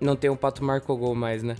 Não 0.00 0.14
tem 0.16 0.30
um 0.30 0.36
Pato 0.36 0.64
Marco 0.64 0.96
Gol 0.96 1.14
mais, 1.14 1.42
né? 1.42 1.56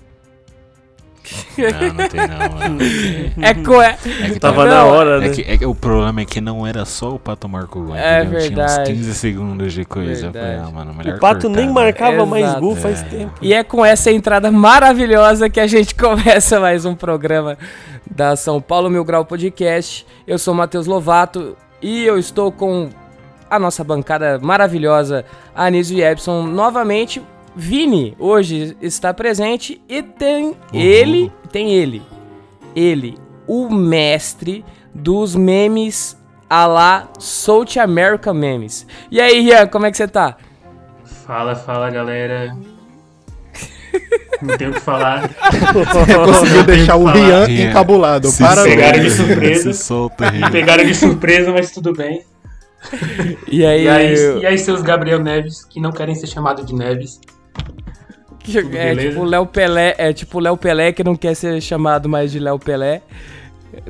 Não, 1.59 1.93
não 1.95 2.09
tem 2.09 2.21
não, 2.27 2.59
mano. 2.59 2.79
É, 3.43 3.55
co 3.55 3.83
é, 3.83 3.99
É 4.23 4.31
que 4.31 4.41
Tava 4.41 4.65
Não, 4.65 4.71
na 4.71 4.85
hora, 4.85 5.19
né? 5.19 5.27
É 5.27 5.31
que, 5.31 5.43
é 5.43 5.59
que 5.59 5.67
o 5.67 5.75
problema 5.75 6.21
é 6.21 6.25
que 6.25 6.41
não 6.41 6.67
era 6.67 6.85
só 6.85 7.15
o 7.15 7.19
Pato 7.19 7.49
Marco 7.49 7.83
Gol. 7.83 7.95
É 7.97 8.23
entendeu? 8.23 8.41
Tinha 8.41 8.57
verdade. 8.57 8.93
uns 8.93 8.99
15 8.99 9.15
segundos 9.15 9.73
de 9.73 9.85
coisa. 9.85 10.33
Falei, 10.33 10.57
ah, 10.57 10.71
mano, 10.73 10.95
melhor 10.95 11.17
O 11.17 11.21
Pato 11.21 11.43
cortar, 11.43 11.57
nem 11.57 11.67
né? 11.67 11.73
marcava 11.73 12.25
mais 12.25 12.55
gol 12.55 12.75
faz 12.77 13.03
É. 13.03 13.05
tempo. 13.05 13.33
E 13.43 13.53
é 13.53 13.63
com 13.63 13.85
essa 13.85 14.11
entrada 14.11 14.51
maravilhosa 14.51 15.51
que 15.51 15.61
a 15.61 15.67
gente 15.67 15.95
começa 15.97 16.61
mais 16.61 16.85
um 16.85 16.95
programa 16.95 17.59
da 18.11 18.35
São 18.37 18.61
Paulo 18.61 18.89
Mil 18.89 19.05
Grau 19.05 19.25
Podcast. 19.25 20.07
Eu 20.27 20.39
sou 20.39 20.55
o 20.55 20.57
Matheus 20.57 20.87
Lovato 20.87 21.57
e 21.83 22.05
eu 22.05 22.19
estou 22.19 22.51
com 22.51 22.89
a 23.51 23.59
nossa 23.59 23.83
bancada 23.85 24.39
maravilhosa, 24.41 25.25
Anísio 25.55 25.99
e 25.99 26.03
Epson, 26.03 26.43
novamente. 26.45 27.21
Vini 27.61 28.15
hoje 28.21 28.77
está 28.81 29.13
presente 29.13 29.83
e 29.89 30.01
tem 30.01 30.55
ele, 30.73 31.33
tem 31.51 31.73
ele, 31.75 32.01
ele, 32.73 33.19
o 33.49 33.69
mestre 33.69 34.65
dos 34.95 35.35
memes 35.35 36.17
a 36.49 36.67
lá 36.69 37.09
South 37.19 37.77
America 37.83 38.33
Memes. 38.33 38.87
E 39.11 39.21
aí, 39.21 39.41
Rian, 39.41 39.67
como 39.67 39.87
é 39.87 39.91
que 39.91 39.97
você 39.97 40.07
tá? 40.07 40.37
Fala, 41.27 41.57
fala 41.57 41.91
galera. 41.91 42.57
Não 44.41 44.57
tenho 44.57 44.71
o 44.71 44.75
que 44.75 44.81
falar. 44.81 45.29
Conseguiu 46.25 46.63
deixar 46.63 46.95
o 46.95 47.07
Rian 47.07 47.45
Rian. 47.45 47.71
encabulado. 47.71 48.29
Se 48.29 48.41
Parabéns. 48.41 48.77
pegaram 48.77 49.01
de 49.01 49.11
surpresa. 49.11 49.73
Se 49.73 49.85
solta, 49.85 50.31
Rian. 50.31 50.51
pegaram 50.53 50.85
de 50.85 50.95
surpresa, 50.95 51.51
mas 51.51 51.73
tudo 51.73 51.93
bem. 51.93 52.23
E 53.49 53.67
aí, 53.67 53.83
E 53.83 53.89
aí, 53.89 54.15
e 54.43 54.47
aí 54.47 54.59
seus 54.59 54.81
Gabriel 54.81 55.19
Neves, 55.19 55.65
que 55.65 55.81
não 55.81 55.91
querem 55.91 56.15
ser 56.15 56.29
chamados 56.29 56.65
de 56.65 56.73
Neves. 56.73 57.21
Que- 58.41 58.59
É 58.77 58.95
tipo 58.97 59.25
Léo 59.25 59.47
Pelé, 59.47 59.95
é 59.99 60.13
tipo 60.13 60.39
Léo 60.41 60.57
Pelé 60.57 60.93
que 60.93 61.05
não 61.05 61.15
quer 61.17 61.35
ser 61.35 61.61
chamado 61.61 62.09
mais 62.09 62.33
de 62.33 62.39
Léo 62.39 62.59
Pelé. 62.59 63.03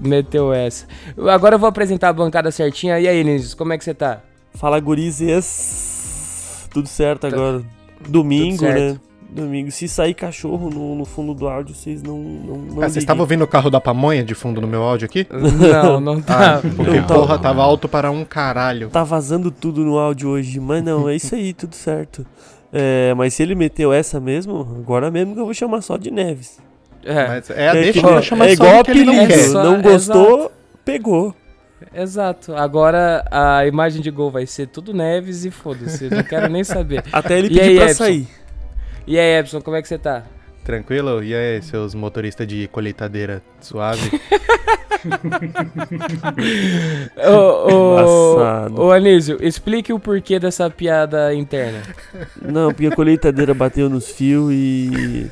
Meteu 0.02 0.52
essa. 0.52 0.86
Agora 1.30 1.55
eu 1.55 1.58
vou 1.58 1.69
apresentar 1.69 2.08
a 2.08 2.12
bancada 2.12 2.50
certinha. 2.50 2.98
E 2.98 3.06
aí, 3.06 3.22
Nízio, 3.22 3.56
como 3.56 3.72
é 3.72 3.78
que 3.78 3.84
você 3.84 3.94
tá? 3.94 4.20
Fala, 4.55 4.80
gurizes. 4.80 6.69
Tudo 6.72 6.89
certo 6.89 7.27
agora. 7.27 7.62
Domingo, 8.08 8.56
Tudo 8.58 8.66
certo. 8.66 8.80
né? 8.94 9.00
Domingo. 9.30 9.70
Se 9.70 9.86
sair 9.89 10.14
cachorro 10.14 10.70
no, 10.70 10.94
no 10.96 11.05
fundo 11.05 11.34
do 11.34 11.46
áudio, 11.48 11.74
vocês 11.74 12.02
não. 12.02 12.19
não, 12.19 12.56
não 12.56 12.83
Ah, 12.83 12.89
vocês 12.89 12.96
estavam 12.98 13.20
ouvindo 13.22 13.44
o 13.44 13.46
carro 13.46 13.70
da 13.70 13.80
pamonha 13.80 14.24
de 14.24 14.34
fundo 14.34 14.61
no 14.61 14.66
meu 14.66 14.83
áudio 14.83 15.06
aqui? 15.06 15.27
Não, 15.30 16.00
não 16.00 16.20
tá. 16.20 16.56
Ah, 16.56 16.61
porque 16.77 16.98
Não, 17.00 17.06
porra, 17.06 17.39
tava 17.39 17.62
alto 17.62 17.86
para 17.89 18.11
um 18.11 18.24
caralho. 18.24 18.89
Tá 18.89 19.05
vazando 19.05 19.50
tudo 19.50 19.84
no 19.84 19.98
áudio 19.98 20.30
hoje. 20.30 20.58
Mas 20.58 20.83
não, 20.83 21.08
é 21.08 21.14
isso 21.16 21.34
aí, 21.34 21.52
tudo 21.52 21.74
certo. 21.74 22.27
É, 22.72 23.14
mas 23.14 23.34
se 23.34 23.42
ele 23.42 23.55
meteu 23.55 23.92
essa 23.92 24.20
mesmo, 24.20 24.61
agora 24.78 25.11
mesmo 25.11 25.34
que 25.34 25.41
eu 25.41 25.44
vou 25.44 25.55
chamar 25.55 25.80
só 25.80 25.97
de 25.97 26.11
Neves. 26.11 26.58
É, 27.05 27.27
Mas 27.29 27.48
é, 27.51 27.73
deixa 27.73 28.01
que- 28.01 28.06
ele 28.06 28.23
chamar 28.23 28.46
é 28.46 28.56
só 28.56 28.64
igual 28.64 28.79
do 28.79 28.84
que 28.84 28.90
ele 28.90 29.05
não 29.05 29.14
apelido. 29.24 29.33
É 29.40 29.45
só- 29.45 29.64
não 29.64 29.80
gostou, 29.80 30.52
pegou. 30.84 31.34
exato. 31.95 32.55
Agora 32.55 33.24
a 33.30 33.67
imagem 33.67 34.02
de 34.02 34.11
gol 34.11 34.30
vai 34.30 34.45
ser 34.46 34.67
tudo 34.67 34.92
Neves 34.92 35.45
e 35.45 35.51
foda-se. 35.51 36.11
Não 36.11 36.23
quero 36.23 36.48
nem 36.48 36.64
saber. 36.64 37.02
Até 37.12 37.39
ele 37.39 37.46
E 37.46 37.51
pedir 37.51 37.61
aí, 37.62 37.77
pra 37.77 37.84
Edson? 37.86 38.05
sair. 38.05 38.28
E 39.07 39.18
aí, 39.18 39.39
Epson, 39.39 39.61
como 39.62 39.77
é 39.77 39.80
que 39.80 39.89
você 39.89 39.96
tá? 39.96 40.24
Tranquilo? 40.64 41.23
E 41.24 41.34
aí, 41.34 41.62
seus 41.62 41.95
motoristas 41.95 42.46
de 42.46 42.68
colheitadeira 42.68 43.42
suave? 43.61 44.11
Ô, 48.77 48.83
ô, 48.83 48.91
Anísio, 48.92 49.39
explique 49.41 49.92
o 49.92 49.98
porquê 49.98 50.39
dessa 50.39 50.69
piada 50.70 51.35
interna. 51.35 51.83
Não, 52.41 52.69
porque 52.73 52.86
a 52.86 52.95
colheitadeira 52.95 53.55
bateu 53.55 53.89
nos 53.89 54.08
fios 54.11 54.53
e. 54.53 55.31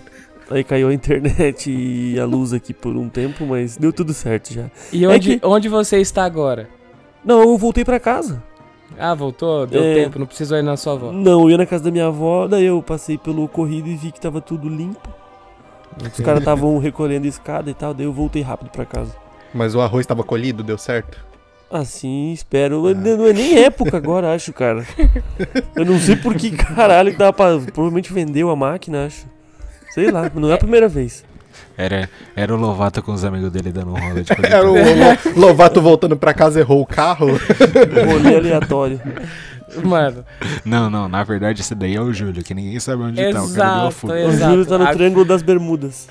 Aí 0.51 0.63
caiu 0.63 0.89
a 0.89 0.95
internet 0.95 1.71
e 1.73 2.21
a 2.21 2.25
luz 2.25 2.53
aqui 2.53 2.73
por 2.73 2.95
um 2.97 3.09
tempo, 3.09 3.45
mas 3.45 3.77
deu 3.77 3.93
tudo 3.93 4.15
certo 4.15 4.53
já. 4.55 4.67
E 4.93 5.05
É 5.05 5.09
onde, 5.09 5.39
que- 5.39 5.47
onde 5.47 5.69
você 5.69 5.99
está 6.01 6.25
agora? 6.25 6.69
Não, 7.25 7.41
eu 7.43 7.59
voltei 7.59 7.85
pra 7.85 7.99
casa. 7.99 8.41
Ah, 8.97 9.13
voltou? 9.15 9.67
Deu 9.67 9.83
É. 9.83 9.95
tempo, 10.05 10.21
não 10.21 10.27
precisou 10.27 10.57
ir 10.57 10.63
na 10.63 10.77
sua 10.77 10.93
avó. 10.93 11.11
Não, 11.11 11.43
eu 11.43 11.51
ia 11.51 11.59
na 11.59 11.67
casa 11.67 11.83
da 11.85 11.91
minha 11.91 12.07
avó, 12.07 12.47
daí 12.47 12.65
eu 12.65 12.81
passei 12.81 13.19
pelo 13.19 13.49
corrido 13.49 13.89
e 13.89 13.97
vi 13.97 14.13
que 14.13 14.21
tava 14.21 14.41
tudo 14.41 14.69
limpo. 14.69 15.09
Os 16.01 16.21
caras 16.25 16.39
estavam 16.41 16.79
recolhendo 16.79 17.27
escada 17.27 17.69
e 17.69 17.75
tal, 17.75 17.93
daí 17.93 18.07
eu 18.07 18.13
voltei 18.13 18.43
rápido 18.43 18.71
pra 18.71 18.85
casa. 18.85 19.17
Mas 19.57 19.75
o 19.75 19.81
arroz 19.81 20.05
tava 20.07 20.23
colhido, 20.23 20.63
deu 20.63 20.77
certo? 20.79 21.19
Assim, 21.71 22.33
espero. 22.33 22.83
Não 22.95 23.27
é 23.27 23.33
nem 23.33 23.59
época 23.65 23.97
agora, 23.97 24.33
acho, 24.35 24.53
cara. 24.53 24.85
Eu 25.75 25.85
não 25.85 25.99
sei 25.99 26.15
por 26.15 26.35
que 26.35 26.51
caralho 26.53 27.11
que 27.13 27.19
dava 27.19 27.33
pra. 27.33 27.59
Provavelmente 27.73 28.13
vendeu 28.13 28.51
a 28.51 28.57
máquina, 28.57 29.07
acho. 29.07 29.27
Sei 29.93 30.11
lá, 30.11 30.31
não 30.35 30.51
é 30.51 30.55
a 30.55 30.59
primeira 30.59 30.89
vez. 30.89 31.25
Era, 31.77 32.09
era 32.35 32.55
o 32.55 32.57
Lovato 32.59 33.03
com 33.03 33.13
os 33.13 33.25
amigos 33.25 33.51
dele 33.51 33.73
dando 33.73 33.91
um 33.93 33.99
rola 33.99 34.23
de 34.23 34.31
Era 34.47 34.71
o. 34.71 34.75
Lo- 34.75 35.41
Lovato 35.49 35.81
voltando 35.83 36.17
pra 36.17 36.33
casa, 36.35 36.61
errou 36.61 36.81
o 36.83 36.87
carro. 36.87 37.27
Rolê 37.29 38.37
aleatório. 38.37 39.01
Mano, 39.85 40.25
Não, 40.65 40.89
não, 40.89 41.09
na 41.09 41.23
verdade 41.25 41.61
esse 41.61 41.75
daí 41.75 41.97
é 41.97 42.01
o 42.01 42.13
Júlio, 42.13 42.43
que 42.43 42.55
ninguém 42.55 42.79
sabe 42.81 43.03
onde 43.03 43.17
tá. 43.33 43.43
O 43.43 43.53
cara 43.53 43.89
Exato. 43.89 44.07
O 44.07 44.15
Exato. 44.15 44.51
Júlio 44.53 44.67
tá 44.67 44.79
no 44.79 44.85
A- 44.85 44.93
Triângulo 44.93 45.25
das 45.25 45.43
Bermudas. 45.43 46.09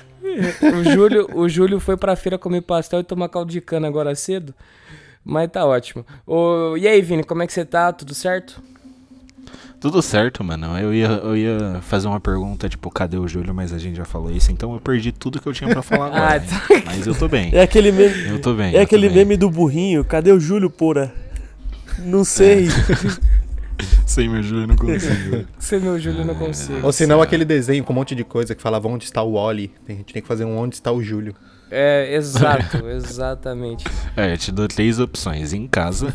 O 0.62 0.84
Júlio, 0.84 1.28
o 1.34 1.48
Júlio 1.48 1.80
foi 1.80 1.96
pra 1.96 2.16
feira 2.16 2.38
comer 2.38 2.62
pastel 2.62 3.00
e 3.00 3.04
tomar 3.04 3.28
caldo 3.28 3.50
de 3.50 3.60
cana 3.60 3.88
agora 3.88 4.14
cedo. 4.14 4.54
Mas 5.24 5.50
tá 5.50 5.64
ótimo. 5.66 6.06
Ô, 6.26 6.76
e 6.76 6.86
aí, 6.86 7.02
Vini, 7.02 7.24
como 7.24 7.42
é 7.42 7.46
que 7.46 7.52
você 7.52 7.64
tá? 7.64 7.92
Tudo 7.92 8.14
certo? 8.14 8.62
Tudo 9.80 10.00
certo, 10.00 10.42
mano. 10.42 10.78
Eu 10.78 10.94
ia, 10.94 11.06
eu 11.06 11.36
ia 11.36 11.78
fazer 11.82 12.08
uma 12.08 12.20
pergunta, 12.20 12.68
tipo, 12.68 12.90
cadê 12.90 13.16
o 13.16 13.26
Júlio? 13.28 13.54
Mas 13.54 13.72
a 13.72 13.78
gente 13.78 13.96
já 13.96 14.04
falou 14.04 14.30
isso, 14.30 14.50
então 14.50 14.72
eu 14.72 14.80
perdi 14.80 15.12
tudo 15.12 15.40
que 15.40 15.46
eu 15.46 15.52
tinha 15.52 15.70
pra 15.70 15.82
falar 15.82 16.06
agora. 16.14 16.36
Ah, 16.36 16.40
tá. 16.40 16.82
Mas 16.86 17.06
eu 17.06 17.14
tô 17.14 17.28
bem. 17.28 17.50
É 17.52 17.62
aquele 17.62 17.92
meme. 17.92 18.28
Eu 18.28 18.40
tô 18.40 18.54
bem. 18.54 18.74
É 18.74 18.80
aquele 18.80 19.08
meme 19.08 19.36
do 19.36 19.50
burrinho. 19.50 20.04
Cadê 20.04 20.32
o 20.32 20.40
Júlio, 20.40 20.70
porra? 20.70 21.12
Não 21.98 22.24
sei. 22.24 22.68
Sem 24.06 24.28
meu 24.28 24.42
Júlio 24.42 24.62
eu 24.64 24.66
não 24.68 24.76
consigo. 24.76 25.44
Você, 25.58 25.78
meu 25.78 25.98
Júlio, 25.98 26.24
não 26.24 26.34
consigo. 26.34 26.80
Ou 26.82 26.92
senão 26.92 27.20
aquele 27.20 27.44
desenho 27.44 27.82
com 27.84 27.92
um 27.92 27.96
monte 27.96 28.14
de 28.14 28.24
coisa 28.24 28.54
que 28.54 28.62
falava 28.62 28.88
onde 28.88 29.04
está 29.04 29.22
o 29.22 29.34
Wally. 29.34 29.72
A 29.88 29.92
gente 29.92 30.12
tem 30.12 30.22
que 30.22 30.28
fazer 30.28 30.44
um 30.44 30.56
onde 30.56 30.74
está 30.76 30.90
o 30.92 31.02
Júlio. 31.02 31.34
É, 31.70 32.14
exato, 32.14 32.86
exatamente. 32.88 33.84
é, 34.16 34.32
eu 34.32 34.38
te 34.38 34.52
dou 34.52 34.68
três 34.68 35.00
opções. 35.00 35.52
Em 35.52 35.66
casa. 35.66 36.14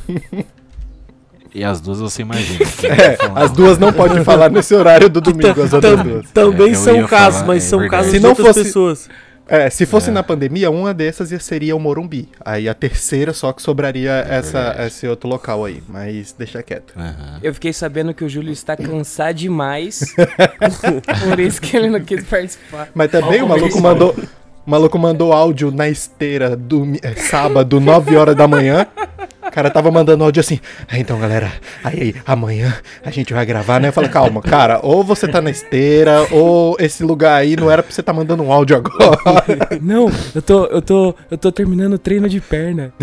e 1.53 1.63
as 1.63 1.81
duas 1.81 1.99
você 1.99 2.21
imagina. 2.21 2.63
É, 2.83 3.17
as 3.35 3.51
duas 3.51 3.77
não 3.77 3.91
podem 3.91 4.23
falar 4.23 4.49
nesse 4.49 4.73
horário 4.73 5.09
do 5.09 5.19
domingo, 5.19 5.61
as 5.61 5.73
outras 5.73 6.01
duas. 6.01 6.31
também 6.31 6.69
É, 6.69 6.71
eu 6.71 6.75
são 6.75 7.05
casos, 7.05 7.41
falar, 7.41 7.47
mas 7.47 7.65
é 7.65 7.67
são 7.67 7.87
casos 7.89 8.11
Se 8.11 8.17
de 8.17 8.23
não 8.23 8.29
outras 8.29 8.47
fosse- 8.47 8.63
pessoas. 8.63 9.09
É, 9.51 9.69
se 9.69 9.85
fosse 9.85 10.09
É. 10.09 10.13
na 10.13 10.23
pandemia, 10.23 10.71
uma 10.71 10.93
dessas 10.93 11.31
ia- 11.31 11.39
seria 11.39 11.75
o 11.75 11.79
Morumbi. 11.79 12.29
Aí 12.43 12.69
a 12.69 12.73
terceira 12.73 13.33
só 13.33 13.51
que 13.51 13.61
sobraria 13.61 14.25
essa, 14.29 14.61
verdade. 14.63 14.87
esse 14.87 15.07
outro 15.07 15.27
local 15.29 15.65
aí. 15.65 15.83
Mas 15.89 16.33
deixa 16.37 16.63
quieto. 16.63 16.93
Aham. 16.97 17.39
Eu 17.43 17.53
fiquei 17.53 17.73
sabendo 17.73 18.13
que 18.13 18.23
o 18.23 18.29
Júlio 18.29 18.53
está 18.53 18.77
cansado 18.77 19.35
demais. 19.35 20.15
por 21.29 21.39
isso 21.39 21.59
que 21.61 21.75
ele 21.75 21.89
não 21.89 21.99
quis 21.99 22.23
participar. 22.23 22.89
Mas 22.95 23.11
também 23.11 23.41
Ó, 23.41 23.45
o 23.45 23.49
maluco 23.49 23.69
competição. 23.73 23.81
mandou. 23.81 24.15
O 24.65 24.69
maluco 24.69 24.99
mandou 24.99 25.33
áudio 25.33 25.71
na 25.71 25.89
esteira 25.89 26.55
do 26.55 26.85
sábado, 27.17 27.79
9 27.79 28.15
horas 28.15 28.35
da 28.35 28.47
manhã. 28.47 28.85
O 29.51 29.53
cara 29.53 29.69
tava 29.69 29.91
mandando 29.91 30.23
áudio 30.23 30.39
assim. 30.39 30.61
"Ah, 30.89 30.97
então, 30.97 31.19
galera, 31.19 31.51
aí, 31.83 32.01
aí, 32.01 32.15
amanhã 32.25 32.73
a 33.03 33.11
gente 33.11 33.33
vai 33.33 33.45
gravar, 33.45 33.81
né? 33.81 33.89
Eu 33.89 33.93
falei, 33.93 34.09
calma, 34.09 34.41
cara, 34.41 34.79
ou 34.81 35.03
você 35.03 35.27
tá 35.27 35.41
na 35.41 35.49
esteira, 35.51 36.25
ou 36.31 36.77
esse 36.79 37.03
lugar 37.03 37.35
aí 37.41 37.57
não 37.57 37.69
era 37.69 37.83
pra 37.83 37.91
você 37.91 38.01
tá 38.01 38.13
mandando 38.13 38.43
um 38.43 38.51
áudio 38.51 38.77
agora. 38.77 39.67
Não, 39.81 40.09
eu 40.33 40.41
tô, 40.41 40.65
eu 40.67 40.81
tô, 40.81 41.13
eu 41.29 41.37
tô 41.37 41.51
terminando 41.51 41.93
o 41.93 41.97
treino 41.97 42.29
de 42.29 42.39
perna. 42.39 42.93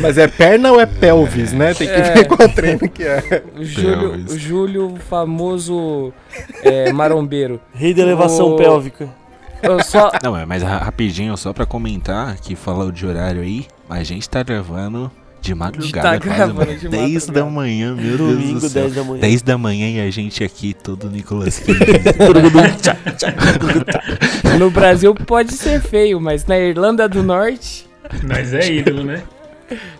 Mas 0.00 0.16
é 0.18 0.26
perna 0.28 0.72
ou 0.72 0.80
é 0.80 0.86
pelvis, 0.86 1.52
né? 1.52 1.74
Tem 1.74 1.86
que 1.86 1.92
É. 1.92 2.14
ver 2.14 2.26
qual 2.26 2.48
treino 2.48 2.88
que 2.88 3.02
é. 3.04 3.42
O 3.56 3.64
Júlio, 3.64 4.12
o 4.14 4.38
Júlio 4.38 4.94
famoso 5.10 6.12
é, 6.62 6.92
marombeiro. 6.92 7.60
Rei 7.74 7.92
da 7.92 8.02
elevação 8.02 8.52
Ô. 8.52 8.56
pélvica. 8.56 9.08
Eu 9.62 9.82
só, 9.84 10.10
Não, 10.22 10.44
mas 10.46 10.62
ra- 10.62 10.78
rapidinho, 10.78 11.36
só 11.36 11.52
pra 11.52 11.64
comentar, 11.64 12.36
que 12.36 12.56
falou 12.56 12.90
de 12.90 13.06
horário 13.06 13.42
aí, 13.42 13.66
a 13.92 14.02
gente 14.04 14.28
tá 14.28 14.42
gravando 14.42 15.10
De 15.40 15.54
madrugada, 15.54 16.18
tá 16.18 16.20
quase, 16.20 16.36
gravando 16.36 16.66
mano. 16.66 16.78
de 16.78 16.88
10 16.88 17.26
da 17.26 17.44
madrugada. 17.44 17.50
manhã, 17.50 17.94
meu 17.94 18.16
Deus 18.16 18.18
Domingo, 18.18 18.60
do 18.60 18.68
céu. 18.68 18.82
10 18.84 18.94
da 18.94 19.04
manhã. 19.04 19.20
10 19.20 19.42
da 19.42 19.58
manhã 19.58 19.90
e 19.90 20.00
a 20.06 20.10
gente 20.10 20.44
aqui, 20.44 20.74
todo 20.74 21.08
Nicolas 21.10 21.58
Cage. 21.62 21.78
No 24.58 24.70
Brasil 24.70 25.14
pode 25.14 25.52
ser 25.52 25.80
feio, 25.80 26.20
mas 26.20 26.44
na 26.46 26.58
Irlanda 26.58 27.08
do 27.08 27.22
Norte, 27.22 27.88
Nós 28.22 28.52
é 28.52 28.70
ídolo, 28.72 29.04
né? 29.04 29.22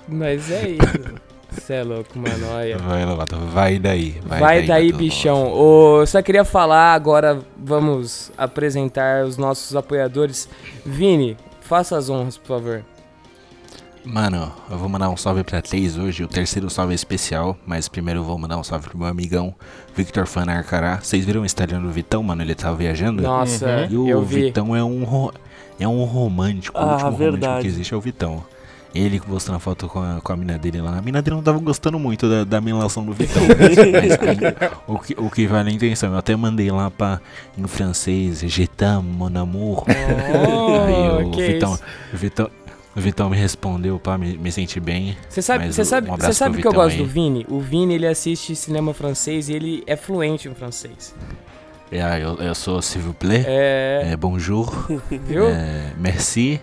nós 0.08 0.50
é 0.50 0.70
isso. 0.70 1.22
Você 1.50 1.74
é 1.74 1.82
louco, 1.82 2.18
mano, 2.18 2.46
olha. 2.50 2.78
vai, 2.78 3.04
Lovato, 3.04 3.36
vai 3.36 3.78
daí. 3.78 4.16
Vai, 4.26 4.40
Vai, 4.40 4.62
daí, 4.66 4.84
Matheus 4.92 4.98
bichão. 4.98 5.52
Ô, 5.52 6.00
eu 6.00 6.06
só 6.06 6.22
queria 6.22 6.44
falar, 6.44 6.94
agora 6.94 7.40
vamos 7.58 8.32
apresentar 8.38 9.24
os 9.26 9.36
nossos 9.36 9.76
apoiadores. 9.76 10.48
Vini, 10.84 11.36
faça 11.60 11.96
as 11.98 12.08
honras, 12.08 12.38
por 12.38 12.46
favor. 12.48 12.82
Mano, 14.04 14.52
eu 14.68 14.76
vou 14.76 14.88
mandar 14.88 15.08
um 15.10 15.16
salve 15.16 15.44
pra 15.44 15.62
três 15.62 15.96
hoje, 15.96 16.24
o 16.24 16.28
terceiro 16.28 16.68
salve 16.68 16.90
é 16.92 16.94
especial, 16.96 17.56
mas 17.64 17.88
primeiro 17.88 18.18
eu 18.20 18.24
vou 18.24 18.36
mandar 18.36 18.58
um 18.58 18.64
salve 18.64 18.88
pro 18.88 18.98
meu 18.98 19.06
amigão, 19.06 19.54
Victor 19.94 20.26
Fana 20.26 20.54
Arcará. 20.56 20.98
Vocês 21.00 21.24
viram 21.24 21.42
o 21.42 21.46
Instagram 21.46 21.80
do 21.82 21.90
Vitão, 21.90 22.20
mano? 22.20 22.42
Ele 22.42 22.54
tava 22.54 22.74
viajando? 22.76 23.22
Nossa, 23.22 23.86
E 23.88 23.96
o 23.96 24.08
eu 24.08 24.22
vi. 24.22 24.46
Vitão 24.46 24.74
é 24.74 24.82
um, 24.82 25.04
ro- 25.04 25.32
é 25.78 25.86
um 25.86 26.02
romântico, 26.02 26.76
Ah, 26.76 26.82
o 26.84 26.90
último 26.90 27.10
romântico 27.10 27.30
verdade. 27.32 27.62
que 27.62 27.68
existe 27.68 27.94
é 27.94 27.96
o 27.96 28.00
Vitão. 28.00 28.42
Ele 28.94 29.18
postando 29.20 29.56
a 29.56 29.60
foto 29.60 29.88
com 29.88 30.00
a, 30.00 30.20
com 30.20 30.32
a 30.34 30.36
mina 30.36 30.58
dele 30.58 30.80
lá. 30.82 30.98
A 30.98 31.00
mina 31.00 31.22
dele 31.22 31.36
não 31.36 31.42
tava 31.42 31.58
gostando 31.60 31.98
muito 31.98 32.28
da, 32.28 32.44
da 32.44 32.60
melação 32.60 33.02
do 33.06 33.12
Vitão. 33.14 33.42
mas 33.48 33.78
aí, 33.78 34.70
o, 34.86 34.98
que, 34.98 35.14
o 35.16 35.30
que 35.30 35.46
vale 35.46 35.70
a 35.70 35.72
intenção, 35.72 36.10
eu 36.12 36.18
até 36.18 36.36
mandei 36.36 36.70
lá 36.70 36.90
pra, 36.90 37.18
em 37.56 37.66
francês, 37.66 38.40
Je 38.40 38.66
t'aime, 38.66 39.02
mon 39.08 39.34
amour. 39.34 39.84
Aí 39.86 41.24
Oh, 41.24 41.28
o 41.28 41.30
que 41.30 41.46
Vitão, 41.46 41.72
isso. 41.74 41.82
o 42.12 42.16
Vitão, 42.18 42.50
o 42.94 43.00
Vitão 43.00 43.30
me 43.30 43.36
respondeu, 43.36 43.98
pá, 43.98 44.18
me, 44.18 44.36
me 44.36 44.52
senti 44.52 44.78
bem. 44.80 45.16
Você 45.28 45.40
sabe, 45.42 45.72
você 45.72 45.82
um 45.82 45.84
sabe, 45.84 46.10
você 46.10 46.32
sabe 46.32 46.52
pro 46.54 46.62
que 46.62 46.68
eu 46.68 46.72
gosto 46.72 46.96
aí. 46.96 47.02
do 47.02 47.06
Vini? 47.06 47.46
O 47.48 47.58
Vini, 47.60 47.94
ele 47.94 48.06
assiste 48.06 48.54
cinema 48.54 48.92
francês 48.92 49.48
e 49.48 49.54
ele 49.54 49.82
é 49.86 49.96
fluente 49.96 50.48
em 50.48 50.54
francês. 50.54 51.14
Ah, 51.92 52.18
eu, 52.18 52.36
eu 52.36 52.54
sou 52.54 52.80
s'il 52.80 53.02
vous 53.02 53.12
plaît, 53.14 53.44
É, 53.46 54.12
é, 54.12 54.16
bonjour, 54.16 54.72
viu? 55.10 55.46
é, 55.48 55.92
merci. 55.98 56.58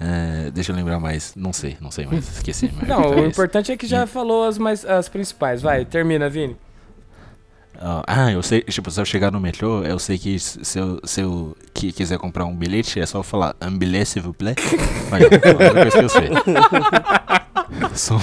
é, 0.00 0.50
deixa 0.52 0.70
eu 0.70 0.76
lembrar 0.76 1.00
mais, 1.00 1.34
não 1.34 1.52
sei, 1.52 1.76
não 1.80 1.90
sei 1.90 2.06
mais, 2.06 2.28
esqueci. 2.36 2.70
mas 2.76 2.86
Não, 2.88 3.02
é 3.02 3.16
o 3.22 3.26
importante 3.26 3.72
é 3.72 3.76
que 3.76 3.88
já 3.88 4.06
falou 4.06 4.44
as, 4.44 4.56
mais, 4.56 4.84
as 4.84 5.08
principais. 5.08 5.60
Vai, 5.62 5.84
termina, 5.84 6.28
Vini. 6.28 6.56
Ah, 7.80 8.02
Ah, 8.06 8.32
eu 8.32 8.42
sei, 8.42 8.62
tipo, 8.62 8.90
se 8.90 9.00
eu 9.00 9.04
chegar 9.04 9.30
no 9.30 9.38
metrô, 9.40 9.82
eu 9.84 9.98
sei 9.98 10.18
que 10.18 10.38
se 10.38 10.78
eu, 10.78 11.00
se 11.04 11.20
eu 11.20 11.56
qui- 11.72 11.92
quiser 11.92 12.18
comprar 12.18 12.44
um 12.44 12.54
bilhete, 12.56 12.98
é 12.98 13.06
só 13.06 13.22
falar 13.22 13.54
un 13.62 13.76
billet, 13.78 14.04
s'il 14.04 14.22
vous 14.22 14.34
plaît. 14.36 14.56
Coisa 15.08 15.90
que 15.92 16.04
eu 16.04 16.08
sei. 16.08 16.28
Sou, 17.94 18.18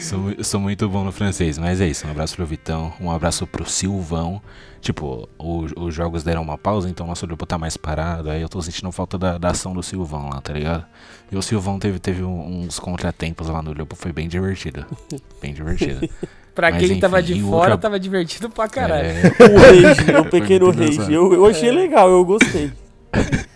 sou, 0.00 0.44
sou 0.44 0.60
muito 0.60 0.88
bom 0.88 1.04
no 1.04 1.12
francês, 1.12 1.58
mas 1.58 1.80
é 1.80 1.86
isso. 1.88 2.06
Um 2.06 2.10
abraço 2.10 2.36
pro 2.36 2.46
Vitão, 2.46 2.92
um 3.00 3.10
abraço 3.10 3.46
pro 3.46 3.68
Silvão. 3.68 4.40
Tipo, 4.80 5.28
o- 5.38 5.66
os 5.84 5.94
jogos 5.94 6.22
deram 6.22 6.42
uma 6.42 6.56
pausa, 6.56 6.88
então 6.88 7.06
nosso 7.06 7.26
grupo 7.26 7.44
tá 7.44 7.58
mais 7.58 7.76
parado. 7.76 8.30
Aí 8.30 8.40
eu 8.40 8.48
tô 8.48 8.62
sentindo 8.62 8.90
falta 8.92 9.18
da, 9.18 9.36
da 9.36 9.50
ação 9.50 9.74
do 9.74 9.82
Silvão 9.82 10.28
lá, 10.28 10.40
tá 10.40 10.52
ligado? 10.52 10.84
E 11.30 11.36
o 11.36 11.42
Silvão 11.42 11.78
teve, 11.78 11.98
teve 11.98 12.22
um- 12.22 12.60
uns 12.62 12.78
contratempos 12.78 13.48
lá 13.48 13.60
no 13.62 13.74
grupo, 13.74 13.96
foi 13.96 14.12
bem 14.12 14.28
divertido. 14.28 14.86
Bem 15.42 15.52
divertido. 15.52 16.08
Pra 16.56 16.70
Mas 16.72 16.88
quem 16.88 16.98
tava 16.98 17.20
enfim, 17.20 17.34
de 17.34 17.38
e 17.38 17.42
fora, 17.42 17.56
outra- 17.72 17.76
tava 17.76 18.00
divertido 18.00 18.48
pra 18.50 18.66
caralho. 18.66 19.06
É, 19.08 19.22
O 19.52 19.58
rage, 19.58 20.10
o 20.20 20.24
pequeno 20.30 20.70
rage. 20.70 21.12
Eu, 21.12 21.32
eu 21.34 21.46
achei 21.46 21.70
legal, 21.70 22.08
eu 22.10 22.24
gostei. 22.24 22.72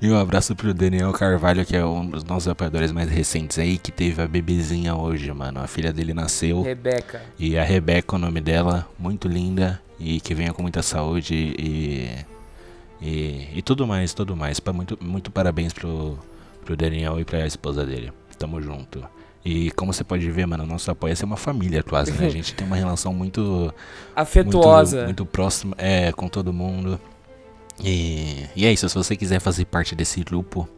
E 0.00 0.08
um 0.08 0.16
abraço 0.16 0.54
pro 0.54 0.72
Daniel 0.72 1.10
Carvalho, 1.12 1.66
que 1.66 1.74
é 1.76 1.84
um 1.84 2.08
dos 2.08 2.22
nossos 2.22 2.46
apoiadores 2.46 2.92
mais 2.92 3.10
recentes 3.10 3.58
aí, 3.58 3.76
que 3.78 3.90
teve 3.90 4.22
a 4.22 4.28
bebezinha 4.28 4.94
hoje, 4.94 5.32
mano. 5.32 5.58
A 5.60 5.66
filha 5.66 5.92
dele 5.92 6.14
nasceu. 6.14 6.62
Rebeca. 6.62 7.20
E 7.36 7.58
a 7.58 7.64
Rebeca, 7.64 8.14
o 8.14 8.18
nome 8.18 8.40
dela, 8.40 8.86
muito 8.96 9.26
linda. 9.26 9.80
E 9.98 10.20
que 10.20 10.34
venha 10.36 10.52
com 10.52 10.62
muita 10.62 10.82
saúde 10.82 11.34
e. 11.58 12.10
E, 13.02 13.48
e 13.56 13.62
tudo 13.62 13.88
mais, 13.88 14.14
tudo 14.14 14.36
mais. 14.36 14.60
Muito, 14.72 14.96
muito 15.02 15.32
parabéns 15.32 15.72
pro, 15.72 16.16
pro 16.64 16.76
Daniel 16.76 17.18
e 17.18 17.24
pra 17.24 17.44
esposa 17.44 17.84
dele. 17.84 18.12
Tamo 18.38 18.62
junto. 18.62 19.02
E 19.50 19.70
como 19.70 19.94
você 19.94 20.04
pode 20.04 20.30
ver, 20.30 20.44
mano, 20.46 20.66
nosso 20.66 20.90
apoio 20.90 21.14
é 21.18 21.24
uma 21.24 21.38
família 21.38 21.82
quase, 21.82 22.12
né? 22.12 22.26
A 22.26 22.28
gente 22.28 22.52
tem 22.52 22.66
uma 22.66 22.76
relação 22.76 23.14
muito 23.14 23.72
Afetuosa. 24.14 24.96
muito, 24.96 25.06
muito 25.06 25.24
próximo 25.24 25.74
é, 25.78 26.12
com 26.12 26.28
todo 26.28 26.52
mundo. 26.52 27.00
E, 27.82 28.44
e 28.54 28.66
é 28.66 28.72
isso, 28.74 28.86
se 28.86 28.94
você 28.94 29.16
quiser 29.16 29.40
fazer 29.40 29.64
parte 29.64 29.94
desse 29.94 30.22
grupo, 30.22 30.68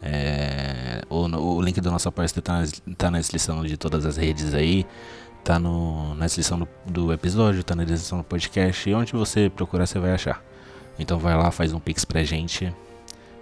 é, 0.00 1.02
o, 1.10 1.26
o 1.26 1.60
link 1.60 1.80
do 1.80 1.90
nosso 1.90 2.08
apoio 2.08 2.30
tá 2.40 2.60
na, 2.60 2.94
tá 2.96 3.10
na 3.10 3.18
descrição 3.18 3.64
de 3.64 3.76
todas 3.76 4.06
as 4.06 4.16
redes 4.16 4.54
aí. 4.54 4.86
Tá 5.42 5.58
no, 5.58 6.14
na 6.14 6.26
descrição 6.26 6.60
do, 6.60 6.68
do 6.86 7.12
episódio, 7.12 7.64
tá 7.64 7.74
na 7.74 7.82
descrição 7.82 8.18
do 8.18 8.24
podcast. 8.24 8.88
E 8.88 8.94
onde 8.94 9.12
você 9.12 9.50
procurar, 9.50 9.88
você 9.88 9.98
vai 9.98 10.12
achar. 10.12 10.40
Então 11.00 11.18
vai 11.18 11.36
lá, 11.36 11.50
faz 11.50 11.72
um 11.72 11.80
pix 11.80 12.04
pra 12.04 12.22
gente. 12.22 12.72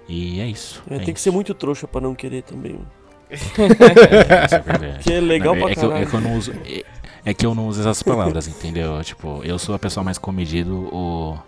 E 0.08 0.40
é 0.40 0.46
isso. 0.46 0.82
É, 0.88 0.94
é 0.94 0.98
tem 0.98 1.12
que 1.12 1.20
isso. 1.20 1.24
ser 1.24 1.30
muito 1.30 1.52
trouxa 1.52 1.86
pra 1.86 2.00
não 2.00 2.14
querer 2.14 2.42
também. 2.42 2.80
É, 3.58 4.96
é. 4.96 4.99
Que 4.99 5.12
é 5.14 5.20
legal 5.20 5.55
é, 5.56 5.58
pra 5.61 5.70
é 5.70 5.75
que 5.75 5.84
eu, 5.84 5.96
é 5.96 6.06
que 6.06 6.14
eu 6.14 6.20
não 6.20 6.37
uso. 6.37 6.52
É, 6.64 6.84
é 7.25 7.34
que 7.34 7.46
eu 7.46 7.55
não 7.55 7.69
uso 7.69 7.81
essas 7.81 8.02
palavras, 8.02 8.46
entendeu? 8.49 9.02
Tipo, 9.02 9.40
eu 9.44 9.58
sou 9.58 9.75
a 9.75 9.79
pessoa 9.79 10.05
mais 10.05 10.19
comedido, 10.19 10.75
o. 10.93 11.38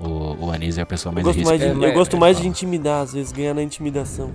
O, 0.00 0.46
o 0.46 0.50
Anísio 0.50 0.80
é 0.80 0.82
a 0.82 0.86
pessoa 0.86 1.10
Eu 1.10 1.14
mais 1.14 1.26
gosto 1.26 1.44
mais, 1.44 1.60
de, 1.60 1.66
É, 1.66 1.70
eu 1.72 1.92
gosto 1.92 2.16
É, 2.16 2.18
mais 2.18 2.36
de 2.38 2.42
fala. 2.42 2.50
intimidar, 2.50 3.02
às 3.02 3.12
vezes 3.12 3.32
ganhar 3.32 3.52
na 3.52 3.62
intimidação. 3.62 4.32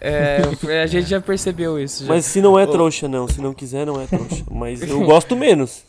É, 0.00 0.38
a 0.80 0.86
gente 0.86 1.08
já 1.10 1.20
percebeu 1.20 1.76
isso. 1.76 2.04
Já. 2.04 2.12
Mas 2.14 2.24
se 2.24 2.40
não 2.40 2.56
é 2.56 2.62
Ô. 2.62 2.68
trouxa, 2.68 3.08
não. 3.08 3.26
Se 3.26 3.40
não 3.40 3.52
quiser, 3.52 3.84
não 3.84 4.00
é 4.00 4.06
trouxa. 4.06 4.44
Mas 4.48 4.80
eu 4.80 5.00
gosto 5.00 5.36
menos. 5.36 5.82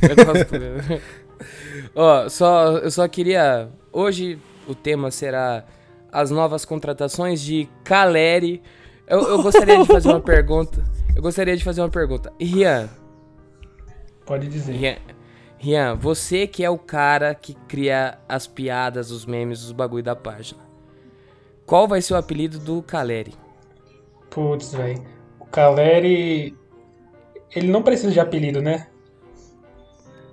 Eu 0.00 0.24
gosto 0.24 0.52
mesmo. 0.52 1.00
Ó, 1.94 2.28
só, 2.28 2.78
eu 2.78 2.90
só 2.90 3.06
queria. 3.08 3.68
Hoje 3.92 4.38
o 4.68 4.76
tema 4.76 5.10
será 5.10 5.64
as 6.12 6.30
novas 6.30 6.64
contratações 6.64 7.40
de 7.40 7.68
Caleri. 7.82 8.62
Eu, 9.06 9.20
eu 9.20 9.42
gostaria 9.42 9.78
de 9.78 9.86
fazer 9.86 10.08
uma 10.08 10.20
pergunta. 10.22 10.84
Eu 11.14 11.22
gostaria 11.22 11.56
de 11.56 11.64
fazer 11.64 11.80
uma 11.80 11.90
pergunta. 11.90 12.32
Rian, 12.40 12.88
Pode 14.24 14.48
dizer. 14.48 14.72
Rian, 14.72 14.96
Rian, 15.58 15.94
você 15.94 16.46
que 16.46 16.64
é 16.64 16.70
o 16.70 16.78
cara 16.78 17.34
que 17.34 17.54
cria 17.68 18.18
as 18.28 18.46
piadas, 18.46 19.10
os 19.10 19.26
memes, 19.26 19.62
os 19.62 19.72
bagulho 19.72 20.02
da 20.02 20.16
página. 20.16 20.60
Qual 21.66 21.86
vai 21.86 22.00
ser 22.02 22.14
o 22.14 22.16
apelido 22.16 22.58
do 22.58 22.82
Caleri? 22.82 23.34
Putz, 24.30 24.74
velho. 24.74 25.02
O 25.38 25.46
Caleri. 25.46 26.56
Ele 27.54 27.68
não 27.68 27.82
precisa 27.82 28.10
de 28.10 28.20
apelido, 28.20 28.62
né? 28.62 28.88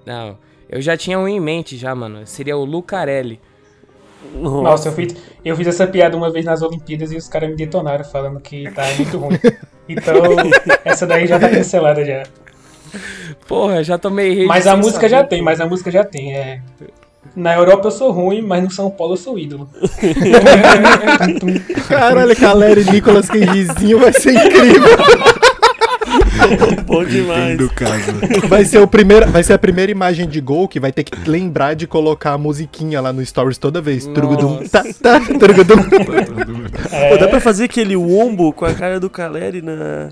Não, 0.05 0.37
eu 0.69 0.81
já 0.81 0.95
tinha 0.95 1.19
um 1.19 1.27
em 1.27 1.39
mente 1.39 1.77
já, 1.77 1.93
mano. 1.93 2.25
Seria 2.25 2.57
o 2.57 2.65
Lucarelli. 2.65 3.39
Nossa, 4.35 4.89
eu 4.89 4.93
fiz, 4.93 5.15
eu 5.43 5.55
fiz 5.55 5.67
essa 5.67 5.87
piada 5.87 6.15
uma 6.15 6.31
vez 6.31 6.45
nas 6.45 6.61
Olimpíadas 6.61 7.11
e 7.11 7.17
os 7.17 7.27
caras 7.27 7.49
me 7.49 7.55
detonaram 7.55 8.03
falando 8.03 8.39
que 8.39 8.69
tá 8.71 8.83
muito 8.97 9.17
ruim. 9.17 9.39
Então, 9.91 10.13
essa 10.85 11.07
daí 11.07 11.25
já 11.25 11.39
tá 11.39 11.49
cancelada 11.49 12.05
já. 12.05 12.21
Porra, 13.47 13.83
já 13.83 13.97
tomei 13.97 14.35
rede 14.35 14.45
Mas 14.45 14.67
a 14.67 14.77
música 14.77 15.09
já 15.09 15.17
saber. 15.17 15.29
tem, 15.29 15.41
mas 15.41 15.59
a 15.59 15.65
música 15.65 15.89
já 15.89 16.03
tem. 16.03 16.35
É... 16.35 16.61
Na 17.35 17.55
Europa 17.55 17.87
eu 17.87 17.91
sou 17.91 18.11
ruim, 18.11 18.43
mas 18.43 18.63
no 18.63 18.69
São 18.69 18.91
Paulo 18.91 19.13
eu 19.13 19.17
sou 19.17 19.39
ídolo. 19.39 19.67
Caralho, 21.89 22.35
Caleri 22.35 22.81
e 22.81 22.91
Nicolas 22.91 23.27
Cagezinho 23.27 23.97
vai 23.97 24.13
ser 24.13 24.33
incrível. 24.33 24.95
Bom 26.85 27.03
demais. 27.03 27.57
Do 27.57 27.69
caso. 27.69 28.13
Vai 28.47 28.65
ser, 28.65 28.79
o 28.79 28.87
primeiro, 28.87 29.29
vai 29.31 29.43
ser 29.43 29.53
a 29.53 29.59
primeira 29.59 29.91
imagem 29.91 30.27
de 30.27 30.41
gol 30.41 30.67
que 30.67 30.79
vai 30.79 30.91
ter 30.91 31.03
que 31.03 31.29
lembrar 31.29 31.73
de 31.73 31.87
colocar 31.87 32.33
a 32.33 32.37
musiquinha 32.37 33.01
lá 33.01 33.13
no 33.13 33.25
Stories 33.25 33.57
toda 33.57 33.81
vez. 33.81 34.05
Turgudum, 34.07 34.63
tá, 34.67 34.83
tá, 35.01 35.19
turgudum. 35.39 35.75
É, 36.91 37.09
Pô, 37.09 37.17
dá 37.17 37.27
pra 37.27 37.39
fazer 37.39 37.65
aquele 37.65 37.95
wombo 37.95 38.53
com 38.53 38.65
a 38.65 38.73
cara 38.73 38.99
do 38.99 39.09
Caleri 39.09 39.61
na, 39.61 40.09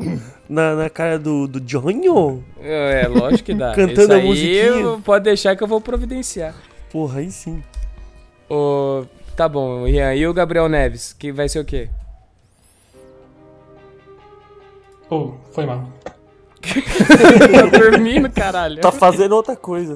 na, 0.50 0.76
na 0.76 0.90
cara 0.90 1.18
do, 1.18 1.48
do 1.48 1.60
Johnny? 1.60 2.08
É, 2.62 3.08
lógico 3.08 3.44
que 3.44 3.54
dá. 3.54 3.74
Cantando 3.74 4.14
a 4.14 4.20
musiquinha. 4.20 5.00
Pode 5.04 5.24
deixar 5.24 5.56
que 5.56 5.64
eu 5.64 5.68
vou 5.68 5.82
providenciar. 5.82 6.54
Porra, 6.92 7.20
aí 7.20 7.32
sim. 7.32 7.62
Ô, 8.50 9.04
tá 9.36 9.48
bom, 9.48 9.86
Rian. 9.86 10.14
E 10.16 10.26
o 10.28 10.34
Gabriel 10.34 10.70
Neves? 10.70 11.14
Que 11.14 11.32
vai 11.32 11.50
ser 11.50 11.60
o 11.60 11.66
quê? 11.66 11.90
Pô, 15.10 15.34
foi 15.52 15.66
mal. 15.66 15.88
Tá 16.76 17.78
dormindo, 17.78 18.30
caralho. 18.30 18.82
Tá 18.82 18.92
fazendo 18.92 19.34
outra 19.34 19.56
coisa. 19.56 19.96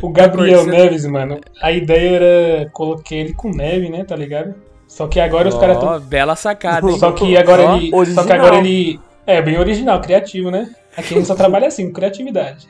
O 0.00 0.10
Gabriel. 0.10 0.66
Neves, 0.66 1.06
mano, 1.06 1.40
a 1.60 1.72
ideia 1.72 2.16
era 2.16 2.70
colocar 2.70 3.14
ele 3.14 3.34
com 3.34 3.50
neve, 3.50 3.88
né, 3.88 4.04
tá 4.04 4.16
ligado? 4.16 4.54
Só 4.86 5.06
que 5.06 5.18
agora 5.18 5.48
os 5.48 5.56
caras 5.56 5.78
tão. 5.78 6.00
bela 6.00 6.36
sacada, 6.36 6.90
hein? 6.90 6.98
Só 6.98 7.12
que 7.12 7.36
agora 7.36 7.62
Ó, 7.62 7.76
ele. 7.76 7.90
Só 7.90 7.96
original. 7.96 8.26
que 8.26 8.32
agora 8.32 8.56
ele. 8.56 9.00
É, 9.26 9.40
bem 9.40 9.58
original, 9.58 10.00
criativo, 10.00 10.50
né? 10.50 10.70
Aqui 10.96 11.14
a 11.14 11.16
gente 11.16 11.26
só 11.26 11.34
trabalha 11.34 11.68
assim, 11.68 11.86
com 11.86 11.94
criatividade. 11.94 12.68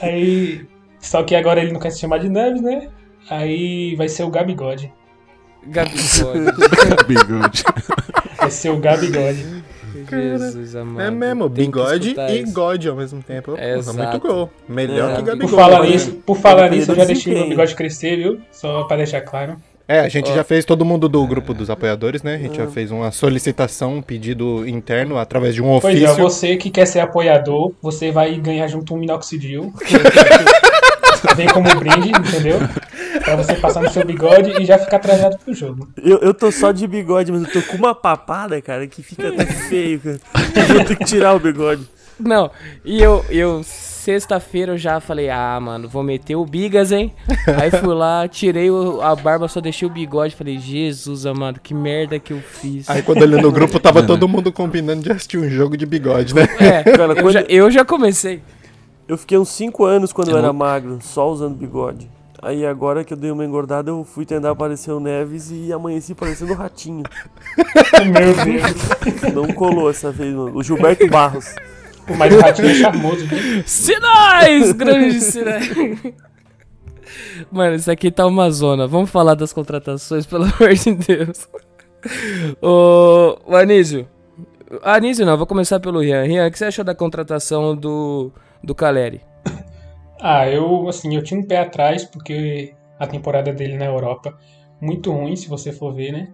Aí. 0.00 0.66
Só 1.00 1.22
que 1.22 1.34
agora 1.34 1.60
ele 1.60 1.72
não 1.72 1.80
quer 1.80 1.90
se 1.90 1.98
chamar 1.98 2.18
de 2.18 2.28
Neves, 2.28 2.60
né? 2.60 2.88
Aí 3.30 3.96
vai 3.96 4.08
ser 4.08 4.24
o 4.24 4.30
Gabigode. 4.30 4.92
Gabigode. 5.66 7.06
Bigode. 7.08 7.64
Vai 8.36 8.50
ser 8.50 8.70
o 8.70 8.78
Gabigode. 8.78 9.64
Jesus 10.10 10.76
amado. 10.76 11.00
É 11.06 11.10
mesmo, 11.10 11.48
Tem 11.50 11.64
bigode 11.66 12.14
e. 12.30 12.42
God 12.52 12.86
ao 12.86 12.96
mesmo 12.96 13.22
tempo. 13.22 13.52
Porra, 13.52 13.64
Exato. 13.64 13.96
muito 13.98 14.18
gol. 14.20 14.50
Melhor 14.68 15.12
É, 15.12 15.16
que 15.16 15.22
Gabigol. 15.22 15.48
Por 15.50 15.56
falar 15.56 15.82
né? 15.82 15.88
nisso, 15.90 16.12
por 16.26 16.36
falar 16.36 16.70
nisso, 16.70 16.90
eu 16.92 16.96
já 16.96 17.04
deixei 17.04 17.34
meu 17.34 17.48
bigode 17.48 17.74
crescer, 17.74 18.16
viu? 18.16 18.40
Só 18.50 18.84
pra 18.84 18.96
deixar 18.96 19.20
claro. 19.20 19.56
É, 19.88 19.98
a 20.00 20.08
gente 20.08 20.30
Ó. 20.30 20.34
já 20.34 20.44
fez 20.44 20.64
todo 20.64 20.84
mundo 20.84 21.08
do 21.08 21.26
grupo 21.26 21.52
dos 21.52 21.68
apoiadores, 21.68 22.22
né? 22.22 22.36
A 22.36 22.38
gente 22.38 22.56
já 22.56 22.66
fez 22.68 22.90
uma 22.90 23.10
solicitação, 23.10 23.96
um 23.96 24.02
pedido 24.02 24.66
interno 24.66 25.18
através 25.18 25.54
de 25.54 25.60
um 25.62 25.78
Pois 25.80 26.00
é, 26.00 26.04
ofício. 26.06 26.22
você 26.22 26.56
que 26.56 26.70
quer 26.70 26.86
ser 26.86 27.00
apoiador, 27.00 27.72
você 27.82 28.10
vai 28.12 28.34
ganhar 28.36 28.68
junto 28.68 28.94
um 28.94 28.96
minoxidil. 28.98 29.72
Vem 31.36 31.46
como 31.48 31.68
brinde, 31.76 32.10
entendeu? 32.10 32.58
Pra 33.24 33.36
você 33.36 33.54
passar 33.54 33.82
no 33.82 33.90
seu 33.90 34.04
bigode 34.04 34.62
e 34.62 34.64
já 34.64 34.78
ficar 34.78 34.98
trajado 34.98 35.38
pro 35.38 35.54
jogo. 35.54 35.88
Eu, 36.02 36.18
eu 36.18 36.34
tô 36.34 36.50
só 36.50 36.72
de 36.72 36.86
bigode, 36.86 37.30
mas 37.32 37.42
eu 37.44 37.52
tô 37.52 37.62
com 37.70 37.76
uma 37.76 37.94
papada, 37.94 38.60
cara, 38.60 38.86
que 38.86 39.02
fica 39.02 39.28
até 39.28 39.46
feio, 39.46 40.00
cara. 40.00 40.20
Eu 40.56 40.74
vou 40.74 40.84
ter 40.84 40.96
que 40.96 41.04
tirar 41.04 41.34
o 41.34 41.38
bigode. 41.40 41.88
Não, 42.20 42.50
e 42.84 43.02
eu, 43.02 43.24
eu 43.30 43.62
sexta-feira 43.64 44.72
eu 44.72 44.78
já 44.78 45.00
falei, 45.00 45.30
ah, 45.30 45.58
mano, 45.60 45.88
vou 45.88 46.02
meter 46.02 46.36
o 46.36 46.44
bigas, 46.44 46.92
hein? 46.92 47.12
Aí 47.60 47.70
fui 47.70 47.94
lá, 47.94 48.28
tirei 48.28 48.70
o- 48.70 49.00
a 49.00 49.14
barba, 49.16 49.48
só 49.48 49.60
deixei 49.60 49.86
o 49.88 49.90
bigode. 49.90 50.34
Falei, 50.36 50.58
Jesus 50.58 51.24
amado, 51.26 51.58
que 51.60 51.72
merda 51.74 52.18
que 52.18 52.32
eu 52.32 52.38
fiz. 52.40 52.88
Aí 52.90 53.02
quando 53.02 53.22
ele 53.22 53.40
no 53.40 53.50
grupo 53.50 53.78
tava 53.80 54.02
todo 54.02 54.28
mundo 54.28 54.52
combinando 54.52 55.02
de 55.02 55.10
assistir 55.10 55.38
um 55.38 55.48
jogo 55.48 55.76
de 55.76 55.86
bigode, 55.86 56.34
né? 56.34 56.42
É, 56.60 56.82
Cara, 56.96 57.12
eu, 57.12 57.16
quando- 57.22 57.32
já, 57.32 57.40
eu 57.42 57.70
já 57.70 57.84
comecei. 57.84 58.42
Eu 59.08 59.16
fiquei 59.16 59.36
uns 59.38 59.48
5 59.48 59.84
anos 59.84 60.12
quando 60.12 60.28
eu 60.28 60.34
Eu 60.34 60.38
era 60.38 60.46
não- 60.48 60.54
magro, 60.54 60.98
só 61.00 61.28
usando 61.30 61.56
bigode. 61.56 62.08
Aí 62.42 62.66
agora 62.66 63.04
que 63.04 63.12
eu 63.12 63.16
dei 63.16 63.30
uma 63.30 63.44
engordada, 63.44 63.90
eu 63.90 64.02
fui 64.02 64.26
tentar 64.26 64.50
aparecer 64.50 64.90
o 64.90 64.98
Neves 64.98 65.52
e 65.52 65.72
amanheci 65.72 66.12
parecendo 66.12 66.52
um 66.52 66.56
ratinho. 66.56 67.04
Meu 68.04 68.34
Deus. 68.44 69.32
Não 69.32 69.46
colou 69.54 69.88
essa 69.88 70.10
vez, 70.10 70.34
mano. 70.34 70.56
O 70.56 70.60
Gilberto 70.60 71.06
Barros. 71.06 71.54
Mas 72.18 72.34
o 72.34 72.40
ratinho 72.40 72.68
é 72.68 72.74
charmoso? 72.74 73.24
Sinais! 73.64 74.72
Grandes 74.72 75.22
sinais. 75.22 75.70
Mano, 77.50 77.76
isso 77.76 77.92
aqui 77.92 78.10
tá 78.10 78.26
uma 78.26 78.50
zona. 78.50 78.88
Vamos 78.88 79.08
falar 79.08 79.34
das 79.34 79.52
contratações, 79.52 80.26
pelo 80.26 80.42
amor 80.44 80.74
de 80.74 80.94
Deus. 80.96 81.48
Ô, 82.60 83.38
o 83.46 83.54
Anísio. 83.54 84.08
Anísio 84.82 85.24
não, 85.24 85.36
vou 85.36 85.46
começar 85.46 85.78
pelo 85.78 86.00
Rian. 86.00 86.24
Rian, 86.24 86.48
o 86.48 86.50
que 86.50 86.58
você 86.58 86.64
achou 86.64 86.84
da 86.84 86.94
contratação 86.94 87.76
do, 87.76 88.32
do 88.64 88.74
Caleri? 88.74 89.20
Ah, 90.24 90.48
eu, 90.48 90.88
assim, 90.88 91.16
eu 91.16 91.22
tinha 91.24 91.40
um 91.40 91.42
pé 91.44 91.58
atrás, 91.58 92.04
porque 92.04 92.76
a 92.96 93.08
temporada 93.08 93.52
dele 93.52 93.76
na 93.76 93.86
Europa, 93.86 94.38
muito 94.80 95.10
ruim, 95.10 95.34
se 95.34 95.48
você 95.48 95.72
for 95.72 95.92
ver, 95.92 96.12
né? 96.12 96.32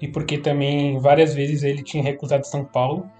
E 0.00 0.06
porque 0.06 0.38
também 0.38 1.00
várias 1.00 1.34
vezes 1.34 1.64
ele 1.64 1.82
tinha 1.82 2.00
recusado 2.00 2.46
São 2.46 2.64
Paulo, 2.64 3.10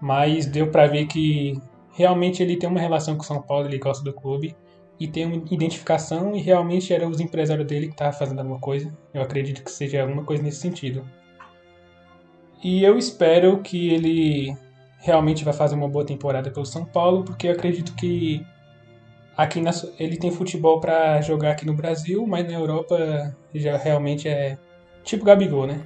mas 0.00 0.44
deu 0.44 0.72
pra 0.72 0.88
ver 0.88 1.06
que 1.06 1.56
realmente 1.92 2.42
ele 2.42 2.56
tem 2.56 2.68
uma 2.68 2.80
relação 2.80 3.16
com 3.16 3.22
São 3.22 3.40
Paulo, 3.40 3.68
ele 3.68 3.78
gosta 3.78 4.02
do 4.02 4.12
clube 4.12 4.56
e 4.98 5.06
tem 5.06 5.24
uma 5.24 5.36
identificação 5.52 6.34
e 6.34 6.40
realmente 6.40 6.92
era 6.92 7.08
os 7.08 7.20
empresários 7.20 7.64
dele 7.68 7.86
que 7.86 7.92
estavam 7.92 8.18
fazendo 8.18 8.40
alguma 8.40 8.58
coisa. 8.58 8.92
Eu 9.14 9.22
acredito 9.22 9.62
que 9.62 9.70
seja 9.70 10.02
alguma 10.02 10.24
coisa 10.24 10.42
nesse 10.42 10.58
sentido. 10.58 11.04
E 12.64 12.82
eu 12.82 12.98
espero 12.98 13.60
que 13.62 13.90
ele 13.94 14.56
realmente 14.98 15.44
vai 15.44 15.54
fazer 15.54 15.76
uma 15.76 15.88
boa 15.88 16.04
temporada 16.04 16.50
pelo 16.50 16.66
São 16.66 16.84
Paulo, 16.84 17.22
porque 17.22 17.46
eu 17.46 17.52
acredito 17.52 17.94
que 17.94 18.44
aqui 19.38 19.60
na, 19.60 19.70
ele 20.00 20.16
tem 20.16 20.32
futebol 20.32 20.80
pra 20.80 21.20
jogar 21.20 21.52
aqui 21.52 21.64
no 21.64 21.72
Brasil, 21.72 22.26
mas 22.26 22.44
na 22.44 22.54
Europa 22.54 23.32
já 23.54 23.76
realmente 23.76 24.28
é 24.28 24.58
tipo 25.04 25.24
Gabigol, 25.24 25.68
né? 25.68 25.80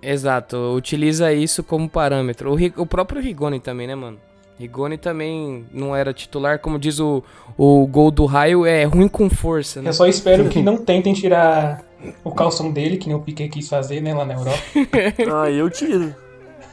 Exato, 0.00 0.56
utiliza 0.76 1.32
isso 1.32 1.64
como 1.64 1.90
parâmetro. 1.90 2.54
O, 2.54 2.82
o 2.82 2.86
próprio 2.86 3.20
Rigoni 3.20 3.58
também, 3.58 3.88
né, 3.88 3.96
mano? 3.96 4.18
Rigoni 4.56 4.96
também 4.96 5.66
não 5.72 5.94
era 5.94 6.12
titular, 6.12 6.60
como 6.60 6.78
diz 6.78 7.00
o, 7.00 7.24
o 7.56 7.84
gol 7.88 8.12
do 8.12 8.24
raio, 8.24 8.64
é 8.64 8.84
ruim 8.84 9.08
com 9.08 9.28
força, 9.28 9.82
né? 9.82 9.88
Eu 9.88 9.92
só 9.92 10.06
espero 10.06 10.48
que 10.48 10.62
não 10.62 10.76
tentem 10.76 11.12
tirar 11.12 11.82
o 12.22 12.30
calção 12.30 12.70
dele, 12.70 12.98
que 12.98 13.08
nem 13.08 13.16
o 13.16 13.20
Piquet 13.20 13.48
quis 13.48 13.68
fazer, 13.68 14.00
né, 14.00 14.14
lá 14.14 14.24
na 14.24 14.34
Europa. 14.34 14.62
Ah, 15.34 15.50
eu 15.50 15.68
tiro. 15.68 16.14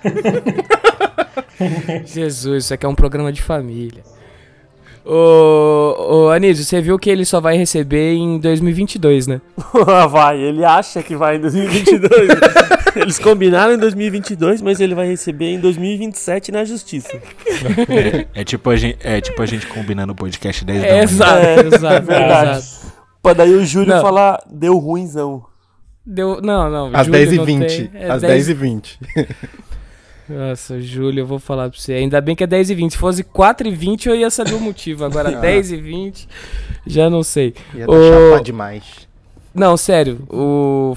Jesus, 2.05 2.65
isso 2.65 2.73
aqui 2.73 2.85
é 2.85 2.89
um 2.89 2.95
programa 2.95 3.31
de 3.31 3.41
família. 3.41 4.03
Ô, 5.05 5.95
ô 6.25 6.29
Anísio, 6.31 6.65
você 6.65 6.81
viu 6.81 6.97
que 6.97 7.09
ele 7.09 7.25
só 7.25 7.39
vai 7.39 7.55
receber 7.55 8.13
em 8.15 8.39
2022, 8.39 9.27
né? 9.27 9.39
vai, 10.09 10.39
ele 10.41 10.65
acha 10.65 11.03
que 11.03 11.15
vai 11.15 11.35
em 11.37 11.41
2022. 11.41 12.09
Eles 12.95 13.19
combinaram 13.19 13.73
em 13.73 13.77
2022, 13.77 14.61
mas 14.61 14.79
ele 14.79 14.95
vai 14.95 15.05
receber 15.05 15.47
em 15.47 15.59
2027 15.59 16.49
na 16.49 16.63
justiça. 16.63 17.11
É, 17.89 18.25
é 18.39 18.43
tipo 18.45 18.69
a 18.69 18.75
gente, 18.77 18.97
é 19.03 19.19
tipo 19.19 19.41
a 19.41 19.45
gente 19.45 19.67
combinando 19.67 20.13
o 20.13 20.15
podcast 20.15 20.63
10 20.63 20.81
da 20.81 20.87
É, 20.87 21.03
exato, 21.03 21.45
É, 21.45 21.59
exato, 21.59 22.05
verdade. 22.05 22.57
exato. 22.59 22.93
Pra 23.21 23.33
daí 23.33 23.53
o 23.53 23.65
Júlio 23.65 23.93
Não. 23.95 24.01
falar, 24.01 24.39
deu 24.49 24.77
ruimzão. 24.77 25.43
Deu, 26.05 26.39
não, 26.41 26.69
não. 26.69 26.91
Às 26.97 27.05
Júlio 27.07 27.19
10h20. 27.21 27.57
não 27.59 27.67
tem, 27.67 27.91
é 28.01 28.09
Às 28.09 28.21
10 28.21 28.49
10h20. 28.49 28.97
Nossa, 30.27 30.79
Júlio, 30.81 31.21
eu 31.21 31.25
vou 31.27 31.39
falar 31.39 31.69
pra 31.69 31.79
você. 31.79 31.93
Ainda 31.93 32.19
bem 32.19 32.35
que 32.35 32.43
é 32.43 32.47
10 32.47 32.71
e 32.71 32.75
20. 32.75 32.91
Se 32.91 32.97
fosse 32.97 33.23
4 33.23 33.67
e 33.67 33.71
20, 33.71 34.09
eu 34.09 34.15
ia 34.15 34.29
saber 34.29 34.53
o 34.53 34.59
motivo. 34.59 35.05
Agora, 35.05 35.31
10 35.39 35.71
e 35.71 35.77
20, 35.77 36.27
já 36.85 37.09
não 37.09 37.23
sei. 37.23 37.53
Ia 37.73 37.85
chapar 37.85 38.43
demais. 38.43 38.83
Não, 39.53 39.77
sério. 39.77 40.19
O... 40.29 40.95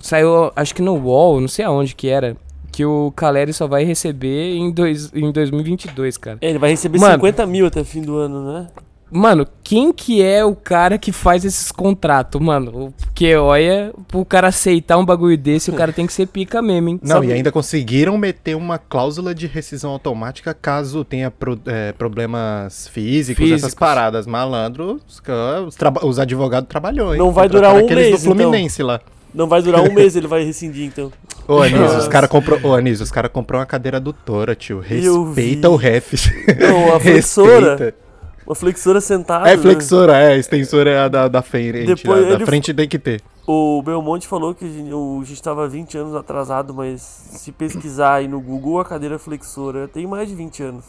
Saiu, 0.00 0.50
acho 0.56 0.74
que 0.74 0.82
no 0.82 0.94
UOL, 0.94 1.40
não 1.40 1.48
sei 1.48 1.64
aonde 1.64 1.94
que 1.94 2.08
era, 2.08 2.36
que 2.72 2.84
o 2.84 3.12
Caleri 3.14 3.52
só 3.52 3.66
vai 3.66 3.84
receber 3.84 4.54
em, 4.54 4.70
dois, 4.70 5.12
em 5.14 5.30
2022, 5.30 6.16
cara. 6.16 6.38
É, 6.40 6.48
ele 6.48 6.58
vai 6.58 6.70
receber 6.70 6.98
Mano. 6.98 7.14
50 7.14 7.46
mil 7.46 7.66
até 7.66 7.84
fim 7.84 8.00
do 8.00 8.16
ano, 8.16 8.52
né? 8.52 8.68
Mano, 9.10 9.46
quem 9.64 9.92
que 9.92 10.22
é 10.22 10.44
o 10.44 10.54
cara 10.54 10.96
que 10.98 11.10
faz 11.12 11.44
esses 11.44 11.72
contratos, 11.72 12.40
mano? 12.40 12.94
Porque, 13.00 13.34
olha, 13.34 13.92
pro 14.08 14.24
cara 14.24 14.48
aceitar 14.48 14.96
um 14.98 15.04
bagulho 15.04 15.36
desse, 15.36 15.70
o 15.70 15.74
cara 15.74 15.92
tem 15.92 16.06
que 16.06 16.12
ser 16.12 16.26
pica 16.26 16.62
mesmo, 16.62 16.88
hein? 16.90 17.00
Não, 17.02 17.16
Sabe- 17.16 17.26
e 17.28 17.32
ainda 17.32 17.50
conseguiram 17.50 18.16
meter 18.16 18.56
uma 18.56 18.78
cláusula 18.78 19.34
de 19.34 19.46
rescisão 19.46 19.90
automática 19.90 20.54
caso 20.54 21.04
tenha 21.04 21.30
pro- 21.30 21.58
é, 21.66 21.92
problemas 21.92 22.88
físicos, 22.88 23.42
Físicos. 23.42 23.62
essas 23.64 23.74
paradas. 23.74 24.26
Malandro, 24.26 25.00
os, 25.08 25.20
os, 25.66 25.76
os 26.04 26.18
advogados 26.18 26.68
trabalhou, 26.68 27.12
hein? 27.12 27.18
Não 27.18 27.32
vai 27.32 27.48
durar 27.48 27.74
um 27.74 27.78
aqueles 27.78 28.10
mês, 28.10 28.22
do 28.22 28.24
Fluminense 28.24 28.82
lá. 28.82 29.00
Não 29.34 29.46
vai 29.48 29.62
durar 29.62 29.82
um 29.82 29.92
mês, 29.94 30.14
ele 30.16 30.26
vai 30.26 30.44
rescindir, 30.44 30.84
então. 30.86 31.10
Ô, 31.48 31.60
Anísio, 31.62 31.98
os 31.98 32.08
caras 32.08 32.30
comprou, 32.30 32.60
ô, 32.62 32.74
Anísio, 32.74 33.02
os 33.02 33.10
cara 33.10 33.28
comprou 33.28 33.58
uma 33.60 33.66
cadeira 33.66 33.96
adutora, 33.96 34.54
tio. 34.54 34.84
Eu 34.88 35.24
Respeita 35.32 35.68
o 35.68 35.74
ref. 35.76 36.14
Não, 36.60 36.94
a 36.94 37.00
flexora. 37.00 37.70
Respeita. 37.76 38.09
Uma 38.50 38.54
flexora 38.56 39.00
sentada. 39.00 39.48
É 39.48 39.56
né? 39.56 39.62
flexora, 39.62 40.16
é, 40.16 40.32
a 40.32 40.36
extensora 40.36 40.90
é 40.90 40.98
a 40.98 41.06
da, 41.06 41.28
da 41.28 41.40
frente. 41.40 41.84
Depois 41.86 42.24
a 42.24 42.28
da 42.30 42.34
ele- 42.34 42.46
frente 42.46 42.74
tem 42.74 42.88
que 42.88 42.98
ter. 42.98 43.22
O 43.46 43.80
Belmonte 43.80 44.26
falou 44.26 44.52
que 44.56 44.64
a 44.64 44.68
gente- 44.68 44.92
o- 44.92 45.20
a 45.22 45.24
gente 45.24 45.36
estava 45.36 45.68
20 45.68 45.96
anos 45.96 46.16
atrasado, 46.16 46.74
mas 46.74 47.00
se 47.00 47.52
pesquisar 47.52 48.14
aí 48.14 48.26
no 48.26 48.40
Google, 48.40 48.80
a 48.80 48.84
cadeira 48.84 49.20
flexora 49.20 49.86
tem 49.86 50.04
mais 50.04 50.28
de 50.28 50.34
20 50.34 50.64
anos. 50.64 50.84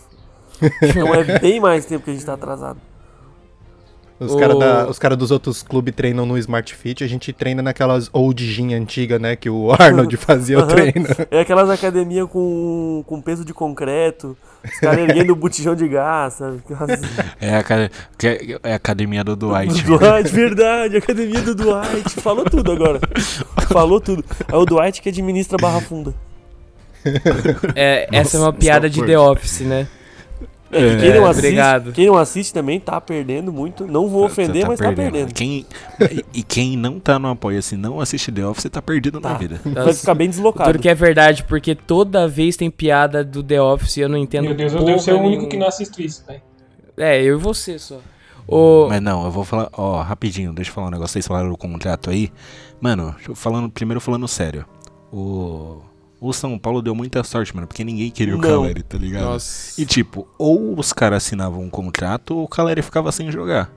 Então 0.82 1.14
é 1.14 1.24
bem 1.40 1.60
mais 1.60 1.86
tempo 1.86 2.04
que 2.04 2.10
a 2.10 2.14
gente 2.14 2.26
tá 2.26 2.34
atrasado. 2.34 2.80
Os 4.20 4.36
caras 4.36 4.90
os 4.90 5.00
cara 5.00 5.16
dos 5.16 5.30
outros 5.32 5.62
clubes 5.64 5.94
treinam 5.96 6.26
no 6.28 6.38
Smart 6.40 6.76
Fit, 6.76 7.04
a 7.04 7.08
gente 7.08 7.32
treina 7.34 7.62
naquelas 7.62 8.10
old 8.14 8.44
gym 8.44 8.74
antiga, 8.74 9.18
né? 9.20 9.36
Que 9.36 9.50
o 9.52 9.72
Arnold 9.80 10.16
fazia 10.18 10.58
o 10.60 10.66
treino. 10.68 11.08
É 11.32 11.42
aquelas 11.42 11.70
academias 11.70 12.28
com, 12.30 13.04
com 13.08 13.22
peso 13.22 13.44
de 13.46 13.54
concreto, 13.54 14.36
os 14.64 14.80
caras 14.80 15.00
erguendo 15.00 15.34
o 15.34 15.36
botijão 15.36 15.76
de 15.76 15.88
gás, 15.88 16.34
sabe? 16.36 16.62
É 17.42 17.56
a, 17.56 17.60
é- 17.60 18.60
é 18.64 18.74
a 18.74 18.76
academia 18.76 19.24
do 19.24 19.36
Dwight. 19.36 19.84
Do 19.84 19.98
Dwight, 19.98 20.30
verdade, 20.32 20.98
academia 20.98 21.42
do 21.42 21.56
Dwight. 21.56 22.10
Falou 22.22 22.46
tudo 22.46 22.72
agora. 22.72 23.00
Falou 23.70 24.00
tudo. 24.00 24.24
É 24.52 24.56
o 24.56 24.66
Dwight 24.66 25.02
que 25.02 25.10
administra 25.10 25.58
a 25.60 25.62
Barra 25.62 25.82
Funda. 25.82 26.14
É, 27.76 28.08
essa 28.12 28.38
é 28.38 28.40
uma 28.40 28.48
Nossa, 28.48 28.60
piada 28.60 28.90
de 28.90 29.04
The. 29.04 29.18
Office, 29.18 29.62
né? 29.62 29.88
É, 30.72 30.96
quem, 30.98 31.14
não 31.14 31.26
assiste, 31.26 31.46
obrigado. 31.46 31.92
quem 31.92 32.06
não 32.08 32.18
assiste 32.18 32.54
também 32.54 32.80
tá 32.80 33.00
perdendo 33.02 33.52
muito. 33.52 33.86
Não 33.86 34.08
vou 34.08 34.26
ofender, 34.26 34.62
Você 34.64 34.68
mas 34.68 34.80
tá 34.80 34.92
perdendo. 34.92 35.34
Quem, 35.34 35.66
e, 36.34 36.44
quem 36.44 36.78
não 36.78 37.00
tá 37.00 37.20
no 37.20 37.28
apoio, 37.30 37.62
se 37.62 37.76
não 37.76 38.00
assiste 38.00 38.32
The 38.32 38.46
Office, 38.46 38.70
tá 38.70 38.82
perdido 38.82 39.20
na 39.20 39.32
Tá. 39.32 39.38
vida. 39.38 39.60
Vai 39.66 39.94
ficar 39.94 40.16
bem 40.16 40.30
deslocado. 40.30 40.72
Tudo 40.72 40.82
que 40.82 40.88
é 40.90 40.96
verdade, 40.96 41.44
porque 41.44 41.76
toda 41.76 42.28
vez 42.28 42.56
tem 42.56 42.72
piada 42.72 43.24
do 43.24 43.44
The 43.44 43.62
Office 43.62 43.98
e 43.98 44.02
eu 44.02 44.10
não 44.10 44.18
entendo 44.18 44.46
Meu 44.46 44.56
Deus, 44.56 44.74
eu 44.74 44.84
devo 44.84 45.00
ser 45.00 45.14
o 45.14 45.20
único 45.22 45.48
que 45.48 45.58
não 45.58 45.68
assiste 45.68 46.04
isso, 46.06 46.24
velho. 46.26 46.42
É, 46.98 47.22
eu 47.22 47.38
e 47.38 47.42
você 47.42 47.78
só. 47.78 48.00
O... 48.48 48.88
Mas 48.90 49.02
não, 49.02 49.26
eu 49.26 49.32
vou 49.32 49.44
falar, 49.44 49.70
ó, 49.74 50.02
rapidinho, 50.02 50.54
deixa 50.54 50.72
eu 50.72 50.76
falar 50.76 50.88
um 50.88 50.92
negócio. 50.92 51.14
Vocês 51.14 51.28
falaram 51.28 51.50
do 51.50 51.58
contrato 51.58 52.10
aí. 52.10 52.32
Mano, 52.80 53.16
falando, 53.36 53.70
primeiro 53.70 54.02
falando 54.02 54.28
sério. 54.28 54.66
O, 55.12 55.82
o 56.22 56.32
São 56.32 56.58
Paulo 56.58 56.82
deu 56.84 56.94
muita 56.96 57.24
sorte, 57.24 57.54
mano, 57.56 57.66
porque 57.68 57.84
ninguém 57.84 58.12
queria 58.12 58.36
o 58.36 58.38
Não. 58.38 58.62
Caleri, 58.62 58.84
tá 58.84 58.98
ligado? 58.98 59.24
Nossa. 59.24 59.82
E 59.82 59.86
tipo, 59.86 60.28
ou 60.38 60.78
os 60.80 60.94
caras 60.94 61.24
assinavam 61.26 61.62
um 61.64 61.70
contrato 61.70 62.38
ou 62.38 62.44
o 62.44 62.48
Caleri 62.48 62.82
ficava 62.84 63.12
sem 63.12 63.32
jogar. 63.32 63.70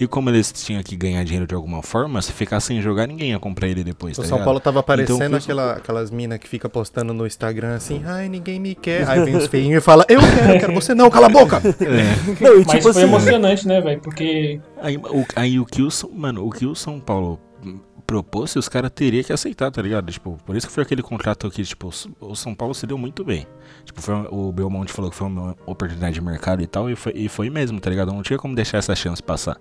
E 0.00 0.06
como 0.06 0.28
eles 0.30 0.50
tinham 0.50 0.82
que 0.82 0.96
ganhar 0.96 1.22
dinheiro 1.22 1.46
de 1.46 1.54
alguma 1.54 1.80
forma, 1.80 2.20
se 2.20 2.32
ficar 2.32 2.58
sem 2.58 2.82
jogar, 2.82 3.06
ninguém 3.06 3.30
ia 3.30 3.38
comprar 3.38 3.68
ele 3.68 3.84
depois, 3.84 4.18
O 4.18 4.22
tá 4.22 4.26
São 4.26 4.36
ligado? 4.38 4.44
Paulo 4.46 4.58
tava 4.58 4.80
Então, 4.80 4.80
aparecendo 4.80 5.34
o- 5.34 5.36
aquela, 5.36 5.72
aquelas 5.74 6.10
minas 6.10 6.38
que 6.40 6.48
fica 6.48 6.68
postando 6.68 7.14
no 7.14 7.24
Instagram 7.24 7.76
assim, 7.76 8.02
ai, 8.04 8.28
ninguém 8.28 8.58
me 8.58 8.74
quer. 8.74 9.08
Aí 9.08 9.22
vem 9.22 9.36
os 9.36 9.46
feinhos 9.46 9.78
e 9.78 9.80
fala, 9.80 10.04
eu 10.08 10.18
quero, 10.18 10.52
eu 10.54 10.58
quero 10.60 10.72
você 10.74 10.94
não, 10.94 11.08
cala 11.08 11.26
a 11.26 11.30
boca! 11.30 11.62
É. 11.80 12.42
Não, 12.42 12.54
e 12.54 12.64
Mas 12.64 12.66
tipo 12.68 12.82
foi 12.82 12.90
assim, 12.90 13.02
emocionante, 13.02 13.68
né, 13.68 13.80
velho? 13.80 14.00
Porque 14.00 14.60
Aí 14.80 14.96
o, 14.96 15.24
aí 15.36 15.60
o 15.60 15.66
que 15.66 15.82
o 15.82 15.90
São, 15.90 16.10
mano, 16.10 16.44
o 16.44 16.50
que 16.50 16.66
o 16.66 16.74
São 16.74 16.98
Paulo 16.98 17.38
propôs, 18.12 18.54
os 18.56 18.68
caras 18.68 18.90
teriam 18.94 19.22
que 19.24 19.32
aceitar, 19.32 19.70
tá 19.70 19.80
ligado? 19.80 20.10
Tipo, 20.12 20.38
por 20.44 20.54
isso 20.54 20.66
que 20.66 20.72
foi 20.72 20.82
aquele 20.82 21.02
contrato 21.02 21.50
que, 21.50 21.62
tipo, 21.64 21.90
o 22.20 22.34
São 22.36 22.54
Paulo 22.54 22.74
se 22.74 22.86
deu 22.86 22.98
muito 22.98 23.24
bem. 23.24 23.46
Tipo, 23.84 24.02
foi, 24.02 24.14
o 24.30 24.52
Belmonte 24.52 24.92
falou 24.92 25.10
que 25.10 25.16
foi 25.16 25.26
uma 25.28 25.56
oportunidade 25.64 26.14
de 26.14 26.20
mercado 26.20 26.62
e 26.62 26.66
tal, 26.66 26.90
e 26.90 26.94
foi, 26.96 27.12
e 27.16 27.28
foi 27.28 27.48
mesmo, 27.48 27.80
tá 27.80 27.88
ligado? 27.88 28.12
Não 28.12 28.22
tinha 28.22 28.38
como 28.38 28.54
deixar 28.54 28.78
essa 28.78 28.94
chance 28.94 29.22
passar. 29.22 29.56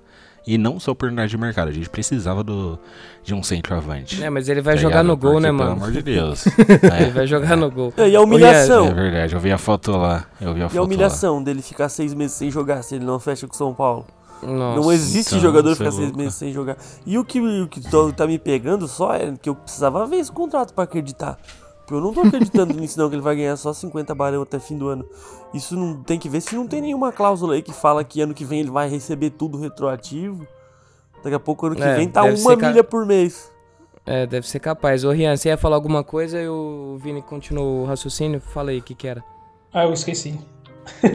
E 0.46 0.58
não 0.58 0.80
só 0.80 0.92
oportunidade 0.92 1.30
de 1.30 1.38
mercado, 1.38 1.68
a 1.70 1.72
gente 1.72 1.88
precisava 1.90 2.44
do, 2.44 2.78
de 3.24 3.34
um 3.34 3.44
centroavante. 3.44 4.22
É, 4.24 4.30
mas 4.30 4.50
ele 4.50 4.60
vai 4.60 4.74
tá 4.76 4.82
jogar 4.82 5.02
ligado? 5.04 5.08
no 5.08 5.18
gol, 5.18 5.32
Porque, 5.34 5.44
né, 5.44 5.48
Pelo 5.50 5.58
mano? 5.60 5.72
amor 5.74 5.92
de 5.92 6.02
Deus. 6.02 6.46
Ele 6.58 7.06
é, 7.06 7.10
vai 7.12 7.28
jogar 7.28 7.56
no 7.56 7.70
gol. 7.70 7.94
e 7.96 8.16
a 8.16 8.22
humilhação. 8.22 8.88
é 8.88 8.94
verdade, 8.94 9.36
eu 9.36 9.40
vi 9.40 9.52
a 9.52 9.58
foto 9.60 9.92
lá. 9.92 10.26
Eu 10.42 10.54
vi 10.56 10.62
a 10.64 10.66
E 10.66 10.70
foto 10.70 10.78
a 10.78 10.82
lá. 10.82 10.86
humilhação 10.88 11.44
dele 11.44 11.62
ficar 11.62 11.90
seis 11.90 12.14
meses 12.16 12.36
sem 12.36 12.50
jogar 12.50 12.82
se 12.82 12.96
ele 12.96 13.06
não 13.06 13.20
fecha 13.20 13.48
com 13.48 13.54
o 13.54 13.58
São 13.58 13.72
Paulo. 13.72 14.06
Nossa. 14.44 14.82
não 14.82 14.92
existe 14.92 15.30
então, 15.36 15.40
jogador 15.40 15.72
é 15.72 15.76
ficar 15.76 15.92
seis 15.92 16.12
meses 16.14 16.36
sem 16.36 16.52
jogar. 16.52 16.78
E 17.06 17.18
o 17.18 17.24
que, 17.26 17.40
o 17.40 17.68
que 17.68 17.82
tô- 17.82 18.12
tá 18.12 18.26
me 18.26 18.40
pegando 18.40 18.88
só 18.88 19.14
é 19.14 19.34
que 19.42 19.50
eu 19.50 19.56
precisava 19.56 20.06
ver 20.08 20.18
esse 20.18 20.32
contrato 20.32 20.74
pra 20.74 20.84
acreditar. 20.86 21.38
Porque 21.80 21.94
eu 21.94 22.02
não 22.02 22.14
tô 22.14 22.22
acreditando 22.22 22.74
nisso 22.80 22.98
não, 23.00 23.10
que 23.10 23.16
ele 23.16 23.22
vai 23.22 23.36
ganhar 23.36 23.56
só 23.58 23.74
50 23.74 24.14
barão 24.16 24.42
até 24.42 24.60
fim 24.60 24.78
do 24.78 24.88
ano. 24.88 25.06
Isso 25.54 25.76
não 25.76 26.02
tem 26.02 26.18
que 26.18 26.30
ver 26.30 26.42
se 26.42 26.56
não 26.56 26.66
tem 26.68 26.82
nenhuma 26.82 27.12
cláusula 27.12 27.54
aí 27.56 27.62
que 27.62 27.74
fala 27.74 28.04
que 28.04 28.22
ano 28.22 28.34
que 28.34 28.46
vem 28.46 28.62
ele 28.62 28.72
vai 28.72 28.88
receber 28.90 29.32
tudo 29.32 29.58
retroativo. 29.60 30.46
Daqui 31.24 31.36
a 31.36 31.40
pouco 31.40 31.68
ano 31.68 31.76
que 31.76 31.84
É, 31.84 31.96
vem 31.96 32.08
tá 32.10 32.24
uma 32.24 32.36
ser 32.36 32.58
ca- 32.58 32.70
milha 32.70 32.84
por 32.84 33.06
mês. 33.06 33.52
É, 34.06 34.26
deve 34.26 34.48
ser 34.48 34.60
capaz. 34.60 35.04
Ô, 35.04 35.12
Rian, 35.12 35.36
você 35.38 35.50
ia 35.50 35.58
falar 35.58 35.76
alguma 35.76 36.04
coisa 36.04 36.42
e 36.42 36.48
o 36.48 36.98
Vini 37.00 37.22
continuou 37.22 37.84
o 37.84 37.86
raciocínio? 37.86 38.42
Fala 38.42 38.72
aí, 38.72 38.80
o 38.80 38.82
que 38.82 38.96
que 38.96 39.08
era? 39.08 39.24
Ah, 39.72 39.84
eu 39.86 39.94
esqueci. 39.94 40.40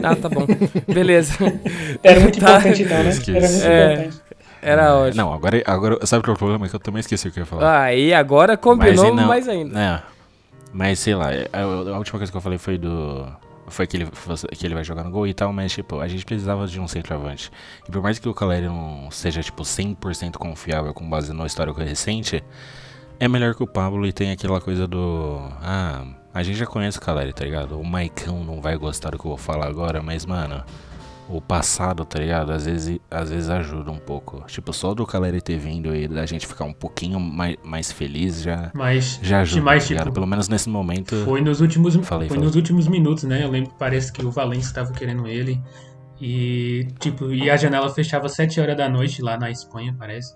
Ah, 0.03 0.15
tá 0.15 0.29
bom. 0.29 0.45
Beleza. 0.91 1.33
Era 2.03 2.19
muito 2.19 2.39
Tá. 2.41 2.51
importante 2.57 2.83
então, 2.83 3.03
né? 3.03 3.09
Esqueci. 3.09 3.37
Era 3.37 3.47
muito 3.47 3.65
É. 3.65 3.93
importante. 3.93 4.21
Era 4.61 4.95
ótimo. 4.95 5.17
Não, 5.23 5.33
agora, 5.33 5.63
agora 5.65 6.05
sabe 6.05 6.23
qual 6.23 6.33
é 6.33 6.35
o 6.35 6.37
problema? 6.37 6.65
É 6.65 6.69
que 6.69 6.75
eu 6.75 6.79
também 6.79 6.99
esqueci 6.99 7.27
o 7.27 7.31
que 7.31 7.39
eu 7.39 7.41
ia 7.41 7.45
falar. 7.45 7.83
Aí, 7.83 8.13
agora 8.13 8.57
combinou 8.57 9.05
e 9.07 9.11
não- 9.11 9.27
mais 9.27 9.47
ainda. 9.47 9.79
É. 9.79 10.01
Mas 10.73 10.99
sei 10.99 11.15
lá, 11.15 11.27
a, 11.53 11.61
a 11.61 11.97
última 11.97 12.19
coisa 12.19 12.31
que 12.31 12.37
eu 12.37 12.41
falei 12.41 12.57
foi 12.57 12.77
do. 12.77 13.25
Foi 13.69 13.85
que 13.85 13.97
ele, 13.97 14.07
que 14.57 14.65
ele 14.65 14.73
vai 14.73 14.83
jogar 14.83 15.03
no 15.03 15.11
gol 15.11 15.27
e 15.27 15.33
tal, 15.33 15.51
mas 15.51 15.73
tipo, 15.73 15.99
a 15.99 16.07
gente 16.07 16.25
precisava 16.25 16.65
de 16.67 16.79
um 16.79 16.87
centroavante. 16.87 17.51
E 17.87 17.91
por 17.91 18.01
mais 18.01 18.17
que 18.17 18.27
o 18.29 18.33
Caleri 18.33 18.65
não 18.67 19.09
seja, 19.11 19.41
tipo, 19.43 19.63
100% 19.63 20.37
confiável 20.37 20.93
com 20.93 21.07
base 21.09 21.33
no 21.33 21.45
histórico 21.45 21.79
recente, 21.81 22.41
é 23.19 23.27
melhor 23.27 23.53
que 23.55 23.63
o 23.63 23.67
Pablo 23.67 24.05
e 24.07 24.13
tem 24.13 24.31
aquela 24.31 24.61
coisa 24.61 24.87
do. 24.87 25.37
Ah, 25.61 26.03
a 26.37 26.43
gente 26.43 26.57
já 26.57 26.65
conhece 26.65 26.97
o 26.97 27.01
Caleri, 27.01 27.33
tá 27.33 27.43
ligado? 27.43 27.79
O 27.79 27.83
Maicão 27.85 28.43
não 28.43 28.61
vai 28.61 28.77
gostar 28.77 29.11
do 29.11 29.17
que 29.17 29.25
eu 29.25 29.29
vou 29.29 29.37
falar 29.37 29.67
agora, 29.67 30.01
mas 30.01 30.25
mano. 30.25 30.63
O 31.29 31.41
passado, 31.41 32.05
tá 32.05 32.19
ligado? 32.19 32.53
Às 32.53 32.65
vezes, 32.65 32.99
às 33.11 33.29
vezes 33.29 33.49
ajuda 33.49 33.91
um 33.91 33.97
pouco. 33.97 34.45
Tipo, 34.47 34.71
só 34.71 34.93
do 34.93 35.05
Caleri 35.05 35.41
ter 35.41 35.57
vindo 35.57 35.93
e 35.93 36.07
da 36.07 36.25
gente 36.25 36.47
ficar 36.47 36.63
um 36.63 36.71
pouquinho 36.71 37.19
mais, 37.19 37.57
mais 37.65 37.91
feliz 37.91 38.41
já, 38.41 38.71
Mas, 38.73 39.19
já 39.21 39.41
ajuda, 39.41 39.61
mas 39.61 39.89
tá 39.89 39.95
tipo, 39.97 40.13
Pelo 40.13 40.25
menos 40.25 40.47
nesse 40.47 40.69
momento. 40.69 41.17
foi 41.25 41.41
nos 41.41 41.59
últimos, 41.59 41.95
Falei, 41.95 42.29
foi 42.29 42.37
falei. 42.37 42.43
nos 42.45 42.55
últimos 42.55 42.87
minutos, 42.87 43.25
né? 43.25 43.43
Eu 43.43 43.49
lembro 43.51 43.71
que 43.71 43.77
parece 43.77 44.13
que 44.13 44.25
o 44.25 44.31
Valência 44.31 44.69
estava 44.69 44.93
querendo 44.93 45.27
ele. 45.27 45.61
E, 46.21 46.87
tipo, 46.97 47.29
e 47.33 47.49
a 47.49 47.57
janela 47.57 47.89
fechava 47.89 48.27
às 48.27 48.31
7 48.33 48.61
horas 48.61 48.77
da 48.77 48.87
noite 48.87 49.21
lá 49.21 49.37
na 49.37 49.51
Espanha, 49.51 49.93
parece. 49.99 50.33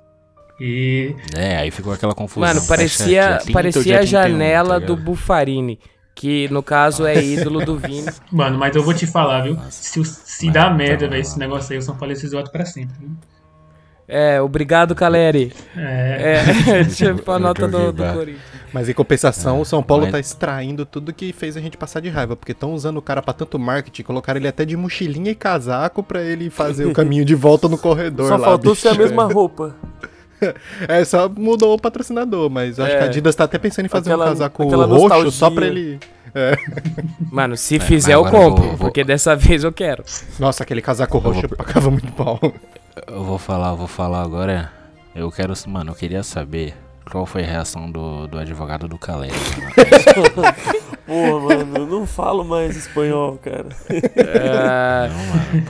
E 0.59 1.15
É, 1.35 1.55
aí 1.57 1.71
ficou 1.71 1.93
aquela 1.93 2.13
confusão. 2.13 2.47
Mano, 2.47 2.67
parecia, 2.67 3.05
dia 3.07 3.37
30 3.37 3.47
ou 3.47 3.53
parecia 3.53 3.95
a 3.95 3.99
31, 3.99 4.05
janela 4.05 4.79
tá 4.81 4.85
do? 4.87 4.97
Bufarini, 4.97 5.79
que 6.15 6.47
no 6.49 6.61
caso 6.61 7.05
é 7.05 7.21
ídolo 7.23 7.63
do 7.65 7.77
Vini. 7.77 8.09
Mano, 8.31 8.57
mas 8.57 8.75
eu 8.75 8.83
vou 8.83 8.93
te 8.93 9.07
falar, 9.07 9.41
viu? 9.41 9.55
Nossa. 9.55 9.71
Se, 9.71 10.03
se 10.05 10.51
dá 10.51 10.65
tá 10.65 10.69
merda, 10.73 11.07
velho, 11.07 11.21
esse 11.21 11.37
negócio 11.39 11.71
aí, 11.73 11.79
o 11.79 11.81
São 11.81 11.95
Paulo 11.95 12.15
se 12.15 12.25
isola 12.25 12.43
pra 12.49 12.65
sempre. 12.65 12.95
viu? 12.99 13.09
É, 14.13 14.41
obrigado, 14.41 14.93
Caleri. 14.93 15.53
É, 15.75 16.43
É, 16.67 16.83
tipo 16.83 17.31
a 17.31 17.39
nota 17.39 17.65
do, 17.65 17.93
do 17.93 18.03
Corinthians. 18.03 18.41
Mas 18.73 18.89
em 18.89 18.93
compensação, 18.93 19.61
o 19.61 19.65
São 19.65 19.81
Paulo 19.81 20.03
mas- 20.03 20.11
tá 20.11 20.19
extraindo 20.19 20.85
tudo 20.85 21.13
que 21.13 21.31
fez 21.31 21.55
a 21.55 21.61
gente 21.61 21.77
passar 21.77 22.01
de 22.01 22.09
raiva, 22.09 22.35
porque 22.35 22.51
estão 22.51 22.73
usando 22.73 22.97
o 22.97 23.01
cara 23.01 23.21
pra 23.21 23.33
tanto 23.33 23.57
marketing, 23.57 24.03
colocaram 24.03 24.37
ele 24.37 24.47
até 24.49 24.65
de 24.65 24.75
mochilinha 24.75 25.31
e 25.31 25.35
casaco 25.35 26.03
pra 26.03 26.21
ele 26.21 26.49
fazer 26.49 26.85
o 26.85 26.93
caminho 26.93 27.23
de 27.23 27.35
volta 27.35 27.69
no 27.69 27.77
corredor 27.77 28.27
Só 28.27 28.35
lá, 28.35 28.47
faltou 28.47 28.75
ser 28.75 28.89
a 28.89 28.91
bicho. 28.91 29.03
mesma 29.03 29.25
roupa. 29.31 29.75
É, 30.87 31.03
só 31.05 31.29
mudou 31.29 31.73
o 31.75 31.79
patrocinador, 31.79 32.49
mas 32.49 32.77
eu 32.77 32.85
acho 32.85 32.93
É. 32.95 32.97
que 32.97 33.03
a 33.03 33.07
Adidas 33.07 33.35
tá 33.35 33.43
até 33.43 33.57
pensando 33.57 33.85
em 33.85 33.89
fazer 33.89 34.09
Aquela- 34.11 34.25
um 34.25 34.29
casaco 34.29 34.63
roxo 34.63 34.87
nostalgia. 34.87 35.31
só 35.31 35.49
pra 35.51 35.65
ele... 35.67 35.99
Mano, 37.31 37.57
se 37.57 37.75
É, 37.75 37.79
fizer 37.79 38.13
eu 38.15 38.25
eu 38.25 38.31
compro, 38.31 38.63
vou- 38.63 38.69
vou- 38.71 38.77
porque 38.77 39.03
dessa 39.03 39.35
vez 39.37 39.63
eu 39.63 39.71
quero. 39.71 40.03
Nossa, 40.39 40.63
aquele 40.63 40.81
casaco 40.81 41.19
vou 41.19 41.33
roxo 41.33 41.47
per- 41.47 41.57
pagava 41.57 41.91
muito 41.91 42.11
pau. 42.13 42.39
Eu 43.07 43.23
vou 43.23 43.37
falar, 43.37 43.71
eu 43.71 43.77
vou 43.77 43.87
falar 43.87 44.21
agora. 44.23 44.71
Eu 45.15 45.29
quero. 45.31 45.53
Mano, 45.67 45.91
eu 45.91 45.95
queria 45.95 46.23
saber 46.23 46.73
qual 47.09 47.25
foi 47.25 47.43
a 47.43 47.47
reação 47.47 47.89
do, 47.91 48.27
do 48.27 48.37
advogado 48.37 48.87
do 48.87 48.97
mano. 48.97 49.31
Pô, 51.07 51.39
mano, 51.41 51.77
eu 51.77 51.87
não 51.87 52.05
falo 52.05 52.43
mais 52.45 52.75
espanhol, 52.77 53.37
cara. 53.43 53.65
Ah, 54.53 55.09
Não, 55.11 55.17
mano. 55.27 55.65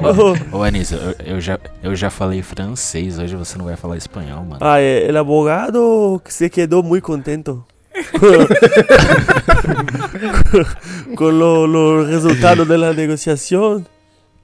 Pô, 0.52 0.58
Ô, 0.60 0.64
Anísio, 0.64 0.98
eu, 0.98 1.16
eu 1.36 1.42
já, 1.42 1.58
eu 1.82 1.96
já 1.96 2.10
falei 2.12 2.44
francês, 2.44 3.18
hoje 3.18 3.36
você 3.36 3.58
não 3.58 3.66
vai 3.66 3.76
falar 3.76 3.98
espanhol, 3.98 4.44
mano. 4.44 4.60
Ah, 4.62 4.80
é, 4.80 5.08
el 5.08 5.18
abogado 5.18 6.22
que 6.24 6.32
se 6.34 6.48
quedó 6.50 6.84
muy 6.84 7.02
contento. 7.02 7.66
los 11.70 12.08
resultados 12.08 12.68
de 12.68 12.78
la 12.78 12.94
negociación. 12.94 13.88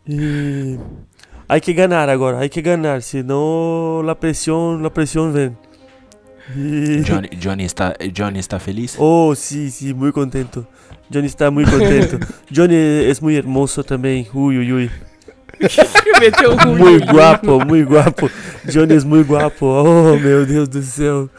Y 0.05 0.77
hay 1.47 1.61
que 1.61 1.73
ganar 1.73 2.09
ahora, 2.09 2.39
hay 2.39 2.49
que 2.49 2.61
no 3.23 4.01
la 4.03 4.15
presión, 4.15 4.83
la 4.83 4.89
presión 4.89 5.33
ven. 5.33 5.57
Y- 5.63 5.66
Johnny, 7.05 7.29
Johnny, 7.41 7.65
está, 7.65 7.93
Johnny 8.13 8.39
está 8.39 8.59
feliz? 8.59 8.95
Oh, 8.97 9.33
sí, 9.35 9.69
sí, 9.71 9.93
muy 9.93 10.11
contento. 10.11 10.65
Johnny 11.11 11.27
está 11.27 11.51
muy 11.51 11.65
contento. 11.65 12.19
Johnny 12.53 12.75
es 12.75 13.21
muy 13.21 13.35
hermoso 13.35 13.83
uy, 14.57 14.71
uy. 14.73 14.91
meteu 16.19 16.51
um 16.53 16.77
Muy 16.77 16.99
guapo, 16.99 17.59
muy 17.65 17.83
guapo. 17.83 18.29
Johnny 18.71 18.93
es 18.93 19.03
muy 19.03 19.23
guapo. 19.23 19.65
Oh, 19.65 20.15
meu 20.17 20.45
Deus 20.45 20.69
do 20.69 20.81
céu. 20.83 21.29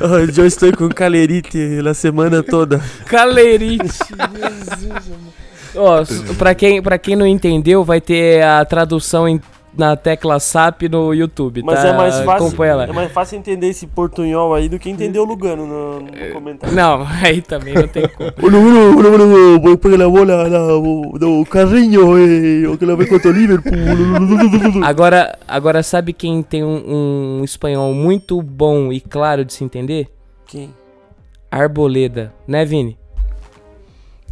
Oh, 0.00 0.18
yo 0.30 0.44
estoy 0.44 0.72
con 0.72 0.90
calerite 0.90 1.80
la 1.82 1.94
semana 1.94 2.42
toda. 2.42 2.80
Calerite. 3.06 3.84
Jesus, 3.84 4.80
amor. 5.08 5.32
Ó, 5.74 6.00
s- 6.02 6.34
pra 6.38 6.54
quem, 6.54 6.82
pra 6.82 6.98
quem 6.98 7.16
não 7.16 7.26
entendeu, 7.26 7.82
vai 7.82 8.00
ter 8.00 8.42
a 8.44 8.62
tradução 8.64 9.26
em- 9.26 9.40
na 9.76 9.96
tecla 9.96 10.38
SAP 10.38 10.82
no 10.82 11.14
YouTube, 11.14 11.62
Mas 11.62 11.80
tá? 11.80 11.88
é 11.88 11.96
mais 11.96 12.20
fácil. 12.20 12.46
Acompanha 12.46 12.76
lá. 12.76 12.84
É 12.84 12.92
mais 12.92 13.10
fácil 13.10 13.38
entender 13.38 13.68
esse 13.68 13.86
portunhol 13.86 14.54
aí 14.54 14.68
do 14.68 14.78
que 14.78 14.90
entender 14.90 15.18
o 15.18 15.24
Lugano 15.24 15.66
no, 15.66 16.00
no 16.00 16.32
comentário. 16.32 16.74
Não, 16.74 17.06
aí 17.22 17.40
também 17.40 17.74
não 17.74 17.88
tem 17.88 18.06
como. 18.08 18.30
Olha, 18.42 18.58
olha, 18.58 19.08
olha, 19.08 19.24
olha, 19.24 19.60
olha, 19.64 19.76
pega 19.78 19.96
la 19.96 20.08
bola 20.08 20.48
lá, 20.48 20.76
o, 20.76 21.40
o 21.40 21.46
carrinho, 21.46 22.72
o 22.72 22.78
que 22.78 22.84
ela 22.84 22.96
vem 22.96 23.06
contra 23.06 23.30
o 23.30 23.32
Liverpool. 23.32 23.72
Agora, 24.84 25.38
agora 25.48 25.82
sabe 25.82 26.12
quem 26.12 26.42
tem 26.42 26.62
um, 26.62 27.38
um 27.40 27.44
espanhol 27.44 27.92
muito 27.94 28.40
bom 28.42 28.92
e 28.92 29.00
claro 29.00 29.44
de 29.44 29.52
se 29.52 29.64
entender? 29.64 30.08
Quem? 30.46 30.74
Arboleda, 31.50 32.32
né, 32.46 32.64
Vini? 32.64 32.98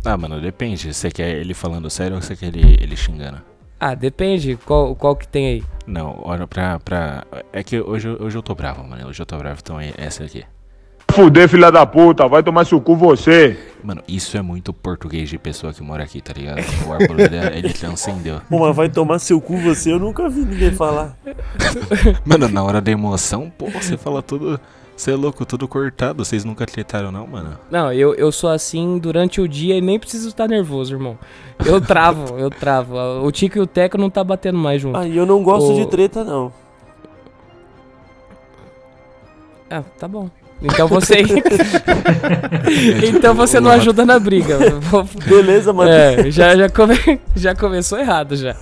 Ah, 0.05 0.16
mano, 0.16 0.40
depende. 0.40 0.92
Você 0.92 1.11
quer 1.11 1.37
ele 1.37 1.55
falando 1.55 1.90
sério 1.90 2.16
ou 2.16 2.22
você 2.22 2.35
quer 2.35 2.46
ele, 2.46 2.76
ele 2.81 2.96
xingando? 2.96 3.49
Ah, 3.80 3.94
depende. 3.94 4.58
Qual, 4.66 4.94
qual 4.94 5.16
que 5.16 5.26
tem 5.26 5.46
aí? 5.46 5.62
Não, 5.86 6.20
olha 6.22 6.46
pra. 6.46 6.78
pra... 6.80 7.24
É 7.52 7.62
que 7.64 7.80
hoje, 7.80 8.08
eu- 8.08 8.18
hoje 8.22 8.36
eu 8.36 8.42
tô 8.42 8.54
bravo, 8.54 8.84
mano. 8.84 9.08
Hoje 9.08 9.22
eu 9.22 9.26
tô 9.26 9.36
bravo, 9.38 9.58
então 9.62 9.80
é 9.80 9.92
essa 9.96 10.22
aqui. 10.24 10.44
Fuder, 11.10 11.48
filha 11.48 11.72
da 11.72 11.84
puta, 11.84 12.28
vai 12.28 12.40
tomar 12.40 12.64
seu 12.64 12.80
cu 12.80 12.94
você. 12.94 13.58
Mano, 13.82 14.00
isso 14.06 14.36
é 14.36 14.42
muito 14.42 14.72
português 14.72 15.28
de 15.28 15.38
pessoa 15.38 15.72
que 15.72 15.82
mora 15.82 16.04
aqui, 16.04 16.20
tá 16.20 16.32
ligado? 16.32 16.60
O 16.86 16.92
Arboleda, 16.92 17.50
ele 17.52 17.72
transcendeu. 17.72 18.40
Pô, 18.48 18.60
mas 18.60 18.76
vai 18.76 18.88
tomar 18.88 19.18
seu 19.18 19.40
cu 19.40 19.56
você, 19.56 19.90
eu 19.92 19.98
nunca 19.98 20.28
vi 20.28 20.42
ninguém 20.42 20.70
falar. 20.70 21.16
Mano, 22.24 22.48
na 22.48 22.62
hora 22.62 22.80
da 22.80 22.92
emoção, 22.92 23.50
pô, 23.58 23.66
você 23.70 23.96
fala 23.96 24.22
tudo. 24.22 24.60
Você 25.00 25.12
é 25.12 25.16
louco, 25.16 25.46
tudo 25.46 25.66
cortado. 25.66 26.22
Vocês 26.22 26.44
nunca 26.44 26.66
tretaram, 26.66 27.10
não, 27.10 27.26
mano? 27.26 27.58
Não, 27.70 27.90
eu, 27.90 28.14
eu 28.16 28.30
sou 28.30 28.50
assim 28.50 28.98
durante 28.98 29.40
o 29.40 29.48
dia 29.48 29.78
e 29.78 29.80
nem 29.80 29.98
preciso 29.98 30.28
estar 30.28 30.46
nervoso, 30.46 30.94
irmão. 30.94 31.18
Eu 31.64 31.80
travo, 31.80 32.36
eu 32.38 32.50
travo. 32.50 32.98
O 33.24 33.32
Tico 33.32 33.56
e 33.56 33.62
o 33.62 33.66
Teco 33.66 33.96
não 33.96 34.10
tá 34.10 34.22
batendo 34.22 34.58
mais 34.58 34.82
junto. 34.82 34.98
Ah, 34.98 35.08
e 35.08 35.16
eu 35.16 35.24
não 35.24 35.42
gosto 35.42 35.72
Ô. 35.72 35.74
de 35.74 35.86
treta, 35.86 36.22
não. 36.22 36.52
Ah, 39.70 39.82
tá 39.98 40.06
bom. 40.06 40.28
Então 40.60 40.86
você. 40.86 41.22
então 43.08 43.34
você 43.34 43.58
não 43.58 43.70
ajuda 43.70 44.04
na 44.04 44.18
briga. 44.18 44.58
Beleza, 45.26 45.72
mano. 45.72 45.90
É, 45.90 46.30
já, 46.30 46.54
já, 46.54 46.68
come- 46.68 47.20
já 47.34 47.54
começou 47.54 47.98
errado 47.98 48.36
já. 48.36 48.54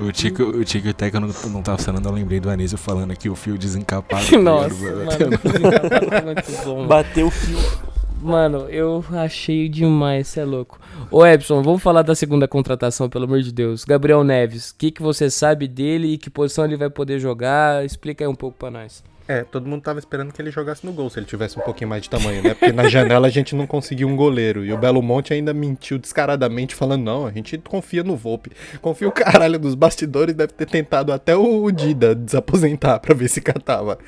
O 0.00 0.10
Tico, 0.10 0.42
o 0.42 0.64
Tico 0.64 0.88
e 0.88 0.90
o 0.90 0.94
Teco 0.94 1.20
não, 1.20 1.28
não 1.50 1.62
tá 1.62 1.76
funcionando, 1.76 2.08
eu 2.08 2.12
lembrei 2.12 2.40
do 2.40 2.50
Anísio 2.50 2.76
falando 2.76 3.14
que 3.16 3.28
o 3.28 3.34
fio 3.34 3.56
desencapado. 3.56 4.24
Nossa, 4.40 4.74
mano, 4.74 5.06
desencapado 5.42 6.08
foi 6.08 6.20
muito 6.22 6.64
bom. 6.64 6.86
Bateu 6.86 7.26
o 7.26 7.30
fio. 7.30 7.58
Mano, 8.20 8.60
eu 8.70 9.04
achei 9.12 9.68
demais, 9.68 10.28
cê 10.28 10.40
é 10.40 10.44
louco. 10.44 10.80
Ô 11.10 11.26
Epson, 11.26 11.62
vamos 11.62 11.82
falar 11.82 12.00
da 12.00 12.14
segunda 12.14 12.48
contratação, 12.48 13.06
pelo 13.06 13.24
amor 13.26 13.42
de 13.42 13.52
Deus. 13.52 13.84
Gabriel 13.84 14.24
Neves, 14.24 14.70
o 14.70 14.76
que, 14.76 14.90
que 14.90 15.02
você 15.02 15.28
sabe 15.28 15.68
dele 15.68 16.14
e 16.14 16.18
que 16.18 16.30
posição 16.30 16.64
ele 16.64 16.76
vai 16.76 16.88
poder 16.88 17.18
jogar? 17.18 17.84
Explica 17.84 18.24
aí 18.24 18.28
um 18.28 18.34
pouco 18.34 18.56
pra 18.56 18.70
nós. 18.70 19.04
É, 19.26 19.42
todo 19.42 19.66
mundo 19.66 19.82
tava 19.82 19.98
esperando 19.98 20.32
que 20.32 20.42
ele 20.42 20.50
jogasse 20.50 20.84
no 20.84 20.92
gol, 20.92 21.08
se 21.08 21.18
ele 21.18 21.26
tivesse 21.26 21.58
um 21.58 21.62
pouquinho 21.62 21.88
mais 21.88 22.02
de 22.02 22.10
tamanho, 22.10 22.42
né? 22.42 22.52
Porque 22.52 22.72
na 22.72 22.88
janela 22.88 23.26
a 23.26 23.30
gente 23.30 23.54
não 23.54 23.66
conseguiu 23.66 24.06
um 24.06 24.14
goleiro. 24.14 24.64
E 24.64 24.72
o 24.72 24.76
Belo 24.76 25.00
Monte 25.00 25.32
ainda 25.32 25.54
mentiu 25.54 25.98
descaradamente, 25.98 26.74
falando: 26.74 27.04
não, 27.04 27.26
a 27.26 27.32
gente 27.32 27.56
confia 27.58 28.04
no 28.04 28.16
Volpe. 28.16 28.52
Confia 28.82 29.08
o 29.08 29.12
caralho 29.12 29.58
dos 29.58 29.74
bastidores, 29.74 30.34
deve 30.34 30.52
ter 30.52 30.66
tentado 30.66 31.12
até 31.12 31.34
o 31.34 31.70
Dida 31.70 32.14
desaposentar 32.14 33.00
pra 33.00 33.14
ver 33.14 33.28
se 33.28 33.40
catava. 33.40 33.98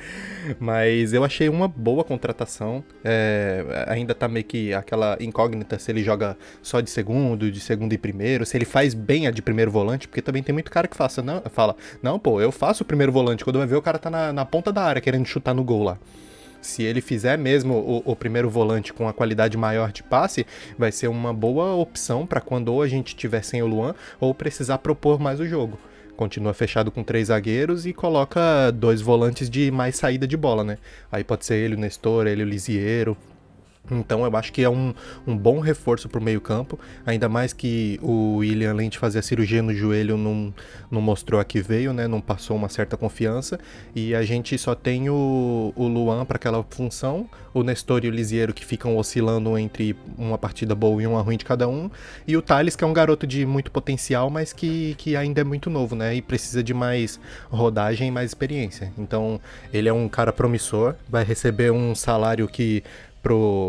Mas 0.59 1.13
eu 1.13 1.23
achei 1.23 1.49
uma 1.49 1.67
boa 1.67 2.03
contratação. 2.03 2.83
É, 3.03 3.85
ainda 3.87 4.13
tá 4.13 4.27
meio 4.27 4.45
que 4.45 4.73
aquela 4.73 5.17
incógnita 5.19 5.77
se 5.79 5.91
ele 5.91 6.03
joga 6.03 6.37
só 6.61 6.81
de 6.81 6.89
segundo, 6.89 7.51
de 7.51 7.59
segundo 7.59 7.93
e 7.93 7.97
primeiro, 7.97 8.45
se 8.45 8.57
ele 8.57 8.65
faz 8.65 8.93
bem 8.93 9.27
a 9.27 9.31
de 9.31 9.41
primeiro 9.41 9.71
volante, 9.71 10.07
porque 10.07 10.21
também 10.21 10.43
tem 10.43 10.53
muito 10.53 10.71
cara 10.71 10.87
que 10.87 10.95
faça, 10.95 11.21
não, 11.21 11.41
fala: 11.51 11.75
não, 12.01 12.19
pô, 12.19 12.41
eu 12.41 12.51
faço 12.51 12.83
o 12.83 12.85
primeiro 12.85 13.11
volante. 13.11 13.43
Quando 13.43 13.59
vai 13.59 13.67
ver, 13.67 13.75
o 13.75 13.81
cara 13.81 13.97
tá 13.97 14.09
na, 14.09 14.33
na 14.33 14.45
ponta 14.45 14.71
da 14.71 14.83
área 14.83 15.01
querendo 15.01 15.25
chutar 15.25 15.53
no 15.53 15.63
gol 15.63 15.83
lá. 15.83 15.97
Se 16.61 16.83
ele 16.83 17.01
fizer 17.01 17.37
mesmo 17.37 17.75
o, 17.75 18.11
o 18.11 18.15
primeiro 18.15 18.49
volante 18.49 18.91
com 18.91 19.07
a 19.07 19.13
qualidade 19.13 19.55
maior 19.57 19.91
de 19.91 20.03
passe, 20.03 20.45
vai 20.77 20.91
ser 20.91 21.07
uma 21.07 21.33
boa 21.33 21.75
opção 21.75 22.25
para 22.25 22.41
quando 22.41 22.69
ou 22.69 22.81
a 22.81 22.87
gente 22.87 23.15
tiver 23.15 23.43
sem 23.43 23.61
o 23.61 23.67
Luan 23.67 23.93
ou 24.19 24.33
precisar 24.33 24.79
propor 24.79 25.19
mais 25.19 25.39
o 25.39 25.45
jogo. 25.45 25.77
Continua 26.17 26.51
fechado 26.51 26.89
com 26.89 27.03
três 27.03 27.27
zagueiros 27.27 27.85
e 27.85 27.93
coloca 27.93 28.71
dois 28.71 29.01
volantes 29.01 29.47
de 29.49 29.69
mais 29.69 29.95
saída 29.95 30.27
de 30.27 30.35
bola, 30.35 30.63
né? 30.63 30.79
Aí 31.11 31.23
pode 31.23 31.45
ser 31.45 31.55
ele 31.55 31.75
o 31.75 31.79
Nestor, 31.79 32.25
ele 32.25 32.41
o 32.41 32.45
Lisiero. 32.45 33.15
Então 33.89 34.25
eu 34.25 34.35
acho 34.35 34.51
que 34.51 34.63
é 34.63 34.69
um, 34.69 34.93
um 35.25 35.37
bom 35.37 35.59
reforço 35.59 36.09
pro 36.09 36.21
meio 36.21 36.41
campo, 36.41 36.79
ainda 37.05 37.29
mais 37.29 37.53
que 37.53 37.99
o 38.01 38.37
William, 38.37 38.71
além 38.71 38.89
de 38.89 38.97
fazer 38.97 39.19
a 39.19 39.21
cirurgia 39.21 39.61
no 39.61 39.73
joelho, 39.73 40.17
não, 40.17 40.53
não 40.91 41.01
mostrou 41.01 41.39
a 41.39 41.45
que 41.45 41.61
veio, 41.61 41.93
né? 41.93 42.07
Não 42.07 42.21
passou 42.21 42.55
uma 42.55 42.69
certa 42.69 42.97
confiança. 42.97 43.59
E 43.95 44.13
a 44.13 44.23
gente 44.23 44.57
só 44.57 44.75
tem 44.75 45.09
o, 45.09 45.73
o 45.75 45.87
Luan 45.87 46.25
para 46.25 46.37
aquela 46.37 46.63
função, 46.69 47.29
o 47.53 47.63
Nestor 47.63 48.05
e 48.05 48.07
o 48.07 48.11
Lisiero 48.11 48.53
que 48.53 48.65
ficam 48.65 48.97
oscilando 48.97 49.57
entre 49.57 49.95
uma 50.17 50.37
partida 50.37 50.75
boa 50.75 51.01
e 51.01 51.07
uma 51.07 51.21
ruim 51.21 51.37
de 51.37 51.45
cada 51.45 51.67
um, 51.67 51.89
e 52.27 52.37
o 52.37 52.41
Thales, 52.41 52.75
que 52.75 52.83
é 52.83 52.87
um 52.87 52.93
garoto 52.93 53.25
de 53.25 53.45
muito 53.45 53.71
potencial, 53.71 54.29
mas 54.29 54.53
que, 54.53 54.95
que 54.95 55.15
ainda 55.15 55.41
é 55.41 55.43
muito 55.43 55.69
novo, 55.69 55.95
né? 55.95 56.15
E 56.15 56.21
precisa 56.21 56.63
de 56.63 56.73
mais 56.73 57.19
rodagem 57.49 58.09
e 58.09 58.11
mais 58.11 58.29
experiência. 58.29 58.91
Então 58.97 59.39
ele 59.73 59.89
é 59.89 59.93
um 59.93 60.07
cara 60.07 60.31
promissor, 60.31 60.95
vai 61.09 61.23
receber 61.23 61.71
um 61.71 61.95
salário 61.95 62.47
que 62.47 62.83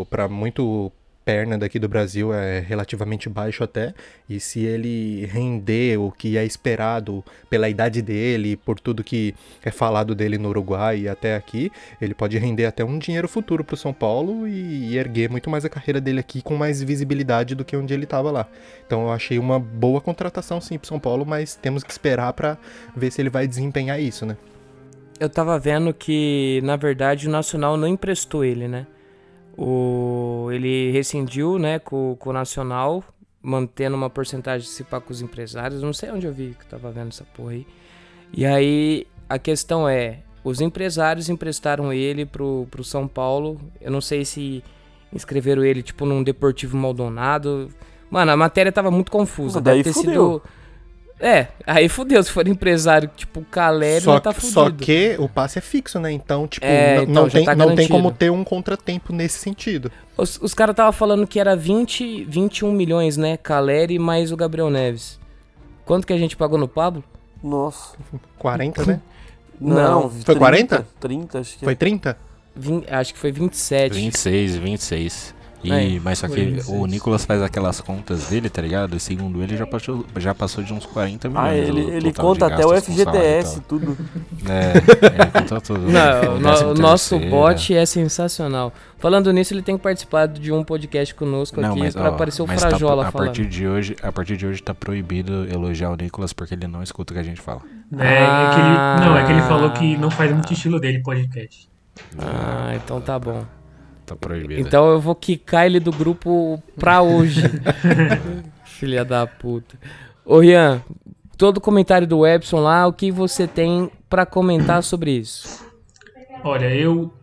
para 0.09 0.27
muito 0.27 0.91
perna 1.29 1.59
daqui 1.59 1.77
do 1.77 1.87
Brasil 1.87 2.33
é 2.33 2.59
relativamente 2.59 3.29
baixo 3.29 3.63
até, 3.63 3.93
e 4.27 4.39
se 4.39 4.61
ele 4.61 5.27
render 5.27 5.99
o 5.99 6.11
que 6.11 6.35
é 6.35 6.43
esperado 6.43 7.23
pela 7.47 7.69
idade 7.69 8.01
dele, 8.01 8.57
por 8.57 8.79
tudo 8.79 9.03
que 9.03 9.35
é 9.63 9.69
falado 9.69 10.15
dele 10.15 10.39
no 10.39 10.49
Uruguai 10.49 11.01
e 11.01 11.07
até 11.07 11.35
aqui, 11.35 11.71
ele 12.01 12.15
pode 12.15 12.35
render 12.39 12.65
até 12.65 12.83
um 12.83 12.97
dinheiro 12.97 13.27
futuro 13.27 13.63
para 13.63 13.75
o 13.75 13.77
São 13.77 13.93
Paulo 13.93 14.47
e, 14.47 14.97
erguer 14.97 15.29
muito 15.29 15.51
mais 15.51 15.63
a 15.63 15.69
carreira 15.69 16.01
dele 16.01 16.19
aqui 16.19 16.41
com 16.41 16.55
mais 16.55 16.81
visibilidade 16.81 17.53
do 17.53 17.63
que 17.63 17.77
onde 17.77 17.93
ele 17.93 18.05
estava 18.05 18.31
lá. 18.31 18.47
Então 18.87 19.03
eu 19.03 19.11
achei 19.11 19.37
uma 19.37 19.59
boa 19.59 20.01
contratação 20.01 20.59
sim 20.59 20.79
para 20.79 20.87
São 20.87 20.99
Paulo, 20.99 21.27
mas 21.27 21.53
temos 21.53 21.83
que 21.83 21.91
esperar 21.91 22.33
para 22.33 22.57
ver 22.95 23.11
se 23.11 23.21
ele 23.21 23.29
vai 23.29 23.47
desempenhar 23.47 24.01
isso, 24.01 24.25
né? 24.25 24.35
Eu 25.19 25.29
tava 25.29 25.59
vendo 25.59 25.93
que, 25.93 26.59
na 26.63 26.75
verdade, 26.75 27.27
o 27.27 27.31
Nacional 27.31 27.77
não 27.77 27.87
emprestou 27.87 28.43
ele, 28.43 28.67
né? 28.67 28.87
O, 29.61 30.49
ele 30.53 30.89
rescindiu 30.91 31.59
né, 31.59 31.79
com, 31.79 32.15
com 32.17 32.29
o 32.29 32.33
Nacional, 32.33 33.03
mantendo 33.41 33.97
uma 33.97 34.09
porcentagem 34.09 34.65
de 34.65 34.73
se 34.73 34.85
com 34.85 35.01
os 35.09 35.21
empresários. 35.21 35.81
Não 35.81 35.91
sei 35.91 36.11
onde 36.11 36.25
eu 36.25 36.31
vi 36.31 36.55
que 36.57 36.63
eu 36.63 36.69
tava 36.69 36.89
vendo 36.91 37.09
essa 37.09 37.25
porra 37.25 37.51
aí. 37.51 37.67
E 38.31 38.45
aí 38.45 39.05
a 39.27 39.37
questão 39.37 39.87
é: 39.87 40.19
os 40.45 40.61
empresários 40.61 41.27
emprestaram 41.27 41.91
ele 41.91 42.25
pro, 42.25 42.67
pro 42.71 42.85
São 42.85 43.05
Paulo. 43.05 43.59
Eu 43.81 43.91
não 43.91 43.99
sei 43.99 44.23
se 44.23 44.63
inscreveram 45.11 45.61
ele 45.65 45.83
tipo 45.83 46.05
num 46.05 46.23
Deportivo 46.23 46.77
Maldonado. 46.77 47.67
Mano, 48.09 48.31
a 48.31 48.37
matéria 48.37 48.71
tava 48.71 48.89
muito 48.89 49.11
confusa. 49.11 49.59
Pô, 49.59 49.63
Deve 49.65 49.83
daí 49.83 49.83
ter 49.83 49.93
fudeu. 49.93 50.41
sido. 50.41 50.58
É, 51.19 51.47
aí 51.67 51.89
fudeu. 51.89 52.23
Se 52.23 52.31
for 52.31 52.47
empresário 52.47 53.09
tipo 53.15 53.41
Caleri, 53.51 54.01
Só, 54.03 54.13
não 54.13 54.21
tá 54.21 54.31
fudido. 54.31 54.53
só 54.53 54.71
que 54.71 55.15
o 55.19 55.27
passe 55.27 55.57
é 55.57 55.61
fixo, 55.61 55.99
né? 55.99 56.11
Então, 56.11 56.47
tipo, 56.47 56.65
É, 56.65 57.01
então 57.03 57.13
não, 57.23 57.29
tem, 57.29 57.43
tá 57.45 57.55
não 57.55 57.75
tem 57.75 57.87
como 57.89 58.09
ter 58.11 58.29
um 58.31 58.43
contratempo 58.43 59.11
nesse 59.11 59.37
sentido. 59.39 59.91
Os, 60.17 60.39
os 60.41 60.53
caras 60.53 60.73
estavam 60.73 60.93
falando 60.93 61.27
que 61.27 61.39
era 61.39 61.55
20, 61.55 62.23
21 62.25 62.71
milhões, 62.71 63.17
né? 63.17 63.35
Caleri 63.37 63.99
mais 63.99 64.31
o 64.31 64.37
Gabriel 64.37 64.69
Neves. 64.69 65.19
Quanto 65.85 66.07
que 66.07 66.13
a 66.13 66.17
gente 66.17 66.37
pagou 66.37 66.57
no 66.57 66.67
Pablo? 66.67 67.03
Nossa. 67.43 67.97
40, 68.39 68.85
né? 68.85 69.01
Não, 69.59 70.03
Não, 70.03 70.09
foi 70.09 70.35
40? 70.37 70.87
30, 71.01 71.39
acho 71.39 71.57
que 71.57 71.65
Foi 71.65 71.73
é. 71.73 71.75
30? 71.75 72.17
Vin- 72.55 72.85
acho 72.89 73.13
que 73.13 73.19
foi 73.19 73.29
27. 73.31 73.93
26, 73.93 74.55
26. 74.55 75.35
E, 75.61 75.71
Aí, 75.71 75.99
mas 75.99 76.19
só 76.19 76.27
que 76.29 76.35
26. 76.35 76.67
o 76.69 76.85
Nicolas 76.85 77.25
faz 77.25 77.41
aquelas 77.41 77.81
contas 77.81 78.27
dele, 78.29 78.49
tá 78.49 78.61
ligado? 78.61 78.95
E 78.95 78.99
segundo 78.99 79.43
ele 79.43 79.57
já 79.57 79.67
passou, 79.67 80.05
já 80.17 80.33
passou 80.33 80.63
de 80.63 80.73
uns 80.73 80.85
40 80.85 81.27
milhões. 81.27 81.45
Ah, 81.47 81.53
ele, 81.55 81.81
ele 81.81 82.13
conta 82.13 82.45
até 82.47 82.65
o 82.65 82.73
e 82.73 82.79
FGTS, 82.81 83.61
tudo. 83.67 83.97
tal. 83.97 84.05
É, 84.49 85.21
ele 85.21 85.31
conta 85.31 85.59
tudo. 85.61 85.81
Não, 85.81 85.91
né? 85.91 86.29
o, 86.65 86.71
o 86.71 86.73
nosso 86.73 87.09
terceiro. 87.19 87.29
bot 87.35 87.73
é 87.75 87.85
sensacional. 87.85 88.71
Falando 88.97 89.31
nisso, 89.33 89.53
ele 89.53 89.61
tem 89.61 89.77
participado 89.77 90.39
de 90.39 90.51
um 90.51 90.63
podcast 90.63 91.13
conosco 91.13 91.59
Não, 91.59 91.71
aqui 91.71 91.79
mas, 91.79 91.93
pra 91.93 92.05
ó, 92.05 92.07
aparecer 92.15 92.41
o 92.41 92.47
mas 92.47 92.61
tá- 92.61 92.69
Frajola 92.69 93.07
a 93.07 93.11
falando. 93.11 93.27
partir 93.27 93.45
de 93.45 93.67
hoje, 93.67 93.95
a 94.01 94.11
partir 94.11 94.37
de 94.37 94.47
hoje 94.47 94.63
tá 94.63 94.73
proibido 94.73 95.45
elogiar 95.51 95.89
o 95.91 95.95
Nicolas 95.95 96.31
porque 96.33 96.53
ele 96.53 96.67
não 96.67 96.81
escuta 96.81 97.11
o 97.11 97.15
que 97.15 97.19
a 97.19 97.23
gente 97.23 97.41
fala. 97.41 97.61
É, 97.97 98.23
é 98.23 98.53
que 98.53 98.59
ele, 98.61 99.05
não, 99.09 99.17
é 99.17 99.25
que 99.25 99.31
ele 99.31 99.41
Ah. 99.41 99.47
falou 99.47 99.71
que 99.71 99.97
não 99.97 100.09
faz 100.09 100.31
muito 100.31 100.53
estilo 100.53 100.79
dele 100.79 100.99
podcast. 101.01 101.69
Ah, 102.17 102.73
então 102.75 103.01
tá 103.01 103.19
bom. 103.19 103.43
Tá 104.09 104.15
proibido. 104.15 104.59
Então 104.59 104.89
eu 104.89 104.99
vou 104.99 105.13
quicar 105.13 105.65
ele 105.67 105.79
do 105.79 105.91
grupo 105.91 106.61
pra 106.75 107.01
hoje. 107.01 107.43
Filha 108.65 109.05
da 109.05 109.27
puta. 109.27 109.77
Ô 110.25 110.39
Rian, 110.39 110.81
todo 111.37 111.61
comentário 111.61 112.07
do 112.07 112.25
Epson 112.25 112.59
lá, 112.59 112.87
o 112.87 112.93
que 112.93 113.11
você 113.11 113.47
tem 113.47 113.91
pra 114.09 114.25
comentar 114.25 114.81
sobre 114.83 115.11
isso? 115.11 115.63
Olha, 116.43 116.73
eu 116.73 117.13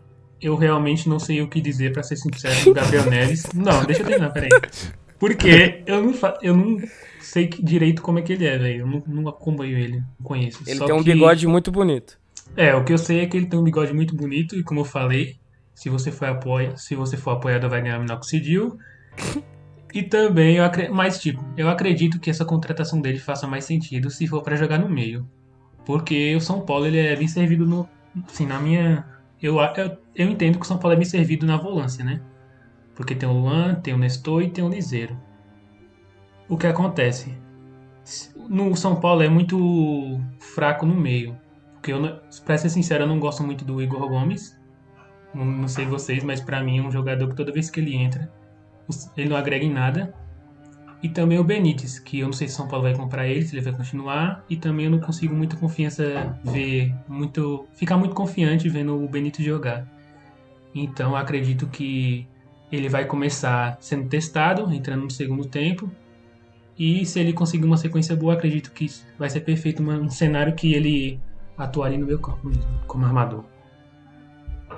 eu 0.40 0.54
realmente 0.54 1.08
não 1.08 1.18
sei 1.18 1.40
o 1.40 1.48
que 1.48 1.60
dizer, 1.60 1.92
pra 1.92 2.02
ser 2.02 2.16
sincero, 2.16 2.54
do 2.66 2.74
Gabriel 2.74 3.06
Neves. 3.10 3.46
Não, 3.54 3.84
deixa 3.84 4.02
eu 4.02 4.06
terminar, 4.06 4.30
peraí. 4.32 4.48
Porque 5.18 5.82
eu 5.86 6.02
não, 6.04 6.14
eu 6.42 6.54
não 6.56 6.78
sei 7.20 7.46
que- 7.48 7.62
direito 7.64 8.02
como 8.02 8.18
é 8.18 8.22
que 8.22 8.34
ele 8.34 8.46
é, 8.46 8.58
velho. 8.58 8.80
Eu 8.82 8.86
não, 8.86 9.02
não 9.06 9.28
acompanho 9.28 9.76
ele, 9.78 9.96
não 9.96 10.22
conheço. 10.22 10.62
Ele 10.66 10.76
Só 10.76 10.84
tem 10.86 10.94
um 10.94 11.02
que- 11.02 11.12
bigode 11.12 11.46
muito 11.48 11.72
bonito. 11.72 12.18
É, 12.56 12.74
o 12.74 12.84
que 12.84 12.92
eu 12.92 12.98
sei 12.98 13.20
é 13.20 13.26
que 13.26 13.36
ele 13.36 13.46
tem 13.46 13.58
um 13.58 13.64
bigode 13.64 13.92
muito 13.94 14.14
bonito 14.14 14.54
e 14.54 14.62
como 14.62 14.80
eu 14.80 14.84
falei, 14.84 15.36
se 15.76 15.90
você 15.90 16.10
for 16.10 16.26
apoia, 16.28 16.74
se 16.76 16.94
você 16.94 17.18
for 17.18 17.32
apoiador 17.32 17.68
vai 17.68 17.82
ganhar 17.82 18.00
minoxidil. 18.00 18.78
E 19.94 20.02
também 20.02 20.56
eu 20.56 20.64
acredito, 20.64 21.20
tipo, 21.20 21.44
eu 21.56 21.68
acredito 21.68 22.18
que 22.18 22.30
essa 22.30 22.44
contratação 22.44 23.00
dele 23.00 23.18
faça 23.18 23.46
mais 23.46 23.64
sentido 23.64 24.10
se 24.10 24.26
for 24.26 24.42
pra 24.42 24.56
jogar 24.56 24.78
no 24.78 24.88
meio. 24.88 25.28
Porque 25.84 26.34
o 26.34 26.40
São 26.40 26.62
Paulo 26.62 26.86
ele 26.86 26.98
é 26.98 27.14
bem 27.14 27.28
servido 27.28 27.64
no, 27.64 27.88
assim, 28.26 28.46
na 28.46 28.58
minha 28.58 29.06
eu, 29.40 29.58
eu, 29.60 29.98
eu 30.14 30.28
entendo 30.30 30.58
que 30.58 30.64
o 30.64 30.66
São 30.66 30.78
Paulo 30.78 30.94
é 30.94 30.96
bem 30.96 31.04
servido 31.04 31.46
na 31.46 31.56
volância, 31.56 32.04
né? 32.04 32.22
Porque 32.94 33.14
tem 33.14 33.28
o 33.28 33.32
Luan, 33.32 33.74
tem 33.74 33.92
o 33.92 33.98
Nestor 33.98 34.42
e 34.42 34.50
tem 34.50 34.64
o 34.64 34.68
Liseiro. 34.68 35.16
O 36.48 36.56
que 36.56 36.66
acontece? 36.66 37.36
No 38.48 38.74
São 38.74 38.96
Paulo 38.96 39.22
é 39.22 39.28
muito 39.28 40.18
fraco 40.38 40.86
no 40.86 40.94
meio. 40.94 41.36
Porque 41.74 41.92
eu, 41.92 42.00
pra 42.44 42.56
ser 42.56 42.70
sincero, 42.70 43.04
eu 43.04 43.08
não 43.08 43.20
gosto 43.20 43.42
muito 43.42 43.64
do 43.64 43.82
Igor 43.82 44.08
Gomes. 44.08 44.55
Não, 45.36 45.68
sei 45.68 45.84
vocês, 45.84 46.24
mas 46.24 46.40
pra 46.40 46.62
mim 46.62 46.78
é 46.78 46.82
um 46.82 46.90
jogador 46.90 47.28
que 47.28 47.34
toda 47.34 47.52
vez 47.52 47.68
que 47.68 47.78
ele 47.78 47.94
entra, 47.94 48.32
ele 49.16 49.28
não 49.28 49.36
agrega 49.36 49.64
em 49.64 49.72
nada. 49.72 50.14
E 51.02 51.10
também 51.10 51.38
o 51.38 51.44
Benítez, 51.44 51.98
que 51.98 52.20
eu 52.20 52.26
não 52.26 52.32
sei 52.32 52.48
se 52.48 52.54
São 52.54 52.66
Paulo 52.66 52.84
vai 52.84 52.94
comprar 52.96 53.28
ele, 53.28 53.42
se 53.42 53.54
ele 53.54 53.62
vai 53.62 53.74
continuar. 53.74 54.42
E 54.48 54.56
também 54.56 54.86
eu 54.86 54.90
não 54.90 54.98
consigo 54.98 55.34
muita 55.34 55.54
confiança 55.56 56.34
ver 56.42 56.94
muito. 57.06 57.66
ficar 57.74 57.98
muito 57.98 58.14
confiante 58.14 58.68
vendo 58.68 58.96
o 58.96 59.06
Benítez 59.06 59.44
jogar. 59.44 59.86
Então 60.74 61.14
acredito 61.14 61.66
que 61.66 62.26
ele 62.72 62.88
vai 62.88 63.04
começar 63.04 63.76
sendo 63.78 64.08
testado, 64.08 64.72
entrando 64.72 65.02
no 65.02 65.10
segundo 65.10 65.46
tempo. 65.46 65.90
E 66.78 67.04
se 67.04 67.20
ele 67.20 67.32
conseguir 67.32 67.66
uma 67.66 67.76
sequência 67.76 68.16
boa, 68.16 68.34
acredito 68.34 68.72
que 68.72 68.86
vai 69.18 69.30
ser 69.30 69.40
perfeito 69.40 69.82
um 69.82 70.10
cenário 70.10 70.54
que 70.54 70.74
ele 70.74 71.20
atuaria 71.56 71.98
no 71.98 72.06
meu 72.06 72.18
campo 72.18 72.48
mesmo, 72.48 72.70
como 72.86 73.04
armador. 73.04 73.44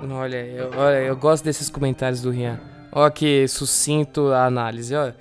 Olha, 0.09 0.37
eu, 0.37 0.71
olha, 0.77 0.95
eu 0.97 1.15
gosto 1.17 1.43
desses 1.43 1.69
comentários 1.69 2.21
do 2.21 2.31
Rian. 2.31 2.59
Ó 2.91 3.09
que 3.09 3.47
sucinto 3.47 4.31
a 4.31 4.45
análise, 4.45 4.95
ó. 4.95 5.11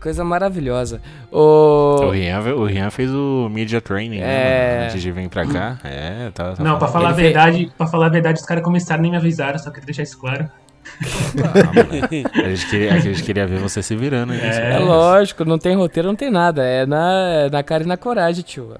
Coisa 0.00 0.22
maravilhosa. 0.22 1.00
O... 1.32 1.96
O 2.02 2.10
Rian, 2.10 2.38
o 2.54 2.64
Rian 2.66 2.90
fez 2.90 3.10
o 3.10 3.48
media 3.50 3.80
training, 3.80 4.18
É. 4.18 4.20
né? 4.20 4.84
Antes 4.86 5.00
de 5.00 5.10
vir 5.10 5.28
pra 5.30 5.46
cá. 5.46 5.78
É, 5.82 6.30
tá. 6.34 6.52
tá 6.52 6.62
Não, 6.62 6.78
pra 6.78 6.88
falar 6.88 7.06
a 7.08 7.12
Ele 7.12 7.16
fez- 7.22 7.32
verdade, 7.32 7.72
pra 7.78 7.86
falar 7.86 8.06
a 8.06 8.10
verdade, 8.10 8.38
os 8.40 8.44
caras 8.44 8.62
começaram 8.62 9.00
nem 9.02 9.10
me 9.10 9.16
avisaram, 9.16 9.58
só 9.58 9.70
queria 9.70 9.86
deixar 9.86 10.02
isso 10.02 10.18
claro. 10.18 10.46
A 12.44 12.48
gente 12.50 12.66
queria, 12.68 12.92
a 12.94 12.98
gente 12.98 13.22
queria 13.22 13.46
ver 13.46 13.58
você 13.58 13.82
se 13.82 13.96
virando 13.96 14.34
aí. 14.34 14.40
É 14.40 14.78
lógico, 14.78 15.42
não 15.44 15.58
tem 15.58 15.74
roteiro, 15.74 16.08
não 16.08 16.14
tem 16.16 16.30
nada. 16.30 16.62
É 16.62 16.84
na, 16.84 17.12
é 17.46 17.50
na 17.50 17.62
cara 17.62 17.82
e 17.84 17.86
na 17.86 17.96
coragem, 17.96 18.42
tio. 18.44 18.74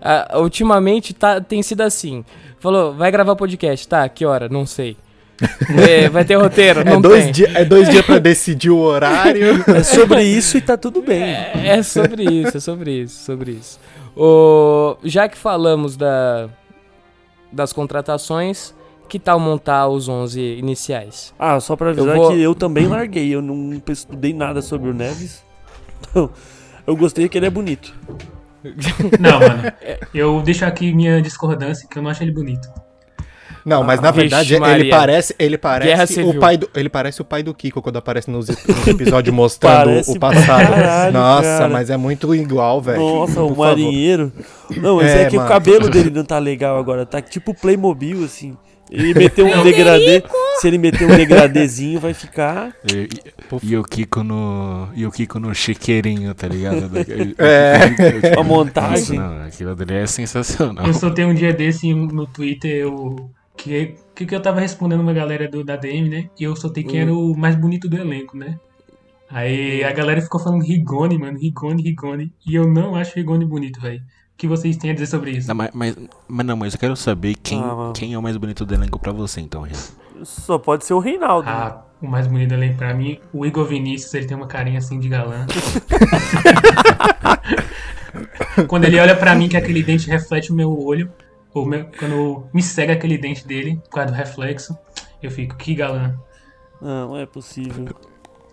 Ah, 0.00 0.38
ultimamente 0.38 1.12
tá, 1.14 1.40
tem 1.40 1.62
sido 1.62 1.80
assim. 1.82 2.24
Falou, 2.60 2.92
vai 2.94 3.10
gravar 3.10 3.34
podcast, 3.36 3.86
tá? 3.88 4.08
Que 4.08 4.24
hora? 4.24 4.48
Não 4.48 4.64
sei. 4.66 4.96
É, 5.88 6.08
vai 6.08 6.24
ter 6.24 6.34
roteiro? 6.36 6.84
Não 6.84 6.94
É 6.94 7.00
dois, 7.00 7.24
tem. 7.24 7.32
dia, 7.32 7.50
é 7.54 7.64
dois 7.64 7.88
dias 7.88 8.04
pra 8.04 8.18
decidir 8.18 8.70
o 8.70 8.78
horário. 8.78 9.62
É 9.72 9.82
sobre 9.84 10.22
isso 10.24 10.56
e 10.58 10.60
tá 10.60 10.76
tudo 10.76 11.00
bem. 11.00 11.22
É, 11.22 11.52
é 11.78 11.82
sobre 11.82 12.24
isso, 12.24 12.56
é 12.56 12.60
sobre 12.60 12.90
isso, 13.02 13.24
sobre 13.24 13.52
isso. 13.52 13.78
O, 14.16 14.96
já 15.04 15.28
que 15.28 15.38
falamos 15.38 15.96
da, 15.96 16.48
das 17.52 17.72
contratações, 17.72 18.74
que 19.08 19.18
tal 19.18 19.38
montar 19.38 19.86
os 19.88 20.08
11 20.08 20.40
iniciais? 20.40 21.32
Ah, 21.38 21.60
só 21.60 21.76
pra 21.76 21.90
avisar 21.90 22.16
Eu 22.16 22.22
vou- 22.22 22.32
que 22.32 22.40
eu 22.42 22.54
também 22.54 22.88
larguei. 22.88 23.32
Eu 23.32 23.40
não 23.40 23.80
estudei 23.88 24.32
nada 24.34 24.60
sobre 24.60 24.90
o 24.90 24.94
Neves. 24.94 25.42
Então, 26.00 26.30
eu 26.84 26.96
gostei 26.96 27.28
que 27.28 27.38
ele 27.38 27.46
é 27.46 27.50
bonito. 27.50 27.94
Não, 29.18 29.40
mano. 29.40 29.72
Eu 30.14 30.42
deixo 30.42 30.64
aqui 30.64 30.92
minha 30.92 31.20
discordância, 31.22 31.86
que 31.90 31.98
eu 31.98 32.02
não 32.02 32.10
acho 32.10 32.22
ele 32.22 32.32
bonito. 32.32 32.68
Não, 33.64 33.82
mas 33.82 34.00
na 34.00 34.10
Vixe, 34.10 34.20
verdade 34.28 34.54
ele 34.54 34.60
Maria. 34.60 34.90
parece, 34.96 35.34
ele 35.38 35.56
Guerra 35.58 35.60
parece 35.62 36.14
civil. 36.14 36.30
o 36.30 36.38
pai 36.40 36.56
do, 36.56 36.70
ele 36.74 36.88
parece 36.88 37.20
o 37.20 37.24
pai 37.24 37.42
do 37.42 37.52
Kiko 37.52 37.82
quando 37.82 37.96
aparece 37.98 38.30
nos, 38.30 38.48
nos 38.48 38.86
episódios 38.86 39.34
mostrando 39.34 39.84
Parece 39.84 40.10
o 40.16 40.18
passado. 40.18 40.46
caralho, 40.46 41.12
Nossa, 41.12 41.42
cara. 41.42 41.68
mas 41.68 41.90
é 41.90 41.96
muito 41.98 42.34
igual, 42.34 42.80
velho. 42.80 42.98
Nossa, 42.98 43.42
o 43.42 43.48
favor. 43.48 43.66
marinheiro. 43.66 44.32
Não, 44.74 44.96
mas 44.96 45.06
é, 45.08 45.22
É, 45.22 45.26
que 45.26 45.36
mano. 45.36 45.46
o 45.48 45.52
cabelo 45.52 45.90
dele 45.90 46.08
não 46.08 46.24
tá 46.24 46.38
legal 46.38 46.78
agora. 46.78 47.04
Tá 47.04 47.20
tipo 47.20 47.52
Playmobil, 47.52 48.24
assim. 48.24 48.56
Ele 48.90 49.14
meteu 49.14 49.46
um 49.46 49.62
degradê. 49.62 50.22
Se 50.60 50.66
ele 50.66 50.78
meter 50.78 51.04
um 51.08 51.16
degradêzinho, 51.16 52.00
vai 52.00 52.12
ficar. 52.14 52.72
E, 52.92 53.02
e- 53.04 53.70
e 53.70 53.76
o 53.76 53.82
Kiko 53.84 54.22
no. 54.24 54.88
E 54.94 55.06
o 55.06 55.10
Kiko 55.10 55.38
no 55.38 55.54
chiqueirinho, 55.54 56.34
tá 56.34 56.48
ligado? 56.48 56.88
É. 57.38 58.34
A 58.38 58.42
montagem. 58.42 59.18
Nossa, 59.18 59.34
não, 59.38 59.46
aquilo 59.46 59.74
dali 59.76 59.94
é 59.94 60.06
sensacional. 60.06 60.86
Eu 60.86 60.94
soltei 60.94 61.24
um 61.24 61.34
dia 61.34 61.52
desse 61.52 61.92
no 61.94 62.26
Twitter, 62.26 62.70
eu, 62.72 63.30
que, 63.56 63.94
que, 64.14 64.26
que 64.26 64.34
eu 64.34 64.40
tava 64.40 64.60
respondendo 64.60 65.00
uma 65.00 65.12
galera 65.12 65.48
do, 65.48 65.62
da 65.62 65.76
DM, 65.76 66.08
né? 66.08 66.28
E 66.38 66.44
eu 66.44 66.56
soltei 66.56 66.82
quem 66.82 67.00
era 67.00 67.12
o 67.12 67.36
mais 67.36 67.54
bonito 67.54 67.88
do 67.88 67.96
elenco, 67.96 68.36
né? 68.36 68.58
Aí 69.30 69.84
a 69.84 69.92
galera 69.92 70.22
ficou 70.22 70.40
falando 70.40 70.62
Rigoni, 70.64 71.18
mano, 71.18 71.38
Rigoni, 71.38 71.82
Rigoni. 71.82 72.32
E 72.46 72.54
eu 72.54 72.66
não 72.66 72.94
acho 72.94 73.14
Rigoni 73.14 73.44
bonito, 73.44 73.80
velho. 73.80 74.00
O 74.38 74.40
que 74.40 74.46
vocês 74.46 74.76
têm 74.76 74.92
a 74.92 74.94
dizer 74.94 75.06
sobre 75.06 75.32
isso? 75.32 75.48
Não, 75.48 75.54
mas, 75.56 75.70
mas, 75.74 75.96
mas 76.28 76.46
não, 76.46 76.56
mas 76.56 76.72
eu 76.72 76.78
quero 76.78 76.94
saber 76.94 77.34
quem, 77.42 77.60
Ah, 77.60 77.92
quem 77.92 78.14
é 78.14 78.18
o 78.18 78.22
mais 78.22 78.36
bonito 78.36 78.64
do 78.64 78.72
elenco 78.72 78.96
pra 78.96 79.10
você, 79.10 79.40
então, 79.40 79.62
Rian. 79.62 79.74
Só 80.22 80.56
pode 80.58 80.84
ser 80.84 80.94
o 80.94 81.00
Reinaldo. 81.00 81.50
né? 81.50 81.56
Ah, 81.56 81.82
o 82.00 82.06
mais 82.06 82.28
bonito 82.28 82.50
do 82.50 82.54
elenco 82.54 82.78
pra 82.78 82.94
mim, 82.94 83.18
o 83.32 83.44
Igor 83.44 83.64
Vinícius, 83.64 84.14
ele 84.14 84.26
tem 84.26 84.36
uma 84.36 84.46
carinha 84.46 84.78
assim 84.78 85.00
de 85.00 85.08
galã. 85.08 85.44
Quando 88.68 88.84
ele 88.84 89.00
olha 89.00 89.16
pra 89.16 89.34
mim, 89.34 89.48
que 89.48 89.56
aquele 89.56 89.82
dente 89.82 90.08
reflete 90.08 90.52
o 90.52 90.54
meu 90.54 90.70
olho, 90.78 91.10
ou 91.52 91.66
meu- 91.66 91.86
quando 91.98 92.46
me 92.54 92.62
cega 92.62 92.92
aquele 92.92 93.18
dente 93.18 93.44
dele, 93.44 93.80
por 93.84 93.90
causa 93.96 94.12
do 94.12 94.16
reflexo, 94.16 94.78
eu 95.20 95.32
fico, 95.32 95.56
que 95.56 95.74
galã. 95.74 96.14
Não, 96.80 97.08
não 97.08 97.16
é 97.16 97.26
possível. 97.26 97.86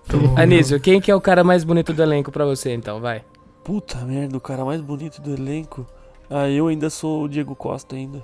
Tô- 0.08 0.18
Anísio, 0.36 0.80
quem 0.80 1.00
que 1.00 1.12
é 1.12 1.16
o 1.16 1.22
cara 1.22 1.44
mais 1.44 1.64
bonito 1.64 1.94
do 1.94 2.02
elenco 2.02 2.32
pra 2.32 2.44
você, 2.44 2.74
então? 2.74 3.00
Vai. 3.00 3.22
Puta 3.66 3.98
merda, 4.06 4.38
o 4.38 4.40
cara 4.40 4.64
mais 4.64 4.80
bonito 4.80 5.20
do 5.22 5.34
elenco. 5.34 5.86
Ah, 6.30 6.48
eu 6.50 6.68
ainda 6.68 6.90
sou 6.90 7.24
o 7.24 7.28
Diego 7.28 7.56
Costa 7.56 7.96
ainda. 7.96 8.22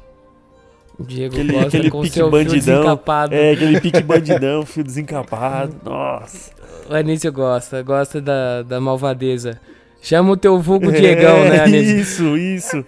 Diego 0.99 1.33
Aquele- 1.33 1.53
Costa 1.53 1.67
aquele 1.67 1.89
com 1.91 2.01
pique 2.01 2.19
bandidão. 2.23 2.53
desencapado. 2.53 3.33
É, 3.33 3.51
aquele 3.51 3.81
pique 3.81 4.03
bandidão, 4.03 4.65
fio 4.65 4.83
desencapado. 4.83 5.75
Nossa. 5.83 6.51
O 6.89 6.93
Anísio 6.93 7.31
gosta, 7.33 7.81
gosta 7.81 8.21
da, 8.21 8.61
da 8.61 8.79
malvadeza. 8.79 9.59
Chama 10.01 10.31
o 10.31 10.37
teu 10.37 10.59
vulgo 10.59 10.91
Diegão, 10.91 11.37
É, 11.45 11.49
né, 11.49 11.59
Anísio? 11.63 12.37
Isso, 12.37 12.37
isso. 12.37 12.85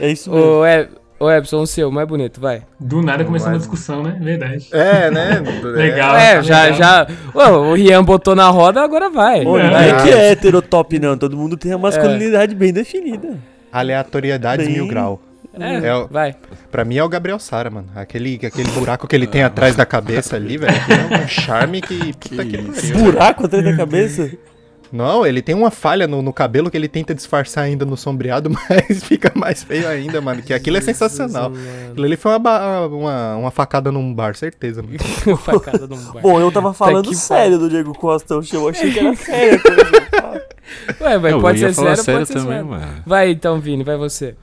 É 0.00 0.10
isso 0.10 0.30
mesmo. 0.30 0.44
Ô, 0.50 0.66
Eb- 0.66 0.90
ô 1.18 1.30
Epson, 1.30 1.60
o 1.62 1.66
seu, 1.66 1.90
mais 1.90 2.06
bonito, 2.06 2.40
vai. 2.40 2.62
Do 2.78 3.02
nada 3.02 3.24
começou 3.24 3.48
uma 3.48 3.58
discussão, 3.58 4.02
né? 4.02 4.16
Verdade. 4.20 4.68
É, 4.72 5.10
né? 5.10 5.42
Legal. 5.64 6.16
é, 6.16 6.42
já, 6.42 6.62
legal. 6.64 6.78
já. 6.78 7.06
Ô, 7.34 7.70
o 7.70 7.74
Rian 7.74 8.04
botou 8.04 8.34
na 8.34 8.48
roda, 8.48 8.82
agora 8.82 9.10
vai. 9.10 9.40
É. 9.40 9.44
não 9.44 9.58
é 9.58 10.02
que 10.02 10.10
é 10.10 10.30
heterotop, 10.32 10.98
não. 10.98 11.16
Todo 11.16 11.36
mundo 11.36 11.56
tem 11.56 11.72
a 11.72 11.78
masculinidade 11.78 12.54
bem 12.54 12.72
definida. 12.72 13.36
Aleatoriedades 13.72 14.66
Bem- 14.66 14.76
mil 14.76 14.86
grau. 14.88 15.20
É, 15.60 15.88
É 15.88 15.94
o- 15.94 16.06
vai. 16.06 16.36
Pra 16.70 16.84
mim 16.84 16.98
é 16.98 17.02
o 17.02 17.08
Gabriel 17.08 17.38
Sara, 17.40 17.68
mano. 17.68 17.88
Aquele, 17.96 18.38
aquele 18.46 18.70
buraco 18.70 19.08
que 19.08 19.16
ele 19.16 19.26
tem 19.26 19.42
atrás 19.42 19.74
da 19.74 19.84
cabeça 19.84 20.36
ali, 20.36 20.56
velho. 20.56 20.72
É 21.10 21.24
um 21.24 21.26
charme 21.28 21.80
que. 21.80 22.12
Puta 22.14 22.44
que, 22.44 22.58
pariu. 22.58 22.98
Buraco 22.98 23.46
atrás 23.46 23.64
da 23.64 23.76
cabeça? 23.76 24.30
Não, 24.90 25.26
ele 25.26 25.42
tem 25.42 25.54
uma 25.54 25.70
falha 25.70 26.06
no, 26.06 26.22
no 26.22 26.32
cabelo 26.32 26.70
que 26.70 26.76
ele 26.76 26.88
tenta 26.88 27.14
disfarçar 27.14 27.64
ainda 27.64 27.84
no 27.84 27.96
sombreado, 27.96 28.50
mas 28.70 29.02
fica 29.04 29.30
mais 29.34 29.62
feio 29.62 29.86
ainda, 29.88 30.20
mano. 30.20 30.42
Que 30.42 30.54
aquilo 30.54 30.76
é 30.76 30.80
sensacional. 30.80 31.52
Aquilo 31.90 32.06
ali 32.06 32.16
foi 32.16 32.36
uma, 32.36 32.86
uma, 32.86 33.36
uma 33.36 33.50
facada 33.50 33.92
num 33.92 34.14
bar, 34.14 34.34
certeza, 34.34 34.82
mano. 34.82 34.98
Facada 35.38 35.86
num 35.86 35.96
bar. 36.12 36.22
Bom, 36.22 36.40
eu 36.40 36.50
tava 36.50 36.72
falando 36.72 37.08
que 37.08 37.16
sério 37.16 37.58
do 37.58 37.68
Diego 37.68 37.92
Costa. 37.92 38.34
Eu 38.52 38.68
achei- 38.68 38.92
que 38.92 38.98
era 38.98 39.14
sério. 39.16 39.60
a 39.60 39.60
coisa. 39.62 40.48
Ué, 41.00 41.18
mas 41.18 41.34
pode 41.40 41.58
ser 41.58 41.74
falar 41.74 41.96
sério, 41.96 42.18
pode 42.18 42.28
ser 42.28 42.34
também, 42.34 42.48
sério. 42.50 42.66
mano. 42.66 43.02
Vai 43.06 43.30
então, 43.30 43.60
Vini, 43.60 43.84
vai 43.84 43.96
você. 43.96 44.34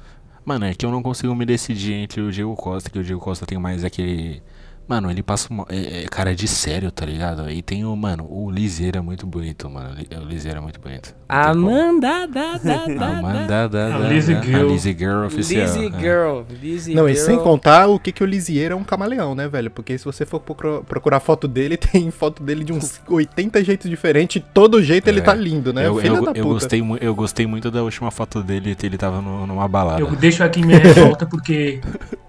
Mano, 0.44 0.66
é 0.66 0.74
que 0.76 0.86
eu 0.86 0.92
não 0.92 1.02
consigo 1.02 1.34
me 1.34 1.46
decidir 1.46 1.94
entre 1.94 2.22
o 2.22 2.32
Diego 2.32 2.56
Costa, 2.56 2.90
que 2.90 3.00
o 3.00 3.04
Diego 3.04 3.20
Costa 3.20 3.46
tem 3.46 3.58
mais 3.58 3.84
aquele. 3.84 4.42
Mano, 4.88 5.10
ele 5.10 5.24
passa 5.24 5.48
uma. 5.50 5.66
É, 5.70 6.04
é 6.04 6.06
cara 6.08 6.36
de 6.36 6.48
sério, 6.48 6.92
tá 6.92 7.06
ligado? 7.06 7.50
E 7.50 7.62
tem 7.62 7.84
o, 7.84 7.96
mano, 7.96 8.28
o 8.30 8.52
Liseira 8.52 9.00
é 9.00 9.02
muito 9.02 9.26
bonito, 9.26 9.68
mano. 9.70 9.96
O 10.22 10.26
Liseira 10.26 10.60
é 10.60 10.62
muito 10.62 10.80
bonito. 10.80 11.16
Amanda, 11.28 12.28
da, 12.28 12.58
da, 12.58 12.58
da, 12.58 12.86
da. 12.94 13.18
Amanda 13.18 13.68
da, 13.70 13.86
A 13.88 14.00
da, 14.00 14.08
Lizzie 14.10 14.36
da- 14.36 14.42
Girl. 14.44 14.60
A 14.60 14.72
Lizzie 14.72 14.96
Girl 14.98 15.26
oficial. 15.26 15.66
Lizzie 15.66 15.88
é. 15.88 16.00
Girl, 16.00 16.42
Lizzie 16.62 16.94
Não, 16.96 17.10
e 17.10 17.16
sem 17.16 17.38
contar 17.40 17.88
o 17.88 18.00
que, 18.00 18.12
que 18.12 18.24
o 18.24 18.28
Lisieiro 18.28 18.74
é 18.74 18.78
um 18.78 18.84
camaleão, 18.84 19.34
né, 19.34 19.48
velho? 19.48 19.72
Porque 19.72 19.98
se 19.98 20.06
você 20.06 20.26
for 20.26 20.40
procura- 20.40 20.82
procurar 20.82 21.20
foto 21.20 21.48
dele, 21.48 21.78
tem 21.78 22.12
foto 22.12 22.44
dele 22.44 22.64
de 22.64 22.72
uns 22.72 23.02
80 23.08 23.64
jeitos 23.64 23.90
diferentes. 23.90 24.42
Todo 24.54 24.84
jeito 24.84 25.08
ele 25.08 25.20
É. 25.20 25.24
tá 25.24 25.34
lindo, 25.34 25.74
né? 25.74 25.88
Eu, 25.88 25.96
Filha 25.96 26.08
eu, 26.18 26.24
da 26.26 26.32
eu 26.32 26.44
puta. 26.44 26.44
gostei, 26.44 26.82
mu- 26.82 26.98
eu 26.98 27.16
gostei 27.16 27.48
muito 27.48 27.72
da 27.72 27.82
última 27.84 28.12
foto 28.12 28.44
dele, 28.44 28.76
ele 28.84 28.98
tava 28.98 29.20
no- 29.22 29.48
numa 29.48 29.68
balada. 29.68 30.00
Eu 30.02 30.16
deixo 30.16 30.44
aqui 30.44 30.64
minha 30.64 30.78
revolta 30.78 31.26
porque 31.26 31.82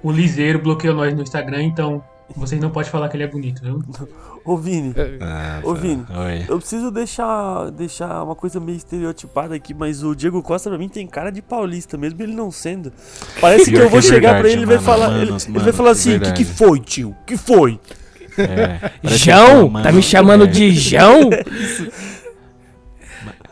o 0.03 0.11
Liseiro 0.11 0.59
bloqueou 0.59 0.95
nós 0.95 1.15
no 1.15 1.23
Instagram, 1.23 1.63
então 1.63 2.03
vocês 2.35 2.61
não 2.61 2.71
podem 2.71 2.91
falar 2.91 3.09
que 3.09 3.17
ele 3.17 3.25
é 3.25 3.27
bonito, 3.29 3.63
viu? 3.63 3.83
Ô, 4.45 4.57
Vini. 4.57 4.95
Ah, 5.21 5.61
Ô, 5.63 5.75
tá. 5.75 5.81
Vini. 5.81 6.05
Oi. 6.09 6.45
Eu 6.49 6.59
preciso 6.59 6.91
deixar, 6.91 7.71
deixar 7.71 8.23
uma 8.23 8.35
coisa 8.35 8.61
meio 8.61 8.77
estereotipada 8.77 9.55
aqui, 9.55 9.75
mas 9.75 10.03
o 10.03 10.15
Diego 10.15 10.43
Costa 10.43 10.69
pra 10.71 10.79
mim 10.79 10.89
tem 10.89 11.07
cara 11.07 11.31
de 11.31 11.43
paulista, 11.43 11.97
mesmo 11.97 12.23
ele 12.23 12.35
não 12.35 12.51
sendo. 12.51 12.93
Parece 13.41 13.71
que 13.71 13.77
eu 13.77 13.89
vou 13.89 14.01
que 14.01 14.07
é 14.07 14.11
chegar 14.11 14.35
pra 14.35 14.43
verdade, 14.43 14.55
ele 14.55 14.63
e 14.63 14.67
vai 14.67 14.77
mano, 14.77 14.87
falar. 14.87 15.09
mano, 15.09 15.23
ele, 15.23 15.31
ele 15.31 15.39
vai 15.41 15.59
mano, 15.63 15.73
falar 15.73 15.91
assim: 15.91 16.17
o 16.17 16.21
que, 16.21 16.33
que 16.33 16.45
foi, 16.45 16.81
tio? 16.81 17.17
que 17.27 17.37
foi? 17.37 17.81
É, 18.39 18.91
falo, 19.19 19.65
Tá 19.65 19.69
mano, 19.71 19.93
me 19.95 20.03
chamando 20.03 20.45
é, 20.45 20.47
de 20.47 20.71
João? 20.71 21.31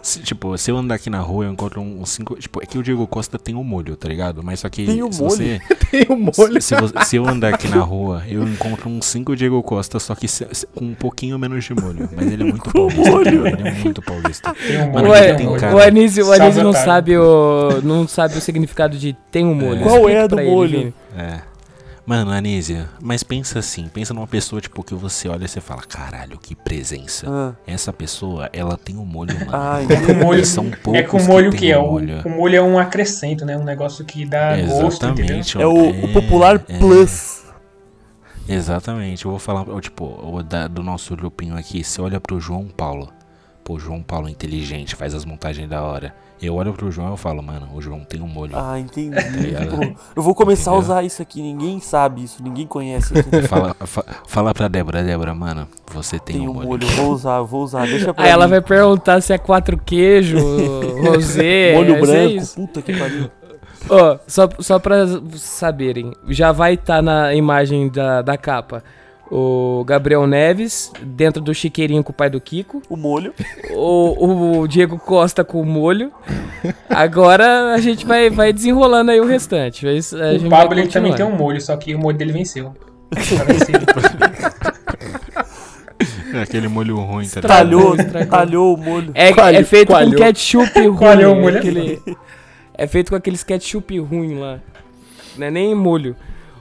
se- 0.05 0.21
Tipo, 0.21 0.57
se 0.59 0.71
eu 0.71 0.77
andar 0.77 0.95
aqui 0.97 1.09
na 1.11 1.19
rua, 1.21 1.45
eu 1.47 1.53
encontro 1.53 1.81
um, 1.81 2.01
um 2.03 2.07
cinco. 2.07 2.37
Tipo, 2.37 2.63
é 2.63 2.67
que 2.67 2.79
o 2.79 2.83
Diego 2.83 3.07
Costa 3.07 3.39
tem 3.39 3.55
um 3.55 3.65
molho, 3.65 3.97
tá 3.97 4.09
ligado? 4.09 4.43
Mas 4.43 4.61
só 4.61 4.69
que. 4.69 4.85
Tem 4.87 5.03
um 5.03 5.11
se 5.11 5.21
molho? 5.23 5.31
Você, 5.37 5.61
Tem 5.91 6.07
um 6.11 6.17
molho. 6.17 6.63
se, 6.63 6.75
você- 6.77 7.05
se 7.05 7.17
eu 7.17 7.27
andar 7.29 7.55
aqui 7.55 7.69
na 7.69 7.81
rua, 7.81 8.23
eu 8.29 8.43
encontro 8.47 8.89
um 8.89 9.01
5 9.03 9.35
Diego 9.35 9.63
Costa, 9.63 9.99
só 9.99 10.15
que 10.15 10.29
se- 10.29 10.47
se- 10.53 10.67
com 10.75 10.85
um 10.85 10.95
pouquinho 10.95 11.39
menos 11.39 11.65
de 11.65 11.75
molho. 11.75 12.09
Mas 12.15 12.31
ele 12.31 12.43
é 12.43 12.47
muito 12.47 12.71
paulista. 12.73 13.11
molho? 13.11 13.47
Ele 13.47 13.69
é 13.69 13.73
muito 13.73 14.03
paulista. 14.03 14.55
Tem 14.55 14.83
um 14.83 14.91
molho, 14.93 15.07
ele 15.07 15.09
Ué, 15.11 15.35
tem 15.35 15.57
cara- 15.57 15.75
o 15.75 15.79
Anísio, 15.81 16.27
o 16.29 16.33
Anísio 16.33 16.63
não 16.63 16.73
sabe 16.73 17.17
o 17.17 17.81
não 17.83 18.07
sabe 18.07 18.37
o 18.37 18.41
significado 18.41 18.97
de 18.99 19.17
tem 19.31 19.45
um 19.45 19.55
molho. 19.55 19.81
Qual 19.83 19.97
é 20.09 20.13
Explica 20.15 20.25
a 20.25 20.27
do 20.27 20.41
ele, 20.41 20.51
molho? 20.51 20.79
Vini. 20.79 20.95
É. 21.17 21.54
Mano, 22.07 22.31
Anísia, 22.33 22.87
mas 23.01 23.23
pensa 23.23 23.61
assim, 23.61 23.89
pensa 23.89 24.13
numa 24.13 24.27
pessoa, 24.27 24.61
tipo, 24.61 24.85
que 24.85 24.95
você 24.95 25.27
olha 25.27 25.47
e 25.47 25.49
você 25.49 25.59
fala, 25.59 25.81
caralho, 25.81 26.39
que 26.39 26.55
presença. 26.55 27.27
Ah, 27.27 27.55
Essa 27.67 27.95
pessoa, 27.95 28.51
ela 28.53 28.77
tem 28.77 28.99
um 28.99 29.07
molho, 29.07 29.35
mano. 29.39 29.51
ah, 29.55 29.79
É 29.89 30.07
com 30.07 30.13
molho, 30.23 30.45
são 30.45 30.71
poucos 30.71 31.01
é 31.01 31.03
com 31.03 31.23
molho 31.23 31.51
que 31.51 31.57
que 31.59 31.73
é 31.73 31.79
um 31.79 31.85
o, 31.87 31.91
molho. 31.93 32.23
o 32.27 32.29
molho 32.29 32.57
é 32.57 32.61
um 32.63 32.79
acrescento, 32.79 33.47
né? 33.47 33.57
Um 33.57 33.65
negócio 33.65 34.05
que 34.05 34.27
dá 34.27 34.55
gosto, 34.67 35.07
entendeu? 35.07 35.39
Exatamente. 35.39 35.59
é 35.63 35.67
o, 35.67 36.05
o 36.05 36.13
popular 36.13 36.63
é, 36.69 36.79
plus. 36.79 37.43
Exatamente. 38.47 39.25
Eu 39.25 39.31
vou 39.31 39.41
falar, 39.41 39.67
eu, 39.67 39.81
tipo, 39.81 40.05
o 40.05 40.43
da- 40.43 40.69
do 40.69 40.83
nosso 40.83 41.17
grupinho 41.17 41.57
aqui, 41.57 41.83
você 41.83 42.03
olha 42.03 42.21
pro 42.21 42.39
João 42.39 42.69
Paulo. 42.69 43.11
pô, 43.65 43.79
João 43.79 44.03
Paulo 44.03 44.29
é 44.29 44.31
inteligente, 44.31 44.95
faz 44.95 45.15
as 45.15 45.25
montagens 45.25 45.67
da 45.71 45.83
hora. 45.83 46.15
Eu 46.43 46.57
olho 46.57 46.73
pro 46.75 46.91
João 46.91 47.09
e 47.09 47.13
eu 47.13 47.17
falo, 47.17 47.43
mano, 47.43 47.69
o 47.75 47.81
João 47.81 48.01
tem 48.01 48.21
um 48.21 48.27
molho. 48.27 48.53
Ah, 48.55 48.79
entendi. 48.79 49.17
Pô, 49.71 49.97
eu 50.17 50.23
vou 50.23 50.35
começar 50.35 50.73
a 50.73 50.77
usar 50.77 51.03
isso 51.03 51.23
aqui. 51.23 51.41
Ninguém 51.41 51.81
sabe 51.81 52.25
isso, 52.25 52.43
ninguém 52.43 52.67
conhece. 52.67 53.15
isso. 53.19 53.29
Fala, 53.49 53.75
fa- 53.81 54.05
fala 54.27 54.53
pra 54.53 54.69
Débora, 54.69 55.03
Débora, 55.03 55.35
mano, 55.35 55.67
você 55.93 56.19
tem, 56.19 56.37
Tem 56.41 56.49
um 56.49 56.51
um 56.51 56.55
molho. 56.55 56.67
molho, 56.69 56.87
vou 56.89 57.13
usar, 57.13 57.41
vou 57.43 57.63
usar. 57.63 57.87
Deixa 57.87 58.13
pra 58.13 58.25
Aí 58.25 58.31
ela 58.31 58.47
vai 58.47 58.61
perguntar 58.61 59.21
se 59.23 59.33
é 59.33 59.39
quatro 59.39 59.79
queijo, 59.79 60.37
rosé, 61.07 61.75
Molho 61.77 61.95
é 61.97 62.01
branco, 62.01 62.35
isso. 62.37 62.55
puta 62.57 62.83
que 62.83 62.93
pariu. 62.99 63.31
Ó, 63.89 64.19
só, 64.27 64.49
só 64.61 64.79
pra 64.79 65.07
saberem, 65.37 66.13
já 66.29 66.53
vai 66.53 66.75
estar 66.75 67.03
na 67.03 67.35
imagem 67.35 67.89
da, 67.91 68.23
da 68.23 68.37
capa 68.37 68.83
o 69.37 69.83
Gabriel 69.85 70.27
Neves 70.29 70.93
dentro 71.03 71.43
do 71.43 71.53
chiqueirinho 71.53 72.05
com 72.05 72.13
o 72.13 72.15
pai 72.15 72.31
do 72.31 72.41
Kiko, 72.41 72.81
O 72.89 72.97
molho. 72.97 73.35
o, 73.73 74.61
o 74.61 74.69
Diego 74.69 74.97
Costa 74.97 75.43
com 75.43 75.61
o 75.61 75.67
molho. 75.67 76.13
Agora 76.89 77.75
a 77.75 77.79
gente 77.79 78.07
vai, 78.07 78.31
vai 78.31 78.53
desenrolando 78.53 79.11
aí 79.11 79.21
o 79.21 79.27
restante. 79.27 79.83
Gente 80.01 80.47
O 80.47 80.49
Pablo 80.49 80.79
ele 80.79 80.87
também 80.89 81.13
tem 81.15 81.27
um 81.27 81.35
molho, 81.37 81.61
só 81.61 81.77
que 81.77 81.95
o 81.95 81.99
molho 81.99 82.17
dele 82.17 82.33
venceu. 82.33 82.75
Tá 83.11 83.45
vencido. 83.45 83.85
É 86.33 86.43
aquele 86.43 86.69
molho 86.69 86.97
ruim, 87.01 87.27
tá 87.29 87.41
ligado? 87.41 88.29
Talhou, 88.29 88.75
o 88.75 88.77
molho. 88.77 89.11
É, 89.15 89.31
é 89.31 89.65
feito 89.65 89.89
coalhou. 89.89 90.13
com 90.13 90.19
ketchup 90.19 90.81
ruim. 90.81 90.97
Coalhou 90.97 91.35
o 91.37 91.41
molho 91.41 91.57
é 91.57 91.59
aquele- 91.59 92.03
é 92.77 92.87
feito 92.87 93.11
com 93.11 93.17
aqueles 93.17 93.43
ketchup 93.45 93.99
ruim 94.01 94.39
lá. 94.39 94.59
Não 95.37 95.47
é 95.47 95.51
nem 95.51 95.75
molho. 95.75 96.15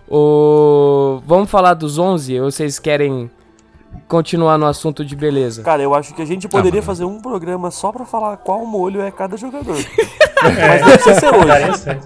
O... 0.10 1.22
Vamos 1.26 1.50
falar 1.50 1.74
dos 1.74 1.98
11? 1.98 2.39
Ou 2.39 2.52
vocês 2.52 2.78
querem 2.80 3.30
continuar 4.08 4.58
no 4.58 4.66
assunto 4.66 5.04
de 5.06 5.16
beleza? 5.16 5.63
Cara, 5.63 5.82
eu 5.82 5.94
acho 5.94 6.13
que 6.13 6.22
a 6.22 6.26
gente 6.26 6.48
poderia 6.48 6.82
mano. 6.82 6.84
fazer 6.84 7.06
um 7.06 7.20
programa 7.20 7.72
só 7.72 7.92
pra 7.92 8.06
falar 8.06 8.38
qual 8.38 8.66
molho 8.66 9.02
é 9.02 9.10
cada 9.12 9.38
jogador. 9.38 9.76
Mas 10.44 10.82
não 10.82 10.89
precisa 10.92 11.20
ser 11.20 11.28
hoje. 11.34 12.00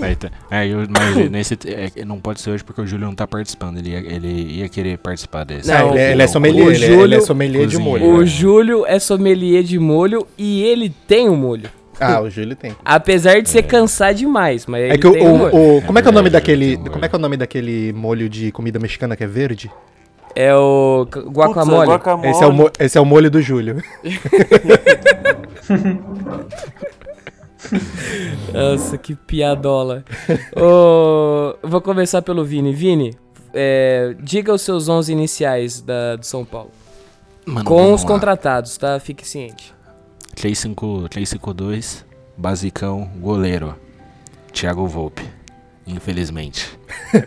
Aí 0.00 0.16
tá- 0.16 0.30
é, 0.50 0.66
eu- 0.66 0.86
mas 0.90 1.16
nesse, 1.30 1.54
é, 1.66 2.04
não 2.04 2.18
pode 2.20 2.40
ser 2.40 2.50
hoje 2.50 2.64
porque 2.64 2.80
o 2.80 2.86
Júlio 2.86 3.06
não 3.06 3.14
tá 3.14 3.26
participando. 3.26 3.78
Ele 3.78 3.90
ia, 3.90 3.98
ele 3.98 4.28
ia 4.58 4.68
querer 4.68 4.98
participar 4.98 5.44
desse. 5.44 5.68
Não, 5.68 5.90
Ah, 5.90 5.90
ele, 5.92 5.98
é- 5.98 6.12
ele 6.12 6.22
é 6.22 6.24
o 6.24 6.28
sommelier, 6.28 6.66
ele, 6.66 6.84
é- 6.84 6.88
ele 6.88 6.94
é 6.94 6.98
Júlio- 6.98 7.22
sommelier 7.22 7.66
de 7.66 7.76
Cozinha. 7.76 7.90
molho. 7.90 8.14
O? 8.16 8.26
Júlio 8.26 8.86
é 8.86 8.98
sommelier 8.98 9.62
de 9.62 9.78
molho 9.78 10.26
e 10.36 10.62
ele 10.62 10.90
tem 10.90 11.28
o 11.28 11.36
molho. 11.36 11.70
Ah, 12.00 12.20
o 12.20 12.28
Júlio 12.30 12.56
tem. 12.56 12.74
Apesar 12.84 13.40
de 13.40 13.48
ser 13.48 13.62
cansar 13.62 14.12
demais, 14.14 14.66
mas 14.66 14.82
É 14.82 14.88
ele 14.90 14.98
que 14.98 15.06
o, 15.06 15.12
tem 15.12 15.26
o 15.26 15.30
o, 15.54 15.78
o- 15.78 15.82
como 15.82 15.98
é 15.98 16.02
que 16.02 16.08
é 16.08 16.10
o 16.10 16.14
nome 16.14 16.30
verdade, 16.30 16.32
daquele, 16.54 16.76
como 16.90 17.04
é 17.04 17.08
que 17.08 17.14
é 17.14 17.18
o 17.18 17.20
nome 17.20 17.36
daquele 17.36 17.92
molho 17.92 18.28
de 18.28 18.50
comida 18.52 18.78
mexicana 18.78 19.16
que 19.16 19.24
é 19.24 19.26
verde? 19.26 19.70
É 20.36 20.52
o 20.54 21.06
guacamole. 21.28 21.76
Putz, 21.86 21.88
guacamole. 21.88 22.28
Esse 22.30 22.42
é 22.42 22.46
o, 22.46 22.52
mo- 22.52 22.70
esse 22.80 22.98
é 22.98 23.00
o 23.00 23.04
molho 23.04 23.30
do 23.30 23.40
Júlio. 23.40 23.80
Nossa, 28.52 28.98
que 28.98 29.14
piadola. 29.14 30.04
Ô, 30.56 31.54
vou 31.66 31.80
começar 31.80 32.20
pelo 32.22 32.44
Vini. 32.44 32.72
Vini, 32.74 33.16
é, 33.52 34.14
diga 34.20 34.52
os 34.52 34.62
seus 34.62 34.88
11 34.88 35.12
iniciais 35.12 35.80
da, 35.80 36.16
do 36.16 36.26
São 36.26 36.44
Paulo. 36.44 36.70
Mano, 37.46 37.64
Com 37.64 37.92
os 37.92 38.02
lá. 38.02 38.08
contratados, 38.08 38.76
tá? 38.76 38.98
Fique 39.00 39.26
ciente. 39.26 39.72
3-5 40.34 41.08
3-5-2, 41.08 42.04
basicão, 42.36 43.08
goleiro. 43.18 43.74
Thiago 44.52 44.86
Volpe. 44.86 45.22
Infelizmente. 45.86 46.78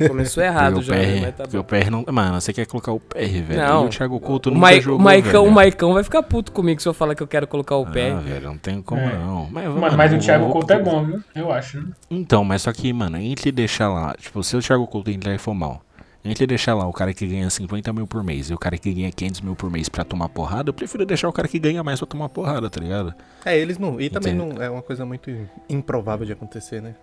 Começou 0.07 0.41
errado 0.43 0.81
já, 0.81 0.93
o 0.93 0.97
né? 0.97 1.05
PR, 1.05 1.21
mas 1.21 1.51
tá 1.51 1.59
o 1.59 1.63
PR 1.63 1.91
não. 1.91 2.03
Mano, 2.11 2.41
você 2.41 2.51
quer 2.51 2.65
colocar 2.65 2.91
o 2.91 2.99
PR, 2.99 3.19
velho. 3.43 3.55
Não. 3.59 3.83
E 3.83 3.85
o 3.85 3.89
Thiago 3.89 4.19
Couto 4.19 4.49
O, 4.49 4.53
nunca 4.53 4.61
Mai- 4.61 4.81
jogou, 4.81 4.99
o 4.99 5.03
Maicão, 5.03 5.31
velho. 5.43 5.51
o 5.51 5.51
Maicão 5.51 5.93
vai 5.93 6.03
ficar 6.03 6.23
puto 6.23 6.51
comigo 6.51 6.81
se 6.81 6.87
eu 6.89 6.93
falar 6.93 7.13
que 7.13 7.21
eu 7.21 7.27
quero 7.27 7.45
colocar 7.45 7.75
o 7.75 7.85
pé. 7.85 8.11
Ah, 8.11 8.15
velho, 8.19 8.47
não 8.47 8.57
tem 8.57 8.81
como 8.81 8.99
É. 8.99 9.15
não. 9.15 9.47
Mas, 9.51 9.65
Mano, 9.69 9.95
mas 9.97 10.11
o 10.13 10.17
Thiago 10.17 10.45
vou- 10.45 10.53
Couto 10.53 10.73
é 10.73 10.81
bom, 10.81 11.05
viu? 11.05 11.23
Eu 11.35 11.51
acho. 11.51 11.77
né? 11.79 11.87
Então, 12.09 12.43
mas 12.43 12.63
só 12.63 12.73
que, 12.73 12.91
mano, 12.91 13.17
entre 13.17 13.51
deixar 13.51 13.89
lá, 13.89 14.15
tipo, 14.17 14.43
se 14.43 14.57
o 14.57 14.61
Thiago 14.61 14.87
Couto 14.87 15.11
entrar 15.11 15.35
e 15.35 15.37
for 15.37 15.53
mal, 15.53 15.83
entre 16.29 16.45
deixar 16.47 16.73
lá 16.75 16.87
o 16.87 16.93
cara 16.93 17.13
que 17.13 17.25
ganha 17.27 17.49
50 17.49 17.91
mil 17.93 18.05
por 18.07 18.23
mês 18.23 18.49
e 18.49 18.53
o 18.53 18.57
cara 18.57 18.77
que 18.77 18.93
ganha 18.93 19.11
500 19.11 19.41
mil 19.41 19.55
por 19.55 19.69
mês 19.71 19.87
pra 19.89 20.03
tomar 20.03 20.29
porrada, 20.29 20.69
eu 20.69 20.73
prefiro 20.73 21.05
deixar 21.05 21.27
o 21.29 21.33
cara 21.33 21.47
que 21.47 21.57
ganha 21.59 21.83
mais 21.83 21.99
pra 21.99 22.07
tomar 22.07 22.29
porrada, 22.29 22.69
tá 22.69 22.79
ligado? 22.79 23.13
É, 23.45 23.57
eles 23.57 23.77
não. 23.77 23.99
E 23.99 24.09
também 24.09 24.33
não 24.33 24.61
é 24.61 24.69
uma 24.69 24.81
coisa 24.81 25.05
muito 25.05 25.29
improvável 25.69 26.25
de 26.25 26.33
acontecer, 26.33 26.81
né? 26.81 26.95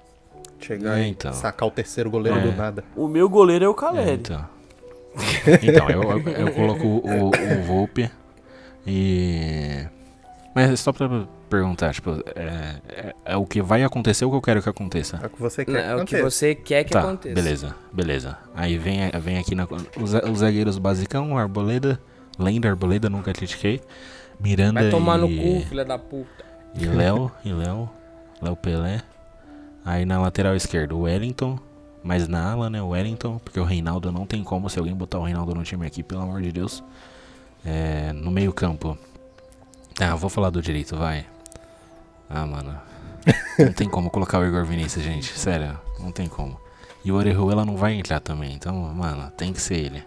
Chegar 0.61 0.99
É, 0.99 1.03
e 1.07 1.09
então. 1.11 1.33
sacar 1.33 1.69
o 1.69 1.71
terceiro 1.71 2.11
goleiro 2.11 2.39
É. 2.39 2.43
do 2.43 2.53
nada. 2.57 2.85
O 2.97 3.09
meu 3.09 3.29
goleiro 3.29 3.65
é 3.65 3.69
o 3.69 3.73
É, 3.73 3.75
Caleri. 3.75 4.13
então. 4.15 4.45
então, 5.63 5.91
eu, 5.91 6.03
eu, 6.03 6.29
eu 6.47 6.53
coloco 6.53 6.87
o, 6.87 7.29
o 7.29 7.63
Volpe 7.67 8.11
e. 8.87 9.87
Mas 10.55 10.81
só 10.81 10.93
pra 10.93 11.27
perguntar, 11.49 11.95
tipo, 11.95 12.11
é, 12.35 12.77
é, 12.89 13.15
é 13.25 13.37
o 13.37 13.47
que 13.47 13.63
vai 13.63 13.83
acontecer 13.83 14.25
ou 14.25 14.31
o 14.31 14.33
que 14.33 14.39
eu 14.39 14.43
quero 14.43 14.63
que 14.63 14.69
aconteça? 14.69 15.21
É 15.23 15.27
o 15.27 15.31
que 15.31 15.41
você 15.41 15.65
quer. 15.65 15.73
Não, 15.73 15.81
que 15.81 15.87
é 15.87 15.95
o 15.95 15.97
que 16.07 16.17
aconteça. 16.17 16.31
você 16.31 16.55
quer 16.55 16.85
que 16.85 16.91
tá, 16.91 17.01
aconteça. 17.01 17.35
beleza, 17.35 17.75
beleza. 17.93 18.39
Aí 18.55 18.77
vem, 18.79 19.11
vem 19.21 19.39
aqui 19.39 19.55
na, 19.55 19.67
os, 20.01 20.15
os 20.15 20.39
zagueiros 20.39 20.79
basicão, 20.79 21.37
Arboleda, 21.37 22.01
Lenda 22.39 22.69
Arboleda, 22.69 23.09
nunca 23.09 23.33
critiquei. 23.33 23.81
Miranda 24.41 24.83
Vai 24.83 24.91
tomar 24.91 25.19
no 25.19 25.31
e, 25.31 25.37
cu, 25.63 25.69
filha 25.69 25.85
da 25.85 25.99
puta. 25.99 26.45
e 26.75 26.87
Léo, 26.87 27.31
e 27.45 27.53
Léo, 27.53 27.89
Léo 28.43 28.57
Pelé. 28.57 29.03
Aí 29.85 30.05
na 30.05 30.21
lateral 30.21 30.57
esquerda, 30.57 30.95
o 30.95 31.03
Wellington. 31.03 31.59
Mas 32.03 32.29
na 32.29 32.53
ala, 32.53 32.69
né, 32.69 32.83
o 32.83 32.89
Wellington, 32.89 33.39
porque 33.39 33.59
o 33.59 33.65
Reinaldo 33.65 34.13
não 34.13 34.27
tem 34.27 34.45
como, 34.45 34.69
se 34.69 34.79
alguém 34.79 34.95
botar 34.95 35.19
o 35.19 35.25
Reinaldo 35.25 35.55
no 35.55 35.63
time 35.63 35.87
aqui, 35.87 36.03
pelo 36.03 36.21
amor 36.21 36.43
de 36.43 36.53
Deus. 36.53 36.85
É, 37.65 38.13
no 38.13 38.31
meio 38.31 38.53
campo. 38.53 38.99
Ah, 39.99 40.15
vou 40.15 40.29
falar 40.29 40.51
do 40.51 40.61
direito, 40.61 40.97
vai. 40.97 41.25
Ah, 42.29 42.47
mano. 42.47 42.75
Não 43.59 43.73
tem 43.73 43.89
como 43.89 44.11
colocar 44.11 44.39
o 44.39 44.45
Igor 44.47 44.65
Vinícius, 44.65 45.05
gente. 45.05 45.37
Sério, 45.39 45.79
não 46.01 46.11
tem 46.13 46.27
como. 46.27 46.59
E 47.05 47.13
o 47.13 47.17
Orejuela 47.17 47.65
não 47.65 47.77
vai 47.77 47.95
entrar 47.95 48.21
também, 48.21 48.53
então, 48.55 48.75
mano, 48.75 49.31
tem 49.37 49.53
que 49.53 49.61
ser 49.61 49.75
ele. 49.77 50.03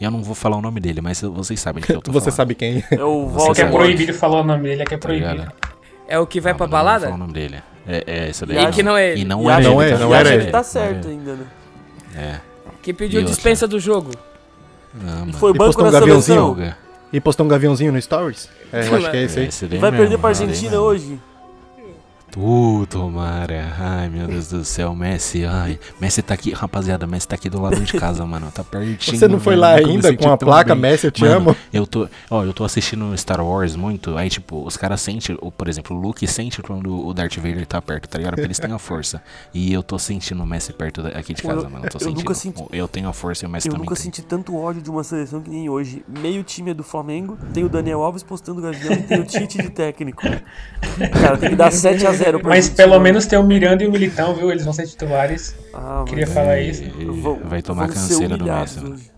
E 0.00 0.04
eu 0.04 0.10
não 0.10 0.22
vou 0.22 0.34
falar 0.34 0.56
o 0.56 0.60
nome 0.60 0.80
dele, 0.80 1.00
mas 1.00 1.20
vocês 1.22 1.60
sabem 1.60 1.82
que 1.82 1.92
eu 1.92 2.00
tô 2.02 2.10
Você 2.12 2.24
falando. 2.30 2.36
sabe 2.36 2.54
quem? 2.54 2.84
É 2.90 3.02
o 3.04 3.28
Você 3.28 3.52
Que 3.54 3.62
é 3.62 3.70
proibido 3.70 4.12
falar 4.14 4.40
o 4.40 4.44
nome 4.44 4.62
dele, 4.64 4.82
é 4.82 4.84
que 4.84 4.94
é 4.94 4.98
Tá 4.98 5.06
proibido. 5.08 5.52
É 6.08 6.18
o 6.18 6.26
que 6.26 6.40
vai 6.40 6.52
Ah, 6.52 6.54
pra 6.56 6.64
eu 6.66 6.68
não 6.68 6.76
vou 6.76 6.84
balada? 6.84 7.04
falar 7.06 7.14
o 7.14 7.18
nome 7.18 7.32
dele. 7.32 7.62
É, 7.86 8.04
é 8.06 8.28
esse 8.30 8.44
daí. 8.44 8.58
E 8.58 8.62
E 8.68 8.70
que 8.72 8.82
não 8.82 8.96
é 8.96 9.12
ele. 9.12 9.20
E 9.20 9.24
não 9.24 9.42
E 9.42 9.46
era 9.46 9.56
acha- 9.58 9.68
não 9.70 9.82
ele, 9.82 9.90
é, 9.90 9.96
tá? 9.96 10.04
não 10.04 10.10
e 10.10 10.14
era 10.14 10.34
ele. 10.34 10.50
tá 10.50 10.58
Não 10.58 10.64
certo 10.64 11.08
ainda, 11.08 11.34
né? 11.34 11.46
É. 12.16 12.40
Que 12.82 12.92
pediu 12.92 13.20
E 13.20 13.22
outra? 13.22 13.34
dispensa 13.34 13.66
do 13.68 13.78
jogo. 13.78 14.10
Não, 14.92 15.20
mano. 15.20 15.32
Foi 15.34 15.50
E 15.52 15.54
banco 15.54 15.82
um 15.82 15.90
gaviãozinho? 15.90 16.74
E 17.12 17.20
postou 17.20 17.46
um 17.46 17.48
gaviãozinho 17.48 17.92
no 17.92 18.00
Stories? 18.02 18.48
É, 18.72 18.88
eu 18.88 18.96
acho 18.96 19.10
que 19.10 19.16
é 19.16 19.22
esse 19.22 19.38
aí. 19.40 19.46
Esse 19.46 19.66
daí 19.66 19.78
Vai 19.78 19.90
mesmo, 19.92 20.02
perder 20.02 20.18
pra 20.18 20.28
Argentina 20.30 20.80
hoje. 20.80 21.18
Uh, 22.36 22.84
tomara. 22.86 23.72
Ai, 23.78 24.08
meu 24.08 24.26
Deus 24.26 24.48
do 24.48 24.64
céu, 24.64 24.94
Messi. 24.94 25.44
Ai, 25.44 25.78
Messi 26.00 26.20
tá 26.20 26.34
aqui, 26.34 26.52
rapaziada. 26.52 27.06
Messi 27.06 27.28
tá 27.28 27.36
aqui 27.36 27.48
do 27.48 27.60
lado 27.62 27.80
de 27.80 27.92
casa, 27.92 28.24
mano. 28.26 28.50
Tá 28.52 28.64
pertinho. 28.64 29.16
Você 29.18 29.28
não 29.28 29.38
foi 29.38 29.52
velho, 29.52 29.60
lá 29.62 29.74
ainda 29.74 30.16
com 30.16 30.30
a 30.32 30.36
placa 30.36 30.74
bem. 30.74 30.82
Messi, 30.90 31.06
eu 31.06 31.10
te 31.12 31.20
Mano, 31.22 31.34
amo? 31.50 31.56
Eu 31.72 31.86
tô, 31.86 32.08
ó, 32.30 32.44
eu 32.44 32.52
tô 32.52 32.64
assistindo 32.64 33.16
Star 33.16 33.40
Wars 33.44 33.76
muito, 33.76 34.16
aí 34.16 34.28
tipo, 34.28 34.64
os 34.66 34.76
caras 34.76 35.00
sentem, 35.00 35.36
o- 35.40 35.52
por 35.52 35.68
exemplo, 35.68 35.96
o 35.96 36.00
Luke 36.00 36.26
sente 36.26 36.60
quando 36.60 37.06
o 37.06 37.14
Darth 37.14 37.36
Vader 37.36 37.64
tá 37.66 37.80
perto, 37.80 38.08
tá 38.08 38.18
ligado? 38.18 38.32
Porque 38.34 38.46
eles 38.46 38.58
têm 38.58 38.72
a 38.72 38.78
força. 38.78 39.22
E 39.52 39.72
eu 39.72 39.82
tô 39.82 39.96
sentindo 39.98 40.42
o 40.42 40.46
Messi 40.46 40.72
perto 40.72 41.02
da- 41.02 41.10
aqui 41.10 41.34
de 41.34 41.42
casa, 41.42 41.60
eu- 41.66 41.70
mano. 41.70 41.84
Eu 41.86 41.90
tô 41.90 41.96
eu 41.98 42.00
sentindo. 42.00 42.18
nunca 42.18 42.34
senti- 42.34 42.64
Eu 42.72 42.88
tenho 42.88 43.08
a 43.08 43.12
força 43.12 43.44
e 43.44 43.46
o 43.46 43.50
Messi 43.50 43.68
Eu 43.68 43.72
também 43.74 43.84
nunca 43.86 43.94
tem. 43.94 44.04
senti 44.04 44.22
tanto 44.22 44.56
ódio 44.56 44.82
de 44.82 44.90
uma 44.90 45.04
seleção 45.04 45.40
que 45.40 45.50
nem 45.50 45.68
hoje. 45.68 46.04
Meio 46.08 46.42
time 46.42 46.72
é 46.72 46.74
do 46.74 46.82
Flamengo, 46.82 47.38
tem 47.52 47.62
o 47.64 47.68
Daniel 47.68 48.02
Alves 48.02 48.22
postando 48.24 48.58
o 48.58 48.62
Gavião 48.62 48.92
e 48.92 49.02
tem 49.02 49.20
o 49.20 49.24
Tite 49.24 49.58
de 49.62 49.70
técnico. 49.70 50.22
Cara, 51.20 51.36
tem 51.36 51.50
que 51.50 51.56
dar 51.56 51.70
7x0 51.70 52.23
pra 52.32 52.48
Mas 52.48 52.68
pelo 52.68 52.98
menos 52.98 53.26
tem 53.26 53.38
o 53.38 53.42
Miranda 53.44 53.84
e 53.84 53.86
o 53.86 53.92
Militão, 53.92 54.34
viu? 54.34 54.50
Eles 54.50 54.64
vão 54.64 54.72
ser 54.72 54.86
titulares. 54.86 55.54
Ah, 55.72 56.04
Queria 56.06 56.26
mas 56.26 56.34
falar 56.34 56.60
isso. 56.60 56.82
Vão- 57.20 57.38
vai 57.44 57.62
tomar 57.62 57.88
canseira 57.88 58.36
do 58.36 58.44
Messi. 58.44 58.80
mano. 58.80 58.94
hoje. 58.94 59.10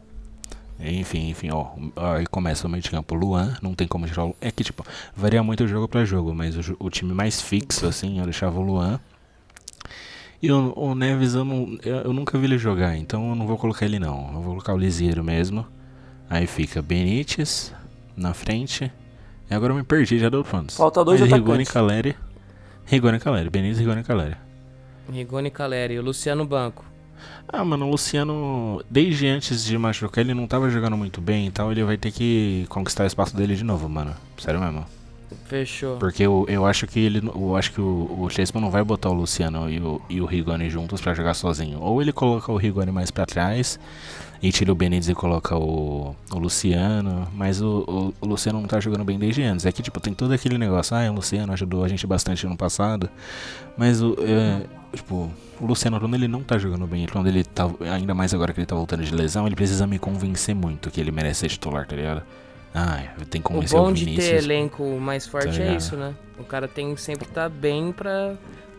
Enfim, 0.79 1.31
enfim, 1.31 1.49
ó. 1.51 1.69
Aí 1.97 2.27
começa 2.27 2.67
o 2.67 2.71
meio 2.71 2.83
de 2.83 2.91
campo. 2.91 3.15
Luan, 3.15 3.57
não 3.63 3.75
tem 3.75 3.89
como 3.89 4.07
tirar 4.07 4.27
o. 4.27 4.37
É 4.41 4.51
que, 4.51 4.63
tipo, 4.63 4.85
varia 5.17 5.43
muito 5.43 5.67
jogo 5.67 5.89
pra 5.89 6.05
jogo, 6.05 6.35
mas 6.35 6.55
o, 6.57 6.77
o 6.79 6.91
time 6.91 7.15
mais 7.15 7.41
fixo, 7.41 7.87
assim, 7.87 8.19
eu 8.19 8.25
deixava 8.25 8.59
o 8.59 8.63
Luan. 8.63 9.01
E 10.43 10.53
o, 10.53 10.75
o 10.77 10.95
Neves, 10.95 11.35
eu, 11.35 11.45
não, 11.47 11.79
eu, 11.83 11.97
eu 11.97 12.13
nunca 12.13 12.37
vi 12.39 12.45
ele 12.45 12.59
jogar, 12.59 12.95
então 12.97 13.31
eu 13.31 13.35
não 13.35 13.47
vou 13.47 13.57
colocar 13.57 13.87
ele, 13.87 13.99
não. 13.99 14.27
Eu 14.35 14.41
vou 14.43 14.51
colocar 14.53 14.75
o 14.75 14.77
Lisieiro 14.79 15.25
mesmo. 15.25 15.67
Aí 16.29 16.47
fica 16.47 16.83
Benítez 16.83 17.73
na 18.15 18.35
frente. 18.35 18.93
E 19.51 19.55
agora 19.55 19.73
eu 19.73 19.77
me 19.77 19.83
perdi, 19.83 20.19
já 20.19 20.29
deu 20.29 20.45
pontos. 20.45 20.77
Falta 20.77 21.03
dois 21.05 21.21
Mas 21.21 21.29
atacantes. 21.33 21.49
Rigoni 21.49 21.63
e 21.63 21.67
Caleri. 21.67 22.17
Rigoni 22.87 23.19
Caleri. 23.19 23.51
Benítez, 23.51 23.79
Rigoni 23.79 24.03
Caleri. 24.03 24.37
Rigoni 25.13 25.51
Caleri 25.51 25.95
e 25.95 25.99
o 25.99 26.03
Luciano 26.03 26.47
Banco. 26.47 26.85
Ah, 27.49 27.65
mano, 27.65 27.87
o 27.87 27.91
Luciano, 27.91 28.83
desde 28.91 29.27
antes 29.27 29.65
de 29.65 29.77
machucar, 29.79 30.23
ele 30.23 30.35
não 30.35 30.47
tava 30.47 30.69
jogando 30.71 30.97
muito 30.97 31.21
bem, 31.21 31.47
então 31.47 31.71
ele 31.71 31.83
vai 31.85 31.97
ter 31.97 32.13
que 32.13 32.67
conquistar 32.69 33.05
o 33.05 33.07
espaço 33.07 33.37
dele 33.37 33.57
de 33.57 33.65
novo, 33.65 33.89
mano. 33.89 34.15
Sério 34.39 34.61
mesmo. 34.61 34.85
Fechou. 35.47 35.97
Porque 35.97 36.23
eu, 36.23 36.45
eu 36.49 36.67
acho 36.67 36.87
que 36.87 37.01
ele. 37.01 37.19
Eu 37.25 37.57
acho 37.57 37.73
que 37.73 37.81
o, 37.81 38.17
o 38.21 38.29
Chesman 38.31 38.61
não 38.61 38.71
vai 38.71 38.83
botar 38.83 39.11
o 39.11 39.13
Luciano 39.13 39.71
e 39.71 39.81
o, 39.81 40.01
e 40.09 40.21
o 40.21 40.27
Rigoni 40.27 40.69
juntos 40.69 41.01
pra 41.01 41.15
jogar 41.15 41.35
sozinho. 41.35 41.81
Ou 41.81 42.01
ele 42.01 42.13
coloca 42.13 42.51
o 42.51 42.57
Rigoni 42.57 42.93
mais 42.93 43.11
pra 43.11 43.27
trás 43.27 43.79
e 44.43 44.53
tira 44.53 44.71
o 44.71 44.75
Benítez 44.75 45.09
e 45.09 45.15
coloca 45.15 45.57
o, 45.57 46.15
o 46.31 46.39
Luciano. 46.39 47.27
Mas 47.35 47.61
o, 47.61 47.85
o, 47.87 48.15
o 48.21 48.27
Luciano 48.27 48.61
não 48.61 48.69
tá 48.69 48.79
jogando 48.81 49.05
bem 49.05 49.19
desde 49.19 49.43
antes. 49.43 49.67
É 49.67 49.73
que 49.73 49.83
tipo, 49.83 49.99
tem 50.01 50.13
todo 50.15 50.33
aquele 50.33 50.59
negócio, 50.59 50.97
ah, 50.97 51.11
o 51.11 51.15
Luciano 51.15 51.53
ajudou 51.53 51.85
a 51.85 51.89
gente 51.89 52.07
bastante 52.07 52.47
no 52.47 52.57
passado. 52.57 53.09
Mas 53.77 54.03
o. 54.03 54.17
É, 54.21 54.63
tipo, 54.95 55.31
o 55.61 55.67
Luciano, 55.67 55.99
quando 55.99 56.15
ele 56.15 56.29
não 56.29 56.43
tá 56.43 56.59
jogando 56.59 56.87
bem, 56.87 57.07
quando 57.07 57.27
ele 57.29 57.45
tá. 57.45 57.69
Ainda 57.93 58.15
mais 58.15 58.33
agora 58.35 58.53
que 58.53 58.61
ele 58.61 58.67
tá 58.67 58.75
voltando 58.75 59.03
de 59.05 59.15
lesão, 59.15 59.47
ele 59.47 59.57
precisa 59.57 59.87
me 59.87 59.99
convencer 59.99 60.55
muito 60.55 60.91
que 60.91 61.01
ele 61.01 61.11
merece 61.11 61.41
ser 61.41 61.49
titular, 61.49 61.87
tá 61.87 61.97
ligado? 61.97 62.23
Ah, 62.75 63.03
tem 63.31 63.41
que 63.41 63.49
O 63.49 63.55
convencer 63.55 63.79
bom 63.79 63.89
o 63.89 63.93
de 63.95 64.05
ter 64.05 64.11
Vinícius. 64.11 64.45
elenco 64.45 64.85
mais 65.01 65.27
forte 65.27 65.49
é 65.49 65.65
ligado? 65.65 65.79
isso, 65.79 65.97
né? 65.97 66.15
O 66.39 66.45
cara 66.45 66.69
tem 66.69 66.95
que 66.95 67.01
sempre 67.01 67.27
estar 67.27 67.49
bem 67.49 67.91
pra 67.91 68.35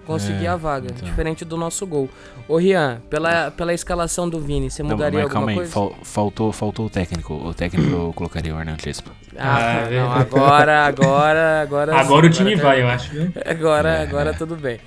conseguir 0.07 0.45
É, 0.45 0.49
a 0.49 0.55
vaga. 0.55 0.87
então. 0.89 1.07
Diferente 1.07 1.45
do 1.45 1.55
nosso 1.57 1.85
gol. 1.85 2.09
Ô 2.47 2.57
Rian, 2.57 3.01
pela, 3.09 3.51
pela 3.51 3.73
escalação 3.73 4.27
do 4.29 4.39
Vini, 4.39 4.71
você 4.71 4.81
Não, 4.81 4.91
mudaria 4.91 5.23
mas 5.23 5.31
calma 5.31 5.51
alguma 5.51 5.51
aí, 5.51 5.55
coisa? 5.57 5.71
fal- 5.71 5.95
faltou, 6.03 6.51
faltou 6.51 6.85
o 6.85 6.89
técnico. 6.89 7.33
O 7.35 7.53
técnico 7.53 7.89
eu 7.91 8.13
colocaria 8.13 8.55
o 8.55 8.59
Hernan 8.59 8.77
Crespo. 8.77 9.11
Ah, 9.37 9.57
Ah, 9.85 9.89
não, 9.91 10.15
é. 10.15 10.19
agora, 10.21 10.85
agora, 10.85 11.61
agora. 11.61 11.95
Agora 11.99 12.23
sim, 12.23 12.29
o 12.29 12.45
time 12.45 12.55
tá- 12.57 12.63
vai, 12.63 12.81
eu 12.81 12.87
acho, 12.87 13.11
viu? 13.11 13.31
Agora, 13.45 13.89
É, 13.89 14.01
agora 14.03 14.29
é. 14.31 14.33
tudo 14.33 14.55
bem. 14.55 14.79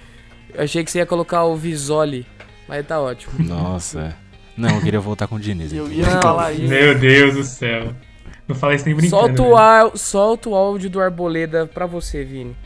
Eu 0.54 0.64
achei 0.64 0.82
que 0.82 0.90
você 0.90 0.98
ia 0.98 1.06
colocar 1.06 1.44
o 1.44 1.54
Visoli, 1.54 2.26
mas 2.66 2.84
tá 2.86 2.98
ótimo. 3.00 3.32
Nossa. 3.46 4.16
Não, 4.56 4.70
eu 4.74 4.80
queria 4.80 4.98
voltar 5.00 5.28
com 5.28 5.36
o 5.36 5.40
Diniz. 5.40 5.72
Eu 5.72 5.84
então. 5.86 5.96
ia 5.96 6.14
Não. 6.14 6.20
falar 6.22 6.52
isso. 6.52 6.68
Meu 6.68 6.98
Deus 6.98 7.34
do 7.34 7.44
céu. 7.44 7.94
Não 8.48 8.56
fala 8.56 8.74
isso 8.74 8.84
nem 8.84 8.94
brincando. 8.96 9.26
Solta 9.26 9.42
o, 9.42 9.56
au- 9.56 9.96
solta 9.96 10.48
o 10.48 10.54
áudio 10.56 10.90
do 10.90 11.00
Arboleda 11.00 11.66
pra 11.72 11.86
você, 11.86 12.24
Vini. 12.24 12.56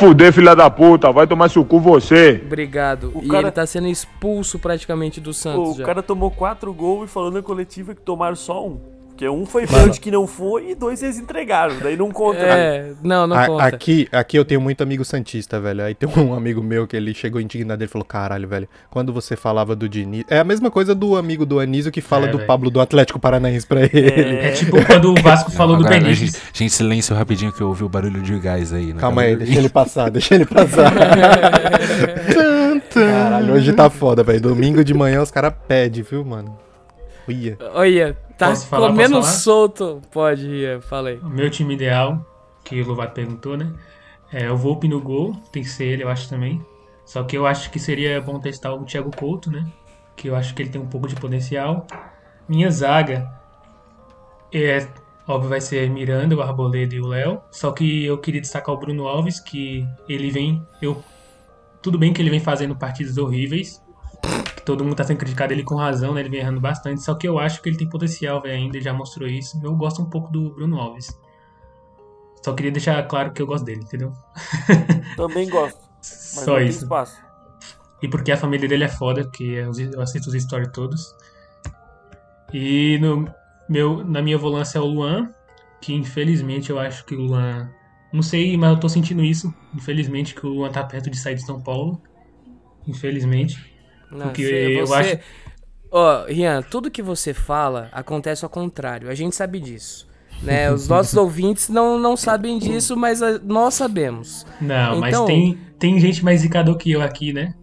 Fuder, 0.00 0.32
filha 0.32 0.56
da 0.56 0.70
puta, 0.70 1.12
vai 1.12 1.26
tomar 1.26 1.50
seu 1.50 1.62
cu 1.62 1.78
você. 1.78 2.40
Obrigado. 2.44 3.12
O 3.14 3.22
e 3.22 3.28
cara- 3.28 3.42
ele 3.42 3.50
tá 3.50 3.66
sendo 3.66 3.86
expulso 3.86 4.58
praticamente 4.58 5.20
do 5.20 5.34
Santos 5.34 5.72
Pô, 5.72 5.74
já. 5.76 5.82
o 5.82 5.86
cara 5.86 6.02
tomou 6.02 6.30
quatro 6.30 6.72
gols 6.72 7.10
e 7.10 7.12
falou 7.12 7.30
na 7.30 7.42
coletiva 7.42 7.94
que 7.94 8.00
tomaram 8.00 8.34
só 8.34 8.66
um. 8.66 8.80
Porque 9.20 9.28
um 9.28 9.44
foi 9.44 9.66
pênalti 9.66 10.00
que 10.00 10.10
não 10.10 10.26
foi 10.26 10.70
e 10.70 10.74
dois 10.74 11.02
eles 11.02 11.18
entregaram. 11.18 11.74
Daí 11.78 11.94
não 11.94 12.10
conta. 12.10 12.38
É, 12.38 12.92
não, 13.02 13.26
não 13.26 13.36
A- 13.36 13.46
conta. 13.46 13.64
aqui, 13.66 14.08
aqui 14.10 14.38
eu 14.38 14.46
tenho 14.46 14.62
muito 14.62 14.82
amigo 14.82 15.04
santista, 15.04 15.60
velho. 15.60 15.84
Aí 15.84 15.94
tem 15.94 16.08
um 16.16 16.32
amigo 16.32 16.62
meu 16.62 16.86
que 16.86 16.96
ele 16.96 17.12
chegou 17.12 17.38
indignado, 17.38 17.82
ele 17.82 17.90
falou, 17.90 18.02
caralho, 18.06 18.48
velho, 18.48 18.66
quando 18.88 19.12
você 19.12 19.36
falava 19.36 19.76
do 19.76 19.86
Diniz... 19.90 20.24
É 20.26 20.38
a 20.38 20.44
mesma 20.44 20.70
coisa 20.70 20.94
do 20.94 21.16
amigo 21.18 21.44
do 21.44 21.60
Anísio 21.60 21.92
que 21.92 22.00
fala 22.00 22.28
É, 22.28 22.30
do 22.30 22.38
velho. 22.38 22.46
Pablo 22.46 22.70
do 22.70 22.80
Atlético 22.80 23.18
Paranaense 23.20 23.66
pra 23.66 23.82
ele. 23.82 24.08
É 24.38 24.52
tipo 24.52 24.82
quando 24.86 25.10
o 25.12 25.14
Vasco 25.20 25.50
falou 25.50 25.76
do 25.76 25.84
Agora, 25.84 26.00
Benítez. 26.00 26.18
Gente, 26.32 26.38
gente, 26.54 26.72
silêncio 26.72 27.14
rapidinho 27.14 27.52
que 27.52 27.60
eu 27.60 27.68
ouvi 27.68 27.84
o 27.84 27.90
barulho 27.90 28.22
de 28.22 28.38
gás 28.38 28.72
aí. 28.72 28.94
né? 28.94 29.00
Calma 29.02 29.20
aí, 29.20 29.36
deixa 29.36 29.58
ele 29.58 29.68
passar, 29.68 30.10
deixa 30.10 30.34
ele 30.34 30.46
passar. 30.46 30.90
Caralho, 32.88 33.52
hoje 33.52 33.70
tá 33.74 33.90
foda, 33.90 34.22
velho. 34.22 34.40
Domingo 34.40 34.82
de 34.82 34.94
manhã 34.94 35.20
os 35.20 35.30
caras 35.30 35.52
pedem, 35.68 36.02
viu, 36.02 36.24
mano? 36.24 36.56
Olha, 37.74 38.14
tá 38.36 38.48
Posso 38.48 38.66
falar, 38.66 38.88
comendo 38.88 39.16
posso 39.16 39.28
falar? 39.28 39.38
solto. 39.40 40.02
Pode 40.10 40.46
ir, 40.48 40.80
falei. 40.82 41.18
O 41.18 41.28
meu 41.28 41.50
time 41.50 41.74
ideal, 41.74 42.24
que 42.64 42.80
o 42.80 42.86
Lovato 42.86 43.14
perguntou, 43.14 43.56
né? 43.56 43.72
É 44.32 44.50
o 44.50 44.56
Volpe 44.56 44.86
no 44.88 45.00
gol, 45.00 45.34
tem 45.52 45.62
que 45.62 45.68
ser 45.68 45.84
ele, 45.86 46.04
eu 46.04 46.08
acho 46.08 46.28
também. 46.28 46.64
Só 47.04 47.24
que 47.24 47.36
eu 47.36 47.46
acho 47.46 47.70
que 47.70 47.78
seria 47.78 48.20
bom 48.20 48.38
testar 48.38 48.72
o 48.72 48.84
Thiago 48.84 49.10
Couto, 49.16 49.50
né? 49.50 49.66
Que 50.16 50.28
eu 50.28 50.36
acho 50.36 50.54
que 50.54 50.62
ele 50.62 50.70
tem 50.70 50.80
um 50.80 50.86
pouco 50.86 51.08
de 51.08 51.16
potencial. 51.16 51.86
Minha 52.48 52.70
zaga 52.70 53.28
é, 54.52 54.86
óbvio, 55.26 55.48
vai 55.50 55.60
ser 55.60 55.88
Miranda, 55.90 56.36
o 56.36 56.42
Arboleda 56.42 56.94
e 56.94 57.00
o 57.00 57.06
Léo. 57.06 57.40
Só 57.50 57.70
que 57.70 58.04
eu 58.04 58.18
queria 58.18 58.40
destacar 58.40 58.74
o 58.74 58.78
Bruno 58.78 59.06
Alves, 59.06 59.40
que 59.40 59.86
ele 60.08 60.30
vem. 60.30 60.62
Eu, 60.82 61.02
tudo 61.80 61.98
bem 61.98 62.12
que 62.12 62.20
ele 62.20 62.30
vem 62.30 62.40
fazendo 62.40 62.76
partidas 62.76 63.16
horríveis. 63.16 63.82
Que 64.56 64.62
todo 64.62 64.84
mundo 64.84 64.96
tá 64.96 65.04
sendo 65.04 65.18
criticado 65.18 65.52
ele 65.52 65.62
com 65.62 65.74
razão, 65.74 66.14
né? 66.14 66.20
Ele 66.20 66.28
vem 66.28 66.40
errando 66.40 66.60
bastante. 66.60 67.02
Só 67.02 67.14
que 67.14 67.26
eu 67.26 67.38
acho 67.38 67.62
que 67.62 67.68
ele 67.68 67.76
tem 67.76 67.88
potencial, 67.88 68.40
velho, 68.40 68.54
ainda, 68.54 68.76
ele 68.76 68.84
já 68.84 68.92
mostrou 68.92 69.28
isso. 69.28 69.60
Eu 69.62 69.74
gosto 69.74 70.02
um 70.02 70.06
pouco 70.06 70.30
do 70.30 70.50
Bruno 70.54 70.78
Alves. 70.78 71.18
Só 72.42 72.54
queria 72.54 72.72
deixar 72.72 73.02
claro 73.06 73.32
que 73.32 73.42
eu 73.42 73.46
gosto 73.46 73.64
dele, 73.64 73.82
entendeu? 73.82 74.12
Também 75.16 75.48
gosto. 75.48 75.80
Só 76.00 76.58
isso. 76.60 76.84
espaço. 76.84 77.20
E 78.02 78.08
porque 78.08 78.32
a 78.32 78.36
família 78.36 78.66
dele 78.66 78.84
é 78.84 78.88
foda, 78.88 79.24
porque 79.24 79.44
eu 79.44 79.72
eu 79.92 80.00
assisto 80.00 80.30
os 80.30 80.42
stories 80.42 80.70
todos. 80.72 81.14
E 82.52 82.98
no 82.98 83.30
meu, 83.68 84.04
na 84.04 84.22
minha 84.22 84.38
volância 84.38 84.78
é 84.78 84.80
o 84.80 84.86
Luan, 84.86 85.28
que 85.80 85.92
infelizmente 85.92 86.70
eu 86.70 86.78
acho 86.78 87.04
que 87.04 87.14
o 87.14 87.20
Luan. 87.20 87.70
Não 88.12 88.22
sei, 88.22 88.56
mas 88.56 88.70
eu 88.70 88.80
tô 88.80 88.88
sentindo 88.88 89.22
isso. 89.22 89.54
Infelizmente, 89.74 90.34
que 90.34 90.44
o 90.44 90.50
Luan 90.50 90.70
tá 90.72 90.82
perto 90.82 91.10
de 91.10 91.16
sair 91.16 91.36
de 91.36 91.44
São 91.44 91.60
Paulo. 91.60 92.02
Infelizmente. 92.86 93.69
Não, 94.10 94.26
Porque 94.26 94.44
você- 94.44 94.80
eu 94.80 94.86
você- 94.86 94.94
acho- 94.94 95.18
Ó, 95.92 96.24
Rian, 96.26 96.62
tudo 96.62 96.90
que 96.90 97.02
você 97.02 97.34
fala 97.34 97.88
acontece 97.92 98.44
ao 98.44 98.50
contrário. 98.50 99.08
A 99.10 99.14
gente 99.14 99.34
sabe 99.34 99.58
disso. 99.58 100.06
Né? 100.42 100.70
Os 100.72 100.86
nossos 100.88 101.16
ouvintes 101.16 101.68
não, 101.68 101.98
não 101.98 102.16
sabem 102.16 102.58
disso, 102.58 102.96
mas 102.96 103.22
a- 103.22 103.38
nós 103.40 103.74
sabemos. 103.74 104.46
Não, 104.60 105.00
mas 105.00 105.12
Então- 105.14 105.26
tem, 105.26 105.58
tem 105.78 105.98
gente 105.98 106.24
mais 106.24 106.40
zicador 106.42 106.76
que 106.76 106.92
eu 106.92 107.02
aqui, 107.02 107.32
né? 107.32 107.54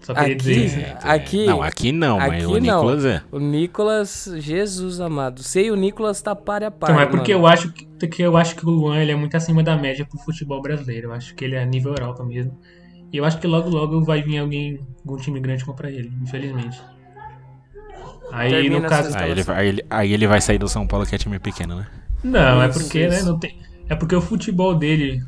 Só 0.00 0.12
queria 0.14 0.34
Aqui, 0.34 0.44
dizer 0.44 0.64
isso. 0.66 0.96
aqui, 1.04 1.46
Não, 1.46 1.62
aqui 1.62 1.92
não, 1.92 2.18
mas 2.18 2.32
aqui 2.32 2.46
o 2.46 2.50
não. 2.54 2.60
Nicolas 2.60 3.04
é. 3.04 3.22
o 3.30 3.38
Nicolas, 3.38 4.28
Jesus 4.38 4.98
amado. 5.00 5.44
Sei 5.44 5.70
o 5.70 5.76
Nicolas 5.76 6.20
tá 6.20 6.34
par 6.34 6.64
a 6.64 6.72
par. 6.72 6.90
Então, 6.90 7.00
é 7.00 7.06
porque 7.06 7.32
mano. 7.32 7.44
eu 7.44 7.48
acho 7.48 7.72
que, 7.72 8.08
que 8.08 8.20
eu 8.20 8.36
acho 8.36 8.56
que 8.56 8.66
o 8.66 8.70
Luan 8.70 8.98
ele 8.98 9.12
é 9.12 9.14
muito 9.14 9.36
acima 9.36 9.62
da 9.62 9.76
média 9.76 10.04
pro 10.04 10.18
futebol 10.18 10.60
brasileiro. 10.60 11.10
Eu 11.10 11.12
acho 11.12 11.32
que 11.36 11.44
ele 11.44 11.54
é 11.54 11.64
nível 11.64 11.92
Europa 11.92 12.24
mesmo. 12.24 12.58
E 13.12 13.16
eu 13.18 13.24
acho 13.24 13.38
que 13.38 13.46
logo 13.46 13.68
logo 13.68 14.02
vai 14.04 14.22
vir 14.22 14.38
alguém, 14.38 14.80
algum 15.04 15.16
time 15.18 15.38
grande 15.40 15.64
comprar 15.64 15.90
ele, 15.90 16.10
infelizmente. 16.22 16.80
Aí 18.32 18.50
Termina 18.50 18.80
no 18.80 18.88
caso. 18.88 19.16
Aí 19.18 19.30
ele, 19.30 19.42
vai- 19.42 19.56
aí, 19.60 19.68
ele, 19.68 19.84
aí 19.90 20.12
ele 20.12 20.26
vai 20.26 20.40
sair 20.40 20.58
do 20.58 20.68
São 20.68 20.86
Paulo, 20.86 21.06
que 21.06 21.14
é 21.14 21.18
time 21.18 21.38
pequeno, 21.38 21.76
né? 21.76 21.86
Não, 22.24 22.62
é 22.62 22.68
Isso, 22.68 22.78
porque, 22.78 23.06
né, 23.06 23.18
isso. 23.18 23.26
não 23.26 23.38
tem. 23.38 23.54
É 23.88 23.94
porque 23.94 24.14
o 24.16 24.20
futebol 24.20 24.74
dele 24.74 25.22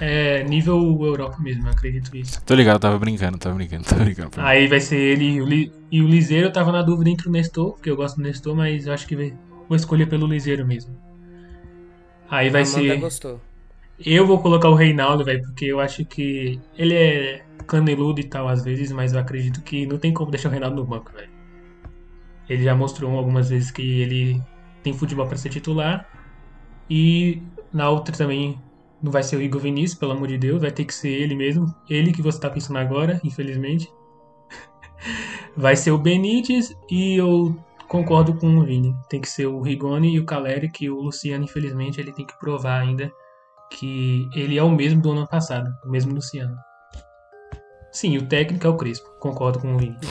é 0.00 0.42
nível 0.44 0.76
Europa 1.00 1.38
mesmo, 1.40 1.66
eu 1.66 1.70
acredito 1.70 2.10
nisso. 2.12 2.42
Tô 2.44 2.54
ligado, 2.54 2.80
tava 2.80 2.98
brincando, 2.98 3.38
tava 3.38 3.54
brincando, 3.54 3.84
tava 3.84 4.04
brincando. 4.04 4.30
Aí 4.40 4.66
vai 4.66 4.80
ser 4.80 4.98
ele 4.98 5.24
e 5.24 5.40
o, 5.40 5.46
Li, 5.46 5.72
e 5.90 6.02
o 6.02 6.06
Liseiro. 6.08 6.48
Eu 6.48 6.52
tava 6.52 6.72
na 6.72 6.82
dúvida 6.82 7.08
entre 7.08 7.28
o 7.28 7.32
Nestor, 7.32 7.72
porque 7.74 7.90
eu 7.90 7.96
gosto 7.96 8.16
do 8.16 8.22
Nestor, 8.22 8.54
mas 8.54 8.86
eu 8.86 8.92
acho 8.92 9.06
que 9.06 9.16
vou 9.16 9.76
escolher 9.76 10.06
pelo 10.08 10.26
Liseiro 10.26 10.66
mesmo. 10.66 10.94
Aí 12.28 12.50
vai 12.50 12.62
Amanda 12.62 12.94
ser. 12.94 13.00
gostou. 13.00 13.40
Eu 13.98 14.26
vou 14.26 14.40
colocar 14.42 14.68
o 14.68 14.74
Reinaldo, 14.74 15.24
velho, 15.24 15.40
porque 15.42 15.66
eu 15.66 15.80
acho 15.80 16.04
que 16.04 16.60
ele 16.76 16.94
é 16.94 17.44
caneludo 17.66 18.20
e 18.20 18.28
tal 18.28 18.48
às 18.48 18.64
vezes, 18.64 18.90
mas 18.90 19.12
eu 19.12 19.20
acredito 19.20 19.62
que 19.62 19.86
não 19.86 19.98
tem 19.98 20.12
como 20.12 20.30
deixar 20.30 20.48
o 20.48 20.52
Reinaldo 20.52 20.76
no 20.76 20.86
banco, 20.86 21.12
velho. 21.12 21.28
Ele 22.48 22.62
já 22.62 22.74
mostrou 22.74 23.16
algumas 23.16 23.48
vezes 23.48 23.70
que 23.70 24.00
ele 24.00 24.40
tem 24.82 24.92
futebol 24.92 25.26
pra 25.26 25.36
ser 25.36 25.48
titular. 25.48 26.06
E 26.90 27.40
na 27.72 27.88
outra 27.88 28.14
também 28.14 28.58
não 29.02 29.12
vai 29.12 29.22
ser 29.22 29.36
o 29.36 29.42
Igor 29.42 29.60
Vinícius, 29.60 29.98
pelo 29.98 30.12
amor 30.12 30.28
de 30.28 30.38
Deus, 30.38 30.60
vai 30.60 30.70
ter 30.70 30.84
que 30.84 30.94
ser 30.94 31.10
ele 31.10 31.34
mesmo. 31.34 31.66
Ele 31.88 32.12
que 32.12 32.20
você 32.20 32.38
tá 32.40 32.50
pensando 32.50 32.78
agora, 32.78 33.20
infelizmente. 33.24 33.88
Vai 35.56 35.76
ser 35.76 35.92
o 35.92 35.98
Benítez 35.98 36.74
e 36.90 37.16
eu 37.16 37.56
concordo 37.88 38.34
com 38.34 38.56
o 38.58 38.64
Vini. 38.64 38.92
Tem 39.08 39.20
que 39.20 39.28
ser 39.28 39.46
o 39.46 39.60
Rigoni 39.60 40.14
e 40.14 40.18
o 40.18 40.24
Caleri, 40.24 40.70
que 40.70 40.90
o 40.90 41.00
Luciano, 41.00 41.44
infelizmente, 41.44 42.00
ele 42.00 42.12
tem 42.12 42.26
que 42.26 42.36
provar 42.38 42.80
ainda 42.80 43.12
que 43.70 44.28
ele 44.34 44.58
é 44.58 44.62
o 44.62 44.70
mesmo 44.70 45.00
do 45.00 45.12
ano 45.12 45.26
passado, 45.26 45.74
o 45.84 45.90
mesmo 45.90 46.14
Luciano. 46.14 46.56
Sim, 47.92 48.18
o 48.18 48.26
técnico 48.26 48.66
é 48.66 48.70
o 48.70 48.76
Crespo, 48.76 49.08
concordo 49.20 49.60
com 49.60 49.74
o 49.74 49.78
Vini. 49.78 49.96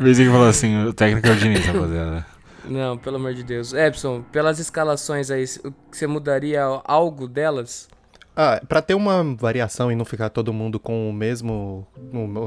Vez 0.00 0.18
que 0.18 0.26
falou 0.26 0.48
assim, 0.48 0.84
o 0.84 0.92
técnico 0.92 1.26
é 1.26 1.30
o 1.30 1.36
Diniz, 1.36 1.64
rapaziada. 1.66 2.26
Não, 2.64 2.96
pelo 2.98 3.16
amor 3.16 3.34
de 3.34 3.42
Deus. 3.42 3.72
Epson, 3.72 4.22
pelas 4.32 4.58
escalações 4.58 5.30
aí, 5.30 5.44
você 5.90 6.06
mudaria 6.06 6.62
algo 6.84 7.28
delas? 7.28 7.88
Ah, 8.34 8.60
pra 8.68 8.82
ter 8.82 8.94
uma 8.94 9.22
variação 9.34 9.90
e 9.90 9.96
não 9.96 10.04
ficar 10.04 10.28
todo 10.28 10.52
mundo 10.52 10.78
com 10.78 11.08
o 11.08 11.12
mesmo. 11.12 11.86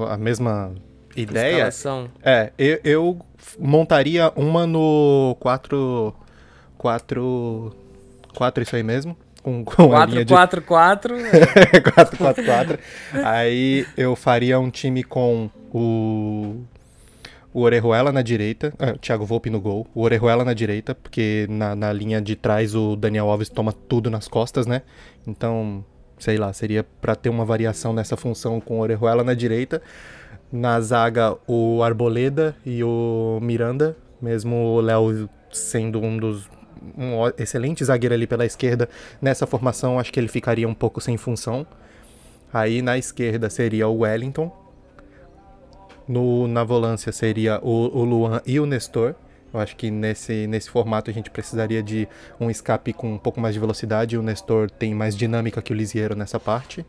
a 0.09 0.17
mesma 0.17 0.73
ideia. 1.15 1.67
Escalação. 1.67 2.11
É, 2.21 2.51
eu, 2.57 2.79
eu 2.83 3.19
montaria 3.57 4.31
uma 4.35 4.67
no 4.67 5.35
4. 5.39 6.13
4. 6.79 7.75
4, 8.33 8.63
isso 8.63 8.75
aí 8.75 8.83
mesmo. 8.83 9.15
Com, 9.43 9.63
com 9.63 9.95
a 9.95 10.05
linha 10.05 10.25
de 10.25 10.33
4-4-4. 10.33 11.11
4-4-4. 11.97 12.79
Aí 13.23 13.85
eu 13.95 14.15
faria 14.15 14.59
um 14.59 14.69
time 14.69 15.03
com 15.03 15.49
o. 15.73 16.63
O 17.51 17.61
Orejuela 17.61 18.11
na 18.11 18.21
direita, 18.21 18.71
ah, 18.77 18.91
o 18.91 18.97
Thiago 18.99 19.25
Volpe 19.25 19.49
no 19.49 19.59
gol, 19.59 19.87
o 19.95 20.03
Orejuela 20.03 20.45
na 20.45 20.53
direita, 20.53 20.93
porque 20.93 21.47
na, 21.49 21.75
na 21.75 21.91
linha 21.91 22.21
de 22.21 22.35
trás 22.35 22.75
o 22.75 22.95
Daniel 22.95 23.27
Alves 23.27 23.49
toma 23.49 23.73
tudo 23.73 24.07
nas 24.07 24.27
costas, 24.27 24.67
né? 24.67 24.83
Então, 25.25 25.83
sei 26.19 26.37
lá, 26.37 26.53
seria 26.53 26.85
pra 27.01 27.15
ter 27.15 27.27
uma 27.27 27.43
variação 27.43 27.91
nessa 27.91 28.15
função 28.15 28.61
com 28.61 28.77
o 28.77 28.81
Orejuela 28.81 29.23
na 29.23 29.33
direita. 29.33 29.81
Na 30.51 30.79
zaga, 30.79 31.35
o 31.47 31.81
Arboleda 31.81 32.55
e 32.63 32.83
o 32.83 33.39
Miranda, 33.41 33.97
mesmo 34.21 34.55
o 34.55 34.79
Léo 34.79 35.27
sendo 35.51 35.99
um 35.99 36.17
dos 36.17 36.47
um 36.97 37.27
excelente 37.37 37.83
zagueiro 37.83 38.15
ali 38.15 38.27
pela 38.27 38.45
esquerda. 38.45 38.89
Nessa 39.21 39.45
formação, 39.45 39.99
acho 39.99 40.11
que 40.11 40.19
ele 40.19 40.27
ficaria 40.27 40.67
um 40.67 40.73
pouco 40.73 41.01
sem 41.01 41.17
função. 41.17 41.65
Aí 42.51 42.81
na 42.81 42.97
esquerda 42.97 43.49
seria 43.49 43.87
o 43.87 43.99
Wellington. 43.99 44.55
No, 46.07 46.47
na 46.47 46.63
volância 46.63 47.11
seria 47.11 47.59
o, 47.61 47.99
o 47.99 48.03
Luan 48.03 48.41
e 48.45 48.59
o 48.59 48.65
Nestor. 48.65 49.13
Eu 49.53 49.59
acho 49.59 49.75
que 49.75 49.89
nesse, 49.89 50.47
nesse 50.47 50.69
formato 50.69 51.09
a 51.09 51.13
gente 51.13 51.29
precisaria 51.29 51.81
de 51.81 52.07
um 52.39 52.49
escape 52.49 52.93
com 52.93 53.13
um 53.13 53.17
pouco 53.17 53.39
mais 53.39 53.53
de 53.53 53.59
velocidade. 53.59 54.17
O 54.17 54.21
Nestor 54.21 54.69
tem 54.69 54.93
mais 54.93 55.15
dinâmica 55.15 55.61
que 55.61 55.71
o 55.71 55.75
Lisiero 55.75 56.15
nessa 56.15 56.39
parte. 56.39 56.85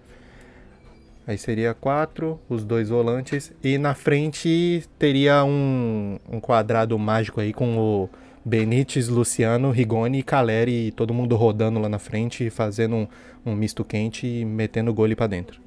Aí 1.27 1.39
seria 1.39 1.75
quatro, 1.75 2.41
os 2.49 2.65
dois 2.65 2.89
volantes. 2.89 3.53
E 3.63 3.79
na 3.79 3.95
frente 3.95 4.83
teria 4.99 5.45
um, 5.45 6.19
um 6.31 6.41
quadrado 6.41 6.99
mágico 6.99 7.41
aí 7.41 7.53
com 7.53 7.79
o 7.79 8.11
Benítez, 8.45 9.09
Luciano, 9.09 9.71
Rigoni 9.71 10.19
e 10.19 10.23
Caleri. 10.23 10.89
E 10.89 10.91
todo 10.93 11.15
mundo 11.15 11.37
rodando 11.37 11.79
lá 11.79 11.89
na 11.89 11.99
frente, 11.99 12.51
fazendo 12.51 12.97
um, 12.97 13.09
um 13.45 13.55
misto 13.55 13.85
quente 13.85 14.27
e 14.27 14.45
metendo 14.45 14.91
o 14.91 14.95
gole 14.95 15.15
pra 15.15 15.27
dentro. 15.27 15.61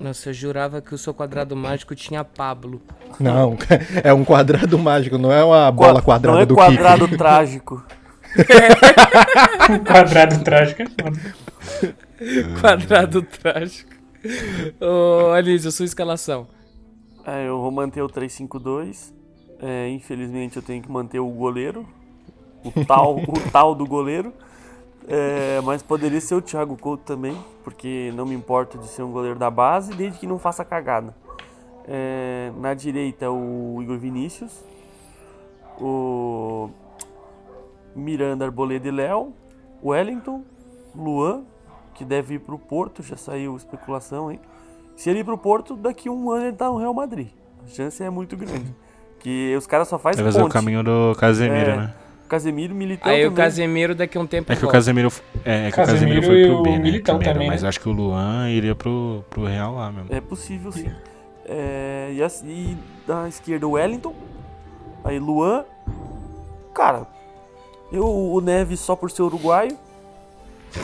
Nossa, 0.00 0.28
eu 0.28 0.34
jurava 0.34 0.82
que 0.82 0.94
o 0.94 0.98
seu 0.98 1.14
quadrado 1.14 1.56
mágico 1.56 1.94
tinha 1.94 2.22
Pablo. 2.22 2.82
Não, 3.18 3.56
é 4.04 4.12
um 4.12 4.24
quadrado 4.24 4.78
mágico, 4.78 5.16
não 5.16 5.32
é 5.32 5.42
uma 5.42 5.70
bola 5.70 6.02
quadrada 6.02 6.36
Não 6.36 6.42
é 6.42 6.46
do 6.46 6.54
quadrado 6.54 7.04
Kiko. 7.06 7.16
trágico. 7.16 7.84
Um 9.70 9.78
quadrado 9.84 10.44
trágico 10.44 10.82
é 10.82 10.86
foda. 10.86 11.96
Quadrado 12.60 13.22
trágico. 13.22 13.90
Ô, 14.80 15.70
sua 15.70 15.84
escalação. 15.84 16.48
É, 17.24 17.48
eu 17.48 17.60
vou 17.60 17.70
manter 17.70 18.02
o 18.02 18.08
3-5-2. 18.08 19.12
É, 19.60 19.88
infelizmente 19.90 20.56
eu 20.56 20.62
tenho 20.62 20.82
que 20.82 20.90
manter 20.90 21.18
o 21.18 21.28
goleiro. 21.28 21.86
O 22.74 22.84
tal, 22.84 23.16
o 23.16 23.50
tal 23.52 23.74
do 23.74 23.86
goleiro. 23.86 24.32
É, 25.08 25.60
mas 25.62 25.82
poderia 25.82 26.20
ser 26.20 26.34
o 26.34 26.42
Thiago 26.42 26.76
Couto 26.76 27.04
também, 27.04 27.36
porque 27.62 28.12
não 28.16 28.26
me 28.26 28.34
importo 28.34 28.76
de 28.76 28.88
ser 28.88 29.02
um 29.02 29.12
goleiro 29.12 29.38
da 29.38 29.48
base, 29.50 29.94
desde 29.94 30.18
que 30.18 30.26
não 30.26 30.38
faça 30.38 30.64
cagada. 30.64 31.14
É, 31.86 32.50
na 32.58 32.74
direita 32.74 33.30
o 33.30 33.78
Igor 33.80 33.96
Vinícius, 33.98 34.64
o 35.80 36.68
Miranda, 37.94 38.44
Arboleda 38.44 38.88
e 38.88 38.90
Léo, 38.90 39.32
Wellington, 39.82 40.42
Luan, 40.94 41.44
que 41.94 42.04
deve 42.04 42.34
ir 42.34 42.38
pro 42.40 42.58
Porto, 42.58 43.02
já 43.02 43.16
saiu 43.16 43.56
especulação, 43.56 44.30
hein? 44.30 44.40
Se 44.96 45.08
ele 45.10 45.20
ir 45.20 45.24
pro 45.24 45.38
Porto, 45.38 45.76
daqui 45.76 46.08
a 46.08 46.12
um 46.12 46.30
ano 46.30 46.46
ele 46.46 46.56
tá 46.56 46.66
no 46.68 46.78
Real 46.78 46.92
Madrid. 46.94 47.28
A 47.64 47.68
chance 47.68 48.02
é 48.02 48.10
muito 48.10 48.36
grande. 48.36 48.74
Que 49.20 49.54
os 49.56 49.66
caras 49.66 49.88
só 49.88 49.98
fazem 49.98 50.24
fazer 50.24 50.38
o 50.38 50.42
ponte. 50.42 50.52
caminho 50.52 50.82
do 50.82 51.14
Casemiro, 51.18 51.70
É. 51.70 51.76
né? 51.76 51.94
Casemiro, 52.26 52.74
Militão 52.74 53.10
Aí 53.10 53.22
o 53.22 53.30
também. 53.30 53.44
Casemiro 53.44 53.94
daqui 53.94 54.18
a 54.18 54.20
um 54.20 54.26
tempo 54.26 54.52
É 54.52 54.56
que 54.56 54.60
o 54.60 54.62
volta. 54.62 54.78
Casemiro, 54.78 55.12
é, 55.44 55.68
é 55.68 55.70
que 55.70 55.72
o 55.72 55.76
Casemiro 55.76 56.20
Casemiro 56.20 56.26
foi 56.26 56.44
pro 56.44 56.58
o 56.58 56.62
B, 56.62 56.70
né? 56.70 56.78
Militão 56.78 57.16
primeiro, 57.16 57.34
também, 57.34 57.48
mas 57.48 57.62
né? 57.62 57.68
acho 57.68 57.80
que 57.80 57.88
o 57.88 57.92
Luan 57.92 58.50
iria 58.50 58.74
pro, 58.74 59.24
pro 59.30 59.44
Real 59.44 59.74
lá 59.74 59.90
mesmo. 59.92 60.14
É 60.14 60.20
possível 60.20 60.72
sim. 60.72 60.90
É, 61.44 62.10
e, 62.12 62.22
assim, 62.22 62.48
e 62.48 62.78
da 63.06 63.28
esquerda 63.28 63.66
o 63.66 63.72
Wellington. 63.72 64.14
Aí 65.04 65.18
Luan. 65.18 65.64
Cara, 66.74 67.06
eu, 67.92 68.04
o 68.06 68.40
Neves 68.40 68.80
só 68.80 68.96
por 68.96 69.10
ser 69.10 69.22
uruguaio. 69.22 69.76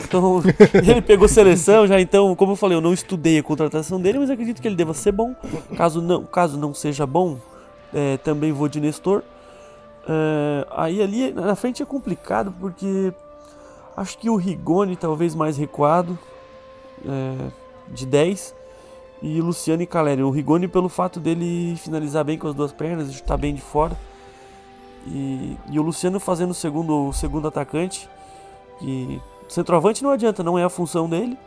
Então, 0.05 0.41
ele 0.73 1.01
pegou 1.01 1.27
seleção 1.27 1.85
já, 1.85 1.99
então, 1.99 2.35
como 2.35 2.53
eu 2.53 2.55
falei, 2.55 2.77
eu 2.77 2.81
não 2.81 2.93
estudei 2.93 3.37
a 3.37 3.43
contratação 3.43 4.01
dele, 4.01 4.19
mas 4.19 4.29
acredito 4.29 4.61
que 4.61 4.67
ele 4.67 4.75
deva 4.75 4.93
ser 4.93 5.11
bom. 5.11 5.35
Caso 5.75 6.01
não, 6.01 6.23
caso 6.23 6.57
não 6.57 6.73
seja 6.73 7.05
bom, 7.05 7.37
é, 7.93 8.17
também 8.17 8.51
vou 8.51 8.67
de 8.67 8.79
Nestor. 8.79 9.21
É, 10.07 10.67
aí 10.71 11.01
ali 11.01 11.31
na 11.31 11.55
frente 11.55 11.81
é 11.81 11.85
complicado 11.85 12.53
porque 12.59 13.13
acho 13.95 14.17
que 14.17 14.29
o 14.29 14.35
Rigoni 14.35 14.95
talvez 14.95 15.33
mais 15.33 15.57
recuado, 15.57 16.17
é, 17.05 17.51
de 17.87 18.05
10. 18.05 18.55
E 19.21 19.39
Luciano 19.39 19.81
e 19.81 19.87
Caleri. 19.87 20.21
O 20.21 20.29
Rigoni 20.29 20.67
pelo 20.67 20.89
fato 20.89 21.17
dele 21.17 21.77
finalizar 21.77 22.25
bem 22.25 22.37
com 22.37 22.49
as 22.49 22.53
duas 22.53 22.73
pernas, 22.73 23.13
chutar 23.13 23.37
bem 23.37 23.55
de 23.55 23.61
fora. 23.61 23.97
E, 25.07 25.57
e 25.69 25.79
o 25.79 25.81
Luciano 25.81 26.19
fazendo 26.19 26.51
o 26.51 26.53
segundo, 26.53 27.07
o 27.07 27.13
segundo 27.13 27.47
atacante. 27.47 28.09
E 28.81 29.21
centroavante 29.47 30.03
não 30.03 30.09
adianta, 30.09 30.43
não 30.43 30.59
é 30.59 30.63
a 30.65 30.69
função 30.69 31.07
dele. 31.07 31.37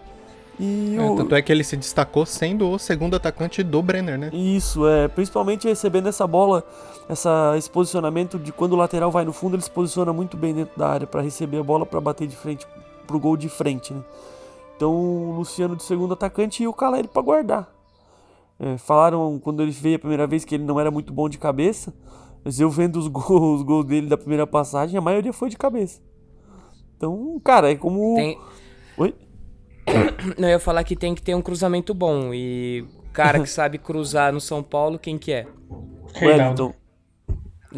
E 0.59 0.97
É, 0.97 1.03
o, 1.03 1.17
tanto 1.17 1.35
é 1.35 1.43
que 1.43 1.53
ele 1.53 1.63
se 1.63 1.77
destacou 1.77 2.25
sendo 2.25 2.71
o 2.71 2.79
segundo 2.79 3.15
atacante 3.15 3.63
do 3.63 3.83
Brenner, 3.83 4.19
né? 4.19 4.31
isso, 4.33 4.87
é. 4.87 5.09
Principalmente 5.09 5.69
recebendo 5.69 6.09
essa 6.09 6.27
bola, 6.27 6.65
essa, 7.09 7.55
esse 7.57 7.71
posicionamento 7.71 8.39
de 8.39 8.53
quando 8.53 8.73
o 8.73 8.77
lateral 8.77 9.11
vai 9.11 9.25
no 9.25 9.33
fundo, 9.33 9.57
ele 9.57 9.63
se 9.63 9.71
posiciona 9.71 10.13
muito 10.13 10.37
bem 10.37 10.55
dentro 10.55 10.79
da 10.79 10.89
área 10.89 11.07
para 11.07 11.21
receber 11.21 11.59
a 11.59 11.63
bola 11.63 11.85
para 11.85 12.01
bater 12.01 12.27
de 12.27 12.37
frente 12.37 12.67
pro 13.07 13.21
gol 13.21 13.37
de 13.37 13.49
frente, 13.49 13.93
né? 13.93 14.03
Então 14.77 14.93
o 14.93 15.37
Luciano 15.37 15.77
de 15.77 15.83
segundo 15.83 16.15
atacante 16.15 16.63
e 16.63 16.69
o 16.69 16.73
Caleri 16.73 17.09
para 17.09 17.23
guardar. 17.23 17.73
É, 18.59 18.79
falaram 18.79 19.39
quando 19.39 19.63
ele 19.63 19.71
veio 19.71 19.97
a 19.97 19.99
primeira 19.99 20.27
vez 20.27 20.45
que 20.45 20.55
ele 20.55 20.65
não 20.65 20.81
era 20.81 20.91
muito 20.91 21.13
bom 21.13 21.29
de 21.29 21.39
cabeça, 21.39 21.95
mas 22.45 22.59
eu 22.59 22.71
vendo 22.71 22.97
os 22.99 23.09
gols, 23.09 23.61
os 23.61 23.63
gols 23.63 23.85
dele 23.85 24.07
da 24.07 24.17
primeira 24.17 24.47
passagem, 24.47 24.97
a 24.97 25.01
maioria 25.01 25.33
foi 25.33 25.49
de 25.49 25.57
cabeça. 25.57 26.01
Então, 26.97 27.41
cara, 27.45 27.71
é 27.71 27.75
como. 27.75 28.15
Tem... 28.15 28.39
Oi? 28.97 29.15
Não, 30.39 30.49
eu 30.49 30.53
ia 30.55 30.59
falar 30.61 30.83
que 30.85 30.97
tem 30.97 31.15
que 31.15 31.23
ter 31.23 31.35
um 31.35 31.43
cruzamento 31.43 31.95
bom. 31.95 32.33
E 32.35 32.85
o 33.09 33.13
cara 33.13 33.39
que 33.41 33.49
sabe 33.49 33.79
cruzar 33.79 34.33
no 34.33 34.41
São 34.41 34.63
Paulo, 34.63 34.99
quem 34.99 35.17
que 35.19 35.33
é? 35.33 35.47
Reinaldo. 36.15 36.63
Wellington. 36.65 36.75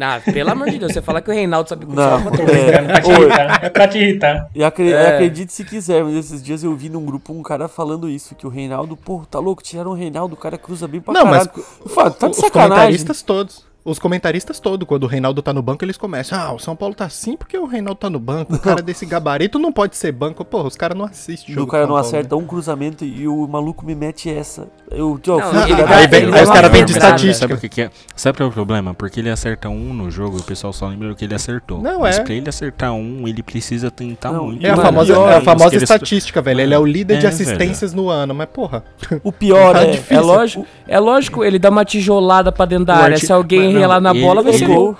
Ah, 0.01 0.21
pelo 0.23 0.49
amor 0.51 0.69
de 0.69 0.79
Deus, 0.79 0.93
você 0.93 1.01
fala 1.01 1.21
que 1.21 1.29
o 1.29 1.33
Reinaldo 1.33 1.67
sabe 1.67 1.85
cruzar. 1.85 2.23
Não, 2.23 2.31
Tô 2.31 2.43
brincando, 2.45 2.87
pra 2.87 3.01
te 3.01 3.11
é, 3.11 3.19
irritar. 3.19 3.63
É 3.65 3.69
pra 3.69 3.87
te 3.87 3.97
irritar. 3.97 4.49
E 4.55 4.63
acre- 4.63 4.93
É. 4.93 5.07
acredite 5.15 5.51
se 5.51 5.65
quiser, 5.65 6.03
mas 6.05 6.15
esses 6.15 6.41
dias 6.41 6.63
eu 6.63 6.73
vi 6.73 6.87
num 6.87 7.03
grupo 7.05 7.33
um 7.33 7.43
cara 7.43 7.67
falando 7.67 8.07
isso, 8.09 8.33
que 8.33 8.47
o 8.47 8.49
Reinaldo, 8.49 8.95
pô, 8.95 9.23
tá 9.29 9.39
louco, 9.39 9.61
tiraram 9.61 9.91
o 9.91 9.95
Reinaldo, 9.95 10.35
o 10.35 10.37
cara 10.37 10.57
cruza 10.57 10.87
bem 10.87 11.01
pra 11.01 11.13
Não, 11.13 11.25
mas 11.25 11.47
caralho. 11.47 11.65
Eu 11.83 11.89
falo, 11.89 12.11
tá 12.11 12.27
de 12.27 12.31
os 12.31 12.37
sacanagem. 12.37 12.69
comentaristas 12.75 13.21
todos. 13.21 13.65
Os 13.89 13.99
comentaristas 13.99 14.59
todos, 14.59 14.87
quando 14.87 15.03
o 15.03 15.07
Reinaldo 15.07 15.41
tá 15.41 15.53
no 15.53 15.61
banco, 15.61 15.83
eles 15.83 15.97
começam. 15.97 16.37
Ah, 16.39 16.53
o 16.53 16.59
São 16.59 16.75
Paulo 16.75 16.93
tá 16.93 17.05
assim 17.05 17.35
porque 17.35 17.57
o 17.57 17.65
Reinaldo 17.65 17.99
tá 17.99 18.09
no 18.09 18.19
banco. 18.19 18.53
O 18.55 18.59
cara 18.59 18.81
desse 18.81 19.05
gabarito 19.05 19.57
não 19.57 19.71
pode 19.71 19.95
ser 19.97 20.11
banco. 20.11 20.43
Porra, 20.45 20.67
os 20.67 20.75
caras 20.75 20.97
não 20.97 21.05
assistem. 21.05 21.53
Jogo 21.55 21.67
o 21.67 21.71
cara 21.71 21.83
não 21.83 21.93
Paulo, 21.93 22.05
acerta 22.07 22.35
né? 22.35 22.41
um 22.41 22.45
cruzamento 22.45 23.03
e 23.03 23.27
o 23.27 23.47
maluco 23.47 23.85
me 23.85 23.95
mete 23.95 24.29
essa. 24.29 24.67
Eu, 24.91 25.17
tio, 25.21 25.37
Não, 25.37 25.63
ele 25.67 25.81
Aí 25.83 26.07
vem- 26.07 26.23
ele 26.23 26.35
aí 26.37 26.43
os 26.43 26.49
caras 26.49 26.71
vêm 26.71 26.85
de 26.85 26.91
estatística. 26.91 27.33
Sabe 27.39 27.53
o 27.53 27.57
que, 27.57 27.69
que 27.69 27.81
é? 27.81 27.89
Sabe 28.15 28.37
qual 28.37 28.47
é 28.47 28.51
o 28.51 28.53
problema? 28.53 28.93
Porque 28.93 29.19
ele 29.19 29.29
acerta 29.29 29.69
um 29.69 29.93
no 29.93 30.11
jogo 30.11 30.37
e 30.37 30.39
o 30.41 30.43
pessoal 30.43 30.71
só 30.73 30.87
lembra 30.87 31.13
que 31.15 31.25
ele 31.25 31.33
acertou. 31.35 31.81
Não, 31.81 32.01
Mas 32.01 32.19
é. 32.19 32.23
pra 32.23 32.33
ele 32.33 32.47
acertar 32.49 32.93
um, 32.93 33.27
ele 33.27 33.41
precisa 33.41 33.89
tentar 33.89 34.31
Não, 34.31 34.45
muito. 34.45 34.65
É 34.65 34.69
a 34.69 34.77
famosa, 34.77 35.13
é 35.13 35.35
a 35.37 35.41
famosa 35.41 35.75
estatística, 35.75 36.41
velho. 36.41 36.61
Ele 36.61 36.73
é 36.73 36.79
o 36.79 36.85
líder 36.85 37.17
de 37.19 37.25
É, 37.25 37.29
assistências 37.29 37.93
no 37.93 38.09
ano, 38.09 38.33
mas 38.35 38.47
porra. 38.49 38.83
O 39.23 39.31
pior 39.31 39.73
Tá 39.73 39.83
é, 39.83 39.91
difícil. 39.91 40.17
É 40.17 40.21
lógico, 40.21 40.65
é 40.87 40.99
lógico, 40.99 41.43
ele 41.43 41.57
dá 41.59 41.69
uma 41.69 41.85
tijolada 41.85 42.51
pra 42.51 42.65
dentro 42.65 42.85
da 42.85 42.95
área. 42.95 43.17
Se 43.17 43.31
alguém 43.31 43.78
Não, 43.79 43.87
relar 43.87 44.01
na 44.01 44.11
ele- 44.11 44.21
bola, 44.21 44.41
vai 44.43 44.51
ele- 44.51 44.59
ser 44.59 44.67
gol. 44.67 44.95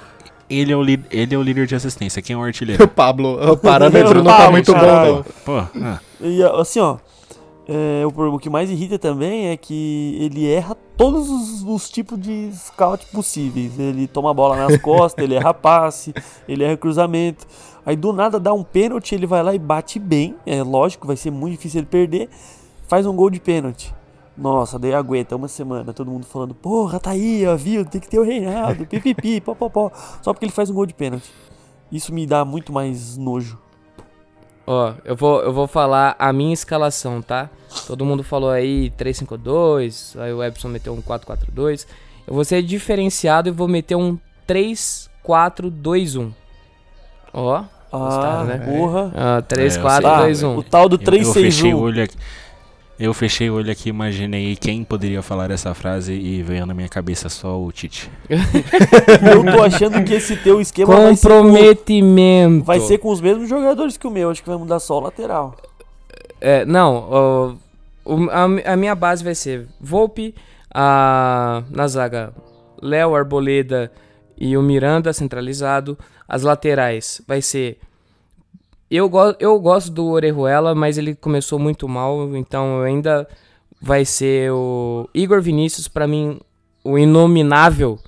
Ele 0.49 0.71
é, 0.71 0.75
o 0.75 0.81
li- 0.81 1.05
ele 1.11 1.35
é 1.35 1.37
o 1.37 1.43
líder 1.43 1.67
de 1.67 1.75
assistência. 1.75 2.21
Quem 2.23 2.33
é 2.35 2.37
o 2.37 2.41
artilheiro? 2.41 2.81
O 2.85 2.87
Pablo, 2.87 3.39
o 3.51 3.55
parâmetro 3.57 4.15
não 4.15 4.31
tá 4.31 4.37
Pablo, 4.37 4.51
muito 4.53 4.73
bom, 4.73 4.79
caralho. 4.79 5.13
não. 5.15 5.23
Pô, 5.45 5.57
ah, 5.83 5.99
E 6.19 6.41
assim, 6.59 6.79
ó. 6.79 6.97
é, 7.67 8.03
o, 8.03 8.11
problema- 8.11 8.35
o 8.35 8.39
que 8.39 8.49
mais 8.49 8.67
irrita 8.71 8.97
também 8.97 9.49
é 9.49 9.55
que 9.57 10.17
ele 10.19 10.51
erra 10.51 10.75
todos 10.97 11.29
os, 11.29 11.61
os 11.61 11.87
tipos 11.89 12.19
de 12.19 12.49
scout 12.51 13.05
possíveis. 13.13 13.77
Ele 13.77 14.07
toma 14.07 14.31
a 14.31 14.33
bola 14.33 14.55
nas 14.55 14.75
costas, 14.81 15.23
ele 15.23 15.35
erra 15.35 15.53
passe, 15.53 16.13
ele 16.47 16.63
erra 16.63 16.75
cruzamento. 16.75 17.45
Aí 17.85 17.95
do 17.95 18.11
nada 18.11 18.39
dá 18.39 18.51
um 18.51 18.63
pênalti, 18.63 19.13
ele 19.13 19.27
vai 19.27 19.43
lá 19.43 19.53
e 19.53 19.59
bate 19.59 19.99
bem. 19.99 20.35
É 20.47 20.63
lógico, 20.63 21.05
vai 21.05 21.15
ser 21.15 21.29
muito 21.29 21.51
difícil 21.57 21.81
ele 21.81 21.87
perder. 21.87 22.27
Faz 22.87 23.05
um 23.05 23.15
gol 23.15 23.29
de 23.29 23.39
pênalti. 23.39 23.93
Nossa, 24.39 24.79
daí 24.79 24.93
aguenta 24.93 25.35
uma 25.35 25.49
semana, 25.49 25.91
todo 25.93 26.09
mundo 26.09 26.25
falando, 26.25 26.55
porra, 26.55 26.97
tá 26.99 27.09
aí, 27.11 27.45
ó, 27.45 27.55
viu? 27.57 27.83
Tem 27.83 27.99
que 27.99 28.07
ter 28.07 28.17
o 28.19 28.23
Reinaldo, 28.23 28.85
pipipi, 28.85 29.41
popopó. 29.45 29.91
Só 30.21 30.31
porque 30.33 30.45
ele 30.45 30.51
faz 30.53 30.69
um 30.69 30.73
gol 30.73 30.85
de 30.85 30.93
pênalti. 30.93 31.29
Isso 31.91 32.13
me 32.13 32.25
dá 32.25 32.45
muito 32.45 32.71
mais 32.71 33.17
nojo. 33.17 33.59
Ó, 34.65 34.93
eu 35.03 35.15
vou, 35.15 35.41
eu 35.41 35.51
vou 35.51 35.67
falar 35.67 36.15
a 36.17 36.31
minha 36.31 36.53
escalação, 36.53 37.21
tá? 37.21 37.49
Todo 37.87 38.05
mundo 38.05 38.23
falou 38.23 38.49
aí 38.51 38.91
3-5-2, 38.91 40.17
aí 40.21 40.31
o 40.31 40.41
Epson 40.43 40.67
meteu 40.69 40.93
um 40.93 41.01
4-4-2. 41.01 41.85
Eu 42.27 42.33
vou 42.35 42.45
ser 42.45 42.61
diferenciado 42.61 43.49
e 43.49 43.51
vou 43.51 43.67
meter 43.67 43.95
um 43.95 44.17
3-4-2-1. 44.47 46.31
Ó, 47.33 47.63
Gostaram, 47.91 48.41
Ah, 48.41 48.43
né? 48.43 48.57
porra. 48.59 49.11
ah, 49.15 49.41
3, 49.41 49.75
É, 49.75 49.79
eu 49.79 49.81
4, 49.81 50.01
sei. 50.03 50.11
Tá, 50.11 50.19
2, 50.21 50.43
1. 50.43 50.57
o 50.57 50.63
tal 50.63 50.87
do 50.87 50.95
eu, 50.95 50.99
eu 51.01 51.33
fechei 51.33 51.73
o 51.73 51.79
361. 51.79 51.79
olho 51.81 52.03
aqui. 52.03 52.15
Eu 52.99 53.13
fechei 53.13 53.49
o 53.49 53.53
olho 53.55 53.71
aqui, 53.71 53.87
imaginei 53.87 54.57
quem 54.57 54.83
poderia 54.83 55.21
falar 55.21 55.49
essa 55.51 55.73
frase 55.73 56.13
e 56.13 56.43
veio 56.43 56.65
na 56.65 56.73
minha 56.73 56.89
cabeça 56.89 57.29
só 57.29 57.57
o 57.57 57.71
Tite. 57.71 58.11
Eu 58.29 59.41
tô 59.55 59.63
achando 59.63 60.03
que 60.03 60.13
esse 60.15 60.35
teu 60.35 60.59
esquema 60.59 60.93
vai 60.93 61.15
ser, 61.15 61.27
com, 61.29 61.35
Comprometimento. 61.35 62.65
vai 62.65 62.79
ser 62.81 62.97
com 62.97 63.09
os 63.09 63.21
mesmos 63.21 63.47
jogadores 63.47 63.95
que 63.95 64.05
o 64.05 64.11
meu. 64.11 64.29
Acho 64.29 64.43
que 64.43 64.49
vai 64.49 64.57
mudar 64.57 64.79
só 64.79 64.97
o 64.97 65.01
lateral. 65.01 65.55
É, 66.41 66.65
não, 66.65 67.07
ó, 67.09 67.53
o- 68.03 68.29
a, 68.29 68.73
a 68.73 68.75
minha 68.75 68.95
base 68.95 69.23
vai 69.23 69.33
ser 69.35 69.65
Volpe, 69.79 70.35
a, 70.73 71.63
na 71.69 71.87
zaga 71.87 72.33
Léo, 72.81 73.15
Arboleda 73.15 73.89
e 74.37 74.57
o 74.57 74.61
Miranda 74.61 75.13
centralizado. 75.13 75.97
As 76.27 76.43
laterais 76.43 77.21
vai 77.25 77.41
ser 77.41 77.79
eu, 78.89 79.09
go 79.09 79.35
eu 79.39 79.59
gosto 79.59 79.91
do 79.91 80.05
Orejuela, 80.07 80.73
mas 80.73 80.97
ele 80.97 81.15
começou 81.15 81.59
muito 81.59 81.87
mal, 81.87 82.35
então 82.35 82.81
ainda 82.81 83.27
vai 83.81 84.03
ser 84.05 84.51
o 84.51 85.07
Igor 85.13 85.41
Vinícius, 85.41 85.87
pra 85.87 86.07
mim, 86.07 86.39
o 86.83 86.97
inominável. 86.97 87.99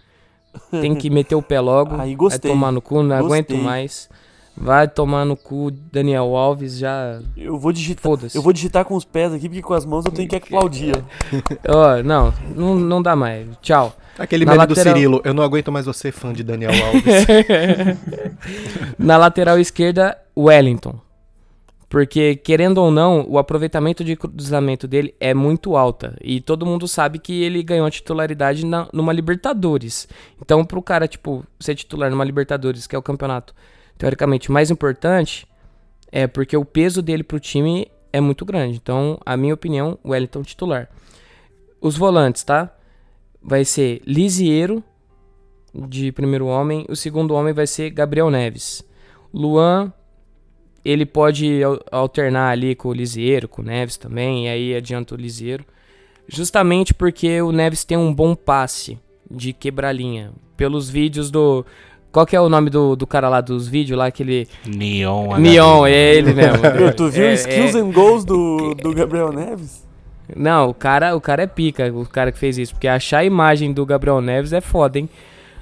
Tem 0.70 0.94
que 0.96 1.10
meter 1.10 1.36
o 1.36 1.42
pé 1.42 1.60
logo. 1.62 1.96
Aí 2.02 2.14
gostei. 2.16 2.50
Vai 2.50 2.58
tomar 2.58 2.72
no 2.72 2.82
cu, 2.82 3.04
não 3.04 3.16
aguento 3.16 3.50
Gostei. 3.50 3.66
mais. 3.66 4.10
Vai 4.56 4.86
tomar 4.88 5.26
no 5.26 5.38
cu, 5.38 5.72
Daniel 5.72 6.36
Alves 6.36 6.78
já. 6.78 7.22
Eu 7.38 7.58
vou 7.58 7.72
digitar. 7.72 8.12
Eu 8.34 8.42
vou 8.42 8.52
digitar 8.52 8.84
com 8.84 8.96
os 8.96 9.06
pés 9.06 9.34
aqui, 9.34 9.48
porque 9.48 9.62
com 9.62 9.74
as 9.74 9.86
mãos 9.86 10.06
eu 10.06 10.12
tenho 10.12 10.28
que 10.28 10.36
aplaudir. 10.36 10.94
ó. 11.68 11.98
Ó, 12.00 12.04
não, 12.04 12.34
não, 12.54 12.76
não 12.76 13.02
dá 13.02 13.16
mais. 13.16 13.48
Tchau. 13.62 13.94
Aquele 14.18 14.45
meme 14.45 14.57
do 14.57 14.70
lateral- 14.70 14.95
Cirilo, 14.95 15.22
eu 15.24 15.34
não 15.34 15.43
aguento 15.43 15.72
mais 15.72 15.86
você, 15.86 16.12
fã 16.12 16.32
de 16.34 16.43
Daniel 16.43 16.72
Alves. 16.86 17.26
Na 18.97 19.18
lateral 19.18 19.59
esquerda, 19.59 20.18
Wellington. 20.38 20.99
Porque, 21.89 22.38
querendo 22.38 22.78
ou 22.78 22.89
não, 22.89 23.26
o 23.28 23.38
aproveitamento 23.38 24.01
de 24.03 24.16
cruzamento 24.16 24.88
dele 24.88 25.14
é 25.20 25.34
muito 25.34 25.76
alta. 25.76 26.16
E 26.22 26.39
todo 26.39 26.66
mundo 26.66 26.88
sabe 26.88 27.20
que 27.20 27.43
ele 27.43 27.62
ganhou 27.62 27.86
a 27.86 27.91
titularidade 27.91 28.66
na, 28.66 28.88
numa 28.93 29.12
Libertadores. 29.12 30.07
Então, 30.41 30.64
pro 30.64 30.82
cara, 30.82 31.05
tipo, 31.05 31.45
ser 31.59 31.76
titular 31.76 32.09
numa 32.09 32.24
Libertadores, 32.24 32.88
que 32.88 32.95
é 32.95 32.99
o 32.99 33.01
campeonato 33.01 33.53
teoricamente 33.97 34.49
mais 34.49 34.72
importante, 34.72 35.45
é 36.12 36.28
porque 36.28 36.55
o 36.55 36.64
peso 36.64 37.01
dele 37.01 37.24
pro 37.24 37.41
time 37.41 37.88
é 38.14 38.22
muito 38.22 38.45
grande. 38.45 38.78
Então, 38.82 39.20
a 39.26 39.36
minha 39.36 39.53
opinião, 39.53 39.99
Wellington 40.05 40.43
titular. 40.43 40.88
Os 41.82 41.97
volantes, 41.97 42.43
tá? 42.43 42.70
Vai 43.44 43.66
ser 43.66 44.02
Lisiero, 44.06 44.84
de 45.74 46.12
primeiro 46.12 46.46
homem. 46.46 46.86
O 46.89 46.96
segundo 46.96 47.34
homem 47.34 47.54
vai 47.54 47.66
ser 47.68 47.89
Gabriel 47.89 48.30
Neves. 48.30 48.84
Luan, 49.34 49.92
ele 50.84 51.06
pode 51.06 51.64
al- 51.64 51.80
alternar 51.92 52.52
ali 52.52 52.76
com 52.76 52.89
o 52.89 52.94
Lisieiro, 52.94 53.48
com 53.48 53.62
o 53.62 53.66
Neves 53.66 53.98
também, 53.98 54.46
e 54.46 54.50
aí 54.50 54.76
adianta 54.76 55.16
o 55.16 55.18
Lisieiro. 55.18 55.66
Justamente 56.28 56.94
porque 56.94 57.42
o 57.42 57.52
Neves 57.52 57.84
tem 57.84 57.98
um 57.98 58.14
bom 58.14 58.36
passe 58.36 58.98
de 59.30 59.54
quebrar 59.54 59.92
linha. 59.92 60.32
Pelos 60.56 60.89
vídeos 60.89 61.32
do. 61.32 61.66
Qual 62.12 62.26
que 62.26 62.36
é 62.36 62.42
o 62.42 62.50
nome 62.50 62.70
do, 62.70 62.96
do 62.96 63.08
cara 63.08 63.28
lá 63.30 63.42
dos 63.42 63.68
vídeos 63.68 63.98
lá? 63.98 64.06
Aquele. 64.08 64.48
Neon. 64.66 65.38
Neon, 65.39 65.88
é 65.88 66.16
ele 66.16 66.34
mesmo. 66.34 66.60
Tu 66.96 67.10
viu 67.10 67.26
É- 67.26 67.34
skills 67.34 67.74
é- 67.76 67.80
and 67.80 67.92
goals 67.92 68.24
do, 68.24 68.76
do 68.76 68.94
Gabriel 68.94 69.32
Neves? 69.32 69.88
Não, 70.36 70.70
o 70.70 70.74
cara, 70.74 71.16
o 71.16 71.22
cara 71.22 71.44
é 71.44 71.48
pica, 71.48 71.92
o 71.94 72.06
cara 72.06 72.32
que 72.32 72.38
fez 72.38 72.58
isso. 72.58 72.74
Porque 72.74 72.88
achar 72.88 73.20
a 73.20 73.26
imagem 73.26 73.72
do 73.74 73.86
Gabriel 73.86 74.22
Neves 74.22 74.54
é 74.54 74.62
foda, 74.62 75.00
hein? 75.00 75.10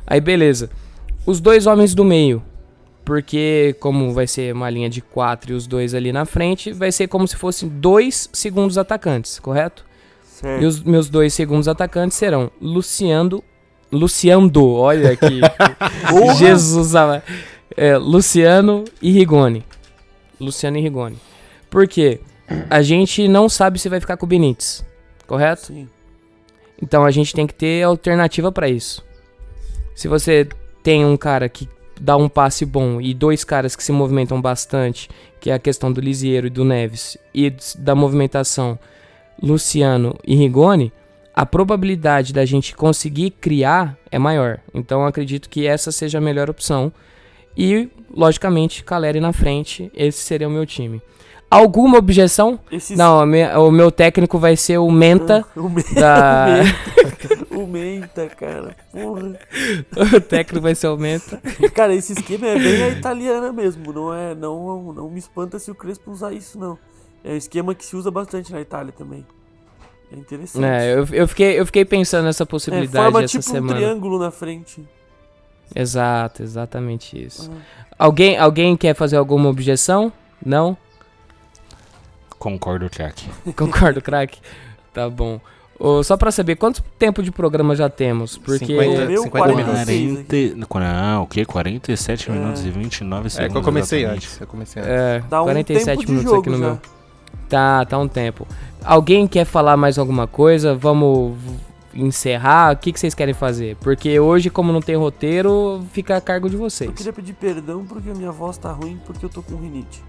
Aí, 0.06 0.20
beleza. 0.20 0.70
Os 1.26 1.40
dois 1.40 1.68
homens 1.68 1.94
do 1.94 2.04
meio. 2.04 2.42
Porque, 3.06 3.76
como 3.80 4.14
vai 4.14 4.28
ser 4.28 4.54
uma 4.54 4.70
linha 4.70 4.90
de 4.90 5.02
quatro 5.02 5.52
e 5.52 5.56
os 5.56 5.66
dois 5.66 5.94
ali 5.96 6.12
na 6.12 6.26
frente, 6.26 6.72
vai 6.72 6.92
ser 6.92 7.08
como 7.08 7.28
se 7.28 7.36
fossem 7.36 7.68
dois 7.68 8.30
segundos 8.32 8.78
atacantes, 8.78 9.40
correto? 9.40 9.84
Certo. 10.24 10.64
E 10.64 10.66
os 10.66 10.82
meus 10.84 11.10
dois 11.10 11.34
segundos 11.34 11.68
atacantes 11.68 12.18
serão 12.18 12.52
Luciano. 12.62 13.44
Luciando, 13.92 14.74
olha 14.74 15.12
aqui. 15.12 15.42
Jesus. 16.38 16.94
É, 17.76 17.98
Luciano 17.98 18.86
e 19.02 19.12
Rigoni. 19.12 19.66
Luciano 20.40 20.78
e 20.78 20.82
Rigoni. 20.82 21.18
Por 21.70 21.88
quê? 21.88 22.20
A 22.70 22.82
gente 22.82 23.28
não 23.28 23.48
sabe 23.48 23.80
se 23.80 23.90
vai 23.90 24.00
ficar 24.00 24.18
com 24.18 24.26
o 24.26 24.30
Benítez, 24.30 24.86
correto? 25.28 25.68
Sim. 25.68 25.88
Então 26.82 27.04
a 27.04 27.12
gente 27.12 27.34
tem 27.34 27.46
que 27.46 27.54
ter 27.54 27.84
alternativa 27.84 28.52
pra 28.52 28.70
isso. 28.70 29.06
Se 29.96 30.08
você 30.08 30.48
tem 30.82 31.06
um 31.06 31.18
cara 31.18 31.50
que 31.50 31.68
dá 32.00 32.16
um 32.16 32.30
passe 32.30 32.66
bom 32.66 33.02
e 33.02 33.14
dois 33.14 33.44
caras 33.44 33.76
que 33.76 33.84
se 33.84 33.92
movimentam 33.92 34.42
bastante, 34.42 35.10
que 35.40 35.50
é 35.50 35.54
a 35.54 35.60
questão 35.60 35.92
do 35.92 36.00
Lisieiro 36.00 36.48
e 36.48 36.50
do 36.50 36.64
Neves, 36.64 37.18
e 37.34 37.54
da 37.78 37.94
movimentação 37.94 38.80
Luciano 39.42 40.18
e 40.26 40.36
Rigoni, 40.36 40.92
a 41.34 41.46
probabilidade 41.46 42.34
da 42.34 42.46
gente 42.46 42.76
conseguir 42.76 43.32
criar 43.32 43.98
é 44.12 44.18
maior. 44.18 44.60
Então 44.74 45.02
eu 45.02 45.08
acredito 45.08 45.50
que 45.50 45.68
essa 45.68 45.92
seja 45.92 46.18
a 46.18 46.22
melhor 46.22 46.50
opção. 46.50 46.92
E, 47.58 47.90
logicamente, 48.14 48.84
Caleri 48.84 49.20
na 49.20 49.34
frente, 49.34 49.92
esse 49.94 50.20
seria 50.20 50.48
o 50.48 50.52
meu 50.52 50.66
time. 50.66 51.02
Alguma 51.52 51.98
objeção? 51.98 52.60
Esses... 52.72 52.96
Não, 52.96 53.26
minha- 53.26 53.60
o 53.60 53.72
meu 53.72 53.92
técnico 53.92 54.38
vai 54.38 54.56
ser 54.56 54.78
o 54.78 54.92
Menta 54.92 55.44
O, 55.56 55.68
me... 55.68 55.82
da. 55.96 56.58
o 57.50 57.66
Menta, 57.66 58.28
cara. 58.28 58.76
Porra. 58.92 59.40
o 60.18 60.22
técnico 60.22 60.62
vai 60.62 60.76
ser 60.76 60.88
o 60.90 60.98
Menta. 60.98 61.42
Cara, 61.74 61.96
esse 61.96 62.14
esquema 62.14 62.46
é 62.48 62.60
bem 62.60 62.84
a 62.84 62.90
italiana 62.90 63.52
mesmo. 63.52 63.92
Não 63.92 64.14
é, 64.14 64.36
não, 64.36 64.94
não 64.94 65.10
me 65.10 65.18
espanta 65.18 65.58
se 65.58 65.72
o 65.72 65.76
Crespo 65.76 66.12
usar 66.12 66.34
isso, 66.34 66.60
não. 66.60 66.78
É 67.24 67.32
um 67.34 67.38
esquema 67.38 67.74
que 67.74 67.84
se 67.84 67.96
usa 67.96 68.12
bastante 68.12 68.52
na 68.52 68.62
Itália 68.62 68.94
também. 68.96 69.26
É 70.12 70.16
interessante. 70.16 70.64
É, 70.66 70.94
eu, 70.94 71.08
eu, 71.12 71.28
fiquei, 71.28 71.60
eu 71.60 71.66
fiquei 71.66 71.84
pensando 71.84 72.26
nessa 72.26 72.44
É, 72.44 72.46
possibilidade 72.46 73.04
forma 73.06 73.24
essa 73.24 73.40
tipo 73.40 73.50
um 73.50 73.54
semana. 73.54 73.76
triângulo 73.76 74.20
na 74.20 74.30
frente. 74.32 74.88
Exato, 75.76 76.44
exatamente 76.44 77.24
isso. 77.24 77.52
Ah. 77.52 77.86
Alguém, 77.98 78.38
alguém 78.38 78.78
quer 78.78 78.96
fazer 78.96 79.18
alguma 79.18 79.50
objeção? 79.50 80.12
Não? 80.46 80.78
Concordo, 82.40 82.90
craque. 82.90 83.30
Concordo, 83.56 84.02
craque? 84.02 84.40
Tá 84.94 85.10
bom. 85.10 85.40
Ô, 85.78 86.04
só 86.04 86.18
pra 86.18 86.30
saber, 86.32 86.56
quanto 86.58 86.82
tempo 86.98 87.22
de 87.24 87.32
programa 87.32 87.76
já 87.76 87.88
temos? 87.90 88.38
Porque. 88.38 88.66
50, 88.66 89.06
meu 89.06 89.24
50 89.24 89.30
quarenta. 89.30 89.86
minutos. 89.92 90.66
40... 90.68 90.94
Não, 90.94 91.24
o 91.24 91.28
quê? 91.28 91.46
47 91.46 92.30
É. 92.30 92.34
minutos 92.34 92.66
e 92.66 92.70
29 92.70 93.30
segundos. 93.30 93.50
É 93.50 93.52
que 93.52 93.58
eu 93.58 93.62
comecei 93.64 94.00
exatamente. 94.00 94.26
antes. 94.26 94.42
Eu 94.42 94.48
comecei 94.48 94.82
antes. 94.82 94.92
É, 94.94 95.24
Dá 95.30 95.42
um 95.42 95.46
47 95.46 95.86
tempo 95.86 96.02
de 96.06 96.12
minutos 96.12 96.30
jogo 96.30 96.42
aqui 96.42 96.50
no 96.50 96.58
já. 96.58 96.66
meu. 96.66 96.80
Tá, 97.48 97.86
tá 97.86 97.98
um 97.98 98.08
tempo. 98.08 98.46
Alguém 98.84 99.26
quer 99.28 99.46
falar 99.46 99.78
mais 99.78 99.98
alguma 99.98 100.28
coisa? 100.28 100.76
Vamos 100.76 101.38
encerrar? 101.94 102.74
O 102.74 102.78
que, 102.78 102.92
que 102.92 103.00
vocês 103.00 103.14
querem 103.16 103.34
fazer? 103.34 103.76
Porque 103.78 104.20
hoje, 104.20 104.50
como 104.50 104.72
não 104.72 104.82
tem 104.82 104.96
roteiro, 104.96 105.84
fica 105.94 106.18
a 106.18 106.22
cargo 106.22 106.50
de 106.50 106.56
Eu 106.56 106.60
vocês. 106.62 106.92
queria 106.92 107.14
pedir 107.14 107.34
perdão 107.34 107.86
porque 107.86 108.10
minha 108.14 108.32
voz 108.32 108.58
tá 108.58 108.72
ruim 108.72 109.00
porque 109.06 109.26
eu 109.26 109.30
tô 109.30 109.42
com 109.42 109.56
rinite. 109.56 110.04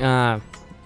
Ah, 0.00 0.38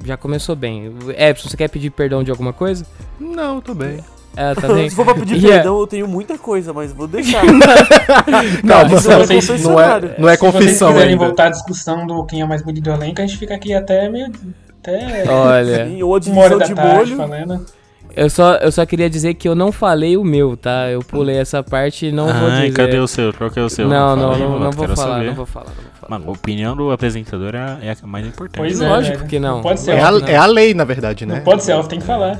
já 0.05 0.17
começou 0.17 0.55
bem. 0.57 0.93
Epson, 1.17 1.49
você 1.49 1.57
quer 1.57 1.69
pedir 1.69 1.91
perdão 1.91 2.23
de 2.25 2.31
alguma 2.31 2.53
coisa? 2.53 2.87
Não, 3.19 3.61
tô 3.61 3.75
bem. 3.75 3.99
É, 4.37 4.55
tá 4.55 4.69
bem. 4.73 4.89
Se 4.89 4.95
for 4.97 5.05
pra 5.05 5.15
pedir 5.15 5.37
Yeah. 5.37 5.57
perdão, 5.63 5.81
eu 5.81 5.87
tenho 5.87 6.07
muita 6.09 6.39
coisa, 6.39 6.73
mas 6.73 6.93
vou 6.93 7.07
deixar. 7.09 7.43
Calma, 8.67 8.95
isso 8.97 9.11
é 9.11 9.17
vocês- 9.25 9.65
não 9.65 9.81
é, 9.81 10.01
não 10.19 10.29
é 10.29 10.37
Se 10.37 10.39
vocês 10.39 10.39
confissão 10.39 10.89
quiserem 10.93 11.13
ainda. 11.15 11.25
voltar 11.27 11.47
à 11.47 11.51
discussão 11.51 12.07
do 12.07 12.25
quem 12.25 12.41
é 12.43 12.47
mais 12.47 12.63
bonito 12.63 12.85
do 12.85 12.91
elenco, 12.91 13.21
a 13.21 13.27
gente 13.27 13.39
fica 13.39 13.55
aqui 13.55 13.75
até 13.75 14.09
meio. 14.09 14.31
Até 14.81 15.25
Olha, 15.29 15.87
Sim, 15.87 16.03
ou 16.03 16.15
a 16.15 16.19
divisão 16.21 16.59
de 16.59 16.75
tarde 16.75 16.95
molho. 16.95 17.17
falando. 17.17 17.67
Eu 18.23 18.31
só, 18.31 18.55
eu 18.57 18.71
só 18.73 18.85
queria 18.87 19.09
dizer 19.09 19.35
que 19.35 19.49
eu 19.49 19.55
não 19.55 19.71
falei 19.73 20.17
o 20.17 20.25
meu, 20.25 20.57
tá? 20.57 20.89
Eu 20.91 21.01
pulei 21.01 21.37
essa 21.37 21.63
parte 21.63 22.07
e 22.07 22.13
não 22.13 22.27
vou 22.27 22.49
Ai, 22.49 22.67
dizer. 22.69 22.77
cadê 22.77 22.99
o 22.99 23.07
seu? 23.07 23.33
Qual 23.33 23.51
que 23.51 23.59
é 23.59 23.63
o 23.63 23.69
seu? 23.69 23.89
Não, 23.89 24.15
não, 24.17 24.39
não, 24.39 24.59
não 24.59 24.71
vou 24.73 24.89
falar, 24.89 25.23
não 25.25 25.35
vou 25.35 25.47
falar, 25.47 25.67
não 25.67 25.75
vou 25.75 25.93
falar. 26.01 26.09
Mano, 26.09 26.25
a 26.29 26.31
opinião 26.33 26.77
do 26.77 26.91
apresentador 26.91 27.55
é 27.55 27.79
é 27.89 27.97
a 28.03 28.07
mais 28.07 28.27
importante. 28.27 28.57
Pois 28.59 28.79
né? 28.81 28.87
é, 28.87 28.89
Lógico 28.89 29.17
velho. 29.19 29.29
que 29.31 29.39
não. 29.39 29.57
Não 29.57 29.63
pode 29.63 29.81
ser 29.81 29.93
É 29.93 30.05
off. 30.05 30.25
a, 30.25 30.31
é 30.31 30.37
a 30.37 30.47
lei, 30.47 30.75
na 30.75 30.85
verdade, 30.85 31.25
né? 31.27 31.37
Não 31.37 31.43
pode 31.43 31.63
ser 31.65 31.83
tem 31.87 31.99
que 32.01 32.07
falar. 32.07 32.39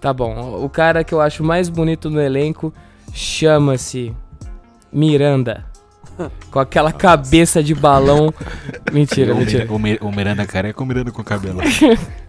Tá 0.00 0.12
bom, 0.12 0.60
o 0.64 0.68
cara 0.68 1.04
que 1.04 1.14
eu 1.14 1.20
acho 1.20 1.44
mais 1.44 1.68
bonito 1.68 2.10
no 2.10 2.20
elenco 2.20 2.72
chama-se 3.12 4.12
Miranda. 4.92 5.64
Com 6.50 6.58
aquela 6.58 6.92
cabeça 6.92 7.62
de 7.62 7.74
balão. 7.74 8.32
Mentira, 8.92 9.32
o, 9.34 9.38
mentira. 9.38 9.66
O, 9.72 9.78
Mir- 9.78 9.98
o 10.02 10.12
Miranda 10.12 10.44
careca 10.44 10.78
ou 10.80 10.84
o 10.84 10.88
Miranda 10.88 11.10
com 11.10 11.24
cabelo? 11.24 11.60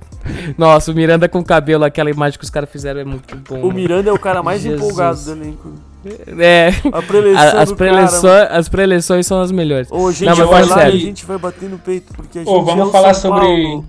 Nossa, 0.58 0.92
o 0.92 0.96
Miranda 0.96 1.28
com 1.30 1.44
cabelo, 1.44 1.84
aquela 1.84 2.10
imagem 2.10 2.38
que 2.40 2.46
os 2.46 2.50
caras 2.50 2.70
fizeram 2.70 3.02
é 3.02 3.04
muito 3.04 3.36
bom. 3.38 3.62
O 3.62 3.72
Miranda 3.74 4.10
é 4.10 4.14
o 4.14 4.20
cara 4.20 4.42
mais 4.44 4.62
Jesus. 4.62 4.82
empolgado 4.82 5.22
do 5.24 5.32
elenco. 5.32 5.74
É, 6.38 6.68
A 6.92 7.02
preleção 7.02 7.42
a- 7.42 7.62
as, 7.62 7.70
do 7.70 7.76
preleções, 7.78 8.22
cara. 8.22 8.58
as 8.58 8.68
preleções 8.70 9.26
são 9.26 9.42
as 9.42 9.52
melhores. 9.54 9.90
Ô, 9.90 10.12
gente, 10.12 10.38
Não, 10.38 10.52
mas 10.52 10.68
lá 10.68 10.90
e 10.90 10.98
a 10.98 11.00
gente 11.00 11.26
vai 11.26 11.38
bater 11.38 11.70
no 11.70 11.80
peito, 11.80 12.14
porque 12.14 12.40
a 12.40 12.44
gente 12.44 12.54
Ô, 12.54 12.62
vamos 12.62 12.90
é 12.90 12.92
falar 12.92 13.14
São 13.14 13.32
sobre- 13.32 13.64
Paulo. 13.64 13.86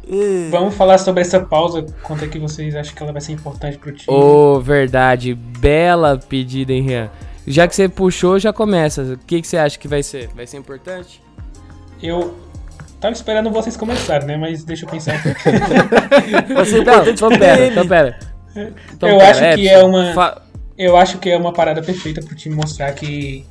Vamos 0.51 0.75
falar 0.77 0.99
sobre 0.99 1.23
essa 1.23 1.41
pausa. 1.41 1.85
Quanto 2.05 2.25
é 2.25 2.29
que 2.29 2.39
vocês 2.39 2.77
acham 2.77 2.95
que 2.95 3.03
ela 3.03 3.11
vai 3.13 3.21
ser 3.21 3.33
importante 3.33 3.79
pro 3.79 3.91
time? 3.93 4.17
Ô, 4.17 4.61
verdade. 4.61 5.35
Bela 5.35 6.17
pedida, 6.29 6.73
hein, 6.73 6.83
Rian? 6.83 7.11
Já 7.49 7.67
que 7.67 7.75
você 7.75 7.89
puxou, 7.89 8.39
já 8.39 8.53
começa. 8.53 9.03
O 9.03 9.19
que, 9.27 9.41
que 9.43 9.49
você 9.49 9.57
acha 9.57 9.77
que 9.77 9.89
vai 9.89 10.03
ser? 10.05 10.29
Vai 10.37 10.47
ser 10.47 10.57
importante? 10.57 11.21
Eu 12.01 12.33
tava 13.05 13.13
esperando 13.15 13.51
vocês 13.51 13.77
começarem, 13.77 14.27
né? 14.27 14.37
Mas 14.39 14.65
deixa 14.65 14.87
eu 14.87 14.89
pensar 14.89 15.21
Não, 16.49 16.63
importante 16.81 17.11
então 17.11 17.29
pera, 17.29 17.67
então 17.67 17.87
pera. 17.87 18.19
Então 18.95 19.09
Eu 19.11 19.19
pera, 19.19 19.31
acho 19.31 19.41
que 19.41 19.69
Epson, 19.69 19.75
é 19.79 19.85
uma- 19.85 20.13
fa- 20.15 20.43
Eu 20.79 20.97
acho 20.97 21.19
que 21.19 21.29
é 21.31 21.37
uma 21.37 21.53
parada 21.53 21.83
perfeita 21.83 22.23
pro 22.23 22.35
time 22.35 22.55
mostrar 22.55 22.91
que. 22.93 23.45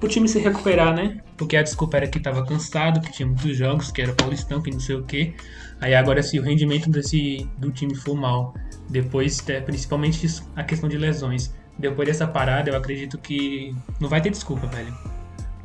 Pro 0.00 0.08
time 0.08 0.26
se 0.28 0.38
recuperar, 0.38 0.94
né? 0.94 1.18
Porque 1.36 1.56
a 1.56 1.62
desculpa 1.62 1.98
era 1.98 2.06
que 2.08 2.18
tava 2.18 2.46
cansado, 2.46 3.00
que 3.00 3.12
tinha 3.12 3.26
muitos 3.26 3.56
jogos, 3.56 3.90
que 3.92 4.00
era 4.00 4.12
paulistão, 4.14 4.62
que 4.62 4.70
não 4.70 4.80
sei 4.80 4.96
o 4.96 5.02
quê. 5.02 5.34
Aí 5.80 5.94
agora 5.94 6.22
se 6.22 6.38
o 6.38 6.42
rendimento 6.42 6.88
desse, 6.88 7.46
do 7.58 7.70
time 7.70 7.94
for 7.94 8.14
mal, 8.16 8.54
depois, 8.88 9.46
é, 9.48 9.60
principalmente 9.60 10.26
a 10.56 10.62
questão 10.64 10.88
de 10.88 10.96
lesões, 10.96 11.52
depois 11.78 12.08
dessa 12.08 12.26
parada, 12.26 12.70
eu 12.70 12.76
acredito 12.76 13.18
que 13.18 13.74
não 14.00 14.08
vai 14.08 14.20
ter 14.20 14.30
desculpa, 14.30 14.66
velho. 14.68 14.92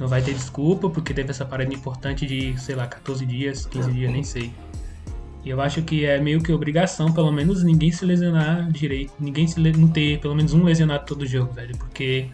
Não 0.03 0.09
vai 0.09 0.21
ter 0.21 0.33
desculpa, 0.33 0.89
porque 0.89 1.13
teve 1.13 1.31
essa 1.31 1.45
parada 1.45 1.73
importante 1.73 2.25
de, 2.25 2.59
sei 2.59 2.75
lá, 2.75 2.85
14 2.85 3.25
dias, 3.25 3.65
15 3.65 3.89
dias, 3.89 4.11
nem 4.11 4.21
sei. 4.21 4.51
E 5.45 5.49
eu 5.49 5.61
acho 5.61 5.81
que 5.81 6.03
é 6.03 6.19
meio 6.19 6.43
que 6.43 6.51
obrigação, 6.51 7.09
pelo 7.13 7.31
menos, 7.31 7.63
ninguém 7.63 7.89
se 7.89 8.03
lesionar 8.03 8.69
direito. 8.69 9.13
Ninguém 9.17 9.47
se 9.47 9.57
não 9.61 9.87
ter 9.87 10.19
pelo 10.19 10.35
menos 10.35 10.53
um 10.53 10.61
lesionado 10.65 11.05
todo 11.05 11.25
jogo, 11.25 11.53
velho. 11.53 11.77
Porque 11.77 12.27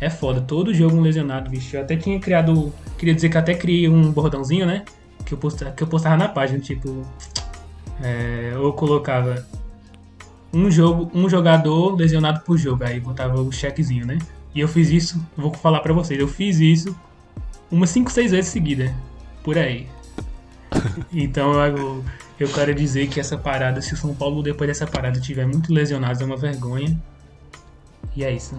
é 0.00 0.08
foda. 0.08 0.40
Todo 0.40 0.72
jogo 0.72 0.96
um 0.96 1.00
lesionado, 1.00 1.50
bicho. 1.50 1.76
Eu 1.76 1.82
até 1.82 1.96
tinha 1.96 2.20
criado. 2.20 2.72
Queria 2.96 3.16
dizer 3.16 3.30
que 3.30 3.36
até 3.36 3.52
criei 3.52 3.88
um 3.88 4.12
bordãozinho, 4.12 4.64
né? 4.64 4.84
Que 5.26 5.34
eu 5.34 5.38
postava, 5.38 5.72
que 5.72 5.82
eu 5.82 5.88
postava 5.88 6.16
na 6.16 6.28
página, 6.28 6.60
tipo. 6.60 7.04
é, 8.00 8.52
eu 8.54 8.72
colocava 8.74 9.44
um 10.52 10.70
jogo, 10.70 11.10
um 11.12 11.28
jogador 11.28 11.96
lesionado 11.96 12.42
por 12.42 12.56
jogo. 12.56 12.84
Aí 12.84 13.00
botava 13.00 13.40
o 13.40 13.50
chequezinho, 13.50 14.06
né? 14.06 14.18
E 14.54 14.60
eu 14.60 14.68
fiz 14.68 14.88
isso, 14.90 15.20
vou 15.36 15.52
falar 15.52 15.80
pra 15.80 15.92
vocês, 15.92 16.18
eu 16.20 16.28
fiz 16.28 16.60
isso 16.60 16.94
umas 17.70 17.90
5, 17.90 18.10
6 18.10 18.30
vezes 18.32 18.50
seguida. 18.50 18.94
Por 19.42 19.56
aí. 19.58 19.86
Então 21.12 21.54
eu, 21.64 22.04
eu 22.38 22.48
quero 22.48 22.74
dizer 22.74 23.08
que 23.08 23.18
essa 23.18 23.38
parada, 23.38 23.80
se 23.80 23.94
o 23.94 23.96
São 23.96 24.14
Paulo 24.14 24.42
depois 24.42 24.68
dessa 24.68 24.86
parada 24.86 25.18
tiver 25.18 25.46
muito 25.46 25.72
lesionado, 25.72 26.22
é 26.22 26.26
uma 26.26 26.36
vergonha. 26.36 26.96
E 28.14 28.22
é 28.24 28.30
isso. 28.30 28.54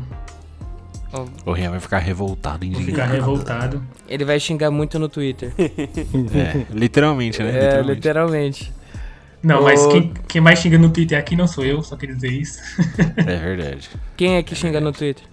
O 1.45 1.51
Rian 1.51 1.72
vai 1.72 1.80
ficar 1.80 1.99
revoltado, 1.99 2.66
indignado. 2.66 2.91
ficar 2.91 3.05
revoltado. 3.05 3.84
Ele 4.07 4.26
vai 4.26 4.39
xingar 4.39 4.70
muito 4.72 4.97
no 4.99 5.07
Twitter. 5.10 5.51
É, 5.57 6.66
literalmente, 6.74 7.41
né? 7.41 7.49
É, 7.49 7.53
Literalmente. 7.82 7.93
literalmente. 7.95 8.74
Não, 9.41 9.64
mas 9.64 9.82
Ô- 9.82 9.89
quem, 9.89 10.14
quem 10.28 10.41
mais 10.41 10.60
xinga 10.60 10.78
no 10.78 10.89
Twitter 10.89 11.18
aqui 11.18 11.36
não 11.36 11.47
sou 11.47 11.64
eu, 11.66 11.82
só 11.82 11.95
queria 11.95 12.14
dizer 12.16 12.32
isso. 12.32 12.60
É 13.18 13.38
verdade. 13.38 13.89
Quem 14.18 14.36
é 14.36 14.43
que 14.43 14.53
xinga 14.55 14.80
no 14.82 14.91
Twitter? 14.91 15.24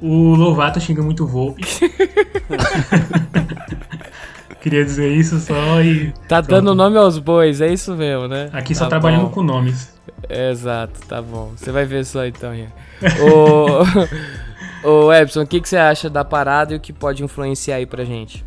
O 0.00 0.34
Lovato 0.34 0.80
xinga 0.80 1.02
muito 1.02 1.24
o 1.24 1.26
Volpe. 1.26 1.62
queria 4.60 4.84
dizer 4.84 5.12
isso 5.12 5.38
só 5.38 5.80
e. 5.82 6.12
Tá 6.28 6.42
Pronto. 6.42 6.48
dando 6.48 6.74
nome 6.74 6.98
aos 6.98 7.18
bois, 7.18 7.60
é 7.60 7.72
isso 7.72 7.94
mesmo, 7.94 8.28
né? 8.28 8.48
Aqui 8.52 8.74
só 8.74 8.84
Tá 8.84 8.90
trabalhando 8.90 9.26
bom. 9.26 9.30
com 9.30 9.42
nomes. 9.42 9.94
Exato, 10.28 11.00
tá 11.06 11.22
bom. 11.22 11.52
Você 11.56 11.70
vai 11.70 11.84
ver 11.84 12.04
só 12.04 12.26
então, 12.26 12.54
Ian. 12.54 12.68
Ô, 14.82 14.90
ô 15.06 15.12
Epson, 15.12 15.42
o 15.42 15.46
que, 15.46 15.60
que 15.60 15.68
você 15.68 15.76
acha 15.76 16.10
da 16.10 16.24
parada 16.24 16.74
e 16.74 16.76
o 16.76 16.80
que 16.80 16.92
pode 16.92 17.22
influenciar 17.22 17.76
aí 17.76 17.86
pra 17.86 18.04
gente? 18.04 18.44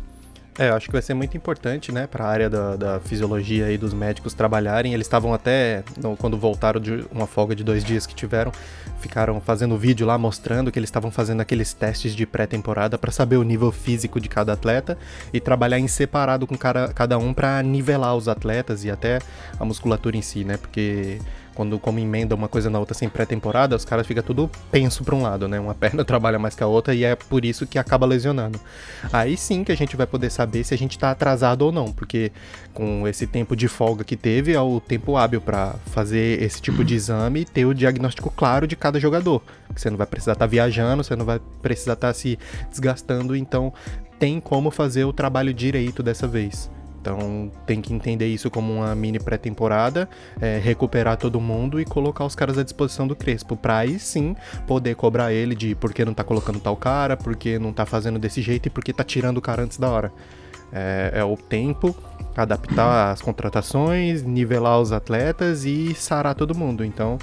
É, 0.60 0.68
acho 0.68 0.88
que 0.88 0.92
vai 0.92 1.00
ser 1.00 1.14
muito 1.14 1.34
importante, 1.38 1.90
né, 1.90 2.06
para 2.06 2.22
a 2.22 2.28
área 2.28 2.50
da, 2.50 2.76
da 2.76 3.00
fisiologia 3.00 3.72
e 3.72 3.78
dos 3.78 3.94
médicos 3.94 4.34
trabalharem. 4.34 4.92
Eles 4.92 5.06
estavam 5.06 5.32
até, 5.32 5.82
quando 6.18 6.36
voltaram 6.36 6.78
de 6.78 7.02
uma 7.10 7.26
folga 7.26 7.56
de 7.56 7.64
dois 7.64 7.82
dias 7.82 8.06
que 8.06 8.14
tiveram, 8.14 8.52
ficaram 9.00 9.40
fazendo 9.40 9.74
vídeo 9.78 10.06
lá 10.06 10.18
mostrando 10.18 10.70
que 10.70 10.78
eles 10.78 10.88
estavam 10.88 11.10
fazendo 11.10 11.40
aqueles 11.40 11.72
testes 11.72 12.14
de 12.14 12.26
pré-temporada 12.26 12.98
para 12.98 13.10
saber 13.10 13.38
o 13.38 13.42
nível 13.42 13.72
físico 13.72 14.20
de 14.20 14.28
cada 14.28 14.52
atleta 14.52 14.98
e 15.32 15.40
trabalhar 15.40 15.78
em 15.78 15.88
separado 15.88 16.46
com 16.46 16.58
cara- 16.58 16.92
cada 16.94 17.16
um 17.16 17.32
para 17.32 17.62
nivelar 17.62 18.14
os 18.14 18.28
atletas 18.28 18.84
e 18.84 18.90
até 18.90 19.18
a 19.58 19.64
musculatura 19.64 20.18
em 20.18 20.22
si, 20.22 20.44
né, 20.44 20.58
porque 20.58 21.20
quando 21.60 21.78
como 21.78 21.98
emenda 21.98 22.34
uma 22.34 22.48
coisa 22.48 22.70
na 22.70 22.78
outra 22.78 22.94
sem 22.94 23.06
pré-temporada, 23.06 23.76
os 23.76 23.84
caras 23.84 24.06
ficam 24.06 24.22
tudo 24.22 24.50
penso 24.72 25.04
para 25.04 25.14
um 25.14 25.20
lado, 25.20 25.46
né? 25.46 25.60
Uma 25.60 25.74
perna 25.76 26.02
trabalha 26.02 26.38
mais 26.38 26.54
que 26.54 26.62
a 26.62 26.66
outra 26.66 26.94
e 26.94 27.04
é 27.04 27.14
por 27.14 27.44
isso 27.44 27.66
que 27.66 27.78
acaba 27.78 28.06
lesionando. 28.06 28.58
Aí 29.12 29.36
sim 29.36 29.62
que 29.62 29.70
a 29.70 29.76
gente 29.76 29.94
vai 29.94 30.06
poder 30.06 30.30
saber 30.30 30.64
se 30.64 30.72
a 30.72 30.78
gente 30.78 30.98
tá 30.98 31.10
atrasado 31.10 31.60
ou 31.60 31.70
não, 31.70 31.92
porque 31.92 32.32
com 32.72 33.06
esse 33.06 33.26
tempo 33.26 33.54
de 33.54 33.68
folga 33.68 34.02
que 34.02 34.16
teve, 34.16 34.54
é 34.54 34.60
o 34.60 34.80
tempo 34.80 35.18
hábil 35.18 35.42
para 35.42 35.74
fazer 35.92 36.42
esse 36.42 36.62
tipo 36.62 36.82
de 36.82 36.94
exame 36.94 37.40
e 37.40 37.44
ter 37.44 37.66
o 37.66 37.74
diagnóstico 37.74 38.32
claro 38.34 38.66
de 38.66 38.74
cada 38.74 38.98
jogador. 38.98 39.42
Você 39.76 39.90
não 39.90 39.98
vai 39.98 40.06
precisar 40.06 40.32
estar 40.32 40.46
viajando, 40.46 41.04
você 41.04 41.14
não 41.14 41.26
vai 41.26 41.38
precisar 41.60 41.92
estar 41.92 42.14
se 42.14 42.38
desgastando, 42.70 43.36
então 43.36 43.70
tem 44.18 44.40
como 44.40 44.70
fazer 44.70 45.04
o 45.04 45.12
trabalho 45.12 45.52
direito 45.52 46.02
dessa 46.02 46.26
vez. 46.26 46.70
Então 47.00 47.50
tem 47.66 47.80
que 47.80 47.94
entender 47.94 48.26
isso 48.26 48.50
como 48.50 48.74
uma 48.74 48.94
mini 48.94 49.18
pré-temporada, 49.18 50.08
é, 50.40 50.58
recuperar 50.58 51.16
todo 51.16 51.40
mundo 51.40 51.80
e 51.80 51.84
colocar 51.84 52.24
os 52.24 52.34
caras 52.34 52.58
à 52.58 52.62
disposição 52.62 53.08
do 53.08 53.16
Crespo, 53.16 53.56
pra 53.56 53.78
aí 53.78 53.98
sim 53.98 54.36
poder 54.66 54.94
cobrar 54.94 55.32
ele 55.32 55.54
de 55.54 55.74
por 55.74 55.94
que 55.94 56.04
não 56.04 56.12
tá 56.12 56.22
colocando 56.22 56.60
tal 56.60 56.76
cara, 56.76 57.16
por 57.16 57.34
que 57.34 57.58
não 57.58 57.72
tá 57.72 57.86
fazendo 57.86 58.18
desse 58.18 58.42
jeito 58.42 58.66
e 58.66 58.70
por 58.70 58.84
que 58.84 58.92
tá 58.92 59.02
tirando 59.02 59.38
o 59.38 59.40
cara 59.40 59.62
antes 59.62 59.78
da 59.78 59.88
hora. 59.88 60.12
É, 60.72 61.12
é 61.14 61.24
o 61.24 61.36
tempo, 61.36 61.96
adaptar 62.36 63.10
as 63.10 63.20
contratações, 63.20 64.22
nivelar 64.22 64.80
os 64.80 64.92
atletas 64.92 65.64
e 65.64 65.94
sarar 65.94 66.34
todo 66.34 66.54
mundo. 66.54 66.84
Então, 66.84 67.18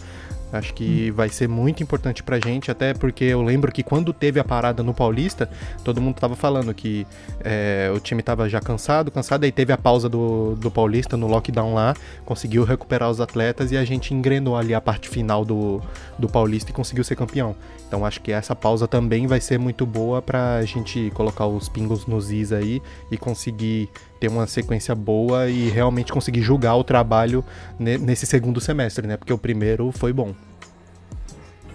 acho 0.51 0.73
que 0.73 1.11
vai 1.11 1.29
ser 1.29 1.47
muito 1.47 1.83
importante 1.83 2.23
pra 2.23 2.39
gente, 2.39 2.71
até 2.71 2.93
porque 2.93 3.25
eu 3.25 3.41
lembro 3.41 3.71
que 3.71 3.83
quando 3.83 4.13
teve 4.13 4.39
a 4.39 4.43
parada 4.43 4.81
no 4.81 4.93
Paulista, 4.93 5.49
todo 5.83 6.01
mundo 6.01 6.15
tava 6.15 6.35
falando 6.35 6.73
que 6.73 7.05
é, 7.41 7.91
o 7.95 7.99
time 7.99 8.21
tava 8.21 8.47
já 8.47 8.59
cansado, 8.59 9.11
cansado, 9.11 9.43
aí 9.43 9.51
teve 9.51 9.73
a 9.73 9.77
pausa 9.77 10.07
do, 10.07 10.55
do 10.55 10.71
Paulista 10.71 11.17
no 11.17 11.27
lockdown 11.27 11.73
lá, 11.73 11.95
conseguiu 12.25 12.63
recuperar 12.63 13.09
os 13.09 13.19
atletas 13.19 13.71
e 13.71 13.77
a 13.77 13.83
gente 13.83 14.13
engrenou 14.13 14.55
ali 14.55 14.73
a 14.73 14.81
parte 14.81 15.09
final 15.09 15.43
do, 15.43 15.81
do 16.17 16.29
Paulista 16.29 16.71
e 16.71 16.73
conseguiu 16.73 17.03
ser 17.03 17.15
campeão. 17.15 17.55
Então 17.87 18.05
acho 18.05 18.21
que 18.21 18.31
essa 18.31 18.55
pausa 18.55 18.87
também 18.87 19.27
vai 19.27 19.39
ser 19.39 19.57
muito 19.57 19.85
boa 19.85 20.21
pra 20.21 20.61
gente 20.63 21.09
colocar 21.13 21.45
os 21.45 21.69
pingos 21.69 22.05
nos 22.05 22.31
is 22.31 22.51
aí 22.51 22.81
e 23.09 23.17
conseguir 23.17 23.89
ter 24.19 24.27
uma 24.27 24.47
sequência 24.47 24.93
boa 24.95 25.47
e 25.49 25.69
realmente 25.69 26.11
conseguir 26.11 26.41
julgar 26.41 26.75
o 26.75 26.83
trabalho 26.83 27.43
ne- 27.79 27.97
nesse 27.97 28.25
segundo 28.25 28.59
semestre, 28.59 29.05
né? 29.07 29.17
Porque 29.17 29.33
o 29.33 29.37
primeiro 29.37 29.91
foi 29.91 30.11
bom. 30.13 30.33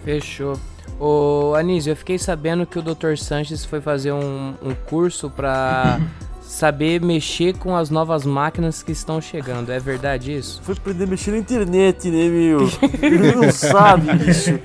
Fechou. 0.03 0.57
Ô, 0.99 1.53
Anísio, 1.55 1.91
eu 1.91 1.95
fiquei 1.95 2.17
sabendo 2.19 2.65
que 2.65 2.77
o 2.77 2.81
Dr. 2.81 3.15
Sanches 3.17 3.63
foi 3.63 3.79
fazer 3.81 4.11
um, 4.11 4.53
um 4.61 4.75
curso 4.87 5.29
pra 5.29 5.99
saber 6.41 7.01
mexer 7.01 7.57
com 7.57 7.75
as 7.75 7.89
novas 7.89 8.25
máquinas 8.25 8.83
que 8.83 8.91
estão 8.91 9.21
chegando. 9.21 9.71
É 9.71 9.79
verdade 9.79 10.35
isso? 10.35 10.61
Foi 10.63 10.75
aprender 10.75 11.05
a 11.05 11.07
mexer 11.07 11.31
na 11.31 11.37
internet, 11.37 12.09
né, 12.09 12.27
meu? 12.27 12.69
Ele 13.01 13.33
não 13.33 13.51
sabe, 13.51 14.13
bicho. 14.17 14.59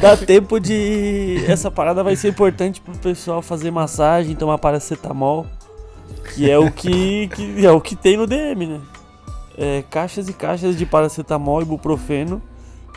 Dá 0.00 0.16
tempo 0.16 0.58
de. 0.58 1.42
Essa 1.46 1.70
parada 1.70 2.02
vai 2.02 2.16
ser 2.16 2.28
importante 2.28 2.80
pro 2.80 2.96
pessoal 2.98 3.40
fazer 3.40 3.70
massagem, 3.70 4.34
tomar 4.34 4.58
paracetamol. 4.58 5.46
Que 6.34 6.50
é 6.50 6.58
o 6.58 6.70
que, 6.70 7.28
que 7.28 7.64
é 7.66 7.70
o 7.70 7.80
que 7.80 7.94
tem 7.96 8.16
no 8.16 8.26
DM, 8.26 8.66
né? 8.66 8.80
É, 9.58 9.82
caixas 9.90 10.28
e 10.28 10.32
caixas 10.32 10.76
de 10.76 10.84
paracetamol 10.84 11.60
e 11.60 11.62
ibuprofeno. 11.62 12.42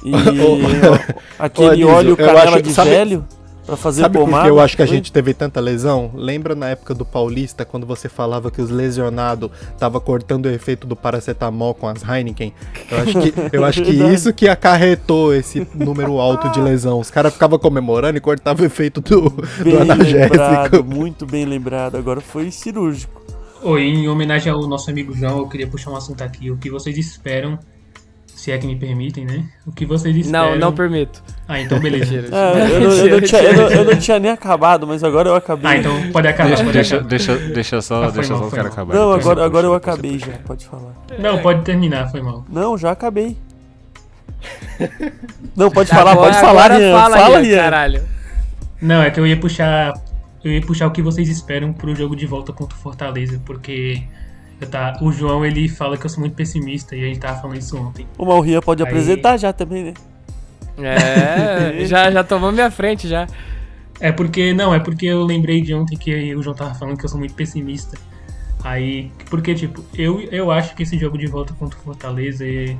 E 0.04 0.12
aquele 1.38 1.68
Anísio, 1.70 1.88
óleo 1.90 2.18
canela 2.18 2.44
acho- 2.56 2.62
de 2.62 2.74
sabe- 2.74 2.90
velho 2.90 3.26
pra 3.66 3.78
fazer 3.78 4.02
Sabe 4.02 4.18
pomada. 4.18 4.46
que 4.46 4.50
eu 4.50 4.60
acho 4.60 4.76
que 4.76 4.82
a 4.82 4.86
gente 4.86 5.12
teve 5.12 5.32
tanta 5.34 5.60
lesão? 5.60 6.10
Lembra 6.16 6.56
na 6.56 6.70
época 6.70 6.94
do 6.96 7.06
Paulista, 7.06 7.64
quando 7.64 7.86
você 7.86 8.10
falava 8.10 8.50
que 8.50 8.60
os 8.62 8.70
lesionados 8.72 9.52
tava 9.78 10.00
cortando 10.02 10.48
o 10.48 10.50
efeito 10.50 10.88
do 10.88 10.96
paracetamol 10.96 11.76
com 11.76 11.88
as 11.88 12.02
Heineken? 12.02 12.52
Eu 12.90 12.98
acho 12.98 13.20
que, 13.22 13.34
eu 13.58 13.66
acho 13.66 13.84
que 13.84 13.92
isso 13.92 14.34
que 14.34 14.48
acarretou 14.48 15.34
esse 15.36 15.68
número 15.76 16.20
alto 16.20 16.50
de 16.50 16.60
lesão. 16.60 17.00
Os 17.00 17.12
caras 17.12 17.32
ficavam 17.32 17.60
comemorando 17.60 18.18
e 18.18 18.22
cortavam 18.22 18.64
o 18.64 18.66
efeito 18.66 19.02
do, 19.02 19.30
do 19.30 19.42
Bem 19.64 19.74
lembrado, 19.76 19.92
analgésico. 19.92 20.84
muito 20.84 21.26
bem 21.28 21.46
lembrado. 21.46 21.96
Agora 21.96 22.22
foi 22.22 22.50
cirúrgico. 22.50 23.19
Oi, 23.62 23.84
em 23.84 24.08
homenagem 24.08 24.52
ao 24.52 24.62
nosso 24.68 24.90
amigo 24.90 25.14
João, 25.14 25.40
eu 25.40 25.48
queria 25.48 25.68
puxar 25.68 25.92
um 25.92 25.96
assunto 25.96 26.22
aqui. 26.24 26.50
O 26.50 26.58
que 26.58 26.70
vocês 26.70 26.98
esperam, 26.98 27.60
se 28.28 28.52
é 28.52 28.58
que 28.58 28.66
me 28.66 28.76
permitem, 28.78 29.26
né? 29.26 29.44
O 29.68 29.72
que 29.72 29.86
vocês 29.86 30.16
esperam... 30.16 30.52
Não, 30.52 30.58
não 30.58 30.74
permito. 30.74 31.22
Ah, 31.48 31.60
então 31.60 31.78
beleza. 31.80 32.26
Ah, 32.32 32.54
eu, 32.58 32.80
não, 32.80 32.92
eu 32.96 33.10
não 33.20 33.22
tinha, 33.22 33.42
eu, 33.42 33.54
não, 33.56 33.70
eu 33.70 33.86
não 33.86 33.96
tinha 34.00 34.18
nem 34.20 34.32
acabado, 34.32 34.88
mas 34.88 35.04
agora 35.04 35.28
eu 35.30 35.36
acabei. 35.36 35.70
Ah, 35.72 35.78
então 35.78 36.12
pode 36.12 36.28
acabar, 36.30 36.48
Deixa, 36.50 36.64
pode 36.64 36.74
deixa, 36.74 36.96
acabar. 36.96 37.10
deixa, 37.10 37.38
deixa 37.54 37.82
só, 37.82 38.04
Ah, 38.06 38.12
deixa 38.12 38.34
mal, 38.34 38.42
só 38.44 38.48
o 38.48 38.52
cara 38.52 38.64
mal. 38.64 38.72
acabar. 38.72 38.94
Não, 38.96 39.12
agora, 39.12 39.46
agora 39.46 39.68
eu 39.68 39.74
acabei 39.74 40.20
já, 40.20 40.32
pode 40.46 40.66
falar. 40.66 40.94
Não, 41.20 41.40
pode 41.40 41.62
terminar, 41.64 42.10
foi 42.10 42.22
mal. 42.22 42.46
Não, 42.50 42.78
já 42.78 42.92
acabei. 42.92 43.36
Não, 45.56 45.70
pode 45.70 45.90
falar, 45.90 46.12
Agora- 46.12 46.32
pode 46.32 46.40
falar, 46.40 46.72
Rian. 46.72 46.94
fala, 46.98 47.18
Fala, 47.18 47.40
Rian. 47.40 47.58
caralho. 47.58 48.04
Não, 48.82 49.02
é 49.04 49.12
que 49.12 49.20
eu 49.20 49.28
ia 49.28 49.36
puxar. 49.38 49.94
Eu 50.44 50.52
ia 50.52 50.62
puxar 50.62 50.88
o 50.88 50.92
que 50.92 51.02
vocês 51.02 51.28
esperam 51.30 51.74
pro 51.74 51.94
jogo 51.96 52.16
de 52.16 52.26
volta 52.26 52.54
contra 52.54 52.78
o 52.78 52.80
Fortaleza, 52.80 53.42
porque 53.46 54.04
tá, 54.72 54.98
o 55.02 55.12
João 55.12 55.46
ele 55.46 55.68
fala 55.68 55.98
que 55.98 56.06
eu 56.06 56.10
sou 56.10 56.22
muito 56.22 56.36
pessimista 56.36 56.96
e 56.96 57.04
a 57.04 57.08
gente 57.08 57.20
tava 57.20 57.42
falando 57.42 57.58
isso 57.58 57.78
ontem. 57.78 58.08
O 58.18 58.26
Mal 58.26 58.40
Rian 58.40 58.62
pode 58.62 58.82
Aí- 58.84 58.88
apresentar 58.88 59.38
já 59.38 59.52
também, 59.52 59.84
né? 59.86 59.94
É, 60.78 61.84
já, 61.88 62.10
já 62.10 62.24
tomou 62.24 62.52
minha 62.52 62.72
frente 62.72 63.08
já. 63.08 63.28
É 64.00 64.12
porque, 64.12 64.54
não, 64.54 64.74
é 64.74 64.80
porque 64.80 65.08
eu 65.08 65.24
lembrei 65.24 65.62
de 65.62 65.74
ontem 65.74 65.98
que 65.98 66.34
o 66.34 66.42
João 66.42 66.56
tava 66.56 66.74
falando 66.74 66.98
que 66.98 67.04
eu 67.04 67.10
sou 67.10 67.20
muito 67.20 67.34
pessimista. 67.34 67.98
Aí, 68.64 69.12
porque, 69.30 69.54
tipo, 69.54 69.84
eu, 69.98 70.22
eu 70.32 70.52
acho 70.52 70.76
que 70.76 70.84
esse 70.84 70.98
jogo 70.98 71.18
de 71.18 71.28
volta 71.28 71.54
contra 71.54 71.78
o 71.80 71.82
Fortaleza 71.82 72.46
é. 72.46 72.76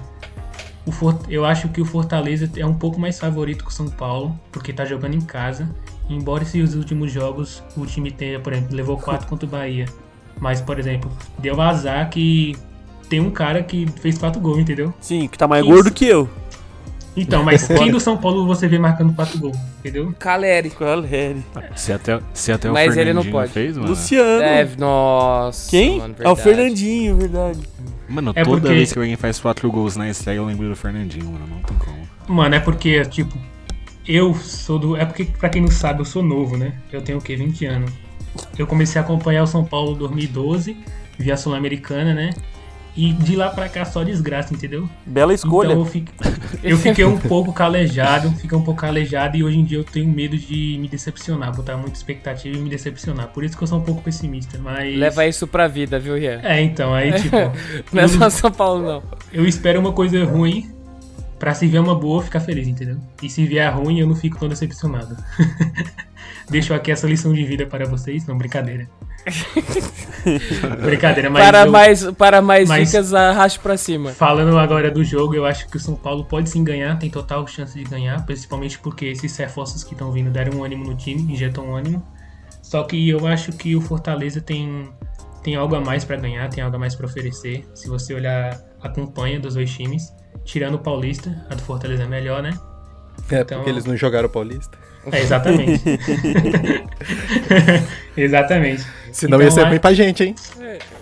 Eu 1.30 1.46
acho 1.46 1.70
que 1.70 1.82
o 1.82 1.86
Fortaleza 1.86 2.50
é 2.58 2.66
um 2.66 2.74
pouco 2.74 3.00
mais 3.00 3.20
favorito 3.20 3.64
que 3.64 3.72
o 3.72 3.74
São 3.74 3.88
Paulo, 3.88 4.38
porque 4.52 4.72
tá 4.74 4.86
jogando 4.86 5.16
em 5.16 5.22
casa. 5.22 5.70
Embora 6.10 6.44
esses 6.44 6.74
últimos 6.76 7.12
jogos 7.12 7.64
o 7.78 7.86
time 7.86 8.12
tenha, 8.12 8.40
por 8.40 8.54
exemplo, 8.54 8.76
levou 8.76 8.98
4 8.98 9.28
contra 9.28 9.46
o 9.46 9.50
Bahia. 9.50 9.86
Mas, 10.40 10.62
por 10.62 10.80
exemplo, 10.80 11.12
deu 11.38 11.60
azar 11.62 12.10
que 12.10 12.56
tem 13.10 13.20
um 13.20 13.32
cara 13.32 13.62
que 13.62 13.88
fez 14.02 14.18
4 14.18 14.40
gols, 14.42 14.60
entendeu? 14.60 14.94
Sim, 15.02 15.28
que 15.28 15.38
tá 15.38 15.48
mais 15.48 15.64
Isso. 15.64 15.74
gordo 15.74 15.92
que 15.92 16.06
eu. 16.06 16.30
Então, 17.16 17.44
mas 17.44 17.68
quem 17.68 17.92
do 17.92 18.00
São 18.00 18.16
Paulo 18.18 18.46
você 18.46 18.68
vê 18.68 18.80
marcando 18.80 19.14
4 19.14 19.40
gols? 19.40 19.58
Entendeu? 19.80 20.14
Caleri. 20.18 20.72
Galeri. 20.80 21.44
Se 21.76 21.92
até, 21.92 22.20
se 22.34 22.52
até 22.52 22.70
o 22.70 22.74
Mas 22.74 22.96
ele 22.96 23.06
Fernandinho 23.06 23.24
não 23.26 23.32
pode. 23.32 23.52
fez, 23.52 23.78
mano. 23.78 23.90
Luciano. 23.90 24.42
É, 24.44 24.70
nossa. 24.78 25.70
Quem? 25.70 25.98
mano, 26.00 26.16
é 26.20 26.30
o. 26.30 26.36
Fernandinho, 26.36 27.18
verdade. 27.18 27.60
Mano, 28.10 28.32
É 28.36 28.44
toda 28.44 28.60
porque- 28.62 28.74
vez 28.74 28.92
que 28.92 29.00
alguém 29.00 29.16
faz 29.16 29.40
4 29.40 29.72
gols 29.72 29.96
na 29.96 30.10
estreia, 30.10 30.38
eu 30.38 30.46
lembro 30.46 30.68
do 30.68 30.76
Fernandinho, 30.76 31.26
mano. 31.32 31.46
Não 31.48 31.60
tem 31.62 31.78
como. 31.78 32.08
Mano, 32.28 32.56
é 32.56 32.60
porque, 32.60 33.06
tipo, 33.06 33.38
eu 34.08 34.34
sou 34.36 34.80
do. 34.80 34.96
É 34.98 35.06
porque, 35.06 35.26
pra 35.26 35.50
quem 35.50 35.62
não 35.62 35.70
sabe, 35.72 36.02
eu 36.02 36.06
sou 36.06 36.24
novo, 36.24 36.58
né? 36.58 36.74
Eu 36.92 37.02
tenho 37.02 37.18
o 37.18 37.22
quê? 37.22 37.36
20 37.36 37.66
anos. 37.66 37.92
Eu 38.58 38.68
comecei 38.68 39.00
a 39.02 39.04
acompanhar 39.04 39.44
o 39.44 39.48
São 39.48 39.64
Paulo 39.66 39.94
em 39.96 39.98
2012, 40.00 40.78
via 41.18 41.36
Sul-Americana, 41.38 42.14
né? 42.14 42.30
E 43.02 43.14
de 43.14 43.36
lá 43.38 43.50
pra 43.50 43.70
cá 43.70 43.86
só 43.86 44.04
desgraça, 44.04 44.54
entendeu? 44.54 44.90
Bela 45.06 45.34
escolha. 45.34 45.68
Então 45.70 45.80
eu, 45.80 45.86
fico- 45.86 46.12
eu 46.62 46.78
fiquei 46.78 47.06
um 47.06 47.18
pouco 47.18 47.54
calejado, 47.54 48.30
fiquei 48.32 48.58
um 48.58 48.62
pouco 48.62 48.82
calejado 48.82 49.38
e 49.38 49.44
hoje 49.44 49.58
em 49.58 49.64
dia 49.64 49.78
eu 49.78 49.86
tenho 49.86 50.10
medo 50.12 50.38
de 50.38 50.78
me 50.82 50.88
decepcionar, 50.90 51.56
botar 51.56 51.78
muita 51.78 51.96
expectativa 51.96 52.58
e 52.58 52.60
me 52.60 52.70
decepcionar. 52.70 53.28
Por 53.30 53.44
isso 53.46 53.56
que 53.58 53.64
eu 53.64 53.68
sou 53.68 53.78
um 53.80 53.84
pouco 53.84 54.02
pessimista, 54.02 54.58
mas. 54.62 54.98
Leva 54.98 55.26
isso 55.26 55.48
pra 55.48 55.66
vida, 55.68 55.98
viu, 55.98 56.16
Rian? 56.16 56.42
É, 56.44 56.62
então, 56.62 56.94
aí 56.94 57.14
tipo. 57.14 57.38
Não 57.94 58.04
é 58.04 58.08
só 58.10 58.30
São 58.30 58.52
Paulo, 58.52 58.84
não. 58.84 59.04
eu 59.32 59.46
espero 59.46 59.80
uma 59.80 59.94
coisa 59.94 60.22
ruim 60.26 60.70
pra 61.40 61.54
se 61.54 61.66
vier 61.68 61.82
uma 61.82 61.96
boa 61.96 62.22
ficar 62.22 62.40
feliz, 62.42 62.68
entendeu? 62.68 62.98
E 63.24 63.30
se 63.30 63.46
vier 63.46 63.74
ruim, 63.74 64.00
eu 64.00 64.08
não 64.08 64.16
fico 64.16 64.38
tão 64.38 64.48
decepcionado. 64.50 65.16
Deixo 66.50 66.74
aqui 66.74 66.92
essa 66.92 67.08
lição 67.08 67.34
de 67.34 67.44
vida 67.46 67.66
para 67.66 67.86
vocês, 67.88 68.26
não 68.28 68.38
brincadeira. 68.38 68.90
brincadeira, 70.84 71.30
mas 71.30 71.44
para, 71.46 71.66
eu- 71.66 71.72
mais, 71.72 72.12
para 72.12 72.42
mais 72.42 72.68
mas- 72.68 72.90
dicas, 72.90 73.14
arraste 73.14 73.60
pra 73.60 73.78
cima. 73.78 74.12
falando 74.12 74.58
agora 74.58 74.90
do 74.92 75.04
jogo, 75.04 75.36
eu 75.36 75.46
acho 75.46 75.68
que 75.68 75.78
o 75.78 75.80
São 75.80 75.96
Paulo 75.96 76.26
pode 76.26 76.50
sim 76.50 76.64
ganhar, 76.64 76.98
tem 76.98 77.10
total 77.10 77.46
chance 77.48 77.78
de 77.78 77.84
ganhar, 77.84 78.26
principalmente 78.26 78.80
porque 78.80 79.06
esses 79.06 79.36
reforços 79.38 79.84
que 79.84 79.94
estão 79.94 80.12
vindo 80.12 80.30
deram 80.30 80.60
um 80.60 80.64
ânimo 80.64 80.84
no 80.86 80.96
time, 80.96 81.22
injetam 81.32 81.70
um 81.70 81.76
ânimo. 81.76 82.06
Só 82.62 82.84
que 82.84 83.10
eu 83.10 83.26
acho 83.28 83.52
que 83.54 83.76
o 83.76 83.82
Fortaleza 83.82 84.42
tem, 84.42 84.90
tem 85.44 85.56
algo 85.56 85.76
a 85.76 85.82
mais 85.82 86.04
pra 86.06 86.16
ganhar, 86.18 86.48
tem 86.50 86.64
algo 86.64 86.76
a 86.76 86.80
mais 86.80 86.96
pra 86.96 87.06
oferecer. 87.08 87.68
Se 87.74 87.88
você 87.88 88.14
olhar 88.14 88.60
a 88.82 88.90
campanha 88.90 89.40
dos 89.40 89.56
dois 89.56 89.72
times, 89.72 90.14
tirando 90.44 90.76
o 90.76 90.80
Paulista, 90.80 91.46
a 91.50 91.56
do 91.56 91.62
Fortaleza 91.62 92.04
é 92.04 92.08
melhor, 92.08 92.42
né? 92.44 92.52
É, 93.32 93.42
Então- 93.42 93.58
porque 93.60 93.70
eles 93.70 93.86
não 93.86 93.96
jogaram 93.98 94.30
Paulista. 94.30 94.78
É, 95.12 95.22
exatamente. 95.22 95.82
exatamente. 98.16 98.86
Senão 99.12 99.38
Então, 99.38 99.42
ia 99.48 99.52
ser 99.52 99.62
a- 99.66 99.70
ruim 99.70 99.80
pra 99.80 99.94
gente, 99.94 100.24
hein? 100.24 100.36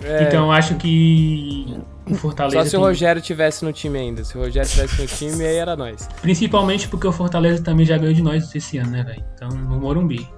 É, 0.02 0.24
Então 0.24 0.46
eu 0.46 0.52
acho 0.52 0.74
que 0.76 1.76
o 2.08 2.14
Fortaleza. 2.14 2.62
só 2.64 2.70
se 2.70 2.76
o 2.76 2.80
Rogério 2.80 3.20
tivesse 3.20 3.64
no 3.64 3.72
time 3.72 3.98
ainda. 3.98 4.24
Se 4.24 4.36
o 4.36 4.40
Rogério 4.40 4.68
tivesse 4.68 5.00
no 5.00 5.06
time, 5.06 5.44
aí 5.44 5.56
era 5.56 5.76
nós. 5.76 6.08
Principalmente 6.22 6.88
porque 6.88 7.06
o 7.06 7.12
Fortaleza 7.12 7.62
também 7.62 7.84
já 7.84 7.98
ganhou 7.98 8.14
de 8.14 8.22
nós 8.22 8.54
esse 8.54 8.78
ano, 8.78 8.90
né, 8.90 9.02
velho? 9.02 9.22
Então, 9.34 9.48
no 9.48 9.78
Morumbi. 9.80 10.28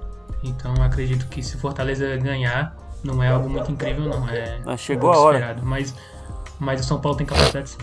Então, 0.42 0.74
eu 0.76 0.82
acredito 0.82 1.26
que 1.28 1.42
se 1.42 1.56
o 1.56 1.58
Fortaleza 1.58 2.16
ganhar, 2.16 2.74
não 3.04 3.22
é 3.22 3.28
algo 3.28 3.48
muito 3.48 3.70
incrível, 3.70 4.04
não. 4.06 4.28
É 4.28 4.58
Mas 4.64 4.80
chegou 4.80 5.12
a 5.12 5.18
hora. 5.18 5.56
Mas, 5.62 5.94
mas 6.58 6.80
o 6.80 6.84
São 6.84 7.00
Paulo 7.00 7.16
tem 7.18 7.26
capacidade 7.26 7.70
sim. 7.70 7.78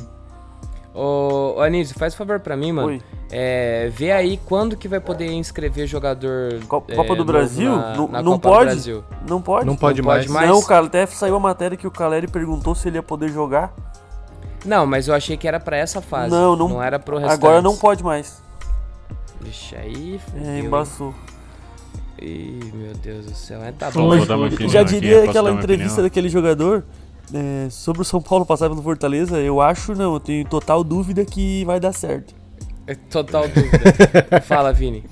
Ô, 0.99 1.53
ô 1.57 1.61
Anísio, 1.61 1.95
faz 1.99 2.15
favor 2.15 2.39
pra 2.39 2.57
mim, 2.57 2.71
mano. 2.71 2.87
Oi. 2.87 3.01
É, 3.29 3.89
vê 3.93 4.11
aí 4.11 4.39
quando 4.45 4.75
que 4.75 4.87
vai 4.87 4.99
poder 4.99 5.27
inscrever 5.31 5.85
jogador. 5.85 6.53
É, 6.55 6.65
Copa 6.65 6.87
do 7.13 7.17
novo 7.17 7.23
Brasil? 7.25 7.69
Na, 7.75 7.93
Não- 7.95 8.07
na 8.07 8.21
não 8.23 8.31
Copa 8.33 8.49
pode? 8.49 8.59
Do 8.61 8.65
Brasil. 8.73 9.03
Não 9.29 9.41
pode? 9.41 9.65
Não 9.67 9.75
pode 9.75 10.01
Não 10.01 10.07
mais. 10.07 10.25
pode 10.25 10.33
mais? 10.33 10.49
Não, 10.49 10.61
cara, 10.63 10.85
até 10.87 11.05
saiu 11.05 11.35
a 11.35 11.39
matéria 11.39 11.77
que 11.77 11.85
o 11.85 11.91
Caleri 11.91 12.27
perguntou 12.27 12.73
se 12.73 12.87
ele 12.87 12.97
ia 12.97 13.03
poder 13.03 13.29
jogar. 13.29 13.73
Não, 14.65 14.87
mas 14.87 15.07
eu 15.07 15.13
achei 15.13 15.37
que 15.37 15.47
era 15.47 15.59
pra 15.59 15.77
essa 15.77 16.01
fase. 16.01 16.31
Não, 16.31 16.55
não- 16.55 16.69
Não 16.69 16.83
era 16.83 16.97
pro 16.97 17.17
restante. 17.17 17.33
Agora 17.35 17.61
não 17.61 17.77
pode 17.77 18.03
mais. 18.03 18.41
Deixa 19.39 19.77
aí. 19.77 20.15
É, 20.15 20.19
fudeu, 20.31 20.57
embaçou. 20.57 21.13
Ih, 22.19 22.71
meu 22.73 22.93
Deus 22.95 23.25
do 23.25 23.35
céu. 23.35 23.61
É, 23.63 23.71
tá 23.71 23.91
bom. 23.91 24.09
Já 24.67 24.81
diria 24.81 25.25
aquela 25.25 25.51
entrevista 25.51 25.93
opinião? 25.93 26.03
daquele 26.03 26.29
jogador 26.29 26.83
é, 27.33 27.69
sobre 27.69 28.01
o 28.01 28.05
São 28.05 28.21
Paulo 28.21 28.45
passar 28.45 28.69
pelo 28.69 28.81
Fortaleza. 28.81 29.39
Eu 29.39 29.61
acho 29.61 29.93
não, 29.93 30.15
eu 30.15 30.19
tenho 30.19 30.47
total 30.47 30.83
dúvida 30.83 31.25
que 31.25 31.63
vai 31.65 31.79
dar 31.79 31.93
certo. 31.93 32.35
É 32.85 32.95
Total 32.95 33.47
dúvida. 33.47 34.41
Fala, 34.47 34.71
Vini. 34.71 35.03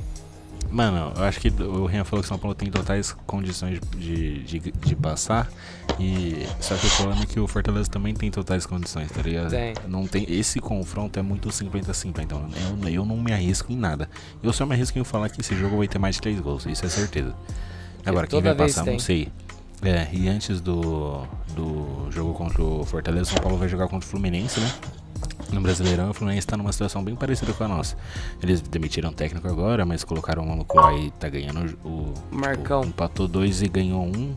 Mano, 0.72 1.14
eu 1.16 1.24
acho 1.24 1.40
que 1.40 1.50
o 1.50 1.86
Rian 1.86 2.04
falou 2.04 2.22
que 2.22 2.28
São 2.28 2.38
Paulo 2.38 2.54
tem 2.54 2.70
totais 2.70 3.14
condições 3.26 3.80
de, 3.98 4.44
de, 4.44 4.60
de 4.60 4.96
passar. 4.96 5.50
E 6.00 6.46
só 6.60 6.76
que 6.76 6.86
o 6.86 6.90
problema 6.90 7.24
é 7.24 7.26
que 7.26 7.40
o 7.40 7.48
Fortaleza 7.48 7.90
também 7.90 8.14
tem 8.14 8.30
totais 8.30 8.66
condições, 8.66 9.10
tá 9.10 9.22
ligado? 9.22 9.52
Tem. 9.52 9.74
Não 9.88 10.06
tem 10.06 10.26
esse 10.28 10.60
confronto 10.60 11.18
é 11.18 11.22
muito 11.22 11.48
50-50, 11.48 12.24
então 12.24 12.50
eu, 12.84 12.90
eu 12.90 13.06
não 13.06 13.16
me 13.16 13.32
arrisco 13.32 13.72
em 13.72 13.78
nada. 13.78 14.10
Eu 14.44 14.52
só 14.52 14.66
me 14.66 14.74
arrisco 14.74 15.00
em 15.00 15.04
falar 15.04 15.30
que 15.30 15.40
esse 15.40 15.56
jogo 15.56 15.78
vai 15.78 15.88
ter 15.88 16.00
mais 16.00 16.16
de 16.16 16.22
3 16.22 16.42
gols, 16.42 16.66
isso 16.66 16.86
é 16.86 16.90
certeza. 16.90 17.34
Agora 18.06 18.28
quem 18.28 18.42
vai 18.42 18.56
passar, 18.56 18.84
tem. 18.84 18.94
não 18.94 19.00
sei. 19.00 19.30
É, 19.82 20.08
e 20.12 20.28
antes 20.28 20.60
do, 20.60 21.26
do 21.56 22.12
jogo 22.12 22.34
contra 22.34 22.62
o 22.64 22.86
Fortaleza, 22.86 23.24
o 23.24 23.34
São 23.34 23.38
Paulo 23.42 23.58
vai 23.58 23.68
jogar 23.68 23.88
contra 23.88 24.06
o 24.08 24.10
Fluminense, 24.10 24.60
né? 24.60 24.72
No 25.52 25.62
Brasileirão, 25.62 26.10
o 26.10 26.14
Fluminense 26.14 26.46
tá 26.46 26.58
numa 26.58 26.72
situação 26.72 27.04
bem 27.04 27.16
parecida 27.16 27.54
com 27.54 27.64
a 27.64 27.68
nossa. 27.68 27.96
Eles 28.42 28.62
demitiram 28.62 29.10
o 29.10 29.14
técnico 29.14 29.48
agora, 29.48 29.86
mas 29.86 30.04
colocaram 30.04 30.44
um 30.44 30.48
maluco 30.48 30.78
lá 30.78 30.94
e 30.94 31.12
tá 31.12 31.30
ganhando 31.30 31.78
o. 31.86 32.14
Marcão. 32.32 32.82
Tipo, 32.82 32.90
empatou 32.90 33.28
dois 33.28 33.62
e 33.62 33.68
ganhou 33.68 34.04
um. 34.04 34.34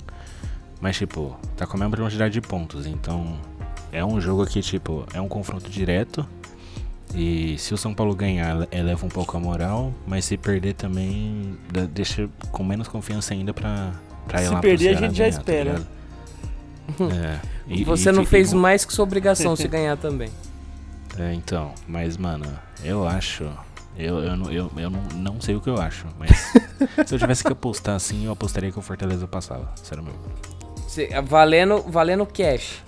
Mas, 0.80 0.96
tipo, 0.96 1.36
tá 1.56 1.66
com 1.66 1.76
a 1.76 1.80
mesma 1.80 1.96
quantidade 1.96 2.32
de 2.32 2.40
pontos. 2.40 2.86
Então, 2.86 3.36
é 3.90 4.04
um 4.04 4.20
jogo 4.20 4.46
que, 4.46 4.60
tipo, 4.60 5.04
é 5.12 5.20
um 5.20 5.28
confronto 5.28 5.68
direto. 5.68 6.26
E 7.14 7.56
se 7.58 7.72
o 7.72 7.76
São 7.78 7.94
Paulo 7.94 8.14
ganhar, 8.14 8.68
eleva 8.70 9.04
um 9.04 9.08
pouco 9.08 9.36
a 9.36 9.40
moral. 9.40 9.92
Mas 10.06 10.24
se 10.26 10.36
perder 10.36 10.74
também, 10.74 11.56
deixa 11.92 12.28
com 12.52 12.62
menos 12.62 12.86
confiança 12.86 13.34
ainda 13.34 13.52
pra, 13.52 13.92
pra 14.26 14.40
ir 14.42 14.44
Se 14.46 14.50
lá 14.52 14.60
pro 14.60 14.68
perder, 14.68 14.88
a 14.88 14.90
Ceará 14.92 15.06
gente 15.08 15.16
já 15.16 15.24
ganhar, 15.24 15.32
tá 15.34 15.38
espera. 15.40 15.72
ligado? 15.72 15.97
É. 17.12 17.38
E- 17.66 17.84
Você 17.84 18.08
e 18.08 18.12
não 18.12 18.24
fez 18.24 18.52
mais 18.52 18.84
que 18.84 18.92
sua 18.92 19.02
obrigação 19.04 19.54
se 19.54 19.68
ganhar 19.68 19.96
também. 19.98 20.30
É, 21.18 21.32
então, 21.34 21.72
mas 21.86 22.16
mano, 22.16 22.46
eu 22.84 23.06
acho. 23.06 23.48
Eu, 23.96 24.18
eu, 24.22 24.36
não- 24.36 24.50
eu, 24.52 24.70
eu 24.76 24.88
não, 24.90 25.02
não 25.14 25.40
sei 25.40 25.56
o 25.56 25.60
que 25.60 25.68
eu 25.68 25.80
acho, 25.80 26.06
mas 26.18 26.30
se 27.06 27.14
eu 27.14 27.18
tivesse 27.18 27.42
que 27.42 27.52
apostar 27.52 27.96
assim, 27.96 28.24
eu 28.26 28.32
apostaria 28.32 28.70
que 28.70 28.78
o 28.78 28.82
Fortaleza 28.82 29.26
passava. 29.26 29.68
Sério 29.82 30.04
mesmo. 30.04 30.20
Se- 30.86 31.08
valendo, 31.22 31.82
valendo 31.88 32.24
cash. 32.24 32.82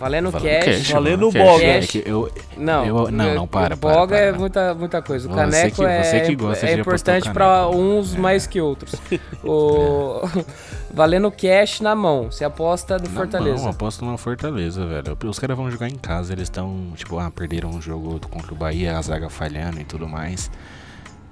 Valendo 0.00 0.30
Valendo 0.30 0.64
cash. 0.64 0.64
cash, 0.78 0.90
valendo 0.92 1.26
mano, 1.26 1.32
cash. 1.32 1.42
boga. 1.52 1.64
É 1.64 1.80
que 1.80 2.02
eu, 2.06 2.32
Não, 2.56 2.86
Eu- 2.86 3.10
não, 3.10 3.34
não, 3.34 3.46
para, 3.46 3.74
o 3.74 3.78
para, 3.78 3.94
Boga 3.94 4.16
para, 4.16 4.18
é 4.26 4.32
não. 4.32 4.38
muita, 4.40 4.74
muita 4.74 5.02
coisa. 5.02 5.28
O 5.28 5.30
Você 5.30 5.36
caneco 5.38 5.76
que- 5.76 5.84
é, 5.84 6.02
você 6.02 6.20
que 6.22 6.34
gosta 6.36 6.66
é 6.66 6.74
o 6.76 6.80
importante 6.80 7.30
pra 7.30 7.46
caneco. 7.66 7.76
uns 7.76 8.14
É. 8.14 8.18
mais 8.18 8.46
que 8.46 8.60
outros. 8.62 8.94
O... 9.44 10.22
Valendo 10.92 11.30
cash 11.30 11.80
na 11.82 11.94
mão. 11.94 12.30
Você 12.32 12.44
aposta 12.44 12.98
do 12.98 13.08
Não, 13.10 13.14
Fortaleza. 13.14 13.62
Não, 13.62 13.70
aposto 13.70 14.04
no 14.04 14.16
Fortaleza, 14.16 14.86
velho. 14.86 15.16
Os 15.26 15.38
caras 15.38 15.56
vão 15.56 15.70
jogar 15.70 15.88
em 15.88 15.96
casa, 15.96 16.32
eles 16.32 16.44
estão, 16.44 16.92
tipo, 16.96 17.18
ah, 17.18 17.30
perderam 17.30 17.68
um 17.70 17.80
jogo 17.80 18.18
contra 18.30 18.52
o 18.52 18.56
Bahia, 18.56 18.96
a 18.96 19.02
zaga 19.02 19.28
falhando 19.28 19.80
e 19.80 19.84
tudo 19.84 20.08
mais. 20.08 20.50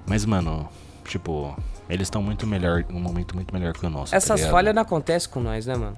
Mas, 0.05 0.25
mano, 0.25 0.69
tipo, 1.05 1.55
eles 1.89 2.05
estão 2.07 2.21
muito 2.21 2.45
melhor, 2.47 2.85
num 2.89 2.99
momento 2.99 3.35
muito 3.35 3.53
melhor 3.53 3.73
que 3.73 3.85
o 3.85 3.89
nosso. 3.89 4.11
tá 4.11 4.17
Essas 4.17 4.39
ligado? 4.39 4.51
falhas 4.51 4.75
não 4.75 4.81
acontecem 4.83 5.29
com 5.29 5.39
nós, 5.39 5.65
né, 5.65 5.75
mano? 5.75 5.97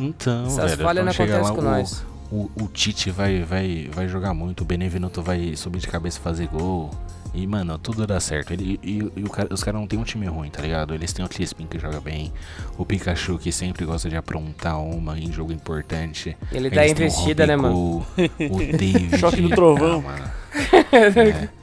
Então, 0.00 0.46
Essas 0.46 0.70
velho, 0.72 0.82
falhas 0.82 1.04
não 1.04 1.12
acontecem 1.12 1.42
lá, 1.42 1.50
com 1.52 1.60
o, 1.60 1.64
nós. 1.64 2.04
O, 2.30 2.50
o 2.62 2.68
Tite 2.68 3.10
vai, 3.10 3.42
vai, 3.42 3.88
vai 3.92 4.08
jogar 4.08 4.32
muito, 4.32 4.62
o 4.62 4.64
Benevenuto 4.64 5.20
vai 5.22 5.54
subir 5.54 5.80
de 5.80 5.86
cabeça 5.86 6.18
e 6.18 6.22
fazer 6.22 6.48
gol. 6.48 6.90
E, 7.34 7.46
mano, 7.46 7.78
tudo 7.78 8.06
dá 8.06 8.20
certo. 8.20 8.52
Ele, 8.52 8.78
e 8.82 8.98
e 9.16 9.22
o 9.24 9.30
cara- 9.30 9.48
os 9.52 9.64
caras 9.64 9.80
não 9.80 9.86
tem 9.86 9.98
um 9.98 10.02
time 10.04 10.26
ruim, 10.26 10.50
tá 10.50 10.60
ligado? 10.60 10.94
Eles 10.94 11.12
têm 11.14 11.24
o 11.24 11.28
Crispin 11.28 11.66
que 11.66 11.78
joga 11.78 11.98
bem, 11.98 12.30
o 12.76 12.84
Pikachu 12.84 13.38
que 13.38 13.50
sempre 13.50 13.86
gosta 13.86 14.08
de 14.10 14.16
aprontar 14.16 14.78
uma 14.78 15.18
em 15.18 15.32
jogo 15.32 15.50
importante. 15.52 16.36
Ele 16.50 16.68
dá 16.68 16.84
Eles 16.84 16.92
o 16.98 17.02
investida, 17.02 17.46
né, 17.46 17.56
mano? 17.56 18.04
Robicó, 18.16 18.54
O 18.54 18.58
David. 18.76 19.18
Choque 19.18 19.40
do 19.40 19.48
trovão. 19.50 20.04
Ah, 20.06 20.10
mano. 20.10 20.30
É. 20.92 21.61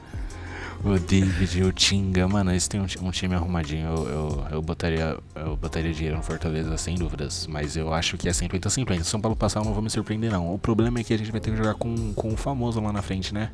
O 0.82 0.98
David, 0.98 1.62
o 1.62 1.72
Tinga, 1.72 2.26
mano, 2.26 2.50
eles 2.52 2.66
têm 2.66 2.80
um, 2.80 2.86
um 3.02 3.10
time 3.10 3.34
arrumadinho. 3.34 3.86
Eu, 3.86 4.08
eu, 4.08 4.44
eu, 4.52 4.62
botaria, 4.62 5.14
eu 5.34 5.54
botaria 5.54 5.92
dinheiro 5.92 6.16
no 6.16 6.22
Fortaleza 6.22 6.74
sem 6.78 6.94
dúvidas. 6.96 7.46
Mas 7.46 7.76
eu 7.76 7.92
acho 7.92 8.16
que 8.16 8.26
é 8.28 8.32
50-50. 8.32 8.98
Se 8.98 9.04
São 9.10 9.20
Paulo 9.20 9.36
passar, 9.36 9.60
eu 9.60 9.64
não 9.66 9.74
vou 9.74 9.82
me 9.82 9.90
surpreender, 9.90 10.30
não. 10.32 10.54
O 10.54 10.58
problema 10.58 10.98
é 11.00 11.04
que 11.04 11.12
a 11.12 11.18
gente 11.18 11.30
vai 11.30 11.38
ter 11.40 11.50
que 11.50 11.56
jogar 11.58 11.74
com, 11.74 12.14
com 12.14 12.32
o 12.32 12.36
famoso 12.36 12.80
lá 12.80 12.92
na 12.92 13.02
frente, 13.02 13.34
né? 13.34 13.50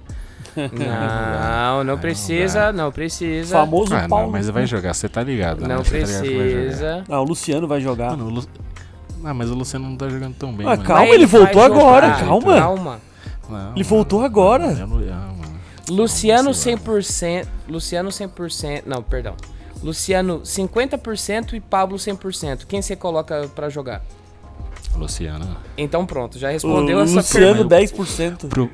Não, 0.56 1.84
não 1.84 1.94
Não 1.94 1.98
precisa, 1.98 2.66
dá. 2.66 2.72
não 2.72 2.90
precisa. 2.90 3.58
Famoso 3.58 3.94
Ah, 3.94 4.08
Paulo. 4.08 4.24
não, 4.26 4.32
mas 4.32 4.48
vai 4.48 4.64
jogar, 4.66 4.94
você 4.94 5.06
tá 5.06 5.22
ligado, 5.22 5.60
né? 5.60 5.74
Não 5.74 5.82
tá 5.82 5.90
jogar. 5.90 5.98
precisa. 6.22 7.04
Ah, 7.08 7.20
o 7.20 7.24
Luciano 7.24 7.66
vai 7.68 7.78
jogar. 7.80 8.12
Mano, 8.12 8.26
o 8.26 8.30
Lu... 8.30 8.44
Ah, 9.22 9.34
mas 9.34 9.50
o 9.50 9.54
Luciano 9.54 9.86
não 9.90 9.96
tá 9.96 10.08
jogando 10.08 10.34
tão 10.34 10.54
bem, 10.54 10.64
Ah, 10.66 10.70
mano. 10.70 10.82
calma, 10.84 11.14
ele 11.14 11.26
vai 11.26 11.40
voltou 11.42 11.62
agora, 11.62 12.06
jogar. 12.14 12.24
calma. 12.26 12.56
Calma. 12.58 13.00
Não, 13.50 13.72
Ele 13.74 13.84
voltou 13.84 14.22
agora. 14.24 14.64
Eu 14.72 14.86
não, 14.86 14.96
mano. 14.96 15.35
Luciano 15.88 16.52
sei 16.54 16.74
lá. 16.74 16.80
100%. 16.80 17.46
Luciano 17.68 18.08
100%. 18.10 18.82
Não, 18.86 19.02
perdão. 19.02 19.34
Luciano 19.82 20.40
50% 20.40 21.52
e 21.54 21.60
Pablo 21.60 21.96
100%. 21.96 22.64
Quem 22.66 22.80
você 22.82 22.96
coloca 22.96 23.48
pra 23.54 23.68
jogar? 23.68 24.02
Luciano. 24.96 25.56
Então 25.76 26.06
pronto, 26.06 26.38
já 26.38 26.48
O 26.48 26.52
respondeu 26.52 27.00
essa 27.00 27.16
Luciano 27.16 27.68
pergunta. 27.68 27.76
10%. 27.76 28.48
Pro- 28.48 28.70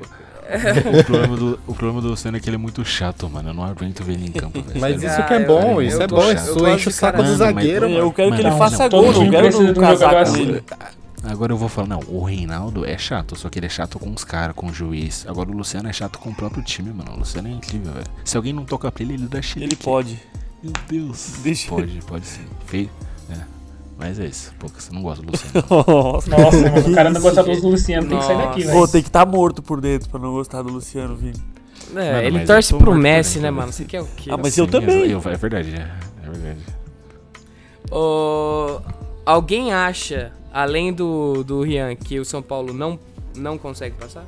O 0.99 1.03
problema, 1.05 1.37
do, 1.37 1.59
o 1.67 1.73
problema 1.73 2.01
do 2.01 2.09
Luciano 2.09 2.35
é 2.37 2.39
que 2.39 2.49
ele 2.49 2.55
é 2.55 2.59
muito 2.59 2.83
chato, 2.83 3.29
mano. 3.29 3.49
Eu 3.49 3.53
não 3.53 3.63
aguento 3.63 4.03
ver 4.03 4.13
ele 4.13 4.27
em 4.27 4.31
campo, 4.31 4.61
velho. 4.61 4.79
Mas 4.79 5.01
isso 5.01 5.13
Ah, 5.19 5.23
que 5.23 5.33
é 5.33 5.41
eu- 5.41 5.47
bom, 5.47 5.81
eu 5.81 5.81
isso 5.81 6.01
é 6.01 6.07
bom. 6.07 6.31
Isso 6.31 6.67
enche 6.67 6.89
o 6.89 6.91
saco 6.91 7.23
do 7.23 7.35
zagueiro, 7.35 7.89
mano. 7.89 8.01
Eu 8.01 8.11
quero 8.11 8.35
que 8.35 8.41
ele 8.41 8.51
faça 8.51 8.83
não, 8.83 8.89
gol, 8.89 9.11
não 9.13 9.29
quero 9.29 9.43
precisa 9.47 9.63
no 9.63 9.71
um 9.71 9.73
casaco 9.73 10.15
assim. 10.17 10.45
dele. 10.45 10.63
Agora 11.23 11.53
eu 11.53 11.57
vou 11.57 11.69
falar, 11.69 11.87
não, 11.87 11.99
o 12.09 12.21
Reinaldo 12.23 12.85
é 12.85 12.97
chato, 12.97 13.35
só 13.37 13.49
que 13.49 13.57
ele 13.57 13.65
é 13.65 13.69
chato 13.69 13.97
com 13.97 14.11
os 14.11 14.23
caras, 14.25 14.55
com 14.55 14.67
o 14.67 14.73
juiz. 14.73 15.25
Agora 15.27 15.49
o 15.49 15.53
Luciano 15.53 15.87
é 15.87 15.93
chato 15.93 16.19
com 16.19 16.29
o 16.29 16.35
próprio 16.35 16.61
time, 16.61 16.91
mano. 16.91 17.13
O 17.13 17.19
Luciano 17.19 17.47
é 17.47 17.51
incrível, 17.51 17.93
velho. 17.93 18.05
Se 18.25 18.35
alguém 18.35 18.51
não 18.51 18.65
toca 18.65 18.91
pra 18.91 19.03
ele, 19.03 19.13
ele 19.13 19.27
dá 19.27 19.41
chile. 19.41 19.65
Ele 19.65 19.75
pode. 19.75 20.19
Meu 20.61 20.73
Deus. 20.87 21.35
Deixa- 21.41 21.69
Pode, 21.69 21.99
pode 22.05 22.25
sim. 22.25 22.41
Feio. 22.65 22.89
É. 23.29 23.37
Mas 23.97 24.19
é 24.19 24.25
isso. 24.25 24.53
Pô, 24.59 24.67
você 24.67 24.91
não 24.93 25.01
gosta 25.01 25.23
do 25.25 25.31
Luciano. 25.31 25.65
Nossa. 26.27 26.29
Mano, 26.71 26.91
o 26.91 26.93
cara 26.95 27.09
não 27.09 27.21
gosta 27.21 27.41
do. 27.43 27.51
Luciano, 27.69 28.07
tem 28.09 28.17
que 28.17 28.25
sair 28.25 28.37
daqui, 28.37 28.61
velho. 28.63 28.73
Pô, 28.73 28.87
tem 28.87 29.01
que 29.01 29.09
estar 29.09 29.25
morto 29.25 29.61
por 29.61 29.79
dentro 29.79 30.09
pra 30.09 30.19
não 30.19 30.31
gostar 30.33 30.61
do 30.61 30.69
Luciano, 30.69 31.15
Vini. 31.15 31.41
É, 31.95 32.13
Mano, 32.13 32.27
ele 32.27 32.45
torce 32.45 32.73
eu 32.73 32.79
pro 32.79 32.95
Messi, 32.95 33.39
né, 33.39 33.49
mano? 33.51 33.71
Você 33.71 33.85
quer 33.85 34.01
o 34.01 34.05
quê? 34.07 34.29
Ah, 34.31 34.37
mas 34.37 34.57
eu 34.57 34.65
Sim, 34.65 34.71
também. 34.71 35.09
eu- 35.09 35.19
é 35.25 35.35
verdade, 35.37 35.69
é, 35.75 35.91
é 36.25 36.29
verdade. 36.29 36.59
Ô, 37.91 38.81
alguém 39.25 39.73
acha, 39.73 40.31
além 40.53 40.93
do, 40.93 41.43
do 41.43 41.63
Rian, 41.63 41.95
que 41.95 42.19
o 42.19 42.25
São 42.25 42.41
Paulo 42.41 42.71
não, 42.71 42.99
não 43.35 43.57
consegue 43.57 43.95
passar? 43.97 44.25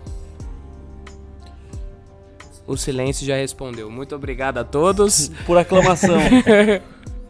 O 2.68 2.76
silêncio 2.76 3.26
já 3.26 3.36
respondeu. 3.36 3.92
Muito 3.92 4.16
obrigado 4.16 4.58
a 4.58 4.64
todos. 4.64 5.30
Por 5.46 5.56
aclamação. 5.56 6.18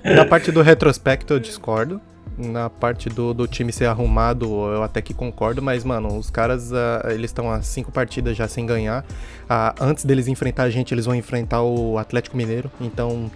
Na 0.01 0.25
parte 0.25 0.49
do 0.49 0.61
retrospecto 0.61 1.33
eu 1.33 1.39
discordo. 1.39 1.99
Na 2.37 2.69
parte 2.69 3.09
do, 3.09 3.33
do 3.33 3.47
time 3.47 3.71
ser 3.71 3.85
arrumado, 3.85 4.45
eu 4.45 4.83
até 4.83 5.01
que 5.01 5.13
concordo, 5.13 5.61
mas, 5.61 5.85
mano, 5.85 6.17
os 6.17 6.29
caras, 6.29 6.73
ah, 6.73 7.01
eles 7.05 7.29
estão 7.29 7.49
há 7.49 7.61
cinco 7.61 7.93
partidas 7.93 8.35
já 8.35 8.45
sem 8.45 8.65
ganhar. 8.65 9.05
Ah, 9.49 9.73
antes 9.79 10.03
deles 10.03 10.27
enfrentar 10.27 10.63
a 10.63 10.69
gente, 10.69 10.93
eles 10.93 11.05
vão 11.05 11.15
enfrentar 11.15 11.61
o 11.61 11.97
Atlético 11.97 12.35
Mineiro. 12.35 12.69
Então, 12.81 13.31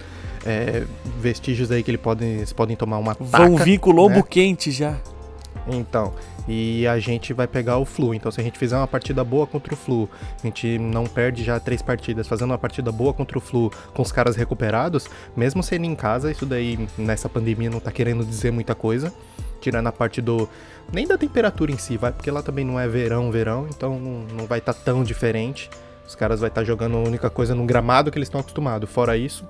é, 0.45 0.83
vestígios 1.21 1.71
aí 1.71 1.81
que 1.81 1.91
eles 1.91 2.01
podem, 2.01 2.37
eles 2.37 2.51
podem 2.51 2.75
tomar 2.75 2.97
uma 2.97 3.13
Vão 3.13 3.53
taca, 3.53 3.63
vir 3.63 3.77
com 3.77 3.89
o 3.89 3.93
lombo 3.93 4.17
né? 4.17 4.23
quente 4.29 4.69
já. 4.69 4.97
Então, 5.67 6.13
e 6.47 6.87
a 6.87 6.99
gente 6.99 7.33
vai 7.33 7.47
pegar 7.47 7.77
o 7.77 7.85
Flu. 7.85 8.13
Então, 8.13 8.31
se 8.31 8.41
a 8.41 8.43
gente 8.43 8.57
fizer 8.57 8.75
uma 8.75 8.87
partida 8.87 9.23
boa 9.23 9.45
contra 9.45 9.73
o 9.73 9.77
Flu, 9.77 10.09
a 10.41 10.47
gente 10.47 10.79
não 10.79 11.05
perde 11.05 11.43
já 11.43 11.59
três 11.59 11.81
partidas, 11.81 12.27
fazendo 12.27 12.51
uma 12.51 12.57
partida 12.57 12.91
boa 12.91 13.13
contra 13.13 13.37
o 13.37 13.41
Flu 13.41 13.71
com 13.93 14.01
os 14.01 14.11
caras 14.11 14.35
recuperados, 14.35 15.07
mesmo 15.35 15.61
sendo 15.61 15.85
em 15.85 15.95
casa, 15.95 16.31
isso 16.31 16.45
daí 16.45 16.87
nessa 16.97 17.29
pandemia 17.29 17.69
não 17.69 17.79
tá 17.79 17.91
querendo 17.91 18.25
dizer 18.25 18.51
muita 18.51 18.73
coisa. 18.73 19.13
Tirando 19.61 19.87
a 19.87 19.91
parte 19.91 20.21
do. 20.21 20.47
Nem 20.91 21.05
da 21.05 21.17
temperatura 21.17 21.69
em 21.69 21.77
si, 21.77 21.97
vai, 21.97 22.13
porque 22.13 22.31
lá 22.31 22.41
também 22.41 22.63
não 22.63 22.79
é 22.79 22.87
verão, 22.87 23.29
verão, 23.29 23.67
então 23.69 23.99
não, 23.99 24.45
vai 24.45 24.59
estar 24.59 24.73
tão 24.73 25.03
diferente. 25.03 25.69
Os 26.07 26.15
caras 26.15 26.39
vai 26.39 26.47
estar 26.47 26.63
jogando 26.63 26.95
a 26.95 27.01
única 27.01 27.29
coisa 27.29 27.53
no 27.53 27.65
gramado 27.65 28.09
que 28.09 28.17
eles 28.17 28.27
estão 28.27 28.39
acostumados. 28.39 28.89
Fora 28.89 29.17
isso, 29.17 29.45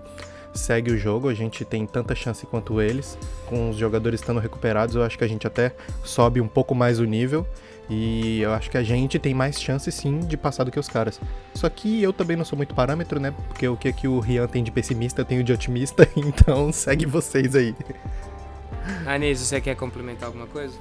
segue 0.54 0.92
o 0.92 0.98
jogo, 0.98 1.30
a 1.30 1.34
gente 1.34 1.64
tem 1.64 1.86
tanta 1.86 2.16
chance 2.16 2.46
quanto 2.46 2.82
eles. 2.82 3.18
Com 3.46 3.70
os 3.70 3.78
jogadores 3.78 4.20
estando 4.20 4.40
recuperados, 4.40 4.96
eu 4.96 5.04
acho 5.04 5.18
que 5.18 5.24
a 5.24 5.28
gente 5.28 5.46
até 5.46 5.74
sobe 6.04 6.42
um 6.42 6.48
pouco 6.48 6.74
mais 6.74 7.00
o 7.00 7.06
nível. 7.06 7.46
E 7.90 8.42
eu 8.42 8.54
acho 8.54 8.70
que 8.70 8.78
a 8.78 8.84
gente 8.84 9.18
tem 9.18 9.34
mais 9.34 9.60
chance 9.60 9.92
sim 9.92 10.20
de 10.20 10.38
passar 10.38 10.64
do 10.64 10.72
que 10.72 10.80
os 10.80 10.88
caras. 10.88 11.20
Só 11.56 11.68
que 11.70 12.04
eu 12.04 12.14
também 12.14 12.38
não 12.38 12.46
sou 12.46 12.56
muito 12.56 12.76
parâmetro, 12.76 13.20
né? 13.20 13.34
Porque 13.48 13.68
o 13.68 13.76
que, 13.76 13.92
que 13.92 14.08
o 14.08 14.20
Rian 14.20 14.46
tem 14.48 14.64
de 14.64 14.72
pessimista, 14.72 15.22
eu 15.22 15.26
tenho 15.26 15.44
de 15.44 15.52
otimista. 15.52 16.08
Então 16.16 16.72
segue 16.72 17.06
vocês 17.06 17.56
aí. 17.56 17.76
Anísio, 19.08 19.46
você 19.46 19.60
quer 19.60 19.76
complementar 19.76 20.28
alguma 20.28 20.46
coisa? 20.46 20.78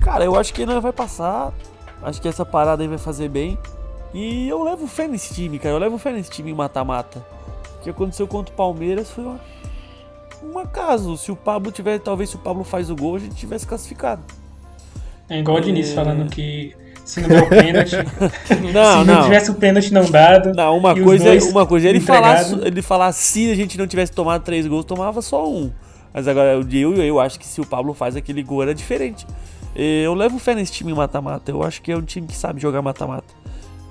Cara, 0.00 0.24
eu 0.24 0.36
acho 0.36 0.54
que 0.54 0.64
não 0.64 0.80
vai 0.80 0.92
passar. 0.92 1.52
Acho 2.00 2.22
que 2.22 2.28
essa 2.28 2.44
parada 2.44 2.82
aí 2.82 2.88
vai 2.88 2.98
fazer 2.98 3.28
bem. 3.28 3.58
E 4.14 4.48
eu 4.48 4.62
levo 4.62 4.86
fé 4.86 5.08
nesse 5.08 5.34
time, 5.34 5.58
cara. 5.58 5.74
Eu 5.74 5.78
levo 5.78 5.98
fé 5.98 6.12
nesse 6.12 6.30
time 6.30 6.52
em 6.52 6.54
mata-mata. 6.54 7.24
O 7.78 7.82
que 7.82 7.90
aconteceu 7.90 8.26
contra 8.26 8.52
o 8.52 8.56
Palmeiras 8.56 9.10
foi 9.10 9.24
uma- 9.24 9.40
um 10.42 10.58
acaso. 10.58 11.16
Se 11.16 11.30
o 11.32 11.36
Pablo 11.36 11.70
tiver, 11.72 11.98
talvez 12.00 12.30
se 12.30 12.36
o 12.36 12.38
Pablo 12.38 12.64
faz 12.64 12.90
o 12.90 12.96
gol, 12.96 13.16
a 13.16 13.18
gente 13.18 13.34
tivesse 13.34 13.66
classificado. 13.66 14.22
É 15.28 15.38
igual 15.38 15.58
o 15.58 15.60
Diniz 15.60 15.90
É. 15.90 15.94
falando 15.94 16.30
que 16.30 16.74
se 17.04 17.20
não 17.20 17.28
der 17.28 17.42
o 17.42 17.48
pênalti, 17.48 17.96
Não, 18.72 19.00
se 19.00 19.06
não 19.06 19.14
não. 19.16 19.22
tivesse 19.24 19.50
o 19.50 19.54
pênalti 19.54 19.92
não 19.92 20.10
dado. 20.10 20.52
Não, 20.54 20.76
uma 20.76 20.94
coisa, 20.94 21.34
é, 21.34 21.38
uma 21.44 21.66
coisa 21.66 21.86
é 21.86 21.90
ele 21.90 22.00
falar, 22.00 22.42
ele 22.64 22.82
falar 22.82 23.12
se 23.12 23.50
a 23.50 23.54
gente 23.54 23.76
não 23.78 23.86
tivesse 23.86 24.12
tomado 24.12 24.42
três 24.42 24.66
gols, 24.66 24.84
tomava 24.84 25.20
só 25.22 25.48
um. 25.48 25.70
Mas 26.12 26.26
agora 26.26 26.52
eu, 26.54 26.66
eu, 26.96 26.96
eu 27.04 27.20
acho 27.20 27.38
que 27.38 27.46
se 27.46 27.60
o 27.60 27.66
Pablo 27.66 27.92
faz 27.94 28.16
aquele 28.16 28.42
gol 28.42 28.62
era 28.62 28.74
diferente. 28.74 29.26
Eu 29.76 30.14
levo 30.14 30.38
fé 30.38 30.54
nesse 30.54 30.72
time 30.72 30.92
mata-mata. 30.92 31.50
Eu 31.52 31.62
acho 31.62 31.80
que 31.82 31.92
é 31.92 31.96
um 31.96 32.02
time 32.02 32.26
que 32.26 32.34
sabe 32.34 32.60
jogar 32.60 32.82
mata-mata. 32.82 33.32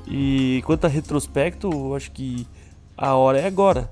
E 0.08 0.62
quanto 0.66 0.86
a 0.86 0.88
retrospecto, 0.88 1.70
eu 1.72 1.96
acho 1.96 2.12
que 2.12 2.46
a 2.98 3.14
hora 3.16 3.39
é 3.39 3.45
agora. 3.45 3.89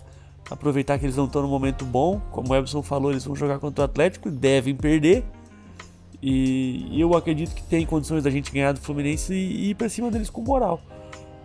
Aproveitar 0.50 0.98
que 0.98 1.06
eles 1.06 1.16
não 1.16 1.26
estão 1.26 1.42
no 1.42 1.48
momento 1.48 1.86
bom. 1.86 2.20
Como 2.32 2.52
o 2.52 2.56
Ebson 2.56 2.82
falou, 2.82 3.12
eles 3.12 3.26
vão 3.26 3.36
jogar 3.36 3.60
contra 3.60 3.84
o 3.84 3.86
Atlético 3.86 4.28
e 4.28 4.32
devem 4.32 4.76
perder. 4.76 5.24
E 6.22 7.00
eu 7.00 7.16
acredito 7.16 7.54
que 7.54 7.62
tem 7.64 7.86
condições 7.86 8.24
da 8.24 8.30
gente 8.30 8.52
ganhar 8.52 8.72
do 8.72 8.80
Fluminense 8.80 9.34
e 9.34 9.70
ir 9.70 9.76
pra 9.76 9.88
cima 9.88 10.10
deles 10.10 10.30
com 10.30 10.42
moral. 10.42 10.82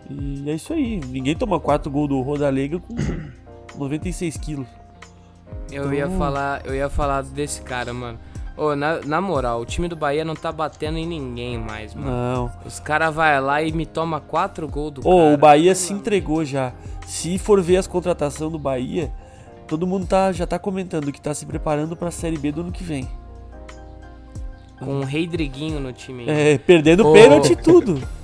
E 0.09 0.49
é 0.49 0.53
isso 0.55 0.73
aí. 0.73 0.99
Ninguém 1.07 1.35
toma 1.35 1.59
4 1.59 1.89
gols 1.91 2.09
do 2.09 2.21
Rodalega 2.21 2.79
com 2.79 2.95
96 3.77 4.37
quilos. 4.37 4.67
Eu 5.71 5.93
ia 5.93 6.09
falar, 6.09 6.65
eu 6.65 6.75
ia 6.75 6.89
falar 6.89 7.21
desse 7.23 7.61
cara, 7.61 7.93
mano. 7.93 8.19
Ô, 8.61 8.75
na, 8.75 8.99
na 8.99 9.19
moral, 9.19 9.59
o 9.59 9.65
time 9.65 9.87
do 9.87 9.95
Bahia 9.95 10.23
não 10.23 10.35
tá 10.35 10.51
batendo 10.51 10.99
em 10.99 11.07
ninguém 11.07 11.57
mais, 11.57 11.95
mano. 11.95 12.11
Não. 12.11 12.51
Os 12.63 12.79
caras 12.79 13.11
vai 13.11 13.41
lá 13.41 13.59
e 13.63 13.71
me 13.71 13.87
toma 13.87 14.21
quatro 14.21 14.67
gols 14.67 14.91
do 14.93 15.01
Ô, 15.01 15.17
cara. 15.17 15.33
o 15.33 15.37
Bahia 15.37 15.73
se 15.73 15.91
entregou 15.91 16.45
já. 16.45 16.71
Se 17.07 17.39
for 17.39 17.59
ver 17.59 17.77
as 17.77 17.87
contratações 17.87 18.51
do 18.51 18.59
Bahia, 18.59 19.11
todo 19.67 19.87
mundo 19.87 20.05
tá, 20.05 20.31
já 20.31 20.45
tá 20.45 20.59
comentando 20.59 21.11
que 21.11 21.19
tá 21.19 21.33
se 21.33 21.43
preparando 21.43 21.95
pra 21.95 22.11
Série 22.11 22.37
B 22.37 22.51
do 22.51 22.61
ano 22.61 22.71
que 22.71 22.83
vem. 22.83 23.09
Com 24.77 24.93
um 24.93 25.03
Rei 25.05 25.25
Driguinho 25.25 25.79
no 25.79 25.91
time. 25.91 26.29
É, 26.29 26.59
perdendo 26.59 27.07
Ô. 27.07 27.13
pênalti 27.13 27.53
e 27.53 27.55
tudo. 27.55 27.99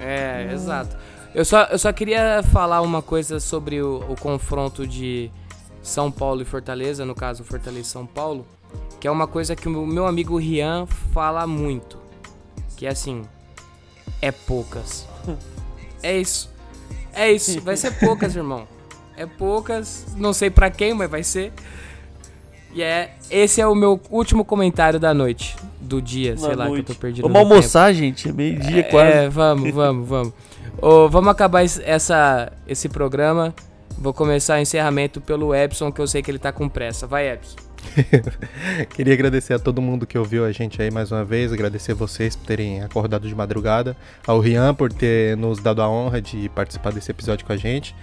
É, 0.00 0.52
exato. 0.52 0.96
Eu 1.34 1.44
só, 1.44 1.64
eu 1.64 1.78
só 1.78 1.92
queria 1.92 2.40
falar 2.52 2.82
uma 2.82 3.02
coisa 3.02 3.40
sobre 3.40 3.82
o, 3.82 3.96
o 4.08 4.14
confronto 4.14 4.86
de 4.86 5.28
São 5.82 6.08
Paulo 6.08 6.40
e 6.40 6.44
Fortaleza, 6.44 7.04
no 7.04 7.16
caso 7.16 7.42
Fortaleza 7.42 7.80
e 7.80 7.84
São 7.84 8.06
Paulo, 8.06 8.46
que 9.00 9.06
é 9.06 9.10
uma 9.10 9.26
coisa 9.26 9.54
que 9.56 9.68
o 9.68 9.86
meu- 9.86 10.06
amigo 10.06 10.36
Rian 10.36 10.86
fala 11.12 11.46
muito, 11.46 11.98
que 12.76 12.86
é 12.86 12.90
assim, 12.90 13.22
é 14.20 14.30
poucas. 14.32 15.06
É 16.02 16.16
isso. 16.18 16.50
É 17.12 17.30
isso, 17.32 17.60
vai 17.60 17.76
ser 17.76 17.92
poucas, 17.98 18.36
irmão. 18.36 18.66
É 19.16 19.26
poucas, 19.26 20.06
não 20.16 20.32
sei 20.32 20.48
pra 20.50 20.70
quem, 20.70 20.94
mas 20.94 21.10
vai 21.10 21.22
ser. 21.24 21.52
E 22.72 22.82
é, 22.82 23.14
esse 23.30 23.60
é 23.60 23.66
o 23.66 23.74
meu 23.74 24.00
último 24.10 24.44
comentário 24.44 25.00
da 25.00 25.12
noite, 25.12 25.56
do 25.80 26.00
dia, 26.00 26.36
sei 26.36 26.50
Na 26.50 26.54
lá, 26.56 26.66
que 26.70 26.78
eu 26.78 26.84
tô 26.84 26.94
perdido 26.94 27.22
Vamos 27.26 27.38
tempo. 27.42 27.52
almoçar, 27.54 27.92
gente. 27.92 28.28
É 28.28 28.32
meio-dia 28.32 28.84
quase. 28.84 29.10
É, 29.12 29.28
vamos, 29.28 29.72
vamos, 29.72 30.08
vamos. 30.08 30.32
Ô, 30.80 31.08
vamos 31.08 31.28
acabar 31.30 31.64
es- 31.64 31.80
essa, 31.84 32.52
esse 32.68 32.88
programa. 32.88 33.52
Vou 33.96 34.12
começar 34.14 34.58
o 34.58 34.60
encerramento 34.60 35.20
pelo 35.20 35.52
Epson, 35.52 35.90
que 35.90 36.00
eu 36.00 36.06
sei 36.06 36.22
que 36.22 36.30
ele 36.30 36.38
tá 36.38 36.52
com 36.52 36.68
pressa. 36.68 37.04
Vai, 37.06 37.28
Epson. 37.32 37.56
Queria 38.94 39.14
agradecer 39.14 39.54
a 39.54 39.58
todo 39.58 39.82
mundo 39.82 40.06
que 40.06 40.18
ouviu 40.18 40.44
a 40.44 40.52
gente 40.52 40.80
aí 40.80 40.90
mais 40.90 41.10
uma 41.12 41.24
vez, 41.24 41.52
agradecer 41.52 41.94
vocês 41.94 42.36
por 42.36 42.46
terem 42.46 42.82
acordado 42.82 43.28
de 43.28 43.34
madrugada, 43.34 43.96
ao 44.26 44.40
Rian 44.40 44.74
por 44.74 44.92
ter 44.92 45.36
nos 45.36 45.58
dado 45.58 45.82
a 45.82 45.88
honra 45.88 46.20
de 46.20 46.48
participar 46.50 46.92
desse 46.92 47.10
episódio 47.10 47.46
com 47.46 47.52
a 47.52 47.56
gente. 47.56 47.94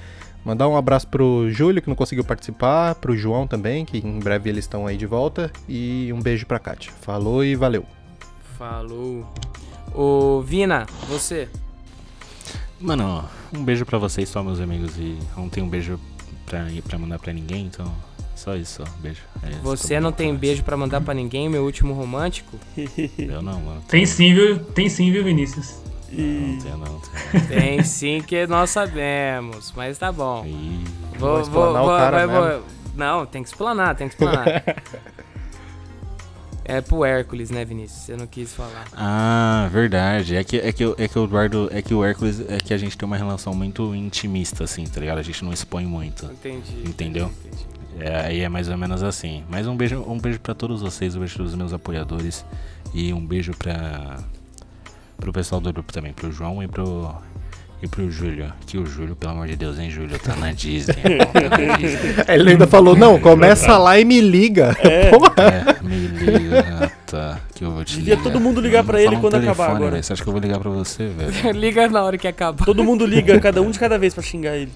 Mandar 0.43 0.67
um 0.67 0.77
abraço 0.77 1.07
pro 1.07 1.49
Júlio, 1.49 1.81
que 1.81 1.89
não 1.89 1.95
conseguiu 1.95 2.23
participar, 2.23 2.93
pro 2.95 3.17
João 3.17 3.47
também, 3.47 3.83
que 3.83 3.97
em 3.97 4.19
breve 4.19 4.47
eles 4.47 4.65
estão 4.65 4.85
aí 4.85 4.95
de 4.95 5.07
volta, 5.07 5.51
e 5.67 6.11
um 6.13 6.21
beijo 6.21 6.45
pra 6.45 6.59
Kátia. 6.59 6.91
Falou 7.01 7.43
e 7.43 7.55
valeu. 7.55 7.83
Falou. 8.55 9.25
Ô, 9.91 10.41
Vina, 10.41 10.85
você. 11.07 11.49
Mano, 12.79 13.27
um 13.51 13.63
beijo 13.63 13.87
pra 13.87 13.97
vocês 13.97 14.29
só, 14.29 14.43
meus 14.43 14.59
amigos. 14.59 14.95
E 14.97 15.17
não 15.35 15.49
tem 15.49 15.63
um 15.63 15.67
beijo 15.67 15.99
pra, 16.45 16.67
pra 16.87 16.99
mandar 16.99 17.17
pra 17.17 17.33
ninguém, 17.33 17.65
então 17.65 17.91
só 18.35 18.55
isso, 18.55 18.83
só. 18.83 18.91
Beijo. 18.99 19.21
É 19.41 19.49
isso, 19.49 19.59
Você 19.61 19.99
não 19.99 20.11
tem 20.11 20.35
beijo 20.35 20.63
pra 20.63 20.77
mandar 20.77 21.01
pra 21.01 21.13
ninguém, 21.13 21.49
meu 21.49 21.63
último 21.63 21.93
romântico? 21.93 22.59
Eu 23.17 23.41
não, 23.41 23.59
mano. 23.61 23.81
Tem 23.87 24.05
sim, 24.05 24.33
viu? 24.33 24.59
Tem 24.59 24.89
sim, 24.89 25.11
viu, 25.11 25.23
Vinícius? 25.23 25.79
Não 26.11 26.59
tenho, 26.59 26.77
não. 26.77 27.01
tenho. 27.31 27.47
Tem 27.47 27.83
sim 27.83 28.21
que 28.21 28.45
nós 28.47 28.69
sabemos, 28.69 29.73
mas 29.75 29.97
tá 29.97 30.11
bom. 30.11 30.45
Ih, 30.45 30.83
Vou, 31.17 31.31
Vou 31.31 31.41
explanar 31.41 31.83
o 31.83 31.87
cara 31.87 32.27
mesmo. 32.27 32.63
Não, 32.95 33.25
tem 33.25 33.43
que 33.43 33.49
explanar, 33.49 33.95
tem 33.95 34.07
que 34.07 34.13
explanar. 34.13 34.45
é 36.63 36.81
pro 36.81 37.03
Hércules, 37.03 37.49
né, 37.49 37.65
Vinícius? 37.65 38.01
Você 38.01 38.15
não 38.15 38.25
quis 38.25 38.53
falar. 38.53 38.85
Ah, 38.93 39.67
verdade. 39.71 40.35
É 40.35 40.43
que, 40.43 40.57
é, 40.57 40.71
que, 40.71 40.83
é 40.97 41.07
que 41.07 41.19
o 41.19 41.25
Eduardo. 41.25 41.69
É 41.71 41.81
que 41.81 41.93
o 41.93 42.03
Hércules. 42.03 42.41
É 42.49 42.57
que 42.57 42.73
a 42.73 42.77
gente 42.77 42.97
tem 42.97 43.05
uma 43.05 43.17
relação 43.17 43.53
muito 43.53 43.93
intimista, 43.93 44.63
assim, 44.63 44.85
tá 44.85 44.99
ligado? 44.99 45.17
A 45.17 45.23
gente 45.23 45.43
não 45.43 45.51
expõe 45.51 45.85
muito. 45.85 46.25
Entendi. 46.25 46.83
Entendeu? 46.85 47.31
entendi. 47.45 47.65
É, 47.99 48.15
aí 48.25 48.41
é 48.41 48.49
mais 48.49 48.69
ou 48.69 48.77
menos 48.77 49.01
assim. 49.03 49.43
Mas 49.49 49.67
um 49.67 49.75
beijo, 49.75 50.03
um 50.07 50.19
beijo 50.19 50.39
para 50.39 50.53
todos 50.53 50.81
vocês, 50.81 51.15
um 51.15 51.19
beijo 51.19 51.37
dos 51.37 51.55
meus 51.55 51.73
apoiadores 51.73 52.45
e 52.93 53.13
um 53.13 53.25
beijo 53.25 53.53
pra 53.57 54.17
pro 55.17 55.31
pessoal 55.31 55.61
do 55.61 55.71
grupo 55.71 55.93
também, 55.93 56.11
pro 56.13 56.31
João 56.31 56.61
e 56.61 56.67
pro 56.67 57.09
E 57.81 57.87
pro 57.87 58.09
Júlio, 58.11 58.51
que 58.67 58.77
o 58.77 58.85
Júlio, 58.85 59.15
pelo 59.15 59.33
amor 59.33 59.47
de 59.47 59.55
Deus, 59.55 59.77
hein, 59.79 59.89
Júlio, 59.89 60.17
tá 60.19 60.35
na 60.35 60.51
Disney. 60.51 60.95
tá 61.31 61.67
na 61.67 61.77
Disney. 61.77 62.15
Ele 62.27 62.51
ainda 62.51 62.67
falou, 62.67 62.95
não, 62.95 63.19
começa 63.19 63.77
lá 63.77 63.99
e 63.99 64.05
me 64.05 64.19
liga. 64.21 64.75
Porra. 65.11 65.33
É, 65.79 65.83
me 65.83 65.95
liga, 66.07 66.91
tá, 67.05 67.39
que 67.53 67.63
eu 67.63 67.71
vou 67.71 67.83
te 67.85 67.97
Devia 67.97 68.17
todo 68.17 68.39
mundo 68.39 68.59
ligar 68.61 68.83
pra 68.83 69.01
ele 69.01 69.15
quando 69.17 69.35
acabar 69.35 69.55
telefone, 69.55 69.75
agora. 69.75 69.91
velho, 69.91 70.03
Você 70.03 70.13
acha 70.13 70.23
que 70.23 70.29
eu 70.29 70.33
vou 70.33 70.41
ligar 70.41 70.59
pra 70.59 70.69
você, 70.69 71.07
velho? 71.07 71.51
Liga 71.57 71.87
na 71.89 72.03
hora 72.03 72.17
que 72.17 72.27
acabar. 72.27 72.65
Todo 72.65 72.83
mundo 72.83 73.05
liga, 73.05 73.39
cada 73.39 73.61
um 73.61 73.69
de 73.71 73.77
cada 73.79 73.97
vez 73.97 74.13
pra 74.13 74.23
xingar 74.23 74.55
ele. 74.55 74.71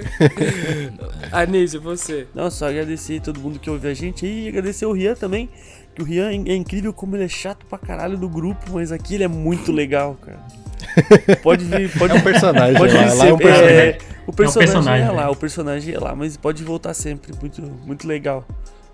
Anísio, 1.32 1.80
você. 1.80 2.26
Não, 2.34 2.50
só 2.50 2.68
agradecer 2.68 3.20
todo 3.20 3.40
mundo 3.40 3.58
que 3.58 3.68
ouve 3.70 3.88
a 3.88 3.94
gente 3.94 4.26
e 4.26 4.48
agradecer 4.48 4.86
o 4.86 4.92
Rian 4.92 5.14
também. 5.14 5.48
Que 5.94 6.02
o 6.02 6.04
Rian 6.04 6.30
é 6.30 6.54
incrível 6.54 6.92
como 6.92 7.16
ele 7.16 7.24
é 7.24 7.28
chato 7.28 7.64
pra 7.66 7.78
caralho 7.78 8.18
no 8.18 8.28
grupo, 8.28 8.72
mas 8.72 8.90
aqui 8.90 9.14
ele 9.14 9.24
é 9.24 9.28
muito 9.28 9.70
legal, 9.70 10.16
cara. 10.20 10.40
Pode 11.42 11.64
vir, 11.64 11.90
pode 11.98 12.12
É 12.12 12.16
um 12.16 12.20
personagem 12.20 12.76
Pode 12.76 12.94
lá, 12.94 13.02
vir 13.06 13.14
lá 13.14 13.26
é 13.26 13.32
um 13.32 13.38
personagem. 13.38 13.76
é, 13.76 13.98
o 14.26 14.32
personagem, 14.32 14.72
personagem, 14.72 15.06
é 15.06 15.10
lá, 15.10 15.24
né? 15.24 15.28
o 15.28 15.36
personagem 15.36 15.94
é 15.94 15.98
lá, 15.98 16.14
mas 16.14 16.36
pode 16.36 16.64
voltar 16.64 16.94
sempre. 16.94 17.32
Muito, 17.40 17.62
muito 17.62 18.06
legal. 18.06 18.46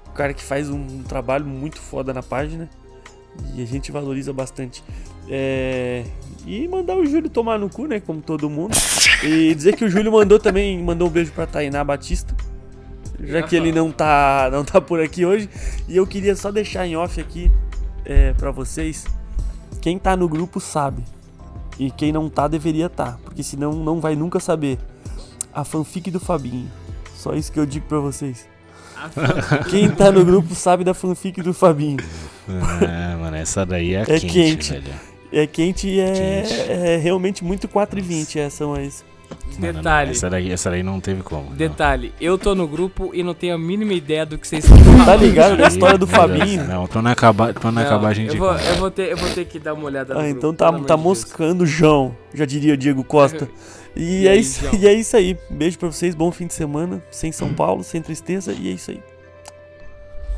O 0.06 0.10
cara 0.12 0.34
que 0.34 0.42
faz 0.42 0.68
um 0.68 1.02
trabalho 1.02 1.46
muito 1.46 1.78
foda 1.78 2.12
na 2.12 2.22
página 2.22 2.68
e 3.54 3.62
a 3.62 3.66
gente 3.66 3.90
valoriza 3.92 4.32
bastante. 4.32 4.82
É, 5.28 6.04
e 6.46 6.66
mandar 6.66 6.96
o 6.96 7.06
Júlio 7.06 7.30
tomar 7.30 7.58
no 7.58 7.68
cu, 7.68 7.86
né? 7.86 8.00
Como 8.00 8.20
todo 8.20 8.48
mundo. 8.48 8.76
E 9.22 9.54
dizer 9.54 9.76
que 9.76 9.84
o 9.84 9.88
Júlio 9.88 10.10
mandou 10.10 10.38
também, 10.38 10.82
mandou 10.82 11.08
um 11.08 11.10
beijo 11.10 11.32
pra 11.32 11.46
Tainá 11.46 11.84
Batista. 11.84 12.34
Já 13.22 13.42
que 13.42 13.54
ele 13.54 13.70
não 13.70 13.92
tá, 13.92 14.48
não 14.50 14.64
tá 14.64 14.80
por 14.80 15.00
aqui 15.00 15.26
hoje. 15.26 15.48
E 15.86 15.96
eu 15.96 16.06
queria 16.06 16.34
só 16.34 16.50
deixar 16.50 16.86
em 16.86 16.96
off 16.96 17.20
aqui 17.20 17.50
é, 18.04 18.32
para 18.32 18.50
vocês. 18.50 19.06
Quem 19.80 19.98
tá 19.98 20.16
no 20.16 20.28
grupo 20.28 20.58
sabe. 20.58 21.04
E 21.78 21.90
quem 21.90 22.12
não 22.12 22.28
tá 22.28 22.48
deveria 22.48 22.88
tá. 22.88 23.18
Porque 23.22 23.42
senão 23.42 23.72
não 23.72 24.00
vai 24.00 24.16
nunca 24.16 24.40
saber. 24.40 24.78
A 25.52 25.64
fanfic 25.64 26.10
do 26.10 26.20
Fabinho. 26.20 26.70
Só 27.14 27.34
isso 27.34 27.52
que 27.52 27.60
eu 27.60 27.66
digo 27.66 27.86
pra 27.86 27.98
vocês. 27.98 28.48
Quem 29.70 29.90
tá 29.90 30.10
no 30.10 30.24
grupo 30.24 30.54
sabe 30.54 30.84
da 30.84 30.94
fanfic 30.94 31.42
do 31.42 31.52
Fabinho. 31.54 31.98
É, 32.48 33.14
mano, 33.16 33.36
essa 33.36 33.64
daí 33.64 33.94
é, 33.94 34.02
É 34.02 34.04
quente, 34.04 34.26
quente. 34.28 34.72
velho. 34.72 34.84
É 35.32 35.46
quente 35.46 35.86
e 35.88 36.00
é, 36.00 36.42
Quente. 36.42 36.60
é 36.72 36.96
realmente 36.96 37.44
muito 37.44 37.68
4 37.68 37.98
e 37.98 38.02
20 38.02 38.38
essa, 38.40 38.66
mas. 38.66 39.04
Mano, 39.60 39.74
Detalhe. 39.74 40.10
Essa 40.10 40.28
daí, 40.28 40.50
essa 40.50 40.70
daí 40.70 40.82
não 40.82 40.98
teve 40.98 41.22
como. 41.22 41.50
não. 41.50 41.56
Detalhe, 41.56 42.12
eu 42.20 42.36
tô 42.36 42.52
no 42.52 42.66
grupo 42.66 43.12
e 43.14 43.22
não 43.22 43.32
tenho 43.32 43.54
a 43.54 43.58
mínima 43.58 43.92
ideia 43.92 44.26
do 44.26 44.36
que 44.36 44.48
vocês 44.48 44.64
estão 44.64 44.76
falando. 44.76 45.04
Tá 45.06 45.14
ligado 45.14 45.56
da 45.56 45.68
história 45.68 45.96
do 45.96 46.06
Fabinho? 46.06 46.64
Não, 46.66 46.84
pra 46.88 47.00
não 47.00 47.10
acabar, 47.12 47.54
pra 47.54 47.70
não 47.70 47.80
Não, 47.80 47.86
acabar 47.86 48.08
a 48.08 48.12
gente. 48.12 48.32
eu 48.34 48.38
vou, 48.40 48.52
eu, 48.52 48.74
vou 48.76 48.90
ter, 48.90 49.12
eu 49.12 49.16
vou 49.16 49.28
ter 49.30 49.44
que 49.44 49.60
dar 49.60 49.74
uma 49.74 49.84
olhada 49.84 50.14
no 50.14 50.18
Ah, 50.18 50.24
grupo, 50.24 50.36
então 50.38 50.52
tá, 50.54 50.66
amor 50.66 50.80
tá 50.84 50.96
de 50.96 51.02
Deus. 51.02 51.18
moscando 51.18 51.62
o 51.62 51.66
João, 51.66 52.16
já 52.34 52.44
diria 52.44 52.74
o 52.74 52.76
Diego 52.76 53.04
Costa. 53.04 53.48
E, 53.96 54.22
E 54.22 54.28
é 54.28 54.30
aí, 54.32 54.40
isso, 54.40 54.64
e 54.76 54.86
é 54.86 54.92
isso 54.92 55.16
aí. 55.16 55.38
Beijo 55.48 55.78
pra 55.78 55.90
vocês, 55.90 56.14
bom 56.14 56.30
fim 56.30 56.46
de 56.46 56.54
semana. 56.54 57.02
Sem 57.10 57.32
São 57.32 57.52
Paulo, 57.52 57.82
sem 57.82 58.00
tristeza, 58.00 58.52
e 58.52 58.68
é 58.68 58.72
isso 58.72 58.90
aí. 58.90 59.02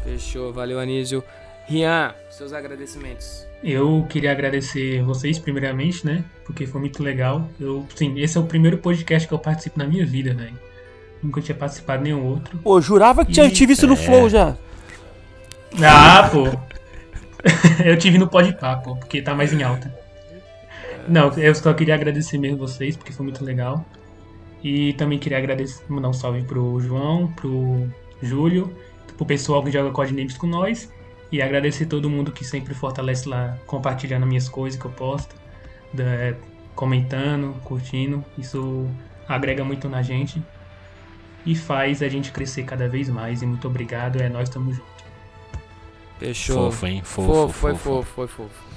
Fechou, 0.05 0.53
valeu 0.53 0.78
Anísio. 0.78 1.22
Rian, 1.66 2.14
seus 2.28 2.53
agradecimentos. 2.53 3.46
Eu 3.62 4.05
queria 4.09 4.32
agradecer 4.32 5.03
vocês 5.03 5.38
primeiramente, 5.38 6.05
né? 6.05 6.24
Porque 6.44 6.66
foi 6.66 6.80
muito 6.80 7.03
legal. 7.03 7.48
Eu, 7.61 7.86
sim, 7.94 8.18
esse 8.18 8.36
é 8.36 8.40
o 8.40 8.44
primeiro 8.44 8.78
podcast 8.78 9.28
que 9.28 9.32
eu 9.32 9.38
participo 9.38 9.78
na 9.78 9.86
minha 9.86 10.05
vida, 10.05 10.34
velho. 10.34 10.59
Nunca 11.22 11.40
tinha 11.40 11.55
participado 11.55 12.03
de 12.03 12.11
nenhum 12.11 12.26
outro. 12.26 12.59
Pô, 12.59 12.80
jurava 12.80 13.24
que 13.24 13.32
tinha 13.32 13.46
Ih, 13.46 13.53
tive 13.53 13.74
isso 13.74 13.86
no 13.86 13.94
é. 13.94 13.96
Flow 13.96 14.28
já. 14.28 14.57
Ah, 15.80 16.28
pô. 16.28 16.46
eu 17.84 17.96
tive 17.96 18.18
no 18.18 18.28
Podpah, 18.28 18.76
pô, 18.76 18.96
porque 18.96 19.22
tá 19.22 19.34
mais 19.34 19.53
em 19.53 19.62
alta. 19.62 20.01
Não, 21.09 21.30
eu 21.38 21.55
só 21.55 21.72
queria 21.74 21.94
agradecer 21.94 22.38
mesmo 22.38 22.59
vocês, 22.59 22.96
porque 22.96 23.12
foi 23.12 23.24
muito 23.24 23.44
legal. 23.44 23.84
E 24.62 24.92
também 24.94 25.18
queria 25.18 25.38
agradecer, 25.38 25.82
mandar 25.88 26.09
um 26.09 26.12
salve 26.12 26.42
pro 26.42 26.78
João, 26.80 27.26
pro 27.32 27.88
Júlio, 28.22 28.72
pro 29.16 29.26
pessoal 29.26 29.62
que 29.62 29.70
joga 29.70 29.90
Codenames 29.90 30.36
com 30.36 30.46
nós. 30.46 30.92
E 31.32 31.40
agradecer 31.40 31.86
todo 31.86 32.09
mundo 32.11 32.30
que 32.30 32.44
sempre 32.44 32.74
fortalece 32.74 33.28
lá, 33.28 33.57
compartilhando 33.66 34.26
minhas 34.26 34.48
coisas 34.48 34.78
que 34.78 34.84
eu 34.86 34.90
posto, 34.90 35.34
da- 35.92 36.34
comentando, 36.74 37.55
curtindo. 37.64 38.24
Isso 38.38 38.86
agrega 39.28 39.64
muito 39.64 39.88
na 39.88 40.03
gente 40.03 40.42
e 41.44 41.57
faz 41.57 42.03
a 42.03 42.09
gente 42.09 42.30
crescer 42.30 42.64
cada 42.64 42.86
vez 42.88 43.09
mais. 43.09 43.42
E 43.42 43.46
muito 43.46 43.66
obrigado, 43.66 44.20
é 44.20 44.28
nós 44.28 44.48
estamos 44.48 44.76
juntos. 44.76 44.92
Fechou. 46.18 46.70
Fofo, 46.70 46.86
hein? 46.86 47.03
Fofo, 47.03 47.28
Fofo, 47.32 47.53
foi 47.53 47.72
fofo. 47.72 47.82
fofo, 47.84 48.12
foi 48.14 48.26
fofo. 48.28 48.72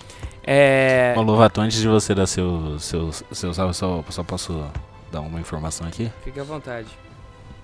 É. 0.46 1.14
Ô, 1.18 1.22
Lovato, 1.22 1.60
antes 1.62 1.80
de 1.82 1.88
você 1.88 2.14
dar 2.14 2.28
seu, 2.28 2.78
seu, 2.80 3.12
seu 3.32 3.54
salve, 3.54 3.74
só, 3.74 4.04
só 4.10 4.24
posso 4.24 4.64
dar 5.12 5.22
uma 5.22 5.40
informação 5.40 5.88
aqui? 5.88 6.12
Fique 6.24 6.40
à 6.40 6.44
vontade. 6.44 6.88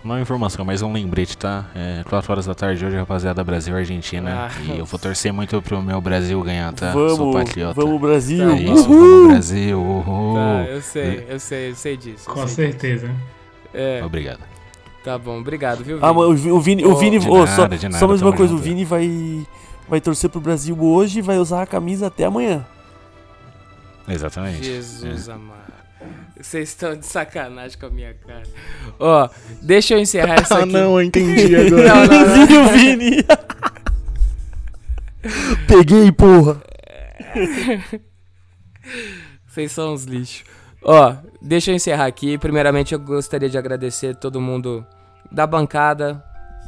Não 0.03 0.13
é 0.15 0.17
uma 0.17 0.21
informação, 0.23 0.65
mas 0.65 0.81
um 0.81 0.91
lembrete, 0.91 1.37
tá? 1.37 1.65
É 1.75 2.03
4 2.09 2.31
horas 2.31 2.45
da 2.47 2.55
tarde 2.55 2.83
hoje, 2.83 2.97
rapaziada, 2.97 3.43
Brasil 3.43 3.75
e 3.75 3.77
Argentina. 3.77 4.49
Ah. 4.49 4.61
E 4.63 4.79
eu 4.79 4.85
vou 4.85 4.99
torcer 4.99 5.31
muito 5.31 5.61
pro 5.61 5.79
meu 5.79 6.01
Brasil 6.01 6.41
ganhar, 6.41 6.73
tá? 6.73 6.91
Sou 6.91 7.15
Vamos, 7.17 7.35
patriota. 7.35 7.79
vamos 7.79 8.01
Brasil. 8.01 8.49
Tá 8.49 8.55
É 8.55 8.61
isso, 8.61 8.87
vamos 8.89 9.27
Brasil. 9.27 9.79
Uhul. 9.79 10.33
Tá, 10.35 10.63
eu 10.71 10.81
sei, 10.81 11.25
eu 11.29 11.39
sei, 11.39 11.69
eu 11.69 11.75
sei 11.75 11.97
disso. 11.97 12.27
eu 12.27 12.33
Com 12.33 12.47
sei 12.47 12.71
certeza. 12.71 13.07
disso. 13.09 13.19
É, 13.75 14.01
Obrigado. 14.03 14.39
tá 15.03 15.19
bom, 15.19 15.37
obrigado, 15.39 15.83
viu, 15.83 15.99
Ah, 16.01 16.07
Vini? 16.11 16.19
mas 16.19 16.25
o 16.29 16.33
Vi- 16.35 16.51
o 16.51 16.59
Vini, 16.59 16.83
o 16.85 16.95
Vini, 16.95 17.19
de 17.19 17.29
ô, 17.29 17.45
só, 17.45 17.61
nada, 17.61 17.75
nada, 17.83 17.97
só 17.99 18.07
mais 18.07 18.21
uma 18.23 18.33
coisa, 18.33 18.53
o 18.53 18.57
junto. 18.57 18.67
Vini 18.67 18.83
vai 18.83 19.45
vai 19.89 19.99
torcer 20.01 20.29
pro 20.29 20.39
Brasil 20.41 20.77
hoje 20.81 21.19
e 21.19 21.21
vai 21.21 21.37
usar 21.37 21.61
a 21.63 21.67
camisa 21.67 22.07
até 22.07 22.23
amanhã. 22.25 22.65
Exatamente. 24.07 24.63
Jesus 24.63 25.27
amado. 25.29 25.71
Vocês 26.39 26.69
estão 26.69 26.95
de 26.95 27.05
sacanagem 27.05 27.77
com 27.77 27.85
a 27.85 27.89
minha 27.91 28.13
cara. 28.15 28.43
Ó, 28.99 29.29
deixa 29.61 29.93
eu 29.93 29.99
encerrar 29.99 30.35
essa 30.41 30.55
Ah, 30.55 30.63
aqui. 30.63 30.71
não, 30.71 30.99
eu 30.99 31.03
entendi 31.03 31.55
agora. 31.67 31.83
Não, 31.83 32.05
não, 32.07 32.27
não. 32.27 32.35
Vini, 32.35 32.57
o 32.57 32.67
Vini. 32.69 33.17
Peguei, 35.67 36.11
porra. 36.11 36.61
Vocês 39.47 39.71
são 39.71 39.93
uns 39.93 40.03
lixos. 40.05 40.43
Ó, 40.83 41.15
deixa 41.41 41.71
eu 41.71 41.75
encerrar 41.75 42.05
aqui. 42.07 42.37
Primeiramente, 42.37 42.93
eu 42.93 42.99
gostaria 42.99 43.49
de 43.49 43.57
agradecer 43.57 44.15
todo 44.15 44.41
mundo 44.41 44.85
da 45.31 45.45
bancada 45.45 46.23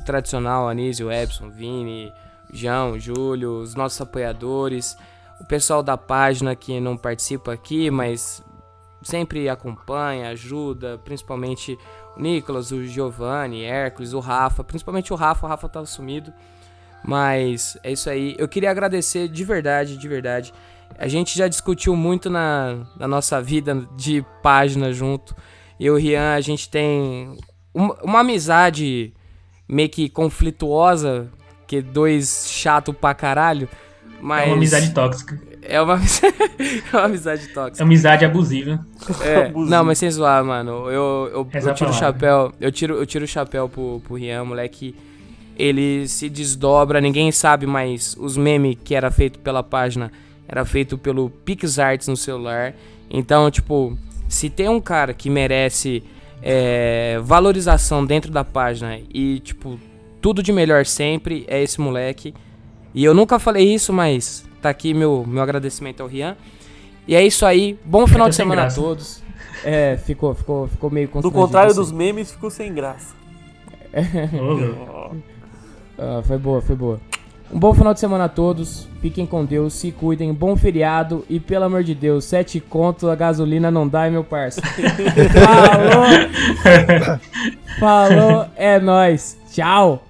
tradicional, 0.05 0.70
Anísio, 0.70 1.11
Epson, 1.11 1.49
Vini, 1.49 2.11
João, 2.53 2.99
Júlio, 2.99 3.59
os 3.59 3.75
nossos 3.75 3.99
apoiadores, 3.99 4.95
o 5.41 5.45
pessoal 5.45 5.81
da 5.81 5.97
página 5.97 6.55
que 6.55 6.79
não 6.79 6.95
participa 6.95 7.51
aqui, 7.51 7.89
mas 7.89 8.43
sempre 9.01 9.49
acompanha, 9.49 10.29
ajuda, 10.29 10.97
principalmente 11.03 11.77
o 12.15 12.21
Nicolas, 12.21 12.71
o 12.71 12.85
Giovanni, 12.85 13.63
Hércules, 13.63 14.13
o 14.13 14.19
Rafa, 14.19 14.63
principalmente 14.63 15.11
o 15.11 15.15
Rafa, 15.15 15.45
o 15.45 15.49
Rafa 15.49 15.67
tava 15.67 15.85
sumido. 15.85 16.31
Mas 17.03 17.77
é 17.83 17.91
isso 17.91 18.09
aí. 18.09 18.35
Eu 18.37 18.47
queria 18.47 18.71
agradecer 18.71 19.27
de 19.27 19.43
verdade, 19.43 19.97
de 19.97 20.07
verdade. 20.07 20.53
A 20.97 21.07
gente 21.07 21.37
já 21.37 21.47
discutiu 21.47 21.95
muito 21.95 22.29
na, 22.29 22.85
na 22.97 23.07
nossa 23.07 23.41
vida 23.41 23.87
de 23.97 24.25
página 24.41 24.93
junto. 24.93 25.35
Eu 25.79 25.97
e 25.97 25.97
o 25.97 26.01
Rian, 26.01 26.35
a 26.35 26.39
gente 26.39 26.69
tem 26.69 27.37
uma, 27.73 27.97
uma 28.01 28.19
amizade 28.21 29.13
meio 29.67 29.89
que 29.89 30.07
conflituosa, 30.07 31.29
que 31.68 31.82
dois 31.82 32.45
chato 32.49 32.93
pra 32.93 33.14
caralho. 33.14 33.68
Mas 34.22 34.43
É 34.47 34.47
uma 34.47 34.55
amizade 34.55 34.93
tóxica. 34.93 35.41
É 35.66 35.82
uma, 35.82 35.93
amizade- 35.93 36.36
é 36.91 36.95
uma 36.97 37.05
amizade 37.05 37.45
É 37.49 37.53
tóxica. 37.53 37.84
amizade 37.84 38.26
abusiva. 38.26 38.86
É, 39.22 39.45
Abusivo. 39.47 39.70
não, 39.72 39.84
mas 39.86 39.97
sem 39.97 40.09
zoar, 40.11 40.43
mano. 40.43 40.89
Eu, 40.91 41.30
eu, 41.34 41.47
Essa 41.53 41.70
eu 41.70 41.74
tiro 41.74 41.89
o 41.89 41.93
palavra. 41.93 42.14
chapéu. 42.20 42.51
Eu 42.59 42.72
tiro, 42.72 42.95
eu 42.95 43.05
tiro 43.05 43.24
o 43.26 43.28
chapéu 43.28 43.70
pro, 43.70 44.01
pro 44.03 44.16
Rian, 44.16 44.43
moleque. 44.43 44.95
Ele 45.57 46.07
se 46.07 46.30
desdobra, 46.30 46.99
ninguém 46.99 47.32
sabe 47.32 47.66
mais 47.68 48.16
os 48.20 48.36
memes 48.36 48.76
que 48.84 48.95
era 48.95 49.11
feito 49.11 49.39
pela 49.39 49.61
página. 49.64 50.11
Era 50.47 50.66
feito 50.66 50.97
pelo 50.97 51.30
PixArts 51.30 52.07
no 52.07 52.18
celular. 52.18 52.74
Então, 53.09 53.49
tipo, 53.51 53.97
se 54.28 54.49
tem 54.49 54.68
um 54.68 54.82
cara 54.82 55.14
que 55.14 55.30
merece 55.30 56.03
é, 56.41 57.20
valorização 57.24 58.05
dentro 58.05 58.32
da 58.32 58.44
página 58.44 58.99
e, 59.14 59.40
tipo, 59.40 59.80
tudo 60.23 60.41
de 60.41 60.53
melhor 60.53 60.85
sempre, 60.85 61.43
é 61.49 61.61
esse 61.61 61.81
moleque. 61.81 62.33
E 62.95 63.03
eu 63.03 63.13
nunca 63.13 63.37
falei 63.37 63.73
isso, 63.73 63.91
mas 63.91 64.45
tá 64.61 64.69
aqui 64.69 64.93
meu, 64.93 65.25
meu 65.27 65.43
agradecimento 65.43 66.01
ao 66.01 66.07
Rian. 66.07 66.37
E 67.05 67.13
é 67.13 67.21
isso 67.25 67.45
aí. 67.45 67.77
Bom 67.83 68.07
final 68.07 68.29
de 68.29 68.35
sem 68.35 68.45
semana 68.45 68.61
graça. 68.61 68.79
a 68.79 68.83
todos. 68.83 69.21
É, 69.65 69.95
ficou, 69.95 70.35
ficou, 70.35 70.67
ficou 70.67 70.89
meio 70.89 71.07
Do 71.21 71.31
contrário 71.31 71.71
assim. 71.71 71.79
dos 71.79 71.89
memes, 71.89 72.33
ficou 72.33 72.49
sem 72.49 72.73
graça. 72.73 73.15
Louco. 74.33 75.15
Ah, 75.97 76.21
foi 76.21 76.37
boa, 76.37 76.61
foi 76.61 76.75
boa. 76.75 76.99
Um 77.49 77.57
bom 77.57 77.73
final 77.73 77.93
de 77.93 78.01
semana 78.01 78.25
a 78.25 78.29
todos. 78.29 78.89
Fiquem 78.99 79.25
com 79.25 79.45
Deus, 79.45 79.73
se 79.73 79.89
cuidem. 79.93 80.33
Bom 80.33 80.57
feriado. 80.57 81.23
E 81.29 81.39
pelo 81.39 81.63
amor 81.63 81.81
de 81.81 81.95
Deus, 81.95 82.25
sete 82.25 82.59
conto 82.59 83.09
a 83.09 83.15
gasolina 83.15 83.71
não 83.71 83.87
dá, 83.87 84.09
meu 84.09 84.25
parça. 84.25 84.61
Falou! 85.31 87.19
Falou, 87.79 88.45
é 88.57 88.81
nóis. 88.81 89.37
Tchau! 89.49 90.03